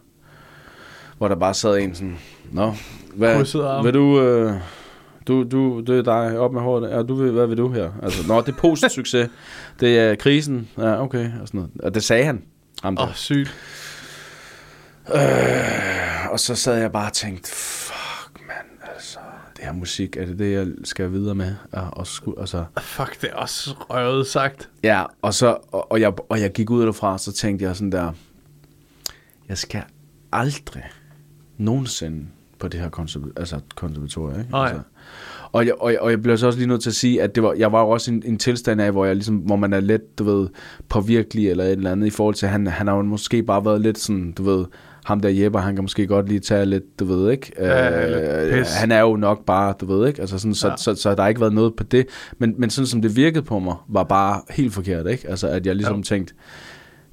hvor 1.17 1.27
der 1.27 1.35
bare 1.35 1.53
sad 1.53 1.77
en 1.77 1.95
sådan, 1.95 2.17
Nå, 2.51 2.73
hvad, 3.15 3.83
vil 3.83 3.93
du, 3.93 4.21
øh, 4.21 4.53
du, 5.27 5.43
du, 5.43 5.79
det 5.79 5.97
er 5.97 6.03
dig, 6.03 6.39
op 6.39 6.53
med 6.53 6.61
håret, 6.61 6.89
ja, 6.91 7.03
du 7.03 7.15
vil, 7.15 7.31
hvad 7.31 7.47
vil 7.47 7.57
du 7.57 7.71
her? 7.71 7.91
Altså, 8.03 8.27
nå, 8.27 8.41
det 8.41 8.47
er 8.49 8.57
post-succes, 8.57 9.29
det 9.79 9.99
er 9.99 10.15
krisen, 10.15 10.67
ja, 10.77 11.03
okay, 11.03 11.31
og 11.41 11.47
sådan 11.47 11.57
noget. 11.57 11.71
Og 11.83 11.95
det 11.95 12.03
sagde 12.03 12.23
han. 12.25 12.43
Åh, 12.85 12.93
oh, 12.97 13.13
sygt. 13.13 13.55
Øh, 15.15 16.31
og 16.31 16.39
så 16.39 16.55
sad 16.55 16.75
jeg 16.79 16.91
bare 16.91 17.07
og 17.07 17.13
tænkte, 17.13 17.51
det 19.57 19.65
her 19.65 19.73
musik, 19.73 20.17
er 20.17 20.25
det 20.25 20.39
det, 20.39 20.51
jeg 20.51 20.67
skal 20.83 21.11
videre 21.11 21.35
med? 21.35 21.55
Og, 21.71 21.89
og, 21.91 22.07
sku, 22.07 22.33
og 22.33 22.47
så, 22.47 22.65
Fuck, 22.79 23.21
det 23.21 23.29
er 23.29 23.35
også 23.35 23.75
røvet 23.79 24.27
sagt. 24.27 24.69
Ja, 24.83 25.03
og, 25.21 25.33
så, 25.33 25.57
og, 25.71 25.91
og, 25.91 26.01
jeg, 26.01 26.13
og 26.29 26.41
jeg 26.41 26.51
gik 26.51 26.69
ud 26.69 26.85
derfra, 26.85 27.17
så 27.17 27.33
tænkte 27.33 27.65
jeg 27.65 27.75
sådan 27.75 27.91
der, 27.91 28.11
jeg 29.49 29.57
skal 29.57 29.81
aldrig 30.31 30.83
nogensinde 31.57 32.25
på 32.59 32.67
det 32.67 32.79
her 32.79 32.89
konserv- 32.89 33.31
altså 33.35 33.59
konservatorium. 33.75 34.39
Ikke? 34.39 34.57
Altså, 34.57 34.81
og, 35.51 35.65
jeg, 35.65 35.73
og, 35.81 35.91
jeg, 35.91 35.99
og 35.99 36.11
jeg 36.11 36.21
bliver 36.21 36.35
så 36.35 36.47
også 36.47 36.59
lige 36.59 36.67
nødt 36.67 36.81
til 36.81 36.89
at 36.89 36.95
sige, 36.95 37.21
at 37.21 37.35
det 37.35 37.43
var, 37.43 37.53
jeg 37.53 37.71
var 37.71 37.81
jo 37.81 37.89
også 37.89 38.11
i 38.11 38.13
en, 38.13 38.23
en 38.25 38.37
tilstand 38.37 38.81
af, 38.81 38.91
hvor, 38.91 39.05
jeg 39.05 39.15
ligesom, 39.15 39.35
hvor 39.35 39.55
man 39.55 39.73
er 39.73 39.79
lidt, 39.79 40.19
du 40.19 40.23
ved, 40.23 40.47
påvirkelig 40.89 41.49
eller 41.49 41.63
et 41.63 41.71
eller 41.71 41.91
andet, 41.91 42.07
i 42.07 42.09
forhold 42.09 42.35
til, 42.35 42.47
han, 42.47 42.67
han 42.67 42.87
har 42.87 42.95
jo 42.95 43.01
måske 43.01 43.43
bare 43.43 43.65
været 43.65 43.81
lidt 43.81 43.97
sådan, 43.97 44.31
du 44.31 44.43
ved, 44.43 44.65
ham 45.07 45.19
der 45.19 45.29
Jeppe, 45.29 45.59
han 45.59 45.75
kan 45.75 45.83
måske 45.83 46.07
godt 46.07 46.27
lige 46.27 46.39
tage 46.39 46.65
lidt, 46.65 46.99
du 46.99 47.05
ved 47.05 47.31
ikke. 47.31 47.51
Ja, 47.59 48.45
Øh, 48.47 48.59
pis. 48.59 48.73
han 48.73 48.91
er 48.91 48.99
jo 49.01 49.15
nok 49.15 49.45
bare, 49.45 49.73
du 49.81 49.85
ved 49.85 50.07
ikke, 50.07 50.21
altså 50.21 50.39
sådan, 50.39 50.55
så, 50.55 50.67
Ja. 50.67 50.71
ja. 50.71 50.77
så, 50.77 50.83
så, 50.95 51.01
så 51.01 51.15
der 51.15 51.21
har 51.21 51.29
ikke 51.29 51.41
været 51.41 51.53
noget 51.53 51.75
på 51.75 51.83
det. 51.83 52.05
Men, 52.37 52.55
men 52.57 52.69
sådan 52.69 52.87
som 52.87 53.01
det 53.01 53.15
virkede 53.15 53.43
på 53.45 53.59
mig, 53.59 53.75
var 53.89 54.03
bare 54.03 54.41
helt 54.49 54.73
forkert, 54.73 55.07
ikke? 55.07 55.29
Altså 55.29 55.47
at 55.47 55.65
jeg 55.65 55.75
ligesom 55.75 55.97
ja. 55.97 56.01
tænkte, 56.03 56.33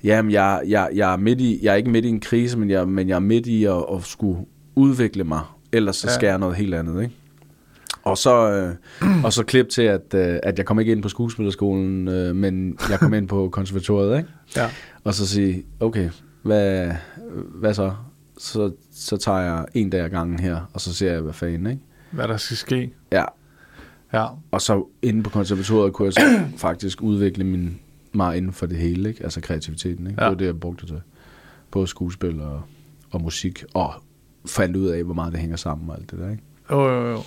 jamen 0.05 0.33
jeg, 0.33 0.61
jeg, 0.69 0.89
jeg, 0.95 1.13
er 1.13 1.17
midt 1.17 1.41
i, 1.41 1.59
jeg 1.63 1.73
er 1.73 1.77
ikke 1.77 1.91
midt 1.91 2.05
i 2.05 2.09
en 2.09 2.21
krise, 2.21 2.59
men 2.59 2.71
jeg, 2.71 2.89
men 2.89 3.09
jeg 3.09 3.15
er 3.15 3.19
midt 3.21 3.47
i 3.47 3.65
at, 3.65 3.85
at 3.95 4.03
skulle 4.05 4.39
udvikle 4.75 5.25
mig, 5.25 5.41
ellers 5.73 5.97
så 5.97 6.07
Ja. 6.09 6.15
skal 6.15 6.27
jeg 6.27 6.39
noget 6.39 6.57
helt 6.57 6.75
andet, 6.75 7.03
ikke? 7.03 7.15
Og 8.03 8.19
så, 8.19 8.51
øh, 8.51 8.75
og 9.25 9.33
så 9.33 9.45
klip 9.45 9.69
til, 9.69 9.83
at, 9.83 10.15
øh, 10.15 10.37
at 10.43 10.59
jeg 10.59 10.67
kom 10.67 10.81
ikke 10.81 10.93
ind 10.93 11.03
på 11.03 11.09
skuespillerskolen, 11.09 12.09
øh, 12.09 12.37
men 12.37 12.79
jeg 12.91 12.99
kom 12.99 13.15
ind 13.15 13.29
på 13.29 13.49
konservatoriet, 13.53 14.17
ikke? 14.17 14.29
Ja. 14.57 14.67
Og 15.05 15.15
så 15.15 15.27
sige, 15.27 15.65
okay, 15.81 16.09
hvad, 16.43 16.91
hvad 17.35 17.75
så? 17.75 17.93
så? 18.39 18.73
Så 18.93 19.17
tager 19.17 19.39
jeg 19.41 19.65
en 19.75 19.91
dag 19.91 20.01
ad 20.01 20.11
gangen 20.11 20.39
her, 20.39 20.71
og 20.73 20.81
så 20.81 20.95
ser 20.95 21.13
jeg, 21.13 21.21
hvad 21.21 21.33
fanden, 21.33 21.67
ikke? 21.67 21.83
Hvad 22.11 22.29
der 22.29 22.37
skal 22.37 22.57
ske. 22.57 22.93
Ja, 23.13 23.25
Ja. 24.13 24.27
og 24.51 24.61
så 24.61 24.87
inde 25.03 25.23
på 25.23 25.31
konservatoriet 25.31 25.93
kunne 25.93 26.07
jeg 26.07 26.13
så 26.13 26.45
faktisk 26.57 27.03
udvikle 27.03 27.45
min, 27.45 27.79
mig 28.13 28.37
inden 28.37 28.53
for 28.53 28.67
det 28.67 28.77
hele, 28.79 29.09
ikke? 29.09 29.25
Altså 29.25 29.41
kreativiteten, 29.41 30.07
ikke? 30.07 30.23
Ja. 30.23 30.25
Det 30.25 30.31
var 30.33 30.39
det, 30.39 30.47
jeg 30.47 30.61
brugte 30.61 30.87
til. 30.87 31.01
Både 31.71 31.87
skuespil 31.87 32.41
og, 32.41 32.63
og 33.11 33.21
musik, 33.23 33.65
og 33.75 33.93
fandt 34.47 34.77
ud 34.77 34.87
af, 34.87 35.05
hvor 35.05 35.15
meget 35.15 35.33
det 35.33 35.41
hænger 35.41 35.57
sammen 35.57 35.91
og 35.91 35.97
alt 35.97 36.11
det 36.11 36.19
der, 36.19 36.31
ikke? 36.31 36.43
Jo, 36.71 36.89
jo, 36.89 37.11
jo. 37.11 37.19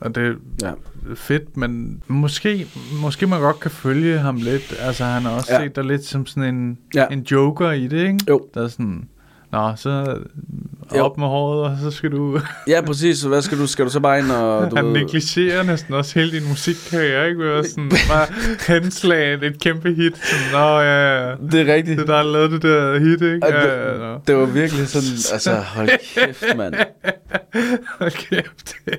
Og 0.00 0.14
det 0.14 0.26
er 0.26 0.34
Ja. 0.62 0.72
fedt, 1.14 1.56
men 1.56 2.02
måske, 2.08 2.66
måske 3.02 3.26
man 3.26 3.40
godt 3.40 3.60
kan 3.60 3.70
følge 3.70 4.18
ham 4.18 4.36
lidt. 4.36 4.74
Altså, 4.80 5.04
han 5.04 5.22
har 5.22 5.30
også. 5.30 5.52
Ja. 5.54 5.64
set 5.64 5.76
dig 5.76 5.84
lidt 5.84 6.04
som 6.04 6.26
sådan 6.26 6.54
en, 6.54 6.78
Ja. 6.94 7.06
en 7.10 7.20
joker 7.22 7.70
i 7.72 7.86
det, 7.86 8.06
ikke? 8.06 8.18
Jo. 8.28 8.46
Der 8.54 8.62
er 8.62 8.68
sådan, 8.68 9.08
nå, 9.52 9.76
så 9.76 9.92
Jo. 10.96 11.04
op 11.04 11.18
med 11.18 11.26
håret, 11.26 11.70
og 11.70 11.76
så 11.82 11.90
skal 11.90 12.10
du... 12.12 12.40
Ja, 12.68 12.80
præcis. 12.80 13.18
Så 13.18 13.28
hvad 13.28 13.42
skal 13.42 13.58
du? 13.58 13.66
Skal 13.66 13.84
du 13.84 13.90
så 13.90 14.00
bare 14.00 14.18
ind 14.18 14.30
og... 14.30 14.70
Du 14.70 14.76
Han 14.76 14.84
negligerer 14.84 15.62
næsten 15.62 15.94
også 15.94 16.18
hele 16.18 16.32
din 16.40 16.48
musikkarriere, 16.48 17.28
ikke? 17.28 17.40
Ved 17.40 17.64
sådan 17.64 17.90
bare 18.08 18.26
henslag 18.68 19.34
et 19.34 19.60
kæmpe 19.60 19.94
hit. 19.94 20.12
Sådan, 20.16 20.52
Nå, 20.52 20.80
ja, 20.80 21.28
ja. 21.28 21.34
det 21.52 21.60
er 21.70 21.74
rigtigt. 21.74 21.98
Det 21.98 22.08
er 22.08 22.14
der, 22.16 22.22
lavede 22.22 22.50
det 22.52 22.62
der 22.62 22.98
hit, 22.98 23.22
ikke? 23.22 23.46
Ja, 23.46 23.60
ja, 23.60 23.92
det, 23.92 24.00
nå. 24.00 24.18
det 24.26 24.36
var 24.36 24.44
virkelig 24.44 24.88
sådan, 24.88 25.08
altså 25.32 25.54
hold 25.54 25.90
kæft, 26.14 26.56
mand. 26.56 26.74
Hold 27.98 28.10
kæft, 28.10 28.74
det, 28.84 28.98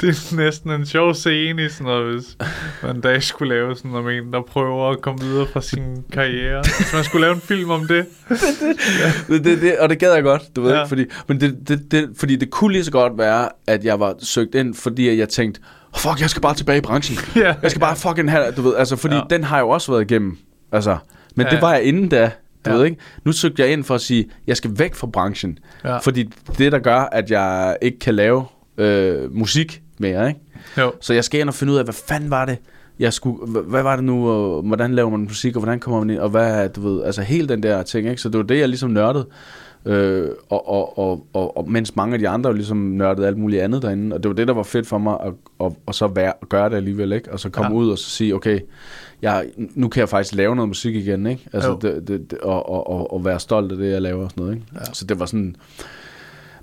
det 0.00 0.08
er 0.08 0.36
næsten 0.36 0.70
en 0.70 0.86
sjov 0.86 1.14
scene 1.14 1.64
i 1.64 1.68
sådan 1.68 1.84
noget, 1.84 2.14
hvis 2.14 2.36
man 2.82 3.00
dag 3.00 3.22
skulle 3.22 3.54
lave 3.54 3.76
sådan 3.76 3.94
om 3.94 4.08
en, 4.08 4.32
der 4.32 4.42
prøver 4.42 4.90
at 4.90 5.00
komme 5.00 5.20
videre 5.24 5.46
fra 5.52 5.60
sin 5.60 6.04
karriere. 6.12 6.62
Hvis 6.78 6.92
man 6.94 7.04
skulle 7.04 7.20
lave 7.26 7.34
en 7.34 7.40
film 7.40 7.70
om 7.70 7.86
det. 7.86 8.06
Det, 9.28 9.44
det, 9.44 9.60
det, 9.62 9.78
og 9.78 9.88
det 9.88 9.98
gad 9.98 10.12
jeg 10.14 10.22
godt, 10.22 10.42
du 10.56 10.62
ved 10.62 10.70
Ja. 10.70 10.76
ja. 10.76 10.82
ikke, 10.84 10.95
fordi, 10.96 11.10
men 11.28 11.40
det, 11.40 11.68
det, 11.68 11.90
det, 11.92 12.08
fordi 12.16 12.36
det 12.36 12.50
kunne 12.50 12.72
lige 12.72 12.84
så 12.84 12.90
godt 12.90 13.18
være, 13.18 13.48
at 13.66 13.84
jeg 13.84 14.00
var 14.00 14.14
søgt 14.18 14.54
ind, 14.54 14.74
fordi 14.74 15.18
jeg 15.18 15.28
tænkte, 15.28 15.60
oh, 15.94 15.98
fuck, 16.00 16.20
jeg 16.20 16.30
skal 16.30 16.42
bare 16.42 16.54
tilbage 16.54 16.78
i 16.78 16.80
branchen. 16.80 17.18
Ja. 17.44 17.54
Jeg 17.62 17.70
skal 17.70 17.80
bare 17.80 17.96
fucking 17.96 18.30
have, 18.30 18.52
du 18.56 18.62
ved, 18.62 18.76
altså, 18.76 18.96
fordi 18.96 19.14
Ja. 19.14 19.20
den 19.30 19.44
har 19.44 19.56
jeg 19.56 19.62
jo 19.62 19.68
også 19.68 19.92
været 19.92 20.10
igennem, 20.10 20.38
altså, 20.72 20.96
men 21.36 21.46
Ja, 21.46 21.50
det 21.52 21.62
var 21.62 21.72
jeg 21.72 21.82
inden 21.84 22.08
da, 22.08 22.30
du 22.66 22.70
Ja. 22.70 22.76
ved 22.76 22.84
ikke. 22.84 22.96
Nu 23.24 23.32
søgte 23.32 23.62
jeg 23.62 23.72
ind 23.72 23.84
for 23.84 23.94
at 23.94 24.00
sige, 24.00 24.26
jeg 24.46 24.56
skal 24.56 24.70
væk 24.78 24.94
fra 24.94 25.06
branchen, 25.06 25.58
Ja. 25.84 25.98
fordi 25.98 26.28
det, 26.58 26.72
der 26.72 26.78
gør, 26.78 27.00
at 27.12 27.30
jeg 27.30 27.76
ikke 27.82 27.98
kan 27.98 28.14
lave 28.14 28.44
øh, 28.78 29.36
musik 29.36 29.82
mere, 29.98 30.28
ikke? 30.28 30.40
Jo. 30.78 30.92
Så 31.00 31.14
jeg 31.14 31.24
skal 31.24 31.40
ind 31.40 31.48
og 31.48 31.54
finde 31.54 31.72
ud 31.72 31.78
af, 31.78 31.84
hvad 31.84 31.94
fanden 32.08 32.30
var 32.30 32.44
det, 32.44 32.58
jeg 32.98 33.12
skulle, 33.12 33.46
hvad, 33.62 33.82
var 33.82 33.96
det 33.96 34.04
nu, 34.04 34.28
og 34.30 34.62
hvordan 34.62 34.94
laver 34.94 35.10
man 35.10 35.20
musik, 35.20 35.56
og 35.56 35.62
hvordan 35.62 35.80
kommer 35.80 36.00
man 36.00 36.10
ind, 36.10 36.18
og 36.18 36.28
hvad, 36.28 36.68
du 36.68 36.80
ved, 36.88 37.04
altså 37.04 37.22
hele 37.22 37.48
den 37.48 37.62
der 37.62 37.82
ting, 37.82 38.08
ikke? 38.08 38.22
Så 38.22 38.28
det 38.28 38.36
var 38.38 38.44
det, 38.44 38.58
jeg 38.58 38.68
ligesom 38.68 38.90
nørdede, 38.90 39.26
øh, 39.86 40.28
og, 40.50 40.68
og, 40.68 40.98
og, 40.98 41.26
og, 41.32 41.56
og, 41.56 41.70
mens 41.70 41.96
mange 41.96 42.12
af 42.14 42.18
de 42.18 42.28
andre 42.28 42.50
jo 42.50 42.54
ligesom 42.56 42.76
nørdede 42.76 43.26
alt 43.26 43.38
muligt 43.38 43.62
andet 43.62 43.82
derinde, 43.82 44.16
og 44.16 44.22
det 44.22 44.28
var 44.28 44.34
det, 44.34 44.48
der 44.48 44.54
var 44.54 44.62
fedt 44.62 44.86
for 44.86 44.98
mig, 44.98 45.16
at, 45.24 45.32
at, 45.66 45.72
at 45.88 45.94
så 45.94 46.06
være, 46.06 46.32
at 46.42 46.48
gøre 46.48 46.70
det 46.70 46.76
alligevel, 46.76 47.12
ikke? 47.12 47.32
Og 47.32 47.40
så 47.40 47.48
komme 47.50 47.70
Ja. 47.70 47.76
ud 47.76 47.90
og 47.90 47.98
så 47.98 48.10
sige, 48.10 48.34
okay, 48.34 48.60
jeg, 49.22 49.46
nu 49.56 49.88
kan 49.88 50.00
jeg 50.00 50.08
faktisk 50.08 50.34
lave 50.34 50.56
noget 50.56 50.68
musik 50.68 50.94
igen, 50.94 51.26
ikke? 51.26 51.46
Altså, 51.52 51.70
Jo. 51.70 51.78
det, 51.82 52.08
det, 52.08 52.30
det, 52.30 52.38
og, 52.38 52.68
og, 52.70 52.90
og, 52.90 53.12
og 53.12 53.24
være 53.24 53.40
stolt 53.40 53.72
af 53.72 53.78
det, 53.78 53.90
jeg 53.92 54.02
laver 54.02 54.24
og 54.24 54.30
sådan 54.30 54.42
noget, 54.44 54.56
ikke? 54.56 54.66
Ja. 54.74 54.84
Så 54.92 55.04
det 55.04 55.20
var 55.20 55.26
sådan, 55.26 55.56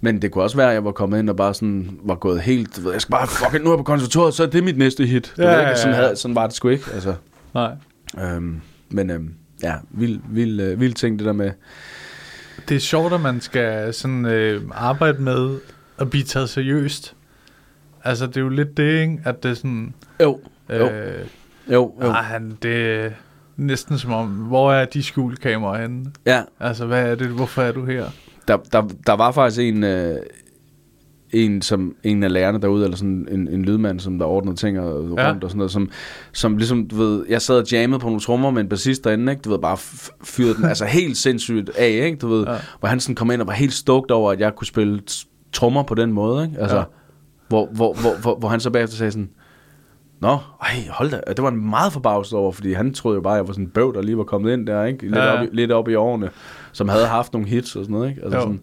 men 0.01 0.21
det 0.21 0.31
kunne 0.31 0.43
også 0.43 0.57
være, 0.57 0.67
at 0.67 0.73
jeg 0.73 0.85
var 0.85 0.91
kommet 0.91 1.19
ind 1.19 1.29
og 1.29 1.35
bare 1.35 1.53
sådan 1.53 1.89
var 2.03 2.15
gået 2.15 2.41
helt, 2.41 2.75
du 2.77 2.81
ved, 2.81 2.91
jeg 2.91 3.01
skal 3.01 3.11
bare 3.11 3.27
fucking 3.27 3.63
nu 3.63 3.69
er 3.69 3.73
jeg 3.73 3.77
på 3.77 3.83
konservatoriet, 3.83 4.33
så 4.33 4.43
er 4.43 4.47
det 4.47 4.63
mit 4.63 4.77
næste 4.77 5.05
hit. 5.05 5.33
Du 5.37 5.41
Ja, 5.41 5.47
ved, 5.49 5.55
ja, 5.61 5.69
ikke? 5.69 5.79
Sådan, 5.79 5.95
havde, 5.95 6.15
sådan 6.15 6.35
var 6.35 6.47
det 6.47 6.55
sgu 6.55 6.67
ikke. 6.69 6.83
Altså, 6.93 7.13
Nej. 7.53 7.71
øhm, 8.23 8.61
men 8.89 9.09
øhm, 9.09 9.33
ja, 9.63 9.73
vild, 9.91 10.19
vild, 10.29 10.59
øh, 10.59 10.79
vild 10.79 10.93
ting 10.93 11.19
det 11.19 11.25
der 11.25 11.33
med, 11.33 11.51
Det 12.69 12.75
er 12.75 12.79
sjovt, 12.79 13.13
at 13.13 13.21
man 13.21 13.41
skal 13.41 13.93
sådan 13.93 14.25
øh, 14.25 14.61
arbejde 14.71 15.21
med 15.21 15.57
at 15.97 16.09
blive 16.09 16.23
taget 16.23 16.49
seriøst. 16.49 17.15
Altså, 18.03 18.27
det 18.27 18.37
er 18.37 18.41
jo 18.41 18.49
lidt 18.49 18.77
det, 18.77 19.01
ikke? 19.01 19.19
At 19.25 19.43
det 19.43 19.51
er 19.51 19.55
sådan... 19.55 19.93
jo, 20.21 20.39
jo, 20.69 20.89
Øh, 20.89 21.25
jo, 21.71 21.93
jo. 22.01 22.09
ah, 22.09 22.15
han, 22.25 22.57
det 22.61 23.05
er 23.05 23.09
næsten 23.57 23.97
som 23.97 24.13
om, 24.13 24.27
hvor 24.27 24.73
er 24.73 24.85
de 24.85 25.03
skjulkameraer 25.03 25.81
henne? 25.81 26.05
Ja, 26.25 26.41
Altså, 26.59 26.85
hvad 26.85 27.11
er 27.11 27.15
det? 27.15 27.27
Hvorfor 27.27 27.61
er 27.61 27.71
du 27.71 27.85
her? 27.85 28.05
der, 28.47 28.57
der, 28.57 28.89
der 29.07 29.13
var 29.13 29.31
faktisk 29.31 29.59
en, 29.61 29.83
øh, 29.83 30.15
en, 31.33 31.61
som, 31.61 31.95
en 32.03 32.23
af 32.23 32.33
lærerne 32.33 32.61
derude, 32.61 32.83
eller 32.83 32.97
sådan 32.97 33.27
en, 33.31 33.47
en 33.47 33.65
lydmand, 33.65 33.99
som 33.99 34.19
der 34.19 34.25
ordnede 34.25 34.55
ting 34.55 34.79
og, 34.79 35.17
Ja. 35.17 35.29
rundt 35.29 35.43
og 35.43 35.49
sådan 35.49 35.57
noget, 35.57 35.71
som, 35.71 35.89
som 36.33 36.57
ligesom, 36.57 36.87
du 36.87 36.95
ved, 36.95 37.25
jeg 37.29 37.41
sad 37.41 37.57
og 37.57 37.71
jammede 37.71 37.99
på 37.99 38.05
nogle 38.07 38.21
trommer 38.21 38.51
med 38.51 38.61
en 38.61 38.69
bassist 38.69 39.03
derinde, 39.03 39.31
ikke? 39.31 39.41
Du 39.41 39.49
ved, 39.49 39.59
bare 39.59 39.77
fyrede 40.23 40.55
den 40.55 40.65
altså 40.73 40.85
helt 40.85 41.17
sindssygt 41.17 41.69
af, 41.77 41.89
ikke? 42.05 42.17
Du 42.17 42.27
ved, 42.27 42.43
Ja. 42.45 42.51
ja. 42.51 42.57
hvor 42.79 42.87
han 42.89 42.99
sådan 42.99 43.15
kom 43.15 43.31
ind 43.31 43.41
og 43.41 43.47
var 43.47 43.53
helt 43.53 43.73
stoked 43.73 44.11
over, 44.11 44.31
at 44.31 44.39
jeg 44.39 44.55
kunne 44.55 44.67
spille 44.67 45.01
trommer 45.53 45.83
på 45.83 45.95
den 45.95 46.11
måde, 46.13 46.43
ikke? 46.45 46.59
Altså, 46.61 46.75
Ja. 46.75 46.81
ja. 46.81 46.87
hvor, 47.47 47.69
hvor, 47.71 47.93
hvor, 48.01 48.21
hvor, 48.21 48.35
hvor 48.35 48.49
han 48.49 48.59
så 48.59 48.69
bagefter 48.69 48.97
sagde 48.97 49.11
sådan, 49.11 49.29
Nå, 50.21 50.37
ej, 50.61 50.69
hold 50.89 51.09
da. 51.11 51.19
Det 51.27 51.43
var 51.43 51.49
han 51.49 51.59
meget 51.59 51.93
forbavset 51.93 52.33
over, 52.39 52.51
fordi 52.51 52.73
han 52.73 52.93
troede 52.93 53.15
jo 53.15 53.21
bare, 53.21 53.33
at 53.33 53.37
jeg 53.37 53.47
var 53.47 53.53
sådan 53.53 53.65
en 53.65 53.71
bøv, 53.71 53.93
der 53.93 54.01
lige 54.01 54.17
var 54.17 54.23
kommet 54.23 54.53
ind 54.53 54.67
der, 54.67 54.83
ikke? 54.83 55.03
Lidt, 55.03 55.15
Ja, 55.15 55.23
ja. 55.25 55.37
op, 55.39 55.43
i, 55.43 55.47
lidt 55.55 55.71
op 55.71 55.89
i 55.89 55.95
årene, 55.95 56.29
som 56.71 56.89
havde 56.89 57.05
haft 57.05 57.33
nogle 57.33 57.47
hits 57.47 57.75
og 57.75 57.83
sådan 57.83 57.93
noget, 57.93 58.09
ikke? 58.09 58.21
Altså 58.23 58.37
Jo. 58.37 58.41
sådan, 58.43 58.59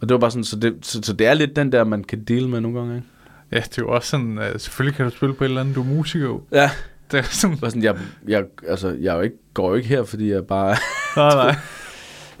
og 0.00 0.08
det 0.08 0.14
var 0.14 0.18
bare 0.18 0.30
sådan, 0.30 0.44
så 0.44 0.56
det, 0.56 0.74
så, 0.82 1.00
så 1.02 1.12
det 1.12 1.26
er 1.26 1.34
lidt 1.34 1.56
den 1.56 1.72
der, 1.72 1.84
man 1.84 2.04
kan 2.04 2.24
deal 2.24 2.48
med 2.48 2.60
nogle 2.60 2.78
gange, 2.78 2.96
ikke? 2.96 3.06
Ja, 3.52 3.56
det 3.56 3.78
er 3.78 3.82
jo 3.82 3.88
også 3.90 4.08
sådan, 4.08 4.38
uh, 4.38 4.44
selvfølgelig 4.58 4.96
kan 4.96 5.04
du 5.04 5.10
spille 5.16 5.34
på 5.34 5.44
et 5.44 5.48
eller 5.48 5.60
andet, 5.60 5.74
du 5.74 5.80
er 5.80 5.86
musiker 5.86 6.24
jo. 6.24 6.40
Ja. 6.52 6.70
Det 7.10 7.18
er 7.18 7.22
sådan, 7.22 7.58
Bare 7.58 7.70
sådan, 7.70 7.82
jeg, 7.82 7.96
jeg, 8.28 8.44
altså, 8.68 8.96
jeg 9.00 9.14
jo 9.16 9.20
ikke, 9.20 9.36
går 9.54 9.68
jo 9.68 9.74
ikke 9.74 9.88
her, 9.88 10.04
fordi 10.04 10.32
jeg 10.32 10.46
bare... 10.46 10.76
nej, 11.16 11.34
nej. 11.34 11.56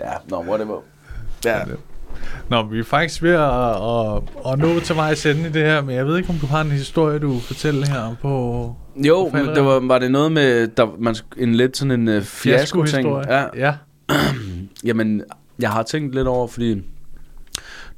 ja, 0.00 0.12
no, 0.28 0.40
whatever. 0.40 0.80
Ja. 1.44 1.58
Nå, 2.48 2.62
vi 2.62 2.78
er 2.78 2.84
faktisk 2.84 3.22
ved 3.22 3.30
at, 3.30 3.40
at, 3.40 4.52
at 4.52 4.58
nå 4.58 4.80
til 4.80 4.96
vejs 4.96 5.26
ende 5.26 5.48
i 5.48 5.52
det 5.52 5.62
her, 5.62 5.82
men 5.82 5.96
jeg 5.96 6.06
ved 6.06 6.16
ikke, 6.16 6.30
om 6.30 6.36
du 6.36 6.46
har 6.46 6.60
en 6.60 6.70
historie, 6.70 7.18
du 7.18 7.32
vil 7.32 7.40
fortælle 7.40 7.88
her 7.88 8.16
på... 8.22 8.74
Jo, 8.96 9.28
Forfatter- 9.28 9.46
men 9.46 9.56
det 9.56 9.64
var, 9.64 9.80
var 9.80 9.98
det 9.98 10.10
noget 10.10 10.32
med, 10.32 10.68
der, 10.68 10.86
man, 10.98 11.16
en 11.36 11.54
lidt 11.54 11.76
sådan 11.76 12.08
en 12.08 12.16
uh, 12.16 12.22
fiasko-ting. 12.22 13.08
Ja, 13.08 13.44
ja. 13.56 13.74
Jamen, 14.84 15.22
jeg 15.58 15.70
har 15.70 15.82
tænkt 15.82 16.14
lidt 16.14 16.28
over, 16.28 16.46
fordi 16.46 16.82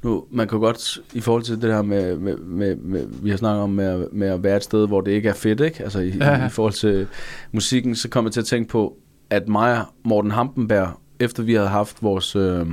nu, 0.03 0.23
man 0.31 0.47
kan 0.47 0.59
godt, 0.59 0.99
i 1.13 1.19
forhold 1.19 1.43
til 1.43 1.61
det 1.61 1.73
her 1.73 1.81
med, 1.81 2.15
med, 2.17 2.37
med, 2.37 2.75
med 2.75 3.07
vi 3.21 3.29
har 3.29 3.37
snakket 3.37 3.61
om 3.63 3.69
med, 3.69 4.07
med 4.11 4.27
at 4.27 4.43
være 4.43 4.57
et 4.57 4.63
sted, 4.63 4.87
hvor 4.87 5.01
det 5.01 5.11
ikke 5.11 5.29
er 5.29 5.33
fedt, 5.33 5.59
ikke? 5.59 5.83
Altså 5.83 5.99
i, 5.99 6.09
Ja. 6.09 6.31
ja. 6.31 6.45
i 6.45 6.49
forhold 6.49 6.73
til 6.73 7.07
musikken, 7.51 7.95
så 7.95 8.09
kom 8.09 8.25
jeg 8.25 8.31
til 8.31 8.39
at 8.39 8.45
tænke 8.45 8.69
på, 8.69 8.97
at 9.29 9.47
mig 9.47 9.77
og 9.79 9.85
Morten 10.05 10.31
Hampenberg, 10.31 10.89
efter 11.19 11.43
vi 11.43 11.53
havde 11.53 11.67
haft 11.67 12.03
vores, 12.03 12.35
øh, 12.35 12.65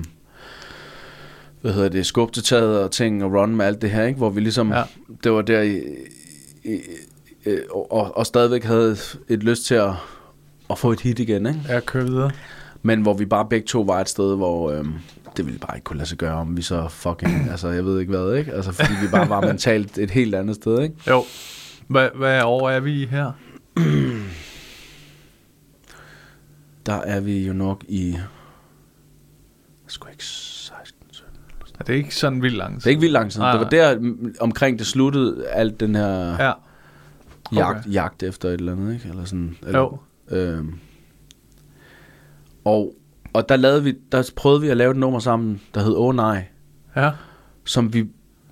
hvad 1.61 1.73
hedder 1.73 1.89
det, 1.89 2.07
skub 2.07 2.33
til 2.33 2.43
taget 2.43 2.81
og 2.81 2.91
ting 2.91 3.25
og 3.25 3.33
run 3.35 3.57
med 3.57 3.65
alt 3.67 3.83
det 3.83 3.91
her, 3.91 4.05
ikke? 4.05 4.19
Hvor 4.19 4.31
vi 4.31 4.41
ligesom, 4.41 4.71
Ja. 4.73 4.79
ja. 4.79 4.85
det 5.25 5.33
var 5.33 5.43
der 5.43 5.61
i, 5.63 5.77
i, 6.65 6.75
i 7.47 7.57
og, 7.71 8.17
og 8.17 8.27
stadigvæk 8.27 8.65
havde 8.65 8.97
et 9.29 9.43
lyst 9.43 9.65
til 9.65 9.75
at, 9.75 9.91
at 10.71 10.79
få 10.79 10.93
et 10.93 11.01
hit 11.01 11.19
igen, 11.19 11.47
ikke? 11.47 11.61
Jeg 11.69 11.85
kører 11.87 12.05
videre. 12.05 12.31
Men 12.83 13.03
hvor 13.03 13.15
vi 13.15 13.25
bare 13.25 13.47
begge 13.51 13.67
to 13.67 13.81
var 13.81 14.01
et 14.01 14.09
sted, 14.09 14.37
hvor 14.37 14.71
øhm, 14.71 14.93
det 15.37 15.47
ville 15.47 15.59
bare 15.61 15.77
ikke 15.77 15.85
kunne 15.85 15.97
lade 15.99 16.09
sig 16.09 16.19
gøre, 16.19 16.35
om 16.35 16.57
vi 16.57 16.63
så 16.63 16.89
fucking, 16.89 17.33
altså 17.51 17.69
jeg 17.69 17.85
ved 17.85 18.01
ikke 18.01 18.11
hvad, 18.11 18.35
ikke? 18.35 18.53
Altså 18.53 18.73
fordi 18.73 18.93
vi 19.03 19.09
bare 19.11 19.29
var 19.29 19.41
mentalt 19.41 19.99
et 19.99 20.11
helt 20.11 20.35
andet 20.35 20.57
sted, 20.57 20.83
ikke? 20.83 20.95
Jo. 21.09 21.25
Hvad, 21.89 22.09
hvad 22.15 22.43
år 22.43 22.71
er 22.71 22.81
vi 22.81 23.07
her? 23.07 23.33
Der 26.87 26.95
er 26.95 27.21
vi 27.21 27.47
jo 27.47 27.53
nok 27.53 27.85
i, 27.89 28.17
sgu 29.87 30.09
ikke 30.09 30.25
16, 30.25 31.07
17. 31.11 31.35
Er 31.81 31.85
det 31.85 31.95
ikke 31.95 32.15
sådan 32.17 32.43
vildt 32.43 32.57
langt? 32.57 32.77
Det 32.79 32.87
er 32.87 32.91
ikke 32.91 33.01
vildt 33.01 33.13
lang 33.13 33.31
tid. 33.33 33.41
Nej, 33.41 33.51
Det 33.53 33.61
var 33.61 33.69
der 33.69 33.99
omkring 34.41 34.79
det 34.79 34.87
sluttede 34.87 35.49
alt 35.49 35.81
den 35.81 35.95
her 35.95 36.43
ja. 36.45 36.53
okay. 37.47 37.57
jagt, 37.57 37.87
jagt 37.87 38.23
efter 38.23 38.49
et 38.49 38.55
eller 38.55 38.73
andet, 38.73 38.95
ikke? 38.95 39.09
Eller 39.09 39.25
sådan. 39.25 39.57
Eller, 39.67 39.79
Jo. 39.79 39.99
Øhm, 40.31 40.79
og 42.65 42.95
og 43.33 43.49
der, 43.49 43.57
lavede 43.57 43.85
vi, 43.85 43.95
der 44.13 44.31
prøvede 44.37 44.61
vi 44.61 44.69
at 44.69 44.77
lave 44.77 44.91
et 44.91 44.97
nummer 44.97 45.19
sammen, 45.19 45.61
der 45.75 45.81
hed 45.83 45.95
Åh 45.97 46.15
nej, 46.15 46.45
Ja. 46.97 47.11
som, 47.65 47.95
vi, 47.95 48.05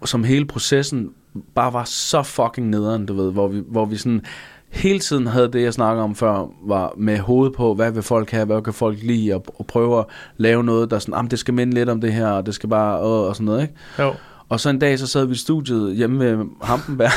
som 0.05 0.25
hele 0.25 0.45
processen 0.45 1.11
bare 1.55 1.73
var 1.73 1.85
så 1.85 2.23
fucking 2.23 2.69
nederen, 2.69 3.07
du 3.07 3.15
ved, 3.15 3.33
hvor 3.33 3.49
vi, 3.49 3.63
hvor 3.71 3.85
vi 3.85 3.97
sådan 3.97 4.23
hele 4.71 4.99
tiden 4.99 5.27
havde 5.27 5.53
det, 5.53 5.63
jeg 5.63 5.75
snakker 5.75 6.03
om 6.03 6.15
før, 6.15 6.47
var 6.67 6.93
med 6.97 7.19
hovedet 7.19 7.57
på, 7.57 7.75
hvad 7.75 7.91
vil 7.93 8.03
folk 8.03 8.31
have, 8.31 8.45
hvad 8.47 8.63
kan 8.63 8.73
folk 8.73 8.99
lide, 9.03 9.35
og, 9.35 9.45
og 9.59 9.67
prøve 9.67 9.99
at 9.99 10.05
lave 10.37 10.65
noget, 10.65 10.91
der 10.91 10.99
sådan, 10.99 11.15
jamen 11.15 11.31
det 11.31 11.39
skal 11.39 11.55
minde 11.55 11.75
lidt 11.75 11.89
om 11.89 12.01
det 12.01 12.13
her, 12.13 12.29
og 12.29 12.47
det 12.47 12.55
skal 12.55 12.69
bare, 12.69 12.99
øh, 12.99 13.05
og 13.05 13.35
sådan 13.37 13.45
noget, 13.45 13.63
ikke? 13.63 13.75
Jo. 13.99 14.15
Og 14.49 14.61
så 14.61 14.71
en 14.71 14.79
dag, 14.79 14.99
så 14.99 15.07
sad 15.07 15.25
vi 15.27 15.33
i 15.33 15.37
studiet 15.37 15.97
hjemme 15.97 16.19
ved 16.25 16.45
Hampenberg, 16.63 17.11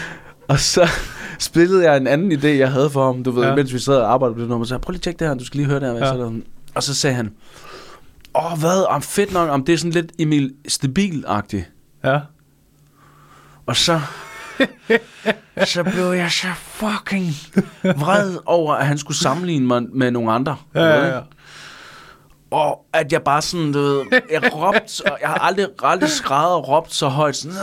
og 0.48 0.58
så 0.58 0.88
spillede 1.38 1.84
jeg 1.90 1.96
en 1.96 2.06
anden 2.06 2.32
idé, 2.32 2.46
jeg 2.46 2.72
havde 2.72 2.90
for 2.90 3.06
ham, 3.06 3.24
du 3.24 3.30
ved, 3.30 3.44
Ja. 3.44 3.54
mens 3.54 3.74
vi 3.74 3.78
sad 3.78 3.96
og 3.96 4.12
arbejdede 4.12 4.34
på 4.34 4.40
det 4.40 4.48
nummer, 4.48 4.64
så 4.64 4.68
sagde 4.68 4.78
jeg, 4.78 4.82
prøv 4.82 4.90
lige 4.90 4.98
at 4.98 5.02
tjekke 5.02 5.18
det 5.18 5.28
her, 5.28 5.34
du 5.34 5.44
skal 5.44 5.58
lige 5.58 5.66
høre 5.70 5.80
det 5.80 5.88
her. 5.88 6.06
Ja. 6.14 6.24
Ja. 6.24 6.30
Og 6.76 6.82
så 6.82 6.94
sagde 6.94 7.16
han, 7.16 7.32
åh, 8.34 8.58
hvad, 8.58 8.86
om 8.88 9.02
fedt 9.02 9.32
nok, 9.32 9.50
om 9.50 9.64
det 9.64 9.72
er 9.72 9.78
sådan 9.78 9.92
lidt 9.92 10.12
Emil 10.18 10.54
Stabil-agtigt. 10.68 11.64
Ja. 12.04 12.20
Og 13.66 13.76
så, 13.76 14.00
så 15.74 15.82
blev 15.82 16.04
jeg 16.04 16.30
så 16.32 16.48
fucking 16.56 17.26
vred 17.82 18.38
over, 18.46 18.74
at 18.74 18.86
han 18.86 18.98
skulle 18.98 19.18
sammenligne 19.18 19.66
mig 19.66 19.82
med 19.92 20.10
nogle 20.10 20.32
andre. 20.32 20.56
Ja, 20.74 20.84
ja, 20.84 21.14
ja. 21.14 21.20
Og 22.50 22.86
at 22.92 23.12
jeg 23.12 23.22
bare 23.22 23.42
sådan, 23.42 23.72
du 23.72 23.78
ved, 23.78 24.20
jeg 24.30 24.54
råbte, 24.54 25.12
og 25.12 25.18
jeg 25.20 25.28
har 25.28 25.38
aldrig, 25.38 25.66
aldrig 25.82 26.10
skrevet 26.10 26.52
og 26.52 26.68
råbt 26.68 26.94
så 26.94 27.08
højt, 27.08 27.36
sådan, 27.36 27.56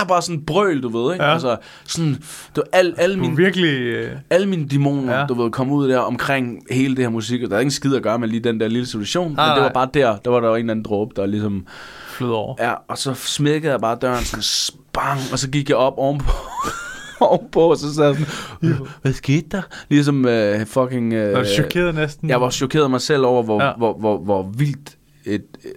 "Ah!" 0.00 0.06
bare 0.08 0.22
sådan 0.22 0.44
brøl, 0.44 0.82
du 0.82 0.88
ved, 0.88 1.12
ikke? 1.12 1.24
Ja. 1.24 1.32
Altså, 1.32 1.56
sådan, 1.84 2.22
du, 2.56 2.62
al, 2.72 2.94
alle, 2.98 3.18
mine, 3.18 3.36
virkelig... 3.36 3.70
Øh, 3.80 4.10
alle 4.30 4.46
mine 4.48 4.68
dæmoner, 4.68 5.18
Ja. 5.20 5.26
du 5.26 5.34
ved, 5.42 5.50
kom 5.50 5.70
ud 5.70 5.88
der 5.88 5.98
omkring 5.98 6.58
hele 6.70 6.96
det 6.96 7.04
her 7.04 7.10
musik, 7.10 7.42
og 7.42 7.50
der 7.50 7.56
er 7.56 7.60
ingen 7.60 7.70
skid 7.70 7.94
at 7.94 8.02
gøre 8.02 8.18
med 8.18 8.28
lige 8.28 8.40
den 8.40 8.60
der 8.60 8.68
lille 8.68 8.86
situation, 8.86 9.32
Nej, 9.32 9.48
men 9.48 9.56
det 9.56 9.62
var 9.62 9.72
bare 9.72 9.88
der, 9.94 10.16
der 10.16 10.30
var 10.30 10.40
der 10.40 10.48
jo 10.48 10.54
en 10.54 10.60
eller 10.60 10.70
anden 10.72 10.84
dråbe, 10.84 11.12
der 11.16 11.26
ligesom, 11.26 11.66
flød 12.08 12.30
over. 12.30 12.54
ja, 12.60 12.72
og 12.88 12.98
så 12.98 13.14
smækkede 13.14 13.72
jeg 13.72 13.80
bare 13.80 13.96
døren 14.02 14.24
sådan, 14.24 14.42
spang, 14.42 15.20
og 15.32 15.38
så 15.38 15.50
gik 15.50 15.68
jeg 15.68 15.76
op 15.76 15.94
ovenpå, 15.96 16.32
ovenpå, 17.20 17.60
og 17.70 17.76
så 17.76 17.94
sagde 17.94 18.08
jeg 18.08 18.26
sådan, 18.60 18.86
hvad 19.02 19.12
skete 19.12 19.46
der? 19.52 19.62
Ligesom 19.88 20.24
uh, 20.24 20.66
fucking... 20.66 21.12
Uh, 21.12 21.18
Jeg 21.18 21.32
var 21.32 21.44
chokeret 21.44 21.94
næsten. 21.94 22.28
jeg 22.28 22.40
var 22.40 22.50
chokeret 22.50 22.90
mig 22.90 23.00
selv 23.00 23.24
over, 23.24 23.42
hvor, 23.42 23.62
Ja. 23.64 23.72
hvor, 23.78 23.92
hvor, 23.98 24.18
hvor 24.18 24.50
vildt 24.58 24.96
et 25.24 25.44
øh, 25.64 25.70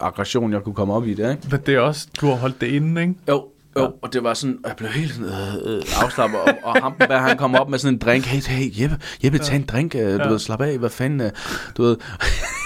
aggression, 0.00 0.52
jeg 0.52 0.62
kunne 0.62 0.74
komme 0.74 0.94
op 0.94 1.06
i 1.06 1.14
det, 1.14 1.30
ikke? 1.30 1.42
Men 1.50 1.60
det 1.66 1.74
er 1.74 1.80
også... 1.80 2.06
Du 2.20 2.26
har 2.26 2.34
holdt 2.34 2.60
det 2.60 2.66
inde, 2.66 3.00
ikke? 3.02 3.14
Jo, 3.28 3.44
jo, 3.78 3.82
Ja. 3.82 3.88
og 4.02 4.12
det 4.12 4.22
var 4.24 4.34
sådan, 4.34 4.58
og 4.64 4.68
jeg 4.68 4.76
blev 4.76 4.90
helt 4.90 5.12
sådan, 5.14 5.28
øh, 5.28 5.74
øh, 5.76 5.82
afslappet, 6.02 6.40
og, 6.40 6.48
og 6.62 6.82
Hampenberg, 6.82 7.20
han 7.22 7.36
kom 7.38 7.54
op 7.54 7.68
med 7.70 7.78
sådan 7.78 7.94
en 7.94 7.98
drink, 7.98 8.24
hey, 8.24 8.40
hey, 8.42 8.82
Jeppe, 8.82 8.96
Jeppe, 9.24 9.38
tag 9.38 9.56
en 9.56 9.62
drink, 9.62 9.94
øh, 9.94 10.00
du 10.02 10.22
Ja. 10.22 10.28
ved, 10.28 10.38
slap 10.38 10.60
af, 10.60 10.78
hvad 10.78 10.90
fanden, 10.90 11.20
øh, 11.20 11.30
du 11.76 11.82
ved. 11.82 11.96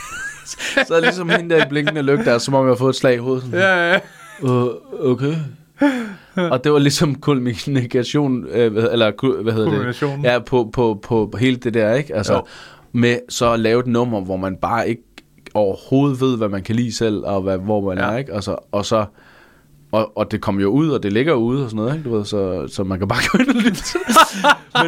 så 0.86 0.94
er 0.94 1.00
ligesom 1.00 1.28
hende 1.28 1.54
der 1.54 1.64
i 1.64 1.68
blinkende 1.68 2.02
lygter, 2.02 2.38
som 2.38 2.54
om 2.54 2.64
jeg 2.64 2.70
har 2.70 2.76
fået 2.76 2.90
et 2.90 2.96
slag 2.96 3.14
i 3.14 3.18
hovedet. 3.18 3.42
Sådan, 3.44 3.58
Ja, 3.58 3.92
ja. 3.92 3.98
Øh, 4.42 4.66
okay. 5.10 5.34
og 6.50 6.64
det 6.64 6.72
var 6.72 6.78
ligesom 6.78 7.14
kulmination, 7.14 8.46
øh, 8.50 8.72
hvad, 8.72 8.88
eller 8.92 9.42
hvad 9.42 9.52
hedder 9.52 9.70
det? 9.82 10.24
Ja, 10.24 10.38
på, 10.38 10.70
på, 10.72 11.00
på, 11.02 11.28
på 11.32 11.38
hele 11.38 11.56
det 11.56 11.74
der, 11.74 11.94
ikke? 11.94 12.14
Altså, 12.16 12.34
Jo. 12.34 12.42
med 12.92 13.18
så 13.28 13.52
at 13.52 13.60
lave 13.60 13.80
et 13.80 13.86
nummer, 13.86 14.20
hvor 14.20 14.36
man 14.36 14.56
bare 14.56 14.88
ikke 14.88 15.02
overhovedet 15.54 16.20
ved, 16.20 16.36
hvad 16.36 16.48
man 16.48 16.62
kan 16.62 16.74
lide 16.76 16.96
selv, 16.96 17.22
og 17.24 17.42
hvad, 17.42 17.58
hvor 17.58 17.80
man 17.88 17.98
Ja. 17.98 18.06
ja. 18.06 18.12
er, 18.12 18.18
ikke? 18.18 18.32
Altså, 18.34 18.56
og 18.72 18.86
så 18.86 19.04
og, 19.92 20.16
og 20.18 20.30
det 20.30 20.40
kom 20.40 20.60
jo 20.60 20.68
ud, 20.68 20.88
og 20.88 21.02
det 21.02 21.12
ligger 21.12 21.32
ude 21.34 21.64
og 21.64 21.70
sådan 21.70 21.84
noget, 21.84 21.96
ikke? 21.96 22.08
Du 22.10 22.16
ved, 22.16 22.24
så, 22.24 22.68
så 22.68 22.84
man 22.84 22.98
kan 22.98 23.08
bare 23.08 23.18
gå 23.32 23.38
ind 23.38 23.48
og 23.48 23.54
lytte 23.54 23.82
til 23.82 24.00
det. 24.08 24.16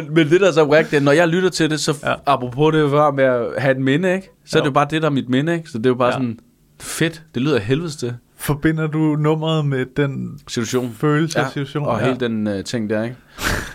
men, 0.05 0.13
men 0.13 0.29
det 0.29 0.41
der 0.41 0.47
er 0.47 0.51
så 0.51 0.63
whack, 0.65 0.91
det 0.91 0.97
er, 0.97 1.01
når 1.01 1.11
jeg 1.11 1.27
lytter 1.27 1.49
til 1.49 1.69
det, 1.69 1.79
så 1.79 1.95
Ja. 2.03 2.09
ja. 2.09 2.15
apropos 2.25 2.73
det 2.73 2.91
var 2.91 3.11
med 3.11 3.23
at 3.23 3.45
have 3.57 3.75
et 3.75 3.81
minde, 3.81 4.15
ikke? 4.15 4.29
Så 4.45 4.57
Jo. 4.57 4.59
er 4.59 4.63
det 4.63 4.67
jo 4.69 4.73
bare 4.73 4.87
det, 4.89 5.01
der 5.01 5.07
er 5.07 5.11
mit 5.11 5.29
minde, 5.29 5.53
ikke? 5.55 5.69
Så 5.69 5.77
det 5.77 5.85
er 5.85 5.89
jo 5.89 5.95
bare 5.95 6.07
Ja. 6.07 6.13
ja. 6.13 6.19
sådan, 6.19 6.39
fedt, 6.81 7.23
det 7.33 7.41
lyder 7.41 7.59
helvedes 7.59 7.95
til 7.95 8.13
Forbinder 8.37 8.87
du 8.87 8.99
nummeret 9.15 9.65
med 9.65 9.85
den 9.97 10.39
situation. 10.47 10.93
følelse 10.93 11.39
af 11.39 11.49
situation? 11.51 11.85
og 11.85 11.99
hele 11.99 12.17
den 12.19 12.47
uh, 12.47 12.53
ting 12.65 12.89
der, 12.89 13.03
ikke? 13.03 13.15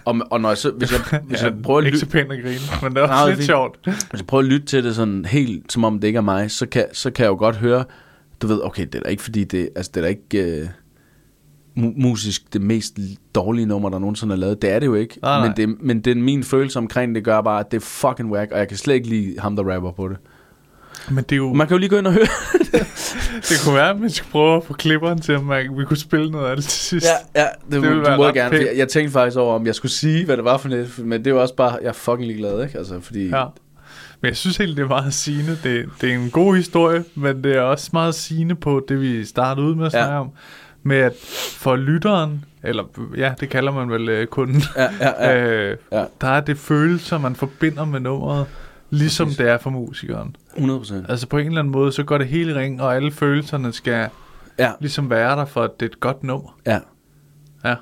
Og, 0.04 0.20
og 0.30 0.40
når 0.40 0.48
jeg 0.48 0.58
så, 0.58 0.70
hvis 0.70 0.92
jeg, 0.92 1.00
hvis 1.28 1.42
jeg 1.42 1.52
prøver 1.62 1.78
at 1.80 1.84
Ikke 1.84 1.96
lytte, 1.96 2.06
så 2.06 2.12
pænt 2.12 2.32
at 2.32 2.38
grine, 2.42 2.58
men 2.82 2.94
det 2.94 3.02
er 3.02 3.06
Nej, 3.06 3.14
også 3.14 3.24
er 3.24 3.26
lidt 3.28 3.36
fint. 3.36 3.46
sjovt. 3.46 3.78
hvis 3.84 4.20
jeg 4.20 4.26
prøver 4.26 4.42
at 4.42 4.48
lytte 4.48 4.66
til 4.66 4.84
det 4.84 4.94
sådan 4.96 5.24
helt, 5.24 5.72
som 5.72 5.84
om 5.84 5.98
det 6.00 6.06
ikke 6.08 6.16
er 6.16 6.20
mig, 6.20 6.50
så 6.50 6.66
kan, 6.66 6.84
så 6.92 7.10
kan 7.10 7.22
jeg 7.22 7.30
jo 7.30 7.36
godt 7.36 7.56
høre, 7.56 7.84
du 8.42 8.46
ved, 8.46 8.60
okay, 8.64 8.86
det 8.86 8.94
er 8.94 9.00
da 9.00 9.08
ikke 9.08 9.22
fordi 9.22 9.44
det, 9.44 9.68
altså 9.76 9.90
det 9.94 10.00
er 10.00 10.04
da 10.04 10.08
ikke 10.08 10.62
uh, 10.62 10.68
mu- 11.78 12.02
musisk 12.02 12.52
det 12.52 12.62
mest 12.62 12.98
dårlige 13.34 13.66
nummer, 13.66 13.88
der 13.88 13.98
nogensinde 13.98 14.32
er 14.34 14.38
lavet. 14.38 14.62
Det 14.62 14.70
er 14.70 14.78
det 14.78 14.86
jo 14.86 14.94
ikke. 14.94 15.18
Nej, 15.22 15.38
nej. 15.38 15.46
men, 15.48 15.56
det, 15.56 15.82
men 15.82 16.00
det 16.00 16.10
er 16.10 16.14
min 16.14 16.44
følelse 16.44 16.78
omkring 16.78 17.14
det 17.14 17.24
gør 17.24 17.40
bare, 17.40 17.60
at 17.60 17.70
det 17.70 17.76
er 17.76 17.80
fucking 17.80 18.32
whack, 18.32 18.52
og 18.52 18.58
jeg 18.58 18.68
kan 18.68 18.76
slet 18.76 18.94
ikke 18.94 19.08
lide 19.08 19.40
ham, 19.40 19.56
der 19.56 19.74
rapper 19.74 19.90
på 19.92 20.08
det. 20.08 20.16
Men 21.10 21.16
det 21.24 21.32
er 21.32 21.36
jo... 21.36 21.52
Man 21.52 21.66
kan 21.66 21.74
jo 21.74 21.78
lige 21.78 21.88
gå 21.90 21.96
ind 21.96 22.06
og 22.06 22.12
høre. 22.12 22.26
Det 23.48 23.56
kunne 23.64 23.74
være, 23.74 23.90
at 23.90 24.02
vi 24.02 24.08
skulle 24.10 24.30
prøve 24.32 24.56
at 24.56 24.64
få 24.64 24.72
klipperen 24.72 25.20
til, 25.20 25.32
at 25.32 25.44
man, 25.44 25.78
vi 25.78 25.84
kunne 25.84 25.96
spille 25.96 26.30
noget 26.30 26.50
af 26.50 26.56
det 26.56 26.64
til 26.64 26.72
sidst. 26.80 27.06
ja, 27.34 27.40
ja, 27.42 27.46
det, 27.64 27.72
det 27.72 27.82
ville 27.82 28.04
du 28.04 28.16
må 28.16 28.24
ret 28.26 28.34
gerne. 28.34 28.56
Jeg, 28.56 28.68
jeg 28.76 28.88
tænkte 28.88 29.12
faktisk 29.12 29.36
over, 29.38 29.54
om 29.54 29.66
jeg 29.66 29.74
skulle 29.74 29.92
sige, 29.92 30.24
hvad 30.24 30.36
det 30.36 30.44
var 30.44 30.56
for 30.58 30.68
noget, 30.68 30.98
men 30.98 31.18
det 31.18 31.26
er 31.26 31.30
jo 31.34 31.40
også 31.42 31.54
bare, 31.54 31.78
jeg 31.82 31.88
er 31.88 31.92
fucking 31.92 32.26
ligeglad, 32.26 32.62
ikke? 32.62 32.78
Altså, 32.78 33.00
fordi... 33.00 33.28
ja. 33.28 33.44
Men 34.22 34.28
jeg 34.28 34.36
synes 34.36 34.60
egentlig, 34.60 34.76
det 34.76 34.82
er 34.82 34.88
meget 34.88 35.14
sigende. 35.14 35.58
Det, 35.62 35.88
det 36.00 36.10
er 36.10 36.14
en 36.14 36.30
god 36.30 36.56
historie, 36.56 37.04
men 37.14 37.44
det 37.44 37.56
er 37.56 37.60
også 37.60 37.90
meget 37.92 38.14
sigende 38.14 38.54
på 38.54 38.84
det, 38.88 39.00
vi 39.00 39.24
startede 39.24 39.66
ud 39.66 39.74
med 39.74 39.86
at 39.86 39.94
Ja. 39.94 39.98
snakke 39.98 40.16
om. 40.18 40.30
Med 40.82 40.96
at 40.96 41.12
for 41.56 41.76
lytteren, 41.76 42.44
eller 42.62 42.84
ja, 43.16 43.34
det 43.40 43.48
kalder 43.48 43.72
man 43.72 43.90
vel 43.90 44.08
øh, 44.08 44.26
kunden, 44.26 44.62
Ja, 44.76 44.88
ja, 45.00 45.30
ja. 45.30 45.44
øh, 45.70 45.76
Ja. 45.92 46.04
der 46.20 46.28
er 46.28 46.40
det 46.40 46.58
følelser, 46.58 47.18
man 47.18 47.36
forbinder 47.36 47.84
med 47.84 48.00
nummeret, 48.00 48.46
ligesom 48.90 49.26
Præcis. 49.26 49.36
det 49.38 49.48
er 49.48 49.58
for 49.58 49.70
musikeren. 49.70 50.36
100 50.56 50.80
procent. 50.80 51.06
Altså 51.08 51.26
på 51.26 51.38
en 51.38 51.46
eller 51.46 51.58
anden 51.58 51.72
måde, 51.72 51.92
så 51.92 52.02
går 52.02 52.18
det 52.18 52.26
hele 52.26 52.54
ring, 52.60 52.82
og 52.82 52.96
alle 52.96 53.10
følelserne 53.12 53.72
skal 53.72 54.08
Ja, 54.58 54.72
ligesom 54.80 55.10
være 55.10 55.36
der, 55.36 55.44
for 55.44 55.62
at 55.62 55.70
det 55.80 55.86
er 55.86 55.90
et 55.90 56.00
godt 56.00 56.22
nummer. 56.22 56.58
ja, 56.66 56.78
Ja, 57.64 57.74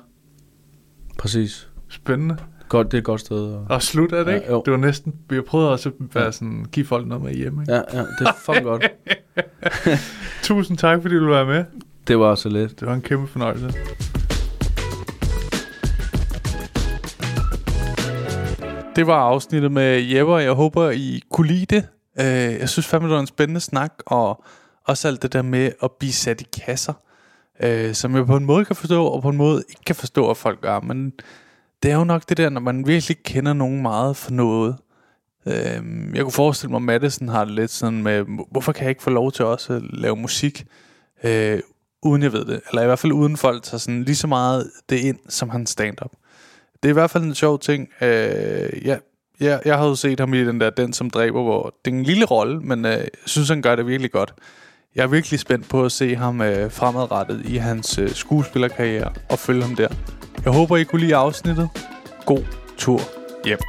præcis. 1.17 1.69
spændende. 1.89 2.37
Godt, 2.69 2.87
det 2.91 2.93
er 2.93 2.97
et 3.01 3.03
godt 3.05 3.21
sted. 3.21 3.37
Og... 3.37 3.65
Og 3.69 3.81
slut 3.81 4.11
er 4.13 4.23
det 4.23 4.31
Ja, 4.31 4.35
ikke? 4.35 4.49
jo. 4.51 4.61
Det 4.65 4.71
var 4.71 4.77
næsten, 4.79 5.15
vi 5.29 5.35
har 5.35 5.41
prøvet 5.41 5.69
også 5.69 5.89
at 5.89 6.15
være 6.15 6.31
sådan, 6.31 6.65
give 6.71 6.85
folk 6.85 7.07
noget 7.07 7.23
med 7.23 7.33
hjem. 7.33 7.61
Ikke? 7.61 7.73
Ja, 7.73 7.81
ja, 7.93 7.99
det 7.99 8.27
er 8.27 8.31
fucking 8.45 8.65
godt. 8.65 8.85
Tusind 10.43 10.77
tak, 10.77 11.01
fordi 11.01 11.15
du 11.15 11.27
være 11.29 11.45
med. 11.45 11.65
Det 12.07 12.19
var 12.19 12.35
så 12.35 12.49
let. 12.49 12.79
Det 12.79 12.87
var 12.87 12.93
en 12.93 13.01
kæmpe 13.01 13.27
fornøjelse. 13.27 13.73
Det 18.95 19.07
var 19.07 19.19
afsnittet 19.19 19.71
med 19.71 20.01
Jeppe, 20.01 20.33
og 20.33 20.43
jeg 20.43 20.51
håber, 20.51 20.89
I 20.89 21.21
kunne 21.31 21.47
lide 21.47 21.65
det. 21.75 21.87
Øh, 22.19 22.59
jeg 22.59 22.69
synes 22.69 22.87
fandme, 22.87 23.07
det 23.07 23.13
var 23.13 23.19
en 23.19 23.27
spændende 23.27 23.59
snak, 23.61 23.93
og 24.05 24.43
også 24.85 25.07
alt 25.07 25.21
det 25.21 25.33
der 25.33 25.41
med 25.41 25.71
at 25.83 25.91
blive 25.99 26.13
sat 26.13 26.41
i 26.41 26.45
kasser, 26.65 26.93
øh, 27.63 27.93
som 27.93 28.15
jeg 28.15 28.25
på 28.25 28.35
en 28.37 28.45
måde 28.45 28.65
kan 28.65 28.75
forstå, 28.75 29.05
og 29.05 29.21
på 29.21 29.29
en 29.29 29.37
måde 29.37 29.63
ikke 29.69 29.81
kan 29.85 29.95
forstå, 29.95 30.29
at 30.29 30.37
folk 30.37 30.61
gør. 30.61 30.79
Men 30.79 31.11
det 31.83 31.91
er 31.91 31.95
jo 31.95 32.03
nok 32.03 32.29
det 32.29 32.37
der, 32.37 32.49
når 32.49 32.61
man 32.61 32.87
virkelig 32.87 33.17
kender 33.23 33.53
nogen 33.53 33.81
meget 33.81 34.17
for 34.17 34.31
noget. 34.31 34.75
Øh, 35.45 35.53
Jeg 36.15 36.23
kunne 36.23 36.31
forestille 36.31 36.71
mig, 36.71 36.77
at 36.77 36.83
Madison 36.83 37.27
har 37.27 37.45
det 37.45 37.53
lidt 37.53 37.71
sådan 37.71 38.03
med, 38.03 38.25
hvorfor 38.51 38.71
kan 38.71 38.83
jeg 38.83 38.89
ikke 38.89 39.03
få 39.03 39.09
lov 39.09 39.31
til 39.31 39.45
også 39.45 39.73
at 39.73 39.81
lave 39.93 40.15
musik, 40.15 40.65
øh, 41.23 41.59
uden 42.07 42.23
jeg 42.23 42.33
ved 42.33 42.45
det. 42.45 42.61
Eller 42.69 42.81
i 42.81 42.85
hvert 42.85 42.99
fald 42.99 43.13
uden 43.13 43.37
folk 43.37 43.63
tager 43.63 43.79
sådan 43.79 44.03
lige 44.03 44.15
så 44.15 44.27
meget 44.27 44.71
det 44.89 44.99
ind, 44.99 45.19
som 45.29 45.49
han 45.49 45.65
stand-up. 45.65 46.11
Det 46.83 46.89
er 46.89 46.89
i 46.89 46.93
hvert 46.93 47.09
fald 47.09 47.23
en 47.23 47.35
sjov 47.35 47.59
ting. 47.59 47.89
Øh, 48.01 48.85
ja, 48.85 48.97
ja, 49.39 49.57
jeg 49.65 49.77
har 49.77 49.87
jo 49.87 49.95
set 49.95 50.19
ham 50.19 50.33
i 50.33 50.45
den 50.45 50.59
der 50.59 50.69
Den, 50.69 50.93
som 50.93 51.09
dræber, 51.09 51.43
hvor 51.43 51.75
det 51.85 51.91
er 51.91 51.95
en 51.95 52.03
lille 52.03 52.25
rolle, 52.25 52.59
men 52.59 52.85
øh, 52.85 52.91
jeg 52.91 53.07
synes, 53.25 53.49
han 53.49 53.61
gør 53.61 53.75
det 53.75 53.87
virkelig 53.87 54.11
godt. 54.11 54.33
Jeg 54.95 55.03
er 55.03 55.07
virkelig 55.07 55.39
spændt 55.39 55.69
på 55.69 55.85
at 55.85 55.91
se 55.91 56.15
ham 56.15 56.41
øh, 56.41 56.71
fremadrettet 56.71 57.45
i 57.45 57.55
hans 57.55 57.97
øh, 57.97 58.09
skuespillerkarriere 58.09 59.13
og 59.29 59.39
følge 59.39 59.63
ham 59.63 59.75
der. 59.75 59.87
Jeg 60.45 60.53
håber, 60.53 60.77
I 60.77 60.83
kunne 60.83 61.01
lide 61.01 61.15
afsnittet. 61.15 61.69
God 62.25 62.43
tur 62.77 63.01
hjem. 63.45 63.59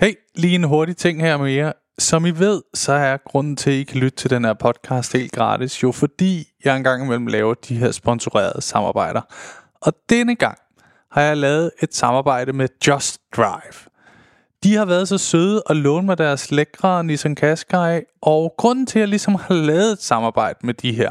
Hey, 0.00 0.14
lige 0.34 0.54
en 0.54 0.64
hurtig 0.64 0.96
ting 0.96 1.20
her 1.20 1.36
med 1.36 1.52
jer. 1.52 1.72
Som 1.98 2.26
I 2.26 2.30
ved, 2.30 2.62
så 2.74 2.92
er 2.92 3.16
grunden 3.16 3.56
til, 3.56 3.70
at 3.70 3.76
I 3.76 3.82
kan 3.82 4.00
lytte 4.00 4.16
til 4.16 4.30
den 4.30 4.44
her 4.44 4.54
podcast 4.54 5.12
helt 5.12 5.32
gratis, 5.32 5.82
jo 5.82 5.92
fordi 5.92 6.48
jeg 6.64 6.76
engang 6.76 7.04
imellem 7.04 7.26
laver 7.26 7.54
de 7.54 7.76
her 7.76 7.90
sponsorerede 7.90 8.62
samarbejder. 8.62 9.20
Og 9.80 9.92
denne 10.08 10.34
gang 10.34 10.58
har 11.10 11.22
jeg 11.22 11.36
lavet 11.36 11.70
et 11.82 11.94
samarbejde 11.94 12.52
med 12.52 12.68
Just 12.86 13.20
Drive. 13.36 13.90
De 14.62 14.76
har 14.76 14.84
været 14.84 15.08
så 15.08 15.18
søde 15.18 15.62
at 15.70 15.76
låne 15.76 16.06
mig 16.06 16.18
deres 16.18 16.50
lækre 16.50 17.04
Nissan 17.04 17.36
Qashqai, 17.36 18.00
og 18.22 18.54
grunden 18.58 18.86
til, 18.86 18.98
at 18.98 19.00
jeg 19.00 19.08
ligesom 19.08 19.34
har 19.34 19.54
lavet 19.54 19.92
et 19.92 20.02
samarbejde 20.02 20.58
med 20.62 20.74
de 20.74 20.92
her 20.92 21.10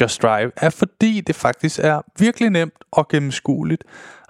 Just 0.00 0.22
Drive, 0.22 0.52
er 0.56 0.70
fordi 0.70 1.20
det 1.20 1.34
faktisk 1.34 1.80
er 1.82 2.00
virkelig 2.18 2.50
nemt 2.50 2.84
og 2.92 3.08
gennemskueligt. 3.08 3.84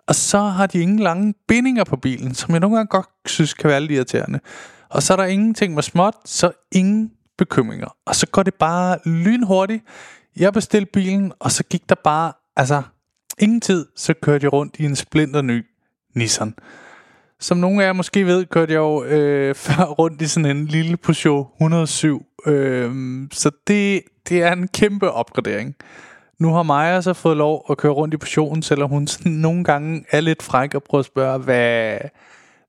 Og 0.07 0.15
så 0.15 0.39
har 0.39 0.67
de 0.67 0.79
ingen 0.79 0.99
lange 0.99 1.35
bindinger 1.49 1.85
på 1.85 1.97
bilen, 1.97 2.35
som 2.35 2.53
jeg 2.53 2.61
nogle 2.61 2.77
gange 2.77 2.89
godt 2.89 3.09
synes 3.27 3.55
kan 3.55 3.71
være 3.71 3.81
lidt 3.81 3.91
irriterende. 3.93 4.41
Og 4.89 5.03
så 5.03 5.13
er 5.13 5.17
der 5.17 5.25
ingenting 5.25 5.75
med 5.75 5.83
småt, 5.83 6.15
så 6.25 6.53
ingen 6.73 7.13
bekymringer. 7.39 7.97
Og 8.07 8.17
så 8.17 8.27
går 8.27 8.43
det 8.43 8.55
bare 8.55 8.99
lynhurtigt. 9.05 9.85
Jeg 10.37 10.53
bestilte 10.53 10.91
bilen, 10.93 11.33
og 11.39 11.53
så 11.53 11.65
gik 11.65 11.89
der 11.89 11.95
bare, 12.05 12.33
altså, 12.57 12.83
ingen 13.39 13.61
tid, 13.61 13.87
så 13.97 14.15
kørte 14.23 14.45
jeg 14.45 14.53
rundt 14.53 14.77
i 14.79 14.85
en 14.85 14.97
splinter 14.97 15.43
ny 15.43 15.67
Nissan. 16.15 16.55
Som 17.41 17.59
nogle 17.59 17.83
af 17.83 17.87
jer 17.87 17.93
måske 17.93 18.27
ved, 18.27 18.47
kørte 18.47 18.73
jeg 18.73 18.79
jo 18.79 19.05
øh, 19.05 19.55
før 19.65 19.85
rundt 19.85 20.23
i 20.23 20.27
sådan 20.27 20.57
en 20.57 20.67
lille 20.67 20.97
Peugeot 20.97 21.47
107. 21.57 22.27
Øh, 22.47 22.93
så 23.33 23.51
det, 23.67 24.03
det 24.29 24.43
er 24.43 24.53
en 24.53 24.69
kæmpe 24.69 25.11
opgradering. 25.11 25.75
Nu 26.39 26.53
har 26.53 26.63
Maja 26.63 27.01
så 27.01 27.13
fået 27.13 27.37
lov 27.37 27.67
at 27.71 27.79
køre 27.79 27.93
rundt 27.93 28.15
i 28.15 28.17
portionen, 28.17 28.63
selvom 28.63 28.91
hun 28.91 29.07
sådan 29.07 29.33
nogle 29.33 29.65
gange 29.65 30.05
er 30.11 30.21
lidt 30.21 30.43
fræk 30.43 30.75
og 30.75 30.83
prøver 30.83 31.01
at 31.01 31.07
spørge, 31.07 31.39
hvad 31.39 31.99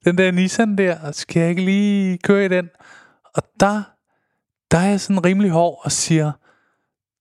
den 0.06 0.18
der 0.18 0.32
Nissan 0.32 0.78
der, 0.78 1.12
skal 1.12 1.40
jeg 1.40 1.50
ikke 1.50 1.66
lige 1.66 2.18
køre 2.18 2.46
i 2.46 2.48
den? 2.48 2.70
Og 3.36 3.44
der, 3.60 3.84
der 4.72 4.78
er 4.78 4.90
jeg 4.90 5.02
sådan 5.02 5.26
rimelig 5.26 5.52
hård 5.52 5.82
og 5.84 5.92
siger, 5.92 6.32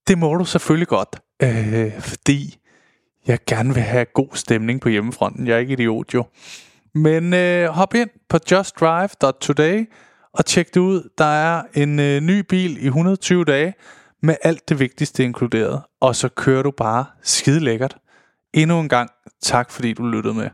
det 0.07 0.17
må 0.17 0.35
du 0.35 0.45
selvfølgelig 0.45 0.87
godt, 0.87 1.21
øh, 1.43 1.99
fordi 1.99 2.57
jeg 3.27 3.39
gerne 3.47 3.73
vil 3.73 3.83
have 3.83 4.05
god 4.05 4.29
stemning 4.33 4.81
på 4.81 4.89
hjemmefronten. 4.89 5.47
Jeg 5.47 5.55
er 5.55 5.59
ikke 5.59 5.73
idiot 5.73 6.13
jo. 6.13 6.23
Men 6.93 7.33
øh, 7.33 7.67
hop 7.67 7.93
ind 7.93 8.09
på 8.29 8.37
justdrive.today 8.51 9.89
og 10.33 10.45
tjek 10.45 10.73
det 10.73 10.79
ud. 10.79 11.09
Der 11.17 11.25
er 11.25 11.63
en 11.73 11.99
øh, 11.99 12.21
ny 12.21 12.39
bil 12.39 12.83
i 12.83 12.85
120 12.85 13.45
dage 13.45 13.73
med 14.23 14.35
alt 14.43 14.69
det 14.69 14.79
vigtigste 14.79 15.23
inkluderet. 15.23 15.81
Og 16.01 16.15
så 16.15 16.29
kører 16.29 16.63
du 16.63 16.71
bare 16.71 17.05
skide 17.23 17.59
lækkert. 17.59 17.97
Endnu 18.53 18.79
en 18.79 18.89
gang 18.89 19.09
tak 19.41 19.71
fordi 19.71 19.93
du 19.93 20.07
lyttede 20.07 20.33
med. 20.33 20.49